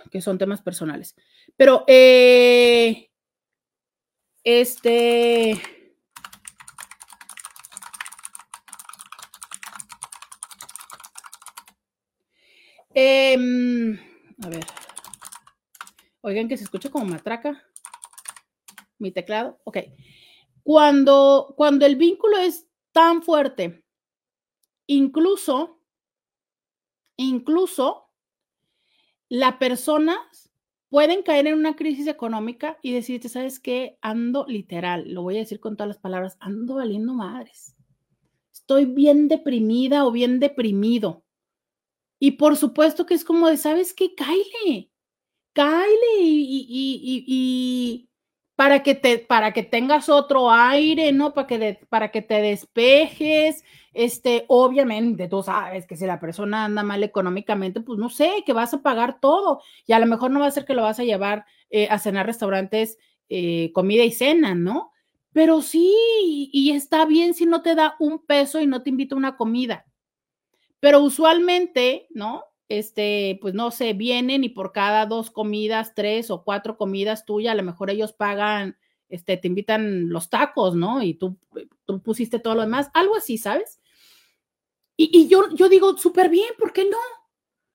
que 0.10 0.22
son 0.22 0.38
temas 0.38 0.61
personales. 0.61 1.15
Pero, 1.57 1.84
eh, 1.88 3.10
este, 4.45 5.61
Em, 12.95 13.99
a 14.44 14.49
ver. 14.49 14.65
Oigan 16.22 16.48
que 16.48 16.57
se 16.57 16.64
escucha 16.64 16.90
como 16.90 17.06
matraca. 17.06 17.64
Mi 18.99 19.11
teclado. 19.11 19.60
Ok. 19.64 19.78
Cuando, 20.64 21.53
cuando 21.57 21.86
el 21.86 21.95
vínculo 21.95 22.38
es 22.38 22.68
tan 22.91 23.22
fuerte, 23.22 23.84
incluso, 24.88 25.82
incluso 27.18 28.10
la 29.28 29.60
persona 29.60 30.18
pueden 30.90 31.24
caer 31.24 31.48
en 31.48 31.56
una 31.56 31.76
crisis 31.76 32.06
económica 32.06 32.78
y 32.84 32.94
decirte, 32.94 33.28
¿sabes 33.28 33.60
qué? 33.60 33.98
Ando 34.02 34.45
literal, 34.48 35.11
lo 35.11 35.24
voy 35.24 35.38
a 35.38 35.40
decir 35.40 35.60
con 35.60 35.76
todas 35.76 35.88
las 35.88 35.98
palabras, 35.98 36.38
ando 36.40 36.76
valiendo 36.76 37.15
madres. 37.15 37.76
Estoy 38.53 38.86
bien 38.86 39.28
deprimida 39.28 40.06
o 40.06 40.11
bien 40.11 40.40
deprimido. 40.40 41.23
Y 42.24 42.32
por 42.32 42.56
supuesto 42.56 43.06
que 43.06 43.16
es 43.16 43.26
como 43.26 43.50
de, 43.50 43.58
¿sabes 43.58 43.94
qué? 43.94 44.16
Cáile, 44.16 44.90
cáile 45.52 46.22
y, 46.22 46.66
y, 47.28 48.10
para, 48.56 48.82
que 48.82 48.95
te, 48.95 49.20
para 49.20 49.52
que 49.52 49.64
tengas 49.64 50.08
otro 50.08 50.50
aire, 50.50 51.12
¿no? 51.12 51.34
Para 51.34 51.48
que, 51.48 51.80
para 51.90 52.12
que 52.12 52.22
te 52.22 52.36
despejes. 52.36 53.66
Este, 53.91 54.45
obviamente, 54.48 55.28
tú 55.28 55.44
sabes 55.44 55.86
que 55.86 55.98
si 55.98 56.06
la 56.06 56.22
persona 56.22 56.64
anda 56.64 56.82
mal 56.82 57.04
económicamente, 57.04 57.82
pues 57.82 58.00
no 58.00 58.08
sé, 58.08 58.32
que 58.45 58.54
vas 58.54 58.74
a 58.74 58.82
pagar 58.82 59.20
todo. 59.20 59.62
Y 59.86 59.91
a 59.91 60.00
lo 60.00 60.06
mejor 60.06 60.32
no 60.32 60.40
va 60.40 60.48
a 60.48 60.52
ser 60.52 60.64
que 60.64 60.76
lo 60.76 60.84
vas 60.84 61.02
a 61.02 61.04
llevar 61.04 61.44
eh, 61.72 61.90
a 61.91 62.00
cenar 62.00 62.26
restaurantes, 62.26 62.98
eh, 63.28 63.74
comida 63.74 64.06
y 64.06 64.14
cena, 64.14 64.56
¿no? 64.56 64.94
Pero 65.34 65.62
sí, 65.62 65.94
y 66.54 66.72
está 66.72 67.06
bien 67.06 67.34
si 67.34 67.45
no 67.45 67.62
te 67.62 67.76
da 67.76 67.98
un 68.00 68.26
peso 68.26 68.62
y 68.62 68.68
no 68.68 68.82
te 68.82 68.91
invita 68.91 69.14
a 69.14 69.18
una 69.18 69.36
comida. 69.36 69.86
Pero 70.84 70.99
usualmente, 70.99 72.07
¿no? 72.10 72.43
Este, 72.68 73.39
pues 73.41 73.53
no 73.53 73.72
sé, 73.72 73.93
vienen 73.93 74.43
y 74.43 74.49
por 74.49 74.73
cada 74.73 75.05
dos 75.05 75.31
comidas, 75.31 75.95
tres 75.95 76.30
o 76.30 76.43
cuatro 76.43 76.76
comidas 76.76 77.23
tuyas, 77.26 77.53
a 77.53 77.55
lo 77.55 77.64
mejor 77.64 77.89
ellos 77.89 78.11
pagan, 78.11 78.76
este, 79.07 79.38
te 79.38 79.47
invitan 79.47 80.10
los 80.10 80.30
tacos, 80.30 80.76
¿no? 80.76 81.01
Y 81.01 81.14
tú, 81.14 81.38
tú 81.85 82.01
pusiste 82.01 82.38
todo 82.38 82.55
lo 82.55 82.64
demás, 82.64 82.89
algo 82.93 83.15
así, 83.15 83.38
¿sabes? 83.38 83.80
Y, 84.97 85.10
y 85.18 85.30
yo, 85.30 85.45
yo 85.55 85.69
digo, 85.69 85.97
súper 85.97 86.27
bien, 86.27 86.49
¿por 86.60 86.73
qué 86.73 86.84
no? 86.84 86.97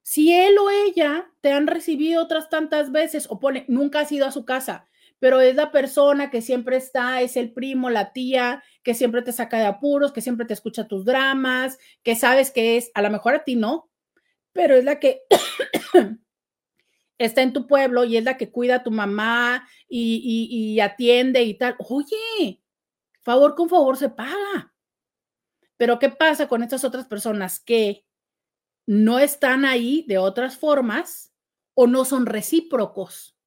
Si 0.03 0.31
él 0.35 0.59
o 0.59 0.69
ella 0.69 1.33
te 1.41 1.51
han 1.51 1.67
recibido 1.67 2.23
otras 2.23 2.51
tantas 2.51 2.93
veces 2.93 3.27
o 3.31 3.41
pone, 3.41 3.65
nunca 3.69 4.01
has 4.01 4.13
ido 4.13 4.27
a 4.27 4.33
su 4.33 4.45
casa, 4.45 4.87
pero 5.19 5.41
es 5.41 5.57
la 5.57 5.73
persona 5.73 6.31
que 6.31 6.43
siempre 6.43 6.77
está, 6.77 7.21
es 7.21 7.37
el 7.37 7.53
primo, 7.53 7.91
la 7.91 8.13
tía, 8.13 8.63
que 8.83 8.95
siempre 8.95 9.23
te 9.23 9.33
saca 9.33 9.59
de 9.59 9.67
apuros, 9.67 10.13
que 10.13 10.21
siempre 10.21 10.47
te 10.47 10.55
escucha 10.55 10.87
tus 10.87 11.05
dramas, 11.05 11.79
que 12.03 12.15
sabes 12.15 12.51
que 12.51 12.77
es, 12.77 12.91
a 12.95 13.03
lo 13.03 13.11
mejor 13.11 13.35
a 13.35 13.45
ti 13.45 13.57
no, 13.57 13.91
pero 14.53 14.77
es 14.77 14.85
la 14.85 15.01
que 15.01 15.23
está 17.19 17.43
en 17.43 17.53
tu 17.53 17.67
pueblo 17.67 18.05
y 18.05 18.17
es 18.17 18.25
la 18.25 18.37
que 18.37 18.51
cuida 18.51 18.77
a 18.77 18.83
tu 18.83 18.91
mamá 18.91 19.69
y, 19.89 20.49
y 20.51 20.81
atiende 20.81 21.43
y 21.43 21.55
tal. 21.55 21.77
Oye, 21.79 22.63
favor 23.21 23.55
con 23.55 23.69
favor 23.69 23.97
se 23.97 24.09
paga. 24.09 24.73
Pero 25.77 25.99
¿qué 25.99 26.09
pasa 26.09 26.49
con 26.49 26.63
estas 26.63 26.85
otras 26.85 27.07
personas 27.07 27.61
que 27.61 28.05
no 28.87 29.19
están 29.19 29.65
ahí 29.65 30.05
de 30.09 30.19
otras 30.19 30.57
formas 30.57 31.33
o 31.75 31.87
no 31.87 32.05
son 32.05 32.27
recíprocos? 32.27 33.38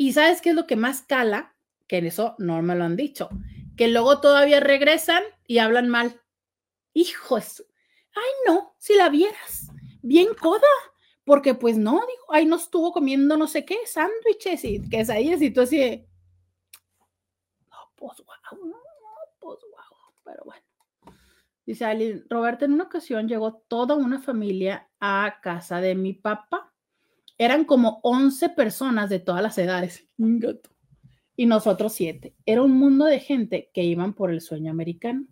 Y 0.00 0.12
sabes 0.12 0.40
qué 0.40 0.50
es 0.50 0.54
lo 0.54 0.68
que 0.68 0.76
más 0.76 1.02
cala, 1.02 1.56
que 1.88 1.98
en 1.98 2.06
eso 2.06 2.36
no 2.38 2.62
me 2.62 2.76
lo 2.76 2.84
han 2.84 2.94
dicho, 2.94 3.28
que 3.76 3.88
luego 3.88 4.20
todavía 4.20 4.60
regresan 4.60 5.24
y 5.44 5.58
hablan 5.58 5.88
mal. 5.88 6.22
Hijos, 6.94 7.66
ay 8.14 8.30
no, 8.46 8.76
si 8.78 8.94
la 8.94 9.08
vieras, 9.08 9.72
bien 10.00 10.28
coda, 10.40 10.68
porque 11.24 11.54
pues 11.54 11.76
no, 11.76 11.94
dijo, 11.94 12.32
ahí 12.32 12.46
no 12.46 12.56
estuvo 12.56 12.92
comiendo 12.92 13.36
no 13.36 13.48
sé 13.48 13.64
qué, 13.64 13.76
sándwiches 13.86 14.64
y 14.64 14.88
quesadillas 14.88 15.42
y 15.42 15.50
todo 15.50 15.64
así. 15.64 16.06
No, 17.68 17.76
pues 17.96 18.18
wow, 18.18 18.66
no, 18.68 18.76
pues 19.40 19.58
wow, 19.62 20.14
pero 20.22 20.44
bueno. 20.44 20.62
Dice 21.66 21.84
Ali, 21.84 22.22
Roberto, 22.30 22.64
en 22.64 22.72
una 22.72 22.84
ocasión 22.84 23.26
llegó 23.26 23.54
toda 23.66 23.96
una 23.96 24.20
familia 24.20 24.88
a 25.00 25.40
casa 25.42 25.80
de 25.80 25.96
mi 25.96 26.14
papá 26.14 26.72
eran 27.38 27.64
como 27.64 28.00
11 28.02 28.50
personas 28.50 29.08
de 29.08 29.20
todas 29.20 29.42
las 29.42 29.56
edades. 29.58 30.08
Y 31.36 31.46
nosotros 31.46 31.92
siete. 31.92 32.34
Era 32.44 32.62
un 32.62 32.72
mundo 32.72 33.04
de 33.04 33.20
gente 33.20 33.70
que 33.72 33.84
iban 33.84 34.12
por 34.12 34.32
el 34.32 34.40
sueño 34.40 34.72
americano. 34.72 35.24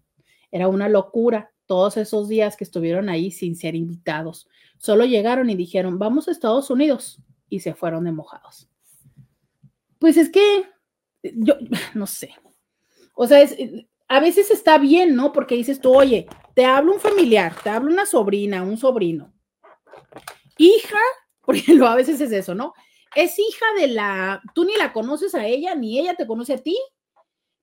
Era 0.52 0.68
una 0.68 0.88
locura 0.88 1.52
todos 1.66 1.96
esos 1.96 2.28
días 2.28 2.56
que 2.56 2.62
estuvieron 2.62 3.08
ahí 3.08 3.32
sin 3.32 3.56
ser 3.56 3.74
invitados. 3.74 4.48
Solo 4.78 5.04
llegaron 5.04 5.50
y 5.50 5.56
dijeron, 5.56 5.98
vamos 5.98 6.28
a 6.28 6.30
Estados 6.30 6.70
Unidos. 6.70 7.20
Y 7.48 7.60
se 7.60 7.74
fueron 7.74 8.04
de 8.04 8.12
mojados. 8.12 8.70
Pues 9.98 10.16
es 10.16 10.30
que, 10.30 10.64
yo, 11.34 11.54
no 11.94 12.06
sé. 12.06 12.30
O 13.14 13.26
sea, 13.26 13.44
a 14.06 14.20
veces 14.20 14.52
está 14.52 14.78
bien, 14.78 15.16
¿no? 15.16 15.32
Porque 15.32 15.56
dices 15.56 15.80
tú, 15.80 15.92
oye, 15.92 16.28
te 16.54 16.64
hablo 16.64 16.92
un 16.92 17.00
familiar, 17.00 17.54
te 17.64 17.70
hablo 17.70 17.90
una 17.90 18.06
sobrina, 18.06 18.62
un 18.62 18.76
sobrino. 18.76 19.32
Hija 20.56 20.98
porque 21.46 21.62
a 21.86 21.94
veces 21.94 22.20
es 22.20 22.32
eso, 22.32 22.54
¿no? 22.54 22.74
Es 23.14 23.38
hija 23.38 23.64
de 23.78 23.88
la, 23.88 24.42
tú 24.54 24.64
ni 24.64 24.74
la 24.76 24.92
conoces 24.92 25.34
a 25.34 25.46
ella, 25.46 25.74
ni 25.74 25.98
ella 25.98 26.14
te 26.14 26.26
conoce 26.26 26.54
a 26.54 26.58
ti, 26.58 26.76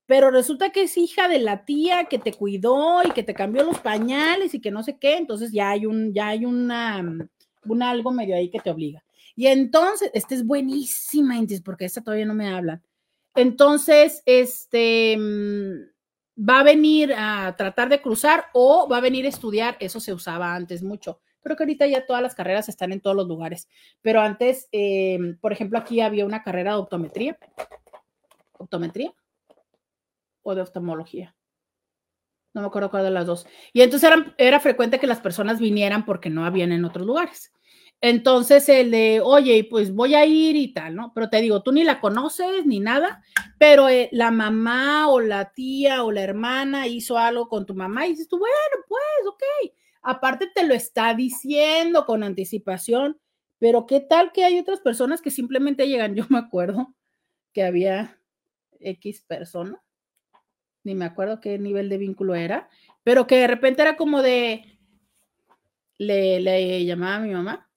pero 0.08 0.32
resulta 0.32 0.72
que 0.72 0.84
es 0.84 0.98
hija 0.98 1.28
de 1.28 1.40
la 1.40 1.66
tía 1.66 2.06
que 2.06 2.18
te 2.18 2.34
cuidó 2.34 3.04
y 3.04 3.12
que 3.12 3.24
te 3.24 3.34
cambió 3.34 3.64
los 3.64 3.80
pañales 3.80 4.54
y 4.54 4.62
que 4.62 4.72
no 4.72 4.82
sé 4.82 4.98
qué, 4.98 5.18
entonces 5.18 5.52
ya 5.52 5.70
hay 5.70 5.86
un, 5.86 6.14
ya 6.14 6.30
hay 6.30 6.46
una, 6.46 7.04
un 7.66 7.84
algo 7.84 8.12
medio 8.12 8.36
ahí 8.36 8.50
que 8.50 8.60
te 8.60 8.72
obliga. 8.72 9.04
Y 9.36 9.48
entonces, 9.48 10.12
esta 10.14 10.36
es 10.36 10.46
buenísima, 10.46 11.36
porque 11.64 11.86
esta 11.86 12.02
todavía 12.02 12.26
no 12.26 12.36
me 12.36 12.50
habla. 12.50 12.82
Entonces, 13.36 14.22
este 14.26 15.18
mm, 15.18 16.44
va 16.50 16.60
a 16.60 16.64
venir 16.64 17.14
a 17.16 17.56
tratar 17.56 17.90
de 17.90 18.02
cruzar 18.02 18.46
o 18.54 18.88
va 18.88 18.98
a 18.98 19.02
venir 19.02 19.26
a 19.26 19.30
estudiar, 19.30 19.78
eso 19.80 20.00
se 20.00 20.14
usaba 20.14 20.54
antes 20.54 20.84
mucho 20.84 21.20
Creo 21.44 21.58
que 21.58 21.64
ahorita 21.64 21.88
ya 21.88 22.06
todas 22.06 22.22
las 22.22 22.36
carreras 22.36 22.70
están 22.70 22.92
en 22.92 23.02
todos 23.02 23.16
los 23.16 23.28
lugares, 23.28 23.68
pero 24.02 24.22
antes, 24.22 24.70
eh, 24.72 25.20
por 25.42 25.52
ejemplo, 25.52 25.78
aquí 25.78 26.02
había 26.02 26.26
una 26.26 26.42
carrera 26.42 26.72
de 26.72 26.78
optometría. 26.78 27.38
¿Optometría? 28.54 29.14
¿O 30.42 30.56
de 30.56 30.62
oftalmología? 30.62 31.36
No 32.54 32.62
me 32.62 32.68
acuerdo 32.68 32.92
cuál 32.92 33.04
de 33.04 33.12
las 33.12 33.26
dos. 33.26 33.48
Y 33.74 33.82
entonces 33.82 34.10
era, 34.10 34.36
era 34.38 34.60
frecuente 34.60 35.00
que 35.00 35.08
las 35.08 35.20
personas 35.20 35.60
vinieran 35.60 36.06
porque 36.06 36.30
no 36.30 36.46
habían 36.46 36.72
en 36.72 36.86
otros 36.86 37.06
lugares. 37.06 37.52
Entonces 38.00 38.68
el 38.68 38.92
de, 38.92 39.22
oye, 39.24 39.66
pues 39.70 39.94
voy 39.94 40.14
a 40.14 40.26
ir 40.26 40.58
y 40.58 40.74
tal, 40.74 40.94
¿no? 40.94 41.14
Pero 41.16 41.30
te 41.30 41.40
digo, 41.40 41.64
tú 41.64 41.72
ni 41.72 41.86
la 41.86 42.02
conoces 42.02 42.66
ni 42.66 42.82
nada, 42.82 43.24
pero 43.58 43.88
eh, 43.88 44.10
la 44.12 44.30
mamá 44.30 45.08
o 45.08 45.22
la 45.22 45.54
tía 45.54 46.04
o 46.04 46.12
la 46.12 46.22
hermana 46.22 46.86
hizo 46.86 47.18
algo 47.18 47.48
con 47.48 47.66
tu 47.66 47.74
mamá 47.74 48.06
y 48.06 48.10
dices 48.10 48.28
tú, 48.28 48.38
bueno, 48.38 48.86
pues, 48.90 49.28
ok. 49.28 49.74
Aparte 50.04 50.52
te 50.54 50.68
lo 50.68 50.74
está 50.74 51.14
diciendo 51.14 52.06
con 52.06 52.24
anticipación, 52.24 53.20
pero 53.58 53.86
¿qué 53.86 54.02
tal 54.02 54.34
que 54.34 54.44
hay 54.44 54.60
otras 54.60 54.82
personas 54.82 55.22
que 55.22 55.32
simplemente 55.32 55.88
llegan? 55.88 56.16
Yo 56.16 56.26
me 56.30 56.38
acuerdo 56.38 56.94
que 57.54 57.64
había 57.64 58.20
X 58.80 59.22
persona, 59.22 59.82
ni 60.84 60.96
me 60.96 61.06
acuerdo 61.06 61.40
qué 61.40 61.58
nivel 61.58 61.90
de 61.90 61.98
vínculo 61.98 62.36
era, 62.36 62.70
pero 63.04 63.26
que 63.26 63.38
de 63.38 63.48
repente 63.48 63.82
era 63.82 63.96
como 63.96 64.22
de, 64.22 64.78
le, 65.98 66.42
le 66.42 66.86
llamaba 66.86 67.16
a 67.16 67.20
mi 67.20 67.34
mamá, 67.34 67.70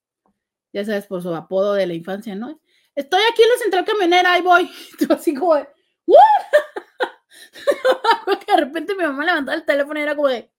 ya 0.73 0.85
sabes, 0.85 1.07
por 1.07 1.23
su 1.23 1.35
apodo 1.35 1.75
de 1.75 1.87
la 1.87 1.95
infancia, 1.95 2.35
¿no? 2.35 2.61
Estoy 2.95 3.21
aquí 3.31 3.43
en 3.43 3.51
la 3.51 3.57
central 3.59 3.85
camionera, 3.85 4.33
ahí 4.33 4.43
voy. 4.43 4.71
así 5.11 5.35
como 5.35 5.55
de, 5.55 5.69
que 8.47 8.53
de 8.53 8.61
repente 8.61 8.95
mi 8.95 9.05
mamá 9.05 9.25
levantaba 9.25 9.57
el 9.57 9.65
teléfono 9.65 10.01
y 10.01 10.03
era 10.03 10.17
como 10.17 10.29
de, 10.29 10.51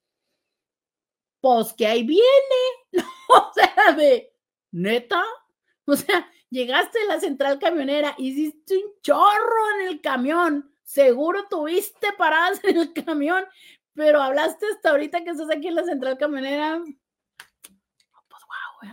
pues 1.42 1.74
que 1.74 1.88
ahí 1.88 2.04
viene, 2.04 2.24
o 3.30 3.52
sea, 3.54 3.94
de 3.94 4.34
neta, 4.72 5.24
o 5.86 5.96
sea, 5.96 6.30
llegaste 6.50 7.00
a 7.02 7.14
la 7.14 7.20
central 7.20 7.60
camionera, 7.60 8.16
hiciste 8.18 8.78
un 8.78 8.92
chorro 9.02 9.80
en 9.80 9.88
el 9.88 10.02
camión, 10.02 10.72
seguro 10.84 11.48
tuviste 11.50 12.08
paradas 12.18 12.60
en 12.64 12.78
el 12.78 12.94
camión, 12.94 13.46
pero 13.94 14.22
hablaste 14.22 14.66
hasta 14.74 14.92
ahorita 14.92 15.24
que 15.24 15.32
estás 15.32 15.50
aquí 15.50 15.68
en 15.68 15.76
la 15.76 15.84
central 15.84 16.18
camionera. 16.18 16.82
pues 16.84 18.44
wow. 18.82 18.90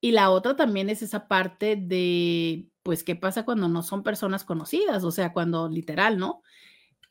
Y 0.00 0.12
la 0.12 0.30
otra 0.30 0.56
también 0.56 0.90
es 0.90 1.02
esa 1.02 1.28
parte 1.28 1.76
de, 1.76 2.68
pues, 2.82 3.04
¿qué 3.04 3.16
pasa 3.16 3.44
cuando 3.44 3.68
no 3.68 3.82
son 3.82 4.02
personas 4.02 4.44
conocidas? 4.44 5.04
O 5.04 5.10
sea, 5.10 5.32
cuando 5.32 5.68
literal, 5.68 6.18
¿no? 6.18 6.42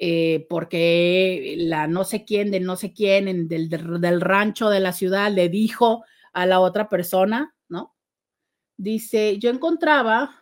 Eh, 0.04 0.48
porque 0.50 1.54
la 1.60 1.86
no 1.86 2.04
sé 2.06 2.26
quién 2.26 2.50
de 2.50 2.60
no 2.60 2.76
sé 2.76 2.92
quién 2.92 3.48
del, 3.48 3.70
del, 3.70 4.20
rancho 4.20 4.72
de 4.72 4.80
la 4.80 4.94
ciudad 4.94 5.32
le 5.32 5.48
dijo 5.48 6.04
a 6.34 6.48
la 6.48 6.60
otra 6.60 6.90
persona, 6.90 7.54
¿no? 7.70 7.96
Dice, 8.78 9.38
yo 9.38 9.52
encontraba, 9.52 10.42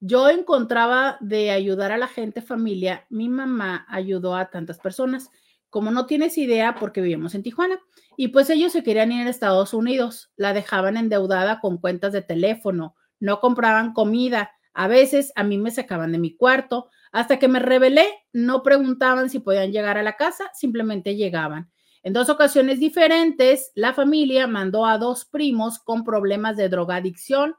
yo 0.00 0.30
encontraba 0.30 1.18
de 1.20 1.50
ayudar 1.50 1.92
a 1.92 1.98
la 1.98 2.08
gente, 2.08 2.40
familia, 2.40 3.04
mi 3.10 3.28
mamá 3.28 3.84
ayudó 3.90 4.34
a 4.34 4.48
tantas 4.48 4.78
personas. 4.78 5.30
Como 5.68 5.90
no 5.90 6.06
tienes 6.06 6.38
idea, 6.38 6.76
porque 6.80 7.02
vivimos 7.02 7.34
en 7.34 7.42
Tijuana, 7.42 7.78
y 8.16 8.28
pues 8.28 8.48
ellos 8.48 8.72
se 8.72 8.82
querían 8.82 9.12
ir 9.12 9.26
a 9.26 9.30
Estados 9.30 9.74
Unidos, 9.74 10.32
la 10.36 10.54
dejaban 10.54 10.96
endeudada 10.96 11.60
con 11.60 11.76
cuentas 11.76 12.14
de 12.14 12.22
teléfono, 12.22 12.96
no 13.18 13.38
compraban 13.38 13.92
comida, 13.92 14.50
a 14.72 14.88
veces 14.88 15.30
a 15.36 15.44
mí 15.44 15.58
me 15.58 15.70
sacaban 15.70 16.12
de 16.12 16.18
mi 16.18 16.34
cuarto, 16.34 16.88
hasta 17.12 17.38
que 17.38 17.48
me 17.48 17.58
rebelé, 17.58 18.06
no 18.32 18.62
preguntaban 18.62 19.30
si 19.30 19.40
podían 19.40 19.72
llegar 19.72 19.98
a 19.98 20.02
la 20.02 20.16
casa, 20.16 20.50
simplemente 20.54 21.16
llegaban. 21.16 21.70
En 22.02 22.12
dos 22.12 22.30
ocasiones 22.30 22.80
diferentes, 22.80 23.72
la 23.74 23.92
familia 23.92 24.46
mandó 24.46 24.86
a 24.86 24.96
dos 24.96 25.26
primos 25.26 25.78
con 25.78 26.04
problemas 26.04 26.56
de 26.56 26.68
drogadicción 26.68 27.56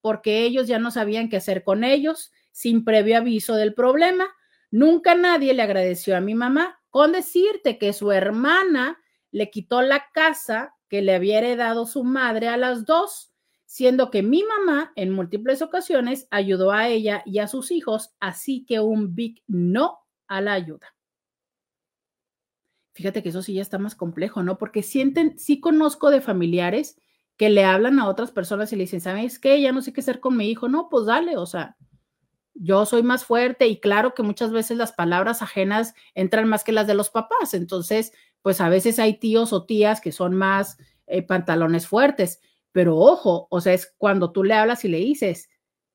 porque 0.00 0.42
ellos 0.44 0.66
ya 0.66 0.78
no 0.78 0.90
sabían 0.90 1.28
qué 1.28 1.38
hacer 1.38 1.64
con 1.64 1.84
ellos 1.84 2.32
sin 2.52 2.84
previo 2.84 3.16
aviso 3.18 3.54
del 3.54 3.74
problema. 3.74 4.26
Nunca 4.70 5.14
nadie 5.14 5.54
le 5.54 5.62
agradeció 5.62 6.16
a 6.16 6.20
mi 6.20 6.34
mamá 6.34 6.78
con 6.90 7.12
decirte 7.12 7.78
que 7.78 7.92
su 7.92 8.12
hermana 8.12 8.98
le 9.30 9.50
quitó 9.50 9.82
la 9.82 10.06
casa 10.12 10.74
que 10.88 11.02
le 11.02 11.14
había 11.14 11.38
heredado 11.38 11.86
su 11.86 12.04
madre 12.04 12.48
a 12.48 12.56
las 12.56 12.84
dos 12.84 13.32
siendo 13.68 14.10
que 14.10 14.22
mi 14.22 14.42
mamá 14.44 14.92
en 14.96 15.12
múltiples 15.12 15.60
ocasiones 15.60 16.26
ayudó 16.30 16.72
a 16.72 16.88
ella 16.88 17.22
y 17.26 17.38
a 17.38 17.46
sus 17.46 17.70
hijos, 17.70 18.14
así 18.18 18.64
que 18.64 18.80
un 18.80 19.14
big 19.14 19.42
no 19.46 19.98
a 20.26 20.40
la 20.40 20.54
ayuda. 20.54 20.96
Fíjate 22.94 23.22
que 23.22 23.28
eso 23.28 23.42
sí 23.42 23.52
ya 23.52 23.60
está 23.60 23.76
más 23.76 23.94
complejo, 23.94 24.42
¿no? 24.42 24.56
Porque 24.56 24.82
sienten, 24.82 25.38
sí 25.38 25.60
conozco 25.60 26.10
de 26.10 26.22
familiares 26.22 26.98
que 27.36 27.50
le 27.50 27.62
hablan 27.62 28.00
a 28.00 28.08
otras 28.08 28.32
personas 28.32 28.72
y 28.72 28.76
le 28.76 28.84
dicen, 28.84 29.02
¿sabes 29.02 29.38
qué? 29.38 29.60
Ya 29.60 29.70
no 29.70 29.82
sé 29.82 29.92
qué 29.92 30.00
hacer 30.00 30.20
con 30.20 30.34
mi 30.34 30.48
hijo. 30.48 30.70
No, 30.70 30.88
pues 30.88 31.04
dale, 31.04 31.36
o 31.36 31.44
sea, 31.44 31.76
yo 32.54 32.86
soy 32.86 33.02
más 33.02 33.26
fuerte 33.26 33.68
y 33.68 33.80
claro 33.80 34.14
que 34.14 34.22
muchas 34.22 34.50
veces 34.50 34.78
las 34.78 34.92
palabras 34.92 35.42
ajenas 35.42 35.94
entran 36.14 36.48
más 36.48 36.64
que 36.64 36.72
las 36.72 36.86
de 36.86 36.94
los 36.94 37.10
papás. 37.10 37.52
Entonces, 37.52 38.12
pues 38.40 38.62
a 38.62 38.70
veces 38.70 38.98
hay 38.98 39.18
tíos 39.18 39.52
o 39.52 39.66
tías 39.66 40.00
que 40.00 40.10
son 40.10 40.34
más 40.34 40.78
eh, 41.06 41.20
pantalones 41.20 41.86
fuertes 41.86 42.40
pero 42.72 42.96
ojo, 42.96 43.48
o 43.50 43.60
sea, 43.60 43.74
es 43.74 43.94
cuando 43.98 44.32
tú 44.32 44.44
le 44.44 44.54
hablas 44.54 44.84
y 44.84 44.88
le 44.88 44.98
dices, 44.98 45.48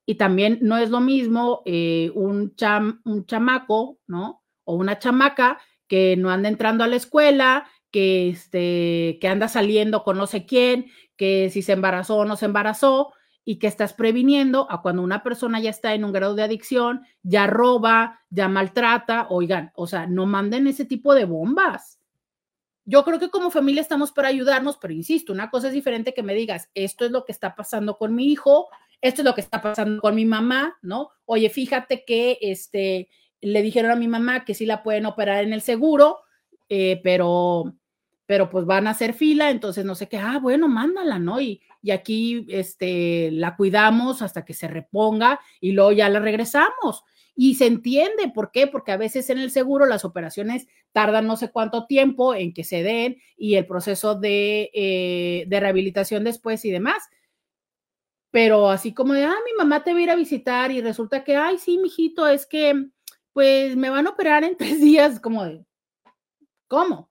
y 0.06 0.16
también 0.16 0.58
no 0.60 0.76
es 0.76 0.90
lo 0.90 1.00
mismo 1.00 1.62
eh, 1.64 2.10
un, 2.14 2.54
cham, 2.56 3.00
un 3.04 3.26
chamaco, 3.26 3.98
¿no? 4.06 4.42
O 4.64 4.74
una 4.74 4.98
chamaca 4.98 5.58
que 5.88 6.16
no 6.16 6.30
anda 6.30 6.48
entrando 6.48 6.84
a 6.84 6.88
la 6.88 6.96
escuela, 6.96 7.66
que, 7.90 8.28
este, 8.30 9.18
que 9.20 9.28
anda 9.28 9.48
saliendo 9.48 10.02
con 10.04 10.16
no 10.16 10.26
sé 10.26 10.46
quién, 10.46 10.86
que 11.16 11.48
si 11.50 11.62
se 11.62 11.72
embarazó 11.72 12.18
o 12.18 12.24
no 12.24 12.36
se 12.36 12.46
embarazó, 12.46 13.12
y 13.44 13.58
que 13.58 13.66
estás 13.66 13.92
previniendo 13.92 14.66
a 14.70 14.80
cuando 14.80 15.02
una 15.02 15.22
persona 15.22 15.60
ya 15.60 15.70
está 15.70 15.94
en 15.94 16.04
un 16.04 16.12
grado 16.12 16.34
de 16.34 16.42
adicción, 16.42 17.02
ya 17.22 17.46
roba, 17.46 18.20
ya 18.30 18.48
maltrata, 18.48 19.26
oigan, 19.28 19.70
o 19.74 19.86
sea, 19.86 20.06
no 20.06 20.24
manden 20.26 20.66
ese 20.66 20.86
tipo 20.86 21.14
de 21.14 21.26
bombas 21.26 22.00
yo 22.84 23.04
creo 23.04 23.18
que 23.18 23.30
como 23.30 23.50
familia 23.50 23.80
estamos 23.80 24.12
para 24.12 24.28
ayudarnos, 24.28 24.76
pero 24.76 24.92
insisto, 24.92 25.32
una 25.32 25.50
cosa 25.50 25.68
es 25.68 25.74
diferente 25.74 26.14
que 26.14 26.22
me 26.22 26.34
digas, 26.34 26.68
esto 26.74 27.04
es 27.04 27.10
lo 27.10 27.24
que 27.24 27.32
está 27.32 27.54
pasando 27.54 27.96
con 27.96 28.14
mi 28.14 28.30
hijo, 28.30 28.68
esto 29.00 29.22
es 29.22 29.24
lo 29.24 29.34
que 29.34 29.40
está 29.40 29.62
pasando 29.62 30.00
con 30.00 30.14
mi 30.14 30.24
mamá, 30.24 30.78
¿no? 30.82 31.10
Oye, 31.24 31.50
fíjate 31.50 32.04
que 32.04 32.38
este, 32.40 33.08
le 33.40 33.62
dijeron 33.62 33.90
a 33.90 33.96
mi 33.96 34.08
mamá 34.08 34.44
que 34.44 34.54
sí 34.54 34.66
la 34.66 34.82
pueden 34.82 35.06
operar 35.06 35.44
en 35.44 35.52
el 35.52 35.62
seguro, 35.62 36.20
eh, 36.68 37.00
pero, 37.02 37.74
pero 38.26 38.50
pues 38.50 38.66
van 38.66 38.86
a 38.86 38.90
hacer 38.90 39.14
fila, 39.14 39.50
entonces 39.50 39.84
no 39.84 39.94
sé 39.94 40.08
qué, 40.08 40.18
ah, 40.18 40.38
bueno, 40.40 40.68
mándala, 40.68 41.18
¿no? 41.18 41.40
Y, 41.40 41.62
y 41.82 41.90
aquí 41.90 42.46
este, 42.48 43.30
la 43.30 43.56
cuidamos 43.56 44.22
hasta 44.22 44.44
que 44.44 44.54
se 44.54 44.68
reponga 44.68 45.40
y 45.60 45.72
luego 45.72 45.92
ya 45.92 46.08
la 46.08 46.20
regresamos. 46.20 47.04
Y 47.36 47.56
se 47.56 47.66
entiende 47.66 48.30
por 48.32 48.52
qué, 48.52 48.66
porque 48.66 48.92
a 48.92 48.96
veces 48.96 49.28
en 49.30 49.38
el 49.38 49.50
seguro 49.50 49.86
las 49.86 50.04
operaciones 50.04 50.66
tardan 50.92 51.26
no 51.26 51.36
sé 51.36 51.50
cuánto 51.50 51.86
tiempo 51.86 52.34
en 52.34 52.54
que 52.54 52.62
se 52.64 52.82
den 52.82 53.16
y 53.36 53.56
el 53.56 53.66
proceso 53.66 54.14
de, 54.14 54.70
eh, 54.72 55.44
de 55.48 55.60
rehabilitación 55.60 56.22
después 56.24 56.64
y 56.64 56.70
demás. 56.70 57.02
Pero 58.30 58.70
así 58.70 58.92
como 58.92 59.14
de, 59.14 59.24
ah, 59.24 59.36
mi 59.44 59.52
mamá 59.56 59.84
te 59.84 59.92
va 59.92 59.98
a 59.98 60.02
ir 60.02 60.10
a 60.10 60.16
visitar 60.16 60.72
y 60.72 60.80
resulta 60.80 61.22
que, 61.22 61.36
ay, 61.36 61.58
sí, 61.58 61.78
mijito, 61.78 62.26
es 62.26 62.46
que, 62.46 62.88
pues 63.32 63.76
me 63.76 63.90
van 63.90 64.06
a 64.06 64.10
operar 64.10 64.44
en 64.44 64.56
tres 64.58 64.80
días, 64.80 65.20
como 65.20 65.44
de, 65.44 65.64
¿cómo? 66.68 67.10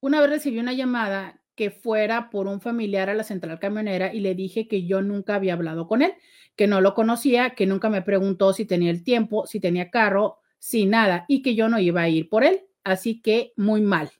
Una 0.00 0.20
vez 0.20 0.28
recibí 0.30 0.58
una 0.58 0.74
llamada 0.74 1.40
que 1.54 1.70
fuera 1.70 2.30
por 2.30 2.48
un 2.48 2.60
familiar 2.60 3.08
a 3.08 3.14
la 3.14 3.24
central 3.24 3.58
camionera 3.58 4.12
y 4.12 4.20
le 4.20 4.34
dije 4.34 4.68
que 4.68 4.86
yo 4.86 5.02
nunca 5.02 5.36
había 5.36 5.54
hablado 5.54 5.86
con 5.86 6.02
él, 6.02 6.14
que 6.56 6.66
no 6.66 6.80
lo 6.80 6.94
conocía, 6.94 7.50
que 7.50 7.66
nunca 7.66 7.90
me 7.90 8.02
preguntó 8.02 8.52
si 8.52 8.64
tenía 8.64 8.90
el 8.90 9.02
tiempo, 9.02 9.46
si 9.46 9.60
tenía 9.60 9.90
carro, 9.90 10.38
si 10.58 10.86
nada, 10.86 11.24
y 11.28 11.42
que 11.42 11.54
yo 11.54 11.68
no 11.68 11.78
iba 11.78 12.02
a 12.02 12.08
ir 12.08 12.28
por 12.28 12.44
él. 12.44 12.62
Así 12.84 13.20
que 13.20 13.52
muy 13.56 13.80
mal. 13.80 14.10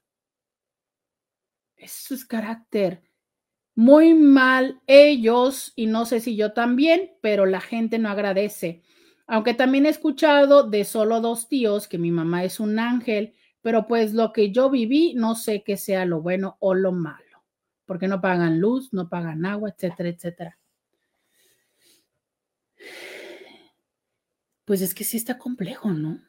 Eso 1.75 2.13
es 2.13 2.25
carácter. 2.25 3.03
Muy 3.75 4.13
mal 4.13 4.81
ellos, 4.87 5.73
y 5.75 5.87
no 5.87 6.05
sé 6.05 6.19
si 6.19 6.35
yo 6.35 6.53
también, 6.53 7.11
pero 7.21 7.45
la 7.45 7.61
gente 7.61 7.99
no 7.99 8.09
agradece. 8.09 8.83
Aunque 9.27 9.53
también 9.53 9.85
he 9.85 9.89
escuchado 9.89 10.63
de 10.63 10.85
solo 10.85 11.19
dos 11.19 11.47
tíos 11.49 11.87
que 11.87 11.97
mi 11.97 12.11
mamá 12.11 12.43
es 12.43 12.59
un 12.59 12.79
ángel, 12.79 13.33
pero 13.61 13.87
pues 13.87 14.13
lo 14.13 14.31
que 14.31 14.51
yo 14.51 14.69
viví 14.69 15.13
no 15.15 15.35
sé 15.35 15.63
qué 15.63 15.77
sea 15.77 16.05
lo 16.05 16.21
bueno 16.21 16.57
o 16.59 16.73
lo 16.73 16.91
malo 16.91 17.25
porque 17.85 18.07
no 18.07 18.21
pagan 18.21 18.59
luz, 18.59 18.93
no 18.93 19.09
pagan 19.09 19.45
agua, 19.45 19.69
etcétera, 19.69 20.09
etcétera. 20.09 20.59
Pues 24.65 24.81
es 24.81 24.93
que 24.93 25.03
sí 25.03 25.17
está 25.17 25.37
complejo, 25.37 25.91
¿no? 25.91 26.21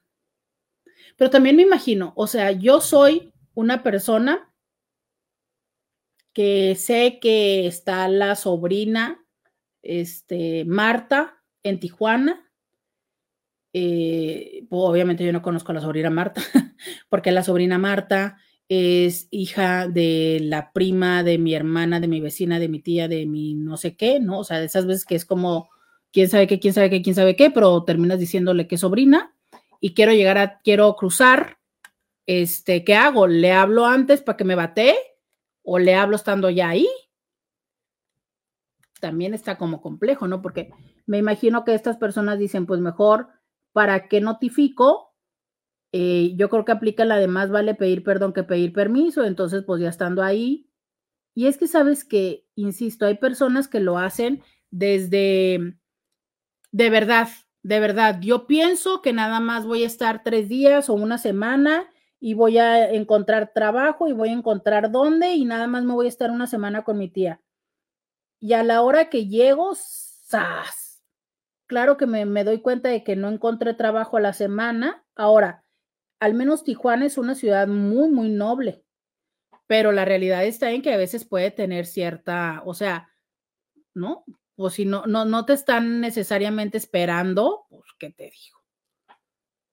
Pero 1.17 1.31
también 1.31 1.57
me 1.57 1.63
imagino, 1.63 2.13
o 2.17 2.27
sea, 2.27 2.53
yo 2.53 2.81
soy 2.81 3.33
una 3.55 3.83
persona 3.83 4.53
que 6.33 6.75
sé 6.75 7.19
que 7.19 7.67
está 7.67 8.09
la 8.09 8.37
sobrina, 8.37 9.25
este, 9.83 10.67
Marta, 10.67 11.43
en 11.63 11.81
Tijuana. 11.81 12.51
Eh, 13.73 14.67
obviamente 14.71 15.25
yo 15.25 15.33
no 15.33 15.41
conozco 15.41 15.73
a 15.73 15.77
la 15.77 15.81
sobrina 15.81 16.11
Marta, 16.11 16.43
porque 17.09 17.33
la 17.33 17.43
sobrina 17.43 17.79
Marta 17.79 18.39
es 18.69 19.29
hija 19.31 19.89
de 19.89 20.41
la 20.43 20.73
prima 20.73 21.23
de 21.23 21.39
mi 21.39 21.55
hermana, 21.55 22.01
de 22.01 22.09
mi 22.09 22.21
vecina, 22.21 22.59
de 22.59 22.69
mi 22.69 22.81
tía, 22.81 23.09
de 23.09 23.25
mi 23.25 23.55
no 23.55 23.77
sé 23.77 23.97
qué, 23.97 24.21
¿no? 24.21 24.41
O 24.41 24.45
sea, 24.45 24.59
de 24.59 24.67
esas 24.67 24.87
veces 24.87 25.07
que 25.07 25.15
es 25.15 25.25
como, 25.25 25.71
quién 26.17 26.31
sabe 26.31 26.47
qué, 26.47 26.59
quién 26.59 26.73
sabe 26.73 26.89
qué, 26.89 27.03
quién 27.03 27.15
sabe 27.15 27.37
qué, 27.37 27.51
pero 27.51 27.85
terminas 27.85 28.19
diciéndole 28.19 28.67
que 28.67 28.79
sobrina 28.79 29.35
y 29.83 29.93
quiero 29.93 30.15
llegar 30.15 30.39
a, 30.39 30.61
quiero 30.63 30.97
cruzar, 30.97 31.59
este, 32.25 32.85
¿qué 32.85 32.95
hago? 32.95 33.27
¿Le 33.27 33.53
hablo 33.53 33.85
antes 33.85 34.23
para 34.23 34.39
que 34.39 34.45
me 34.45 34.55
bate 34.55 34.97
o 35.63 35.79
le 35.79 35.95
hablo 35.95 36.17
estando 36.17 36.49
ya 36.49 36.71
ahí? 36.71 36.89
También 38.99 39.35
está 39.35 39.59
como 39.59 39.83
complejo, 39.83 40.27
¿no? 40.27 40.41
Porque 40.41 40.71
me 41.05 41.19
imagino 41.19 41.67
que 41.67 41.75
estas 41.75 41.99
personas 41.99 42.39
dicen, 42.39 42.65
pues 42.65 42.81
mejor, 42.81 43.29
¿para 43.75 44.09
qué 44.09 44.23
notifico? 44.23 45.15
Eh, 45.93 46.33
yo 46.37 46.49
creo 46.49 46.65
que 46.65 46.73
aplica 46.73 47.05
la 47.05 47.19
de 47.19 47.29
más 47.29 47.51
vale 47.51 47.75
pedir 47.75 48.03
perdón 48.03 48.33
que 48.33 48.43
pedir 48.43 48.73
permiso, 48.73 49.23
entonces 49.23 49.65
pues 49.65 49.83
ya 49.83 49.91
estando 49.91 50.23
ahí. 50.23 50.71
Y 51.35 51.47
es 51.47 51.59
que 51.59 51.69
sabes 51.69 52.07
que, 52.07 52.47
insisto, 52.55 53.05
hay 53.05 53.17
personas 53.17 53.69
que 53.69 53.81
lo 53.81 53.99
hacen 53.99 54.43
desde, 54.71 55.77
de 56.77 56.91
verdad, 56.91 57.29
de 57.63 57.81
verdad, 57.81 58.21
yo 58.21 58.47
pienso 58.47 59.01
que 59.01 59.15
nada 59.15 59.41
más 59.41 59.65
voy 59.65 59.83
a 59.83 59.87
estar 59.87 60.23
tres 60.23 60.47
días 60.47 60.91
o 60.91 60.93
una 60.93 61.17
semana 61.17 61.89
y 62.21 62.35
voy 62.35 62.59
a 62.59 62.91
encontrar 62.91 63.55
trabajo 63.55 64.09
y 64.09 64.13
voy 64.13 64.29
a 64.29 64.33
encontrar 64.33 64.91
dónde 64.91 65.33
y 65.33 65.47
nada 65.47 65.69
más 65.69 65.85
me 65.85 65.95
voy 65.95 66.05
a 66.05 66.11
estar 66.11 66.31
una 66.31 66.47
semana 66.47 66.85
con 66.85 66.99
mi 66.99 67.09
tía. 67.09 67.41
Y 68.41 68.53
a 68.53 68.63
la 68.63 68.83
hora 68.83 69.09
que 69.09 69.27
llego, 69.27 69.75
¡zas! 69.75 71.03
Claro 71.67 71.97
que 71.97 72.07
me, 72.07 72.27
me 72.27 72.45
doy 72.45 72.61
cuenta 72.61 72.91
de 72.91 73.03
que 73.03 73.17
no 73.17 73.31
encontré 73.31 73.73
trabajo 73.73 74.19
a 74.19 74.21
la 74.21 74.35
semana. 74.35 75.03
Ahora, 75.15 75.65
al 76.21 76.35
menos 76.35 76.63
Tijuana 76.63 77.07
es 77.07 77.17
una 77.17 77.35
ciudad 77.35 77.69
muy, 77.69 78.11
muy 78.11 78.29
noble, 78.29 78.85
pero 79.67 79.93
la 79.93 80.05
realidad 80.05 80.45
está 80.45 80.71
en 80.73 80.83
que 80.83 80.93
a 80.93 80.99
veces 80.99 81.25
puede 81.25 81.51
tener 81.51 81.87
cierta, 81.87 82.61
o 82.67 82.75
sea, 82.75 83.09
¿no? 83.95 84.27
O 84.57 84.71
si 84.71 84.87
no, 84.87 85.05
no, 85.07 85.25
no 85.25 85.45
te 85.45 85.53
están 85.53 86.01
necesariamente 86.01 86.79
esperando, 86.79 87.67
pues, 87.69 87.85
¿qué 87.99 88.11
te 88.11 88.25
digo? 88.25 88.59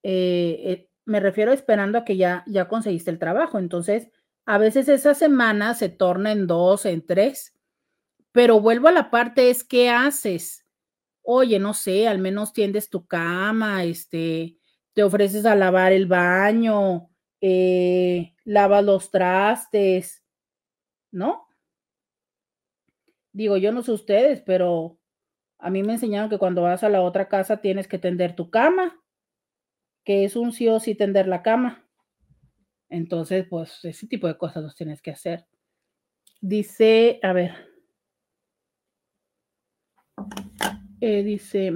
Eh, 0.03 0.59
eh, 0.65 0.89
me 1.05 1.19
refiero 1.19 1.53
esperando 1.53 1.97
a 1.97 2.05
que 2.05 2.17
ya, 2.17 2.43
ya 2.47 2.67
conseguiste 2.67 3.11
el 3.11 3.19
trabajo, 3.19 3.59
entonces, 3.59 4.09
a 4.45 4.57
veces 4.57 4.89
esa 4.89 5.13
semana 5.13 5.73
se 5.73 5.89
torna 5.89 6.31
en 6.33 6.47
dos, 6.47 6.85
en 6.85 7.05
tres, 7.05 7.53
pero 8.31 8.59
vuelvo 8.61 8.89
a 8.89 8.91
la 8.93 9.11
parte 9.11 9.49
es 9.49 9.63
qué 9.63 9.89
haces. 9.89 10.65
Oye, 11.23 11.59
no 11.59 11.73
sé, 11.73 12.07
al 12.07 12.19
menos 12.19 12.53
tiendes 12.53 12.89
tu 12.89 13.07
cama, 13.07 13.83
este, 13.85 14.57
te 14.93 15.03
ofreces 15.03 15.45
a 15.45 15.55
lavar 15.55 15.93
el 15.93 16.07
baño, 16.07 17.09
eh, 17.41 18.33
lavas 18.45 18.83
los 18.85 19.11
trastes, 19.11 20.23
¿no? 21.11 21.42
Digo, 23.33 23.57
yo 23.57 23.71
no 23.71 23.81
sé 23.81 23.91
ustedes, 23.91 24.41
pero 24.41 24.99
a 25.57 25.69
mí 25.69 25.83
me 25.83 25.93
enseñaron 25.93 26.29
que 26.29 26.37
cuando 26.37 26.61
vas 26.61 26.83
a 26.83 26.89
la 26.89 27.01
otra 27.01 27.27
casa 27.27 27.61
tienes 27.61 27.87
que 27.87 27.97
tender 27.97 28.35
tu 28.35 28.49
cama, 28.49 29.01
que 30.05 30.23
es 30.23 30.35
un 30.35 30.51
sí 30.51 30.67
o 30.67 30.79
sí 30.79 30.95
tender 30.95 31.27
la 31.27 31.41
cama. 31.41 31.87
Entonces, 32.89 33.47
pues 33.49 33.83
ese 33.83 34.07
tipo 34.07 34.27
de 34.27 34.37
cosas 34.37 34.63
los 34.63 34.75
tienes 34.75 35.01
que 35.01 35.11
hacer. 35.11 35.47
Dice, 36.41 37.19
a 37.23 37.33
ver, 37.33 37.55
eh, 41.01 41.23
dice, 41.23 41.73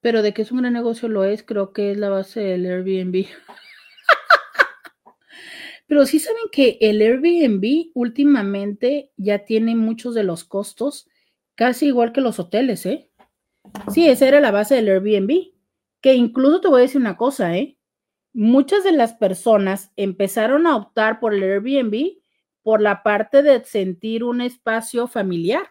pero 0.00 0.22
de 0.22 0.32
que 0.32 0.42
es 0.42 0.50
un 0.50 0.58
gran 0.58 0.72
negocio 0.72 1.08
lo 1.08 1.24
es, 1.24 1.42
creo 1.42 1.72
que 1.72 1.92
es 1.92 1.98
la 1.98 2.08
base 2.08 2.40
del 2.40 2.66
Airbnb. 2.66 3.26
Pero 5.88 6.04
sí 6.04 6.18
saben 6.20 6.44
que 6.52 6.76
el 6.82 7.00
Airbnb 7.00 7.90
últimamente 7.94 9.10
ya 9.16 9.44
tiene 9.46 9.74
muchos 9.74 10.14
de 10.14 10.22
los 10.22 10.44
costos, 10.44 11.08
casi 11.54 11.86
igual 11.86 12.12
que 12.12 12.20
los 12.20 12.38
hoteles, 12.38 12.84
¿eh? 12.86 13.10
Sí, 13.92 14.06
esa 14.06 14.28
era 14.28 14.40
la 14.40 14.50
base 14.50 14.76
del 14.76 14.88
Airbnb. 14.88 15.54
Que 16.00 16.14
incluso 16.14 16.60
te 16.60 16.68
voy 16.68 16.80
a 16.80 16.82
decir 16.82 17.00
una 17.00 17.16
cosa, 17.16 17.56
¿eh? 17.56 17.78
Muchas 18.34 18.84
de 18.84 18.92
las 18.92 19.14
personas 19.14 19.90
empezaron 19.96 20.66
a 20.66 20.76
optar 20.76 21.18
por 21.18 21.34
el 21.34 21.42
Airbnb 21.42 22.18
por 22.62 22.82
la 22.82 23.02
parte 23.02 23.42
de 23.42 23.64
sentir 23.64 24.22
un 24.24 24.42
espacio 24.42 25.08
familiar, 25.08 25.70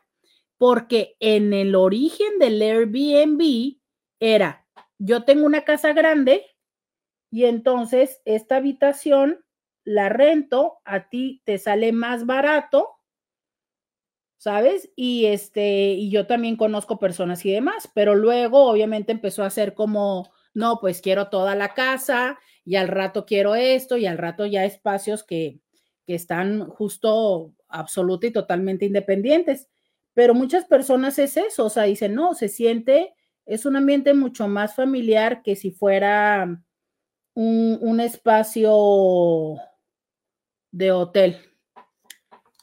porque 0.57 1.15
en 1.19 1.53
el 1.53 1.75
origen 1.75 2.39
del 2.39 2.59
Airbnb 2.59 3.77
era, 4.19 4.65
yo 4.97 5.23
tengo 5.23 5.45
una 5.45 5.61
casa 5.61 5.93
grande 5.93 6.43
y 7.29 7.45
entonces 7.45 8.19
esta 8.25 8.55
habitación 8.55 9.45
la 9.87 10.09
rento, 10.09 10.79
a 10.83 11.07
ti 11.07 11.41
te 11.45 11.57
sale 11.57 11.93
más 11.93 12.25
barato, 12.25 12.97
¿sabes? 14.35 14.91
Y 14.97 15.27
este, 15.27 15.93
y 15.93 16.11
yo 16.11 16.27
también 16.27 16.57
conozco 16.57 16.99
personas 16.99 17.45
y 17.45 17.53
demás, 17.53 17.89
pero 17.95 18.13
luego 18.13 18.65
obviamente 18.65 19.13
empezó 19.13 19.45
a 19.45 19.49
ser 19.49 19.73
como, 19.75 20.29
no, 20.53 20.79
pues 20.81 20.99
quiero 20.99 21.29
toda 21.29 21.55
la 21.55 21.73
casa 21.73 22.37
y 22.65 22.75
al 22.75 22.89
rato 22.89 23.25
quiero 23.25 23.55
esto 23.55 23.95
y 23.95 24.07
al 24.07 24.17
rato 24.17 24.45
ya 24.45 24.65
espacios 24.65 25.23
que, 25.23 25.61
que 26.05 26.15
están 26.15 26.67
justo 26.67 27.53
absoluta 27.69 28.27
y 28.27 28.31
totalmente 28.31 28.83
independientes. 28.85 29.69
Pero 30.13 30.33
muchas 30.33 30.65
personas 30.65 31.17
es 31.17 31.37
eso, 31.37 31.63
o 31.63 31.69
sea, 31.69 31.83
dicen, 31.83 32.13
no, 32.13 32.33
se 32.33 32.49
siente, 32.49 33.13
es 33.45 33.65
un 33.65 33.77
ambiente 33.77 34.13
mucho 34.13 34.49
más 34.49 34.75
familiar 34.75 35.43
que 35.43 35.55
si 35.55 35.71
fuera 35.71 36.61
un, 37.35 37.77
un 37.79 38.01
espacio 38.01 39.57
de 40.71 40.91
hotel. 40.91 41.37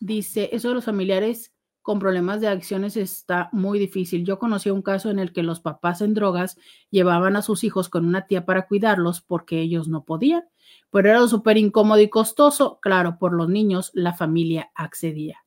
Dice, 0.01 0.51
eso 0.53 0.69
de 0.69 0.75
los 0.75 0.85
familiares 0.85 1.55
con 1.85 1.99
problemas 1.99 2.41
de 2.41 2.49
acciones 2.49 2.97
está 2.97 3.51
muy 3.53 3.79
difícil. 3.79 4.25
Yo 4.25 4.39
conocí 4.39 4.71
un 4.71 4.81
caso 4.81 5.11
en 5.11 5.19
el 5.19 5.35
que 5.35 5.43
los 5.43 5.61
papás 5.61 6.01
en 6.01 6.15
drogas 6.15 6.57
llevaban 6.91 7.37
a 7.37 7.43
sus 7.43 7.63
hijos 7.63 7.91
con 7.91 8.07
una 8.07 8.27
tía 8.27 8.47
para 8.47 8.67
cuidarlos 8.67 9.21
porque 9.21 9.61
ellos 9.61 9.87
no 9.87 10.03
podían, 10.03 10.45
pero 10.91 11.11
era 11.11 11.29
súper 11.29 11.59
incómodo 11.59 12.01
y 12.01 12.09
costoso. 12.09 12.79
Claro, 12.81 13.19
por 13.19 13.35
los 13.35 13.51
niños 13.51 13.91
la 13.93 14.15
familia 14.15 14.71
accedía. 14.75 15.45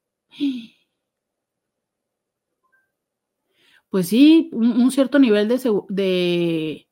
Pues 3.90 4.08
sí, 4.10 4.50
un, 4.54 4.92
cierto 4.92 5.18
nivel 5.18 5.48
de, 5.48 5.60
de, 5.90 6.87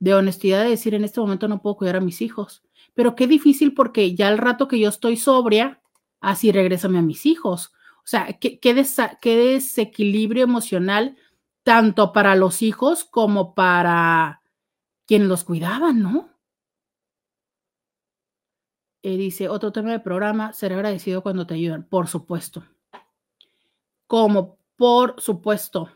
de 0.00 0.14
honestidad 0.14 0.62
de 0.64 0.70
decir 0.70 0.94
en 0.94 1.04
este 1.04 1.20
momento 1.20 1.48
no 1.48 1.62
puedo 1.62 1.76
cuidar 1.76 1.96
a 1.96 2.00
mis 2.00 2.20
hijos 2.20 2.62
pero 2.98 3.14
qué 3.14 3.28
difícil 3.28 3.74
porque 3.74 4.16
ya 4.16 4.26
al 4.26 4.38
rato 4.38 4.66
que 4.66 4.80
yo 4.80 4.88
estoy 4.88 5.16
sobria, 5.16 5.80
así 6.20 6.50
regrésame 6.50 6.98
a 6.98 7.02
mis 7.02 7.26
hijos. 7.26 7.72
O 7.98 8.06
sea, 8.06 8.32
qué, 8.40 8.58
qué, 8.58 8.74
desequilibrio 8.74 10.42
emocional 10.42 11.16
tanto 11.62 12.12
para 12.12 12.34
los 12.34 12.60
hijos 12.60 13.04
como 13.04 13.54
para 13.54 14.42
quienes 15.06 15.28
los 15.28 15.44
cuidaban, 15.44 16.02
¿no? 16.02 16.30
Eh, 19.04 19.16
dice, 19.16 19.48
otro 19.48 19.70
tema 19.70 19.92
del 19.92 20.02
programa, 20.02 20.52
ser 20.52 20.72
agradecido 20.72 21.22
cuando 21.22 21.46
te 21.46 21.54
ayudan, 21.54 21.84
por 21.84 22.08
supuesto. 22.08 22.64
Como, 24.08 24.58
por 24.74 25.20
supuesto. 25.20 25.88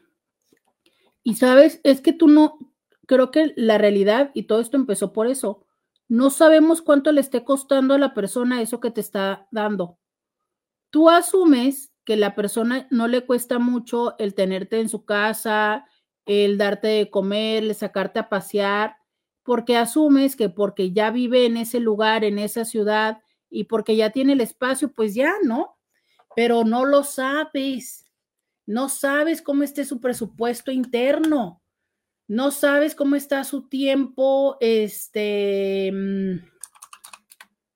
Y 1.24 1.34
sabes, 1.34 1.80
es 1.82 2.00
que 2.00 2.12
tú 2.12 2.28
no, 2.28 2.71
creo 3.12 3.30
que 3.30 3.52
la 3.56 3.76
realidad, 3.76 4.30
y 4.32 4.44
todo 4.44 4.60
esto 4.60 4.78
empezó 4.78 5.12
por 5.12 5.26
eso, 5.26 5.66
no 6.08 6.30
sabemos 6.30 6.80
cuánto 6.80 7.12
le 7.12 7.20
esté 7.20 7.44
costando 7.44 7.92
a 7.92 7.98
la 7.98 8.14
persona 8.14 8.62
eso 8.62 8.80
que 8.80 8.90
te 8.90 9.02
está 9.02 9.48
dando. 9.50 9.98
Tú 10.88 11.10
asumes 11.10 11.92
que 12.06 12.16
la 12.16 12.34
persona 12.34 12.86
no 12.90 13.08
le 13.08 13.26
cuesta 13.26 13.58
mucho 13.58 14.16
el 14.18 14.32
tenerte 14.32 14.80
en 14.80 14.88
su 14.88 15.04
casa, 15.04 15.84
el 16.24 16.56
darte 16.56 16.88
de 16.88 17.10
comer, 17.10 17.64
el 17.64 17.74
sacarte 17.74 18.18
a 18.18 18.30
pasear, 18.30 18.96
porque 19.42 19.76
asumes 19.76 20.34
que 20.34 20.48
porque 20.48 20.92
ya 20.92 21.10
vive 21.10 21.44
en 21.44 21.58
ese 21.58 21.78
lugar, 21.78 22.24
en 22.24 22.38
esa 22.38 22.64
ciudad 22.64 23.18
y 23.50 23.64
porque 23.64 23.94
ya 23.94 24.08
tiene 24.08 24.32
el 24.32 24.40
espacio, 24.40 24.90
pues 24.90 25.14
ya, 25.14 25.34
¿no? 25.42 25.76
Pero 26.34 26.64
no 26.64 26.86
lo 26.86 27.04
sabes. 27.04 28.06
No 28.64 28.88
sabes 28.88 29.42
cómo 29.42 29.64
esté 29.64 29.84
su 29.84 30.00
presupuesto 30.00 30.70
interno 30.72 31.61
no 32.28 32.50
sabes 32.50 32.94
cómo 32.94 33.16
está 33.16 33.44
su 33.44 33.68
tiempo, 33.68 34.56
este, 34.60 35.90
mm, 35.92 36.38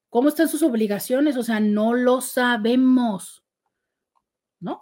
cómo 0.08 0.28
están 0.28 0.48
sus 0.48 0.62
obligaciones, 0.62 1.36
o 1.36 1.42
sea, 1.42 1.60
no 1.60 1.94
lo 1.94 2.20
sabemos, 2.20 3.44
¿no? 4.60 4.80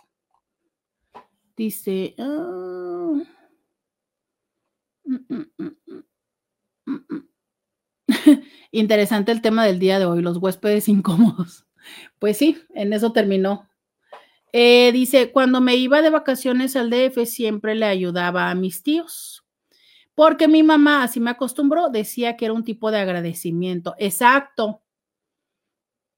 Dice, 1.57 2.15
ah, 2.19 3.15
mm, 5.05 5.17
mm, 5.29 7.25
interesante 8.73 9.33
el 9.33 9.43
tema 9.43 9.65
del 9.65 9.79
día 9.79 9.99
de 9.99 10.07
hoy, 10.07 10.23
los 10.23 10.39
huéspedes 10.39 10.89
incómodos. 10.89 11.67
Pues 12.19 12.39
sí, 12.39 12.63
en 12.75 12.95
eso 12.95 13.13
terminó. 13.13 13.69
Eh, 14.55 14.91
dice, 14.93 15.33
cuando 15.33 15.61
me 15.61 15.77
iba 15.77 16.01
de 16.01 16.09
vacaciones 16.09 16.77
al 16.77 16.89
DF 16.89 17.27
siempre 17.27 17.75
le 17.75 17.85
ayudaba 17.85 18.49
a 18.49 18.55
mis 18.55 18.83
tíos 18.83 19.44
porque 20.15 20.49
mi 20.49 20.63
mamá, 20.63 21.03
así 21.03 21.21
me 21.21 21.31
acostumbró, 21.31 21.89
decía 21.91 22.37
que 22.37 22.47
era 22.47 22.55
un 22.55 22.65
tipo 22.65 22.91
de 22.91 22.99
agradecimiento. 22.99 23.95
Exacto. 23.99 24.83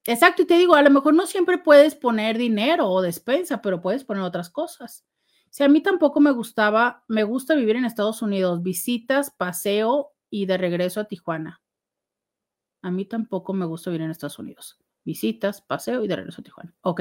Exacto, 0.04 0.42
y 0.42 0.46
te 0.46 0.56
digo, 0.56 0.74
a 0.74 0.82
lo 0.82 0.90
mejor 0.90 1.14
no 1.14 1.26
siempre 1.26 1.58
puedes 1.58 1.96
poner 1.96 2.38
dinero 2.38 2.88
o 2.88 3.02
despensa, 3.02 3.60
pero 3.60 3.80
puedes 3.80 4.04
poner 4.04 4.22
otras 4.22 4.50
cosas. 4.50 5.04
Si 5.50 5.64
a 5.64 5.68
mí 5.68 5.80
tampoco 5.80 6.20
me 6.20 6.30
gustaba, 6.30 7.02
me 7.08 7.24
gusta 7.24 7.54
vivir 7.54 7.76
en 7.76 7.84
Estados 7.84 8.22
Unidos, 8.22 8.62
visitas, 8.62 9.30
paseo 9.30 10.12
y 10.30 10.46
de 10.46 10.58
regreso 10.58 11.00
a 11.00 11.04
Tijuana. 11.04 11.62
A 12.82 12.90
mí 12.90 13.04
tampoco 13.04 13.52
me 13.52 13.66
gusta 13.66 13.90
vivir 13.90 14.04
en 14.04 14.10
Estados 14.10 14.38
Unidos. 14.38 14.78
Visitas, 15.02 15.60
paseo 15.62 16.04
y 16.04 16.08
de 16.08 16.16
regreso 16.16 16.40
a 16.40 16.44
Tijuana. 16.44 16.74
Ok. 16.82 17.00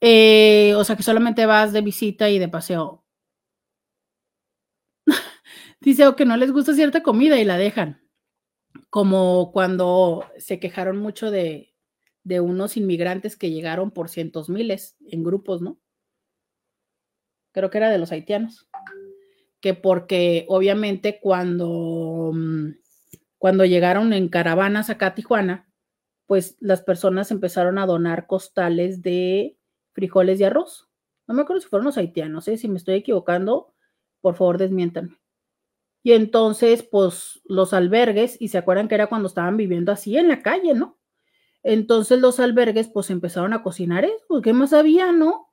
Eh, 0.00 0.74
o 0.76 0.82
sea 0.84 0.96
que 0.96 1.02
solamente 1.02 1.46
vas 1.46 1.72
de 1.72 1.80
visita 1.80 2.28
y 2.28 2.38
de 2.38 2.48
paseo. 2.48 3.03
Dice, 5.84 6.04
que 6.16 6.24
no 6.24 6.38
les 6.38 6.50
gusta 6.50 6.72
cierta 6.72 7.02
comida 7.02 7.38
y 7.38 7.44
la 7.44 7.58
dejan. 7.58 8.00
Como 8.88 9.52
cuando 9.52 10.24
se 10.38 10.58
quejaron 10.58 10.96
mucho 10.96 11.30
de, 11.30 11.74
de 12.22 12.40
unos 12.40 12.78
inmigrantes 12.78 13.36
que 13.36 13.50
llegaron 13.50 13.90
por 13.90 14.08
cientos 14.08 14.48
miles 14.48 14.96
en 15.06 15.22
grupos, 15.22 15.60
¿no? 15.60 15.78
Creo 17.52 17.68
que 17.68 17.78
era 17.78 17.90
de 17.90 17.98
los 17.98 18.12
haitianos. 18.12 18.66
Que 19.60 19.74
porque 19.74 20.46
obviamente 20.48 21.20
cuando, 21.20 22.32
mm, 22.34 22.70
cuando 23.36 23.66
llegaron 23.66 24.14
en 24.14 24.28
caravanas 24.28 24.88
acá 24.88 25.08
a 25.08 25.14
Tijuana, 25.14 25.70
pues 26.26 26.56
las 26.60 26.80
personas 26.80 27.30
empezaron 27.30 27.78
a 27.78 27.84
donar 27.84 28.26
costales 28.26 29.02
de 29.02 29.58
frijoles 29.92 30.40
y 30.40 30.44
arroz. 30.44 30.88
No 31.26 31.34
me 31.34 31.42
acuerdo 31.42 31.60
si 31.60 31.68
fueron 31.68 31.84
los 31.84 31.98
haitianos, 31.98 32.48
¿eh? 32.48 32.56
si 32.56 32.68
me 32.68 32.78
estoy 32.78 32.94
equivocando, 32.94 33.74
por 34.22 34.34
favor 34.34 34.56
desmiéntanme. 34.56 35.18
Y 36.04 36.12
entonces, 36.12 36.82
pues 36.82 37.40
los 37.46 37.72
albergues, 37.72 38.36
y 38.38 38.48
se 38.48 38.58
acuerdan 38.58 38.88
que 38.88 38.94
era 38.94 39.06
cuando 39.06 39.26
estaban 39.26 39.56
viviendo 39.56 39.90
así 39.90 40.18
en 40.18 40.28
la 40.28 40.42
calle, 40.42 40.74
¿no? 40.74 40.98
Entonces 41.62 42.20
los 42.20 42.40
albergues, 42.40 42.88
pues 42.88 43.10
empezaron 43.10 43.54
a 43.54 43.62
cocinar 43.62 44.04
eso, 44.04 44.42
¿qué 44.42 44.52
más 44.52 44.74
había, 44.74 45.12
no? 45.12 45.48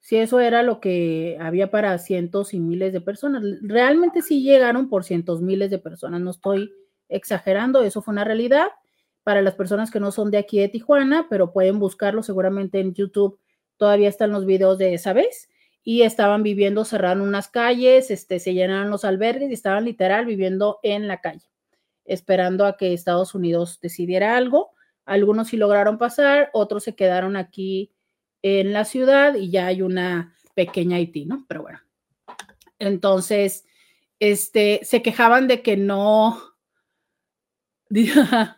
Si 0.00 0.16
eso 0.16 0.40
era 0.40 0.62
lo 0.62 0.78
que 0.80 1.38
había 1.40 1.70
para 1.70 1.96
cientos 1.98 2.52
y 2.52 2.60
miles 2.60 2.92
de 2.92 3.00
personas. 3.00 3.42
Realmente 3.62 4.20
sí 4.20 4.42
llegaron 4.42 4.90
por 4.90 5.04
cientos 5.04 5.40
miles 5.40 5.70
de 5.70 5.78
personas, 5.78 6.20
no 6.20 6.32
estoy 6.32 6.70
exagerando, 7.08 7.82
eso 7.82 8.02
fue 8.02 8.12
una 8.12 8.24
realidad 8.24 8.68
para 9.22 9.40
las 9.40 9.54
personas 9.54 9.90
que 9.90 10.00
no 10.00 10.12
son 10.12 10.30
de 10.30 10.36
aquí 10.38 10.58
de 10.60 10.68
Tijuana, 10.68 11.28
pero 11.30 11.52
pueden 11.54 11.78
buscarlo 11.78 12.22
seguramente 12.22 12.78
en 12.78 12.92
YouTube. 12.92 13.40
Todavía 13.78 14.10
están 14.10 14.32
los 14.32 14.44
videos 14.44 14.76
de 14.76 14.92
esa 14.92 15.14
vez 15.14 15.48
y 15.84 16.02
estaban 16.02 16.42
viviendo, 16.42 16.86
cerraron 16.86 17.20
unas 17.20 17.48
calles, 17.48 18.10
este, 18.10 18.40
se 18.40 18.54
llenaron 18.54 18.90
los 18.90 19.04
albergues 19.04 19.50
y 19.50 19.54
estaban 19.54 19.84
literal 19.84 20.24
viviendo 20.24 20.80
en 20.82 21.06
la 21.06 21.20
calle, 21.20 21.46
esperando 22.06 22.64
a 22.64 22.78
que 22.78 22.94
Estados 22.94 23.34
Unidos 23.34 23.80
decidiera 23.82 24.36
algo. 24.38 24.72
Algunos 25.04 25.48
sí 25.48 25.58
lograron 25.58 25.98
pasar, 25.98 26.48
otros 26.54 26.84
se 26.84 26.96
quedaron 26.96 27.36
aquí 27.36 27.92
en 28.40 28.72
la 28.72 28.86
ciudad 28.86 29.34
y 29.34 29.50
ya 29.50 29.66
hay 29.66 29.82
una 29.82 30.34
pequeña 30.54 30.96
Haití, 30.96 31.26
¿no? 31.26 31.44
Pero 31.46 31.62
bueno. 31.62 31.80
Entonces, 32.78 33.66
este, 34.20 34.80
se 34.84 35.02
quejaban 35.02 35.48
de 35.48 35.60
que 35.60 35.76
no, 35.76 36.40
dice 37.90 38.56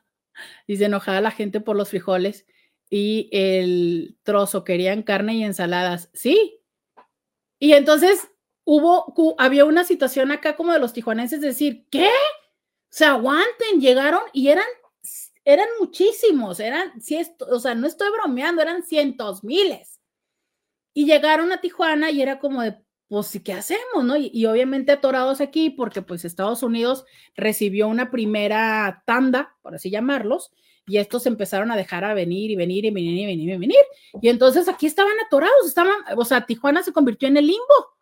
enojada 0.68 1.20
la 1.20 1.32
gente 1.32 1.60
por 1.60 1.74
los 1.74 1.90
frijoles 1.90 2.46
y 2.88 3.28
el 3.32 4.16
trozo, 4.22 4.62
querían 4.62 5.02
carne 5.02 5.34
y 5.34 5.42
ensaladas. 5.42 6.08
Sí. 6.12 6.60
Y 7.58 7.72
entonces 7.72 8.28
hubo, 8.64 9.34
había 9.38 9.64
una 9.64 9.84
situación 9.84 10.32
acá 10.32 10.56
como 10.56 10.72
de 10.72 10.78
los 10.78 10.92
tijuanenses 10.92 11.40
decir, 11.40 11.86
¿qué? 11.90 12.10
Se 12.90 13.04
aguanten, 13.04 13.80
llegaron 13.80 14.22
y 14.32 14.48
eran, 14.48 14.66
eran 15.44 15.68
muchísimos, 15.78 16.60
eran, 16.60 16.92
o 17.50 17.60
sea, 17.60 17.74
no 17.74 17.86
estoy 17.86 18.10
bromeando, 18.10 18.62
eran 18.62 18.82
cientos, 18.82 19.44
miles. 19.44 20.00
Y 20.92 21.06
llegaron 21.06 21.52
a 21.52 21.60
Tijuana 21.60 22.10
y 22.10 22.22
era 22.22 22.38
como 22.38 22.62
de, 22.62 22.78
pues, 23.08 23.40
¿qué 23.44 23.52
hacemos? 23.52 24.02
¿no? 24.02 24.16
Y, 24.16 24.46
obviamente 24.46 24.92
atorados 24.92 25.40
aquí 25.40 25.70
porque 25.70 26.02
pues 26.02 26.24
Estados 26.24 26.62
Unidos 26.62 27.04
recibió 27.36 27.86
una 27.88 28.10
primera 28.10 29.02
tanda, 29.06 29.56
por 29.62 29.74
así 29.74 29.90
llamarlos, 29.90 30.50
y 30.86 30.98
estos 30.98 31.26
empezaron 31.26 31.70
a 31.70 31.76
dejar 31.76 32.04
a 32.04 32.14
venir 32.14 32.50
y 32.50 32.56
venir 32.56 32.84
y 32.84 32.90
venir 32.90 33.18
y 33.18 33.26
venir 33.26 33.48
y 33.50 33.58
venir. 33.58 33.84
Y 34.22 34.28
entonces 34.28 34.68
aquí 34.68 34.86
estaban 34.86 35.14
atorados, 35.26 35.66
estaban, 35.66 35.94
o 36.16 36.24
sea, 36.24 36.46
Tijuana 36.46 36.82
se 36.82 36.92
convirtió 36.92 37.28
en 37.28 37.36
el 37.36 37.46
limbo. 37.46 37.96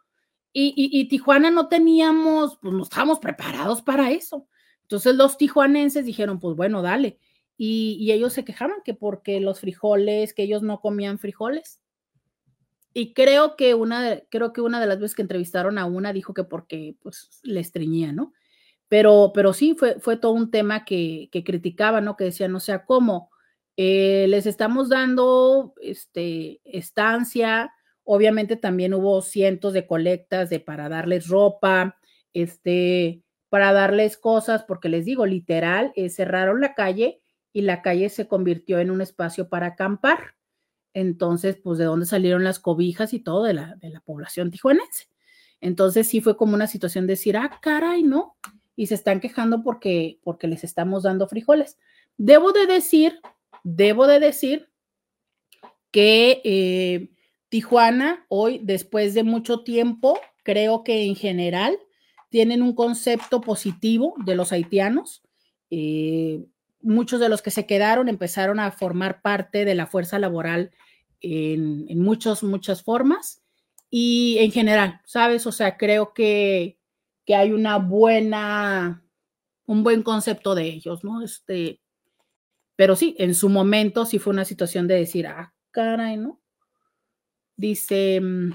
Y, 0.52 0.72
y, 0.76 1.08
Tijuana 1.08 1.50
no 1.50 1.66
teníamos, 1.66 2.58
pues 2.62 2.72
no 2.72 2.84
estábamos 2.84 3.18
preparados 3.18 3.82
para 3.82 4.12
eso. 4.12 4.46
Entonces 4.82 5.16
los 5.16 5.36
tijuanenses 5.36 6.04
dijeron, 6.04 6.38
pues 6.38 6.56
bueno, 6.56 6.82
dale. 6.82 7.18
Y, 7.56 8.12
ellos 8.12 8.32
se 8.32 8.44
quejaban 8.44 8.82
que 8.84 8.94
porque 8.94 9.40
los 9.40 9.60
frijoles, 9.60 10.34
que 10.34 10.42
ellos 10.42 10.62
no 10.62 10.80
comían 10.80 11.18
frijoles. 11.18 11.80
Y 12.92 13.14
creo 13.14 13.56
que 13.56 13.74
una, 13.74 14.20
creo 14.30 14.52
que 14.52 14.60
una 14.60 14.80
de 14.80 14.86
las 14.86 15.00
veces 15.00 15.16
que 15.16 15.22
entrevistaron 15.22 15.78
a 15.78 15.86
una 15.86 16.12
dijo 16.12 16.34
que 16.34 16.44
porque 16.44 16.96
pues 17.02 17.40
le 17.42 17.60
estreñía, 17.60 18.12
¿no? 18.12 18.32
Pero, 18.94 19.32
pero 19.34 19.52
sí, 19.52 19.74
fue, 19.76 19.98
fue 19.98 20.16
todo 20.16 20.30
un 20.30 20.52
tema 20.52 20.84
que, 20.84 21.28
que 21.32 21.42
criticaban, 21.42 22.04
¿no? 22.04 22.16
Que 22.16 22.26
decían, 22.26 22.54
o 22.54 22.60
sea, 22.60 22.84
¿cómo? 22.84 23.28
Eh, 23.76 24.26
les 24.28 24.46
estamos 24.46 24.88
dando 24.88 25.74
este, 25.82 26.60
estancia, 26.62 27.72
obviamente 28.04 28.54
también 28.54 28.94
hubo 28.94 29.20
cientos 29.20 29.72
de 29.72 29.88
colectas 29.88 30.48
de 30.48 30.60
para 30.60 30.88
darles 30.88 31.26
ropa, 31.26 31.98
este, 32.34 33.24
para 33.48 33.72
darles 33.72 34.16
cosas, 34.16 34.62
porque 34.62 34.88
les 34.88 35.04
digo, 35.04 35.26
literal, 35.26 35.92
eh, 35.96 36.08
cerraron 36.08 36.60
la 36.60 36.74
calle 36.74 37.20
y 37.52 37.62
la 37.62 37.82
calle 37.82 38.08
se 38.10 38.28
convirtió 38.28 38.78
en 38.78 38.92
un 38.92 39.00
espacio 39.00 39.48
para 39.48 39.66
acampar. 39.66 40.36
Entonces, 40.92 41.56
pues, 41.56 41.80
¿de 41.80 41.86
dónde 41.86 42.06
salieron 42.06 42.44
las 42.44 42.60
cobijas 42.60 43.12
y 43.12 43.18
todo 43.18 43.42
de 43.42 43.54
la, 43.54 43.74
de 43.74 43.90
la 43.90 43.98
población 43.98 44.52
tijuanense? 44.52 45.08
Entonces, 45.60 46.08
sí 46.08 46.20
fue 46.20 46.36
como 46.36 46.54
una 46.54 46.68
situación 46.68 47.08
de 47.08 47.14
decir, 47.14 47.36
ah, 47.36 47.58
caray, 47.60 48.04
¿no? 48.04 48.36
Y 48.76 48.86
se 48.86 48.94
están 48.94 49.20
quejando 49.20 49.62
porque, 49.62 50.18
porque 50.22 50.46
les 50.48 50.64
estamos 50.64 51.04
dando 51.04 51.28
frijoles. 51.28 51.78
Debo 52.16 52.52
de 52.52 52.66
decir, 52.66 53.20
debo 53.62 54.06
de 54.06 54.20
decir 54.20 54.68
que 55.90 56.40
eh, 56.44 57.10
Tijuana 57.48 58.26
hoy, 58.28 58.60
después 58.62 59.14
de 59.14 59.22
mucho 59.22 59.62
tiempo, 59.62 60.18
creo 60.42 60.82
que 60.82 61.04
en 61.04 61.14
general 61.14 61.78
tienen 62.30 62.62
un 62.62 62.74
concepto 62.74 63.40
positivo 63.40 64.14
de 64.24 64.34
los 64.34 64.50
haitianos. 64.50 65.22
Eh, 65.70 66.44
muchos 66.80 67.20
de 67.20 67.28
los 67.28 67.42
que 67.42 67.52
se 67.52 67.66
quedaron 67.66 68.08
empezaron 68.08 68.58
a 68.58 68.72
formar 68.72 69.22
parte 69.22 69.64
de 69.64 69.74
la 69.74 69.86
fuerza 69.86 70.18
laboral 70.18 70.72
en, 71.20 71.86
en 71.88 72.00
muchas, 72.00 72.42
muchas 72.42 72.82
formas 72.82 73.44
y 73.96 74.38
en 74.40 74.50
general, 74.50 75.00
¿sabes? 75.04 75.46
O 75.46 75.52
sea, 75.52 75.76
creo 75.76 76.12
que, 76.12 76.76
que 77.24 77.34
hay 77.34 77.52
una 77.52 77.78
buena, 77.78 79.02
un 79.66 79.82
buen 79.82 80.02
concepto 80.02 80.54
de 80.54 80.64
ellos, 80.64 81.04
¿no? 81.04 81.22
Este, 81.22 81.80
pero 82.76 82.96
sí, 82.96 83.14
en 83.18 83.34
su 83.34 83.48
momento 83.48 84.04
sí 84.04 84.18
fue 84.18 84.32
una 84.32 84.44
situación 84.44 84.88
de 84.88 84.96
decir, 84.96 85.26
ah, 85.26 85.54
caray, 85.70 86.16
¿no? 86.16 86.40
Dice, 87.56 88.20
mm, 88.20 88.52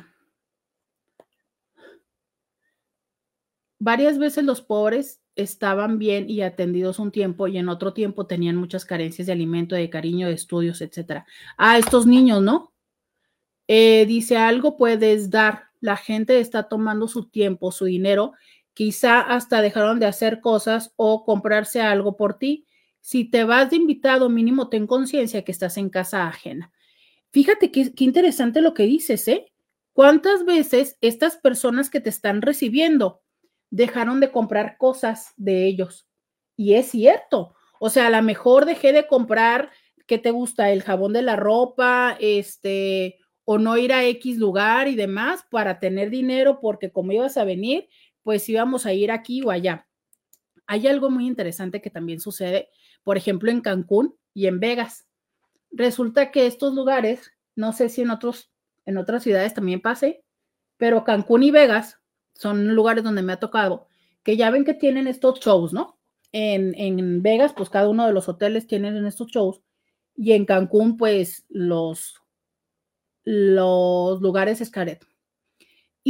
varias 3.80 4.18
veces 4.18 4.44
los 4.44 4.62
pobres 4.62 5.22
estaban 5.36 6.00
bien 6.00 6.30
y 6.30 6.42
atendidos 6.42 7.00
un 7.00 7.12
tiempo 7.12 7.48
y 7.48 7.58
en 7.58 7.70
otro 7.70 7.94
tiempo 7.94 8.28
tenían 8.28 8.58
muchas 8.58 8.86
carencias 8.86 9.28
de 9.28 9.34
alimento, 9.34 9.76
de 9.76 9.90
cariño, 9.90 10.28
de 10.28 10.34
estudios, 10.34 10.82
etcétera. 10.82 11.26
Ah, 11.58 11.78
estos 11.78 12.06
niños, 12.06 12.42
¿no? 12.42 12.74
Eh, 13.68 14.06
dice 14.06 14.38
algo 14.38 14.78
puedes 14.78 15.30
dar. 15.30 15.70
La 15.80 15.96
gente 15.96 16.40
está 16.42 16.64
tomando 16.64 17.08
su 17.08 17.30
tiempo, 17.30 17.72
su 17.72 17.86
dinero, 17.86 18.34
quizá 18.80 19.20
hasta 19.20 19.62
dejaron 19.62 20.00
de 20.00 20.06
hacer 20.06 20.40
cosas 20.40 20.94
o 20.96 21.26
comprarse 21.26 21.82
algo 21.82 22.16
por 22.16 22.40
ti. 22.40 22.66
Si 23.02 23.26
te 23.26 23.44
vas 23.44 23.70
de 23.70 23.76
invitado, 23.76 24.30
mínimo 24.30 24.70
ten 24.70 24.88
conciencia 24.88 25.44
que 25.44 25.52
estás 25.52 25.76
en 25.76 25.90
casa 25.90 26.26
ajena. 26.26 26.72
Fíjate 27.30 27.72
qué, 27.72 27.94
qué 27.94 28.06
interesante 28.06 28.62
lo 28.62 28.74
que 28.74 28.84
dices, 28.84 29.28
¿eh? 29.28 29.52
¿Cuántas 29.92 30.46
veces 30.46 30.98
estas 31.02 31.36
personas 31.36 31.90
que 31.90 32.00
te 32.00 32.08
están 32.08 32.42
recibiendo 32.42 33.22
dejaron 33.70 34.22
de 34.22 34.32
comprar 34.32 34.78
cosas 34.78 35.34
de 35.36 35.66
ellos. 35.66 36.08
Y 36.56 36.76
es 36.76 36.88
cierto. 36.88 37.56
O 37.82 37.90
sea, 37.90 38.08
a 38.08 38.10
lo 38.10 38.22
mejor 38.24 38.66
dejé 38.66 38.94
de 38.94 39.08
comprar, 39.08 39.72
¿qué 40.08 40.18
te 40.18 40.32
gusta? 40.32 40.72
El 40.72 40.84
jabón 40.84 41.12
de 41.12 41.22
la 41.22 41.36
ropa, 41.36 42.16
este, 42.22 43.18
o 43.44 43.58
no 43.58 43.78
ir 43.78 43.92
a 43.92 44.06
X 44.06 44.38
lugar 44.38 44.88
y 44.88 44.96
demás 44.96 45.44
para 45.52 45.80
tener 45.80 46.12
dinero, 46.12 46.62
porque 46.62 46.94
como 46.94 47.12
ibas 47.12 47.36
a 47.36 47.44
venir, 47.44 47.90
pues 48.30 48.48
íbamos 48.48 48.86
a 48.86 48.94
ir 48.94 49.10
aquí 49.10 49.42
o 49.42 49.50
allá. 49.50 49.88
Hay 50.68 50.86
algo 50.86 51.10
muy 51.10 51.26
interesante 51.26 51.82
que 51.82 51.90
también 51.90 52.20
sucede, 52.20 52.70
por 53.04 53.18
ejemplo, 53.18 53.50
en 53.50 53.60
Cancún 53.60 54.16
y 54.36 54.46
en 54.46 54.60
Vegas. 54.60 55.08
Resulta 55.72 56.30
que 56.30 56.46
estos 56.46 56.76
lugares, 56.76 57.32
no 57.56 57.74
sé 57.74 57.90
si 57.90 58.04
en 58.04 58.12
otros, 58.12 58.52
en 58.86 59.00
otras 59.00 59.24
ciudades 59.24 59.56
también 59.56 59.82
pase, 59.82 60.24
pero 60.78 61.04
Cancún 61.04 61.42
y 61.42 61.50
Vegas 61.50 61.98
son 62.36 62.76
lugares 62.76 63.04
donde 63.04 63.24
me 63.24 63.34
ha 63.34 63.40
tocado, 63.40 63.88
que 64.22 64.38
ya 64.38 64.52
ven 64.52 64.64
que 64.64 64.76
tienen 64.76 65.08
estos 65.08 65.40
shows, 65.40 65.74
¿no? 65.74 65.98
En, 66.32 66.76
en 66.76 67.24
Vegas, 67.24 67.54
pues 67.58 67.72
cada 67.72 67.90
uno 67.90 68.06
de 68.06 68.14
los 68.14 68.30
hoteles 68.30 68.68
tienen 68.68 69.04
estos 69.08 69.30
shows 69.30 69.64
y 70.16 70.34
en 70.34 70.46
Cancún, 70.46 70.98
pues 70.98 71.48
los, 71.50 72.22
los 73.24 74.22
lugares 74.22 74.62
es 74.62 74.70
caret. 74.70 75.04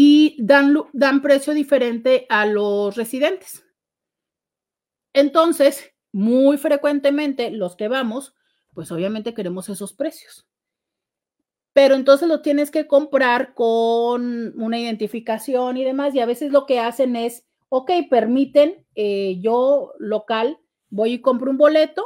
Y 0.01 0.38
dan, 0.39 0.77
dan 0.93 1.21
precio 1.21 1.53
diferente 1.53 2.26
a 2.30 2.45
los 2.45 2.95
residentes. 2.95 3.65
Entonces, 5.11 5.91
muy 6.13 6.57
frecuentemente 6.57 7.51
los 7.51 7.76
que 7.76 7.89
vamos, 7.89 8.34
pues 8.73 8.91
obviamente 8.93 9.34
queremos 9.34 9.67
esos 9.67 9.91
precios 9.91 10.49
pero 11.73 11.95
entonces 11.95 12.27
lo 12.27 12.41
tienes 12.41 12.71
que 12.71 12.88
comprar 12.88 13.53
con 13.53 14.59
una 14.61 14.80
identificación 14.80 15.77
y 15.77 15.85
demás, 15.85 16.13
y 16.13 16.19
a 16.19 16.26
veces 16.26 16.51
lo 16.51 16.65
que 16.65 16.80
hacen 16.80 17.15
es, 17.15 17.45
ok, 17.69 17.91
permiten, 18.09 18.85
eh, 18.95 19.38
yo 19.39 19.93
local 19.97 20.59
voy 20.89 21.13
y 21.13 21.21
compro 21.21 21.51
un 21.51 21.57
boleto, 21.57 22.05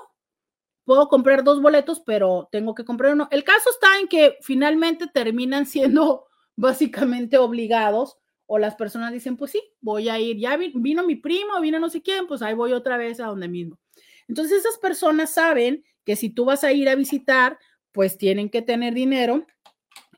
puedo 0.86 1.08
comprar 1.08 1.44
dos 1.44 1.60
boletos, 1.60 2.02
pero 2.02 2.50
tengo 2.52 2.76
que 2.76 2.86
comprar 2.86 3.14
uno. 3.14 3.28
El 3.32 3.44
caso 3.44 3.70
está 3.72 3.98
en 4.00 4.08
que 4.08 4.38
finalmente 4.42 5.08
terminan 5.08 5.66
siendo 5.66 6.26
básicamente 6.56 7.38
obligados 7.38 8.18
o 8.46 8.60
las 8.60 8.76
personas 8.76 9.12
dicen, 9.12 9.38
pues 9.38 9.52
sí, 9.52 9.64
voy 9.82 10.10
a 10.10 10.20
ir, 10.20 10.38
ya 10.38 10.58
vino 10.58 11.04
mi 11.04 11.16
primo, 11.16 11.60
vino 11.62 11.80
no 11.80 11.90
sé 11.90 12.02
quién, 12.02 12.28
pues 12.28 12.42
ahí 12.42 12.54
voy 12.54 12.74
otra 12.74 12.98
vez 12.98 13.20
a 13.20 13.28
donde 13.28 13.48
mismo. 13.48 13.80
Entonces 14.28 14.60
esas 14.60 14.78
personas 14.78 15.32
saben 15.32 15.84
que 16.06 16.16
si 16.16 16.30
tú 16.30 16.46
vas 16.46 16.64
a 16.64 16.72
ir 16.72 16.90
a 16.90 16.96
visitar, 16.96 17.58
pues 17.92 18.18
tienen 18.18 18.50
que 18.50 18.62
tener 18.62 18.94
dinero 18.94 19.46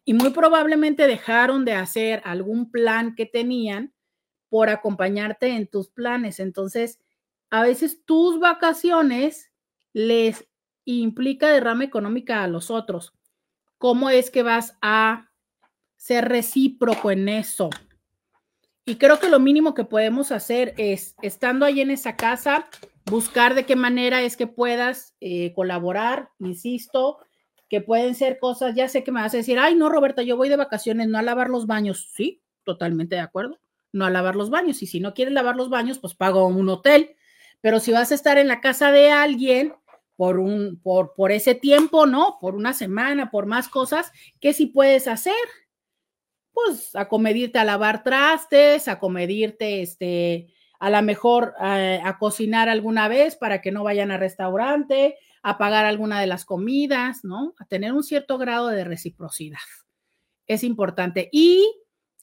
y 0.04 0.14
muy 0.14 0.32
probablemente 0.32 1.08
dejaron 1.08 1.66
de 1.66 1.74
hacer 1.74 2.22
algún 2.26 2.72
plan 2.72 3.16
que 3.16 3.26
tenían 3.26 3.94
por 4.50 4.70
acompañarte 4.70 5.48
en 5.48 5.68
tus 5.68 5.90
planes. 5.90 6.40
Entonces, 6.40 7.00
a 7.50 7.64
veces 7.64 8.04
tus 8.06 8.40
vacaciones 8.40 9.52
les 9.94 10.48
implica 10.86 11.50
derrama 11.50 11.84
económica 11.84 12.44
a 12.44 12.48
los 12.48 12.70
otros. 12.70 13.14
¿Cómo 13.78 14.10
es 14.10 14.30
que 14.30 14.44
vas 14.44 14.78
a 14.82 15.30
ser 16.06 16.30
recíproco 16.30 17.10
en 17.10 17.28
eso? 17.28 17.72
Y 18.86 18.98
creo 18.98 19.20
que 19.20 19.28
lo 19.28 19.40
mínimo 19.40 19.74
que 19.74 19.86
podemos 19.86 20.32
hacer 20.32 20.76
es, 20.78 21.16
estando 21.24 21.66
ahí 21.66 21.82
en 21.82 21.90
esa 21.90 22.16
casa, 22.16 22.68
buscar 23.06 23.56
de 23.56 23.66
qué 23.66 23.76
manera 23.76 24.22
es 24.22 24.38
que 24.38 24.46
puedas 24.46 25.16
eh, 25.20 25.52
colaborar, 25.54 26.30
insisto, 26.38 27.18
que 27.70 27.82
pueden 27.82 28.14
ser 28.14 28.38
cosas, 28.38 28.76
ya 28.76 28.88
sé 28.88 29.04
que 29.04 29.12
me 29.12 29.22
vas 29.22 29.34
a 29.34 29.38
decir, 29.38 29.58
ay, 29.58 29.74
no, 29.74 29.90
Roberta, 29.90 30.22
yo 30.22 30.38
voy 30.38 30.48
de 30.48 30.58
vacaciones, 30.58 31.08
no 31.08 31.18
a 31.18 31.24
lavar 31.24 31.50
los 31.50 31.66
baños. 31.66 32.12
Sí, 32.14 32.44
totalmente 32.64 33.16
de 33.16 33.22
acuerdo, 33.22 33.60
no 33.92 34.06
a 34.06 34.12
lavar 34.12 34.36
los 34.36 34.52
baños. 34.52 34.84
Y 34.84 34.86
si 34.86 35.00
no 35.00 35.16
quieres 35.16 35.34
lavar 35.34 35.56
los 35.56 35.72
baños, 35.72 35.98
pues 35.98 36.14
pago 36.14 36.46
un 36.46 36.70
hotel. 36.70 37.16
Pero 37.62 37.80
si 37.80 37.92
vas 37.92 38.12
a 38.12 38.16
estar 38.16 38.38
en 38.38 38.48
la 38.48 38.62
casa 38.62 38.92
de 38.92 39.10
alguien 39.10 39.74
por 40.16 40.38
un, 40.38 40.80
por, 40.84 41.16
por 41.16 41.32
ese 41.32 41.56
tiempo, 41.56 42.06
¿no? 42.06 42.38
Por 42.40 42.54
una 42.54 42.74
semana, 42.74 43.32
por 43.32 43.48
más 43.48 43.70
cosas, 43.70 44.12
¿qué 44.40 44.54
sí 44.54 44.68
puedes 44.68 45.08
hacer? 45.08 45.34
Pues 46.56 46.96
acomedirte 46.96 47.60
a 47.60 47.66
lavar 47.66 48.02
trastes, 48.02 48.88
acomedirte, 48.88 49.82
este, 49.82 50.48
a 50.80 50.90
lo 50.90 51.02
mejor 51.02 51.54
eh, 51.62 52.00
a 52.02 52.18
cocinar 52.18 52.70
alguna 52.70 53.10
vez 53.10 53.36
para 53.36 53.60
que 53.60 53.74
no 53.74 53.84
vayan 53.84 54.10
a 54.10 54.18
restaurante, 54.18 55.18
a 55.44 55.58
pagar 55.58 55.86
alguna 55.86 56.22
de 56.22 56.28
las 56.28 56.46
comidas, 56.46 57.26
¿no? 57.26 57.54
A 57.60 57.66
tener 57.66 57.92
un 57.92 58.04
cierto 58.04 58.38
grado 58.38 58.70
de 58.70 58.86
reciprocidad. 58.86 59.60
Es 60.48 60.64
importante. 60.64 61.28
Y 61.34 61.70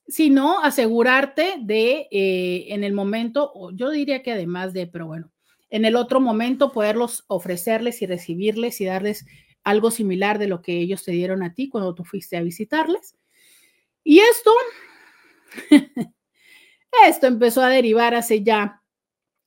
si 0.08 0.30
no, 0.30 0.62
asegurarte 0.62 1.56
de 1.60 2.08
eh, 2.10 2.66
en 2.68 2.84
el 2.84 2.94
momento, 2.94 3.52
yo 3.74 3.90
diría 3.90 4.22
que 4.22 4.32
además 4.32 4.72
de, 4.72 4.86
pero 4.86 5.06
bueno, 5.06 5.30
en 5.68 5.84
el 5.84 5.94
otro 5.94 6.20
momento 6.20 6.72
poderlos 6.72 7.24
ofrecerles 7.28 8.00
y 8.00 8.06
recibirles 8.06 8.80
y 8.80 8.86
darles 8.86 9.26
algo 9.62 9.90
similar 9.90 10.38
de 10.38 10.48
lo 10.48 10.62
que 10.62 10.78
ellos 10.78 11.04
te 11.04 11.12
dieron 11.12 11.42
a 11.42 11.52
ti 11.52 11.68
cuando 11.68 11.94
tú 11.94 12.04
fuiste 12.04 12.38
a 12.38 12.42
visitarles. 12.42 13.14
Y 14.04 14.20
esto, 14.20 14.50
esto 17.06 17.26
empezó 17.26 17.62
a 17.62 17.68
derivar 17.68 18.14
hace 18.14 18.42
ya 18.42 18.82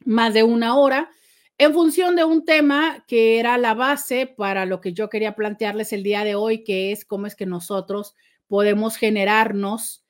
más 0.05 0.33
de 0.33 0.43
una 0.43 0.77
hora 0.77 1.09
en 1.57 1.73
función 1.73 2.15
de 2.15 2.25
un 2.25 2.43
tema 2.43 3.05
que 3.07 3.39
era 3.39 3.57
la 3.57 3.73
base 3.73 4.27
para 4.27 4.65
lo 4.65 4.81
que 4.81 4.93
yo 4.93 5.09
quería 5.09 5.35
plantearles 5.35 5.93
el 5.93 6.03
día 6.03 6.23
de 6.23 6.35
hoy, 6.35 6.63
que 6.63 6.91
es 6.91 7.05
cómo 7.05 7.27
es 7.27 7.35
que 7.35 7.45
nosotros 7.45 8.13
podemos 8.47 8.97
generarnos 8.97 10.03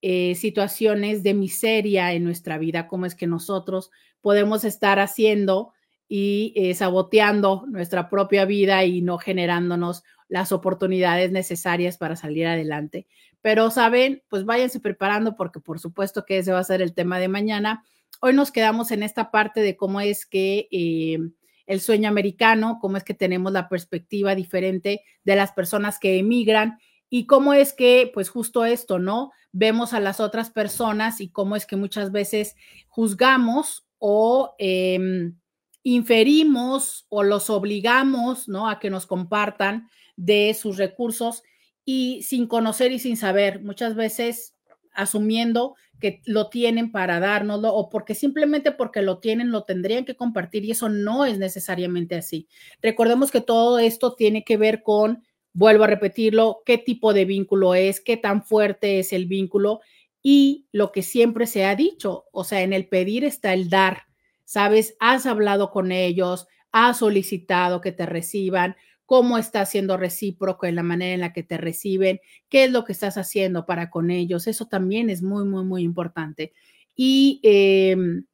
eh, 0.00 0.34
situaciones 0.36 1.22
de 1.22 1.34
miseria 1.34 2.12
en 2.12 2.24
nuestra 2.24 2.58
vida, 2.58 2.86
cómo 2.86 3.06
es 3.06 3.14
que 3.14 3.26
nosotros 3.26 3.90
podemos 4.20 4.64
estar 4.64 5.00
haciendo 5.00 5.72
y 6.08 6.52
eh, 6.56 6.74
saboteando 6.74 7.64
nuestra 7.68 8.08
propia 8.08 8.44
vida 8.44 8.84
y 8.84 9.02
no 9.02 9.18
generándonos 9.18 10.04
las 10.32 10.52
oportunidades 10.52 11.30
necesarias 11.30 11.98
para 11.98 12.16
salir 12.16 12.46
adelante. 12.46 13.06
Pero 13.40 13.70
saben, 13.70 14.22
pues 14.28 14.44
váyanse 14.44 14.80
preparando 14.80 15.36
porque 15.36 15.60
por 15.60 15.78
supuesto 15.78 16.24
que 16.24 16.38
ese 16.38 16.52
va 16.52 16.58
a 16.58 16.64
ser 16.64 16.80
el 16.82 16.94
tema 16.94 17.18
de 17.18 17.28
mañana 17.28 17.84
Hoy 18.24 18.34
nos 18.34 18.52
quedamos 18.52 18.92
en 18.92 19.02
esta 19.02 19.32
parte 19.32 19.62
de 19.62 19.76
cómo 19.76 20.00
es 20.00 20.26
que 20.26 20.68
eh, 20.70 21.18
el 21.66 21.80
sueño 21.80 22.08
americano, 22.08 22.78
cómo 22.80 22.96
es 22.96 23.02
que 23.02 23.14
tenemos 23.14 23.52
la 23.52 23.68
perspectiva 23.68 24.36
diferente 24.36 25.02
de 25.24 25.34
las 25.34 25.50
personas 25.50 25.98
que 25.98 26.20
emigran 26.20 26.78
y 27.10 27.26
cómo 27.26 27.52
es 27.52 27.72
que, 27.72 28.12
pues 28.14 28.28
justo 28.28 28.64
esto, 28.64 29.00
¿no? 29.00 29.32
Vemos 29.50 29.92
a 29.92 29.98
las 29.98 30.20
otras 30.20 30.50
personas 30.50 31.20
y 31.20 31.30
cómo 31.30 31.56
es 31.56 31.66
que 31.66 31.74
muchas 31.74 32.12
veces 32.12 32.54
juzgamos 32.86 33.88
o 33.98 34.54
em, 34.58 35.36
inferimos 35.82 37.06
o 37.08 37.24
los 37.24 37.50
obligamos, 37.50 38.46
¿no? 38.46 38.68
A 38.68 38.78
que 38.78 38.88
nos 38.88 39.06
compartan 39.06 39.88
de 40.24 40.54
sus 40.54 40.76
recursos 40.76 41.42
y 41.84 42.22
sin 42.22 42.46
conocer 42.46 42.92
y 42.92 43.00
sin 43.00 43.16
saber, 43.16 43.60
muchas 43.60 43.96
veces 43.96 44.54
asumiendo 44.94 45.74
que 45.98 46.20
lo 46.26 46.48
tienen 46.48 46.92
para 46.92 47.18
dárnoslo 47.18 47.74
o 47.74 47.88
porque 47.88 48.14
simplemente 48.14 48.70
porque 48.70 49.02
lo 49.02 49.18
tienen 49.18 49.50
lo 49.50 49.64
tendrían 49.64 50.04
que 50.04 50.14
compartir 50.14 50.64
y 50.64 50.72
eso 50.72 50.88
no 50.88 51.24
es 51.24 51.38
necesariamente 51.38 52.14
así. 52.14 52.46
Recordemos 52.80 53.32
que 53.32 53.40
todo 53.40 53.80
esto 53.80 54.14
tiene 54.14 54.44
que 54.44 54.56
ver 54.56 54.82
con, 54.82 55.24
vuelvo 55.52 55.84
a 55.84 55.88
repetirlo, 55.88 56.62
qué 56.64 56.78
tipo 56.78 57.12
de 57.12 57.24
vínculo 57.24 57.74
es, 57.74 58.00
qué 58.00 58.16
tan 58.16 58.44
fuerte 58.44 59.00
es 59.00 59.12
el 59.12 59.26
vínculo 59.26 59.80
y 60.22 60.66
lo 60.70 60.92
que 60.92 61.02
siempre 61.02 61.46
se 61.46 61.64
ha 61.64 61.74
dicho, 61.74 62.26
o 62.30 62.44
sea, 62.44 62.62
en 62.62 62.72
el 62.72 62.88
pedir 62.88 63.24
está 63.24 63.54
el 63.54 63.68
dar, 63.68 64.02
¿sabes? 64.44 64.94
Has 65.00 65.26
hablado 65.26 65.72
con 65.72 65.90
ellos, 65.90 66.46
has 66.70 66.98
solicitado 66.98 67.80
que 67.80 67.90
te 67.90 68.06
reciban, 68.06 68.76
cómo 69.06 69.38
estás 69.38 69.70
siendo 69.70 69.96
recíproco 69.96 70.66
en 70.66 70.76
la 70.76 70.82
manera 70.82 71.14
en 71.14 71.20
la 71.20 71.32
que 71.32 71.42
te 71.42 71.58
reciben, 71.58 72.20
qué 72.48 72.64
es 72.64 72.70
lo 72.70 72.84
que 72.84 72.92
estás 72.92 73.18
haciendo 73.18 73.66
para 73.66 73.90
con 73.90 74.10
ellos. 74.10 74.46
Eso 74.46 74.66
también 74.66 75.10
es 75.10 75.22
muy, 75.22 75.44
muy, 75.44 75.64
muy 75.64 75.82
importante. 75.82 76.52
Y 76.94 77.40
em, 77.42 78.24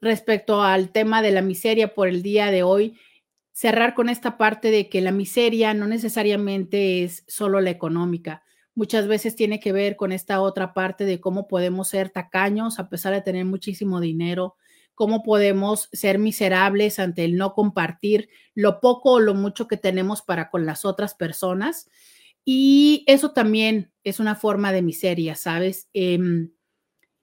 respecto 0.00 0.62
al 0.62 0.90
tema 0.90 1.22
de 1.22 1.32
la 1.32 1.42
miseria 1.42 1.94
por 1.94 2.08
el 2.08 2.22
día 2.22 2.50
de 2.50 2.62
hoy, 2.62 2.98
cerrar 3.52 3.94
con 3.94 4.08
esta 4.08 4.36
parte 4.36 4.70
de 4.70 4.88
que 4.88 5.00
la 5.00 5.12
miseria 5.12 5.72
no 5.74 5.86
necesariamente 5.86 7.04
es 7.04 7.24
solo 7.26 7.60
la 7.60 7.70
económica. 7.70 8.42
Muchas 8.74 9.08
veces 9.08 9.34
tiene 9.34 9.58
que 9.58 9.72
ver 9.72 9.96
con 9.96 10.12
esta 10.12 10.42
otra 10.42 10.74
parte 10.74 11.06
de 11.06 11.20
cómo 11.20 11.48
podemos 11.48 11.88
ser 11.88 12.10
tacaños 12.10 12.78
a 12.78 12.90
pesar 12.90 13.14
de 13.14 13.22
tener 13.22 13.46
muchísimo 13.46 14.00
dinero, 14.00 14.56
cómo 14.96 15.22
podemos 15.22 15.88
ser 15.92 16.18
miserables 16.18 16.98
ante 16.98 17.24
el 17.24 17.36
no 17.36 17.54
compartir 17.54 18.28
lo 18.54 18.80
poco 18.80 19.12
o 19.12 19.20
lo 19.20 19.34
mucho 19.34 19.68
que 19.68 19.76
tenemos 19.76 20.22
para 20.22 20.50
con 20.50 20.66
las 20.66 20.84
otras 20.84 21.14
personas. 21.14 21.88
Y 22.44 23.04
eso 23.06 23.32
también 23.32 23.92
es 24.02 24.18
una 24.18 24.34
forma 24.34 24.72
de 24.72 24.82
miseria, 24.82 25.36
¿sabes? 25.36 25.88
Em, 25.92 26.50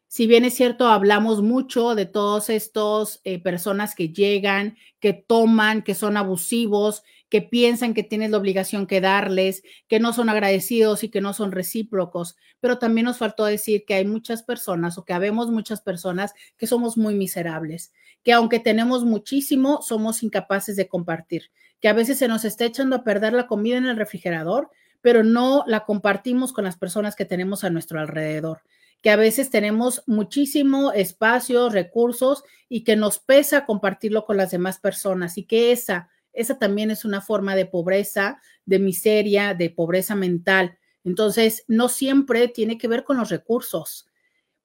si 0.07 0.27
bien 0.27 0.45
es 0.45 0.53
cierto, 0.53 0.87
hablamos 0.87 1.41
mucho 1.41 1.95
de 1.95 2.05
todos 2.05 2.51
estos 2.51 3.19
eh, 3.23 3.39
personas 3.39 3.95
que 3.95 4.09
llegan, 4.09 4.77
que 4.99 5.13
toman, 5.13 5.81
que 5.81 5.95
son 5.95 6.17
abusivos, 6.17 7.03
que 7.33 7.41
piensan 7.41 7.95
que 7.95 8.03
tienes 8.03 8.29
la 8.29 8.37
obligación 8.37 8.85
que 8.85 9.01
darles, 9.01 9.63
que 9.87 9.99
no 9.99 10.13
son 10.13 10.29
agradecidos 10.29 11.03
y 11.03 11.09
que 11.09 11.19
no 11.19 11.33
son 11.33 11.51
recíprocos, 11.51 12.35
pero 12.59 12.77
también 12.77 13.05
nos 13.05 13.17
faltó 13.17 13.43
decir 13.45 13.85
que 13.87 13.95
hay 13.95 14.05
muchas 14.05 14.43
personas 14.43 14.99
o 14.99 15.03
que 15.03 15.13
habemos 15.13 15.49
muchas 15.49 15.81
personas 15.81 16.35
que 16.57 16.67
somos 16.67 16.95
muy 16.95 17.15
miserables, 17.15 17.91
que 18.21 18.33
aunque 18.33 18.59
tenemos 18.59 19.03
muchísimo, 19.03 19.81
somos 19.81 20.21
incapaces 20.21 20.75
de 20.75 20.87
compartir, 20.87 21.49
que 21.81 21.87
a 21.87 21.93
veces 21.93 22.19
se 22.19 22.27
nos 22.27 22.45
está 22.45 22.65
echando 22.65 22.97
a 22.97 23.03
perder 23.03 23.33
la 23.33 23.47
comida 23.47 23.77
en 23.77 23.87
el 23.87 23.97
refrigerador, 23.97 24.69
pero 25.01 25.23
no 25.23 25.63
la 25.65 25.85
compartimos 25.85 26.53
con 26.53 26.65
las 26.65 26.77
personas 26.77 27.15
que 27.15 27.25
tenemos 27.25 27.63
a 27.63 27.71
nuestro 27.71 27.99
alrededor 27.99 28.61
que 29.01 29.09
a 29.09 29.17
veces 29.17 29.49
tenemos 29.49 30.01
muchísimo 30.05 30.93
espacio, 30.93 31.67
recursos 31.69 32.43
y 32.69 32.85
que 32.85 32.95
nos 32.95 33.19
pesa 33.19 33.65
compartirlo 33.65 34.23
con 34.23 34.37
las 34.37 34.51
demás 34.51 34.79
personas 34.79 35.37
y 35.37 35.43
que 35.43 35.73
esa, 35.73 36.09
esa 36.33 36.59
también 36.59 36.91
es 36.91 37.05
una 37.05 37.21
forma 37.21 37.55
de 37.55 37.65
pobreza, 37.65 38.41
de 38.65 38.79
miseria, 38.79 39.53
de 39.53 39.69
pobreza 39.69 40.15
mental. 40.15 40.77
Entonces, 41.03 41.63
no 41.67 41.89
siempre 41.89 42.47
tiene 42.47 42.77
que 42.77 42.87
ver 42.87 43.03
con 43.03 43.17
los 43.17 43.29
recursos. 43.29 44.07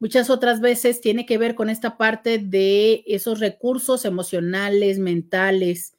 Muchas 0.01 0.31
otras 0.31 0.61
veces 0.61 1.01
tiene 1.01 1.27
que 1.27 1.39
ver 1.39 1.55
con 1.55 1.69
esta 1.69 1.97
parte 1.97 2.39
de 2.39 3.03
esos 3.07 3.40
recursos 3.40 4.05
emocionales, 4.05 4.99
mentales, 4.99 5.95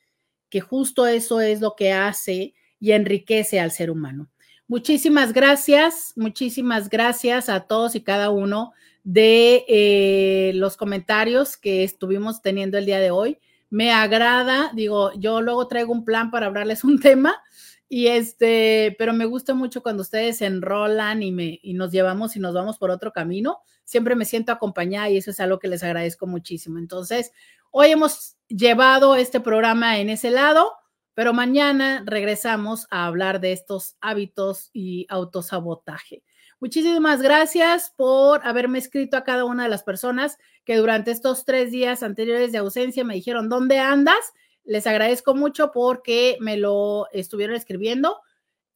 que 0.50 0.62
justo 0.62 1.06
eso 1.06 1.42
es 1.42 1.62
lo 1.62 1.76
que 1.76 1.92
hace 1.92 2.54
y 2.80 2.92
enriquece 2.92 3.60
al 3.60 3.72
ser 3.72 3.92
humano. 3.92 4.30
Muchísimas 4.68 5.34
gracias, 5.34 6.14
muchísimas 6.16 6.90
gracias 6.90 7.50
a 7.50 7.62
todos 7.62 7.96
y 7.96 8.02
cada 8.02 8.30
uno 8.30 8.72
de 9.04 9.66
eh, 9.68 10.52
los 10.56 10.78
comentarios 10.78 11.58
que 11.58 11.84
estuvimos 11.84 12.42
teniendo 12.42 12.78
el 12.78 12.86
día 12.86 13.00
de 13.00 13.12
hoy. 13.12 13.40
Me 13.70 13.92
agrada, 13.92 14.72
digo, 14.74 15.14
yo 15.14 15.42
luego 15.42 15.68
traigo 15.68 15.94
un 15.94 16.06
plan 16.06 16.32
para 16.32 16.48
hablarles 16.48 16.84
un 16.84 17.00
tema 17.00 17.42
y 17.88 18.08
este, 18.08 18.96
pero 19.00 19.14
me 19.14 19.26
gusta 19.26 19.56
mucho 19.56 19.82
cuando 19.82 20.02
ustedes 20.02 20.38
se 20.38 20.46
enrolan 20.46 21.24
y 21.24 21.32
me 21.32 21.60
y 21.64 21.74
nos 21.74 21.92
llevamos 21.92 22.36
y 22.36 22.40
nos 22.40 22.54
vamos 22.54 22.78
por 22.78 22.92
otro 22.92 23.12
camino. 23.12 23.60
Siempre 23.84 24.16
me 24.16 24.26
siento 24.26 24.52
acompañada 24.52 25.10
y 25.10 25.18
eso 25.18 25.32
es 25.32 25.40
algo 25.40 25.58
que 25.58 25.68
les 25.68 25.84
agradezco 25.84 26.28
muchísimo. 26.28 26.78
Entonces, 26.78 27.32
hoy 27.72 27.90
hemos 27.90 28.38
llevado 28.48 29.16
este 29.16 29.40
programa 29.40 30.00
en 30.00 30.10
ese 30.10 30.30
lado. 30.30 30.74
Pero 31.16 31.34
mañana 31.34 32.02
regresamos 32.06 32.88
a 32.92 33.06
hablar 33.06 33.42
de 33.42 33.52
estos 33.52 33.98
hábitos 34.00 34.70
y 34.72 35.06
autosabotaje. 35.10 36.24
Muchísimas 36.62 37.22
gracias 37.22 37.94
por 37.96 38.46
haberme 38.46 38.80
escrito 38.80 39.16
a 39.16 39.24
cada 39.24 39.46
una 39.46 39.64
de 39.64 39.70
las 39.70 39.84
personas 39.84 40.38
que 40.66 40.76
durante 40.76 41.12
estos 41.12 41.46
tres 41.46 41.72
días 41.72 42.04
anteriores 42.04 42.52
de 42.52 42.58
ausencia 42.58 43.06
me 43.06 43.14
dijeron, 43.16 43.48
¿dónde 43.48 43.80
andas? 43.80 44.34
Les 44.66 44.86
agradezco 44.86 45.34
mucho 45.34 45.72
porque 45.72 46.38
me 46.42 46.58
lo 46.58 47.08
estuvieron 47.14 47.56
escribiendo. 47.56 48.20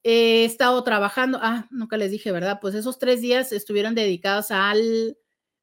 He 0.02 0.46
estado 0.46 0.82
trabajando, 0.84 1.40
ah, 1.42 1.68
nunca 1.72 1.98
les 1.98 2.10
dije, 2.10 2.32
¿verdad? 2.32 2.60
Pues 2.62 2.74
esos 2.74 3.00
tres 3.00 3.22
días 3.22 3.52
estuvieron 3.52 3.96
dedicados 3.96 4.52
al, 4.52 5.18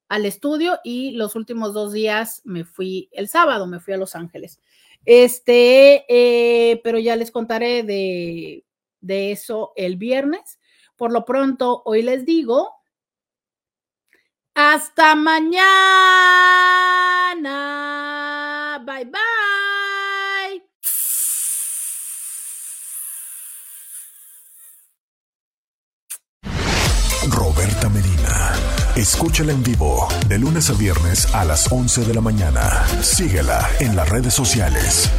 al 0.09 0.26
estudio 0.26 0.78
y 0.84 1.12
los 1.12 1.36
últimos 1.36 1.72
dos 1.72 1.92
días 1.92 2.42
me 2.44 2.64
fui, 2.64 3.09
el 3.12 3.28
sábado 3.28 3.66
me 3.66 3.80
fui 3.80 3.94
a 3.94 3.98
Los 3.98 4.14
Ángeles. 4.14 4.60
Este, 5.06 6.05
eh, 6.09 6.80
pero 6.84 6.98
ya 6.98 7.16
les 7.16 7.30
contaré 7.30 7.82
de, 7.82 8.64
de 9.01 9.32
eso 9.32 9.72
el 9.74 9.97
viernes. 9.97 10.60
Por 11.01 11.12
lo 11.12 11.24
pronto, 11.24 11.81
hoy 11.86 12.02
les 12.02 12.27
digo, 12.27 12.74
hasta 14.55 15.14
mañana. 15.14 15.64
Bye 18.85 19.06
bye. 19.06 19.20
Roberta 27.31 27.89
Medina. 27.89 28.52
Escúchala 28.94 29.52
en 29.52 29.62
vivo 29.62 30.06
de 30.28 30.39
lunes 30.39 30.68
a 30.68 30.74
viernes 30.74 31.35
a 31.35 31.47
las 31.47 31.72
11 31.72 32.05
de 32.05 32.12
la 32.12 32.20
mañana. 32.20 32.86
Síguela 33.01 33.66
en 33.78 33.97
las 33.97 34.06
redes 34.06 34.35
sociales. 34.35 35.10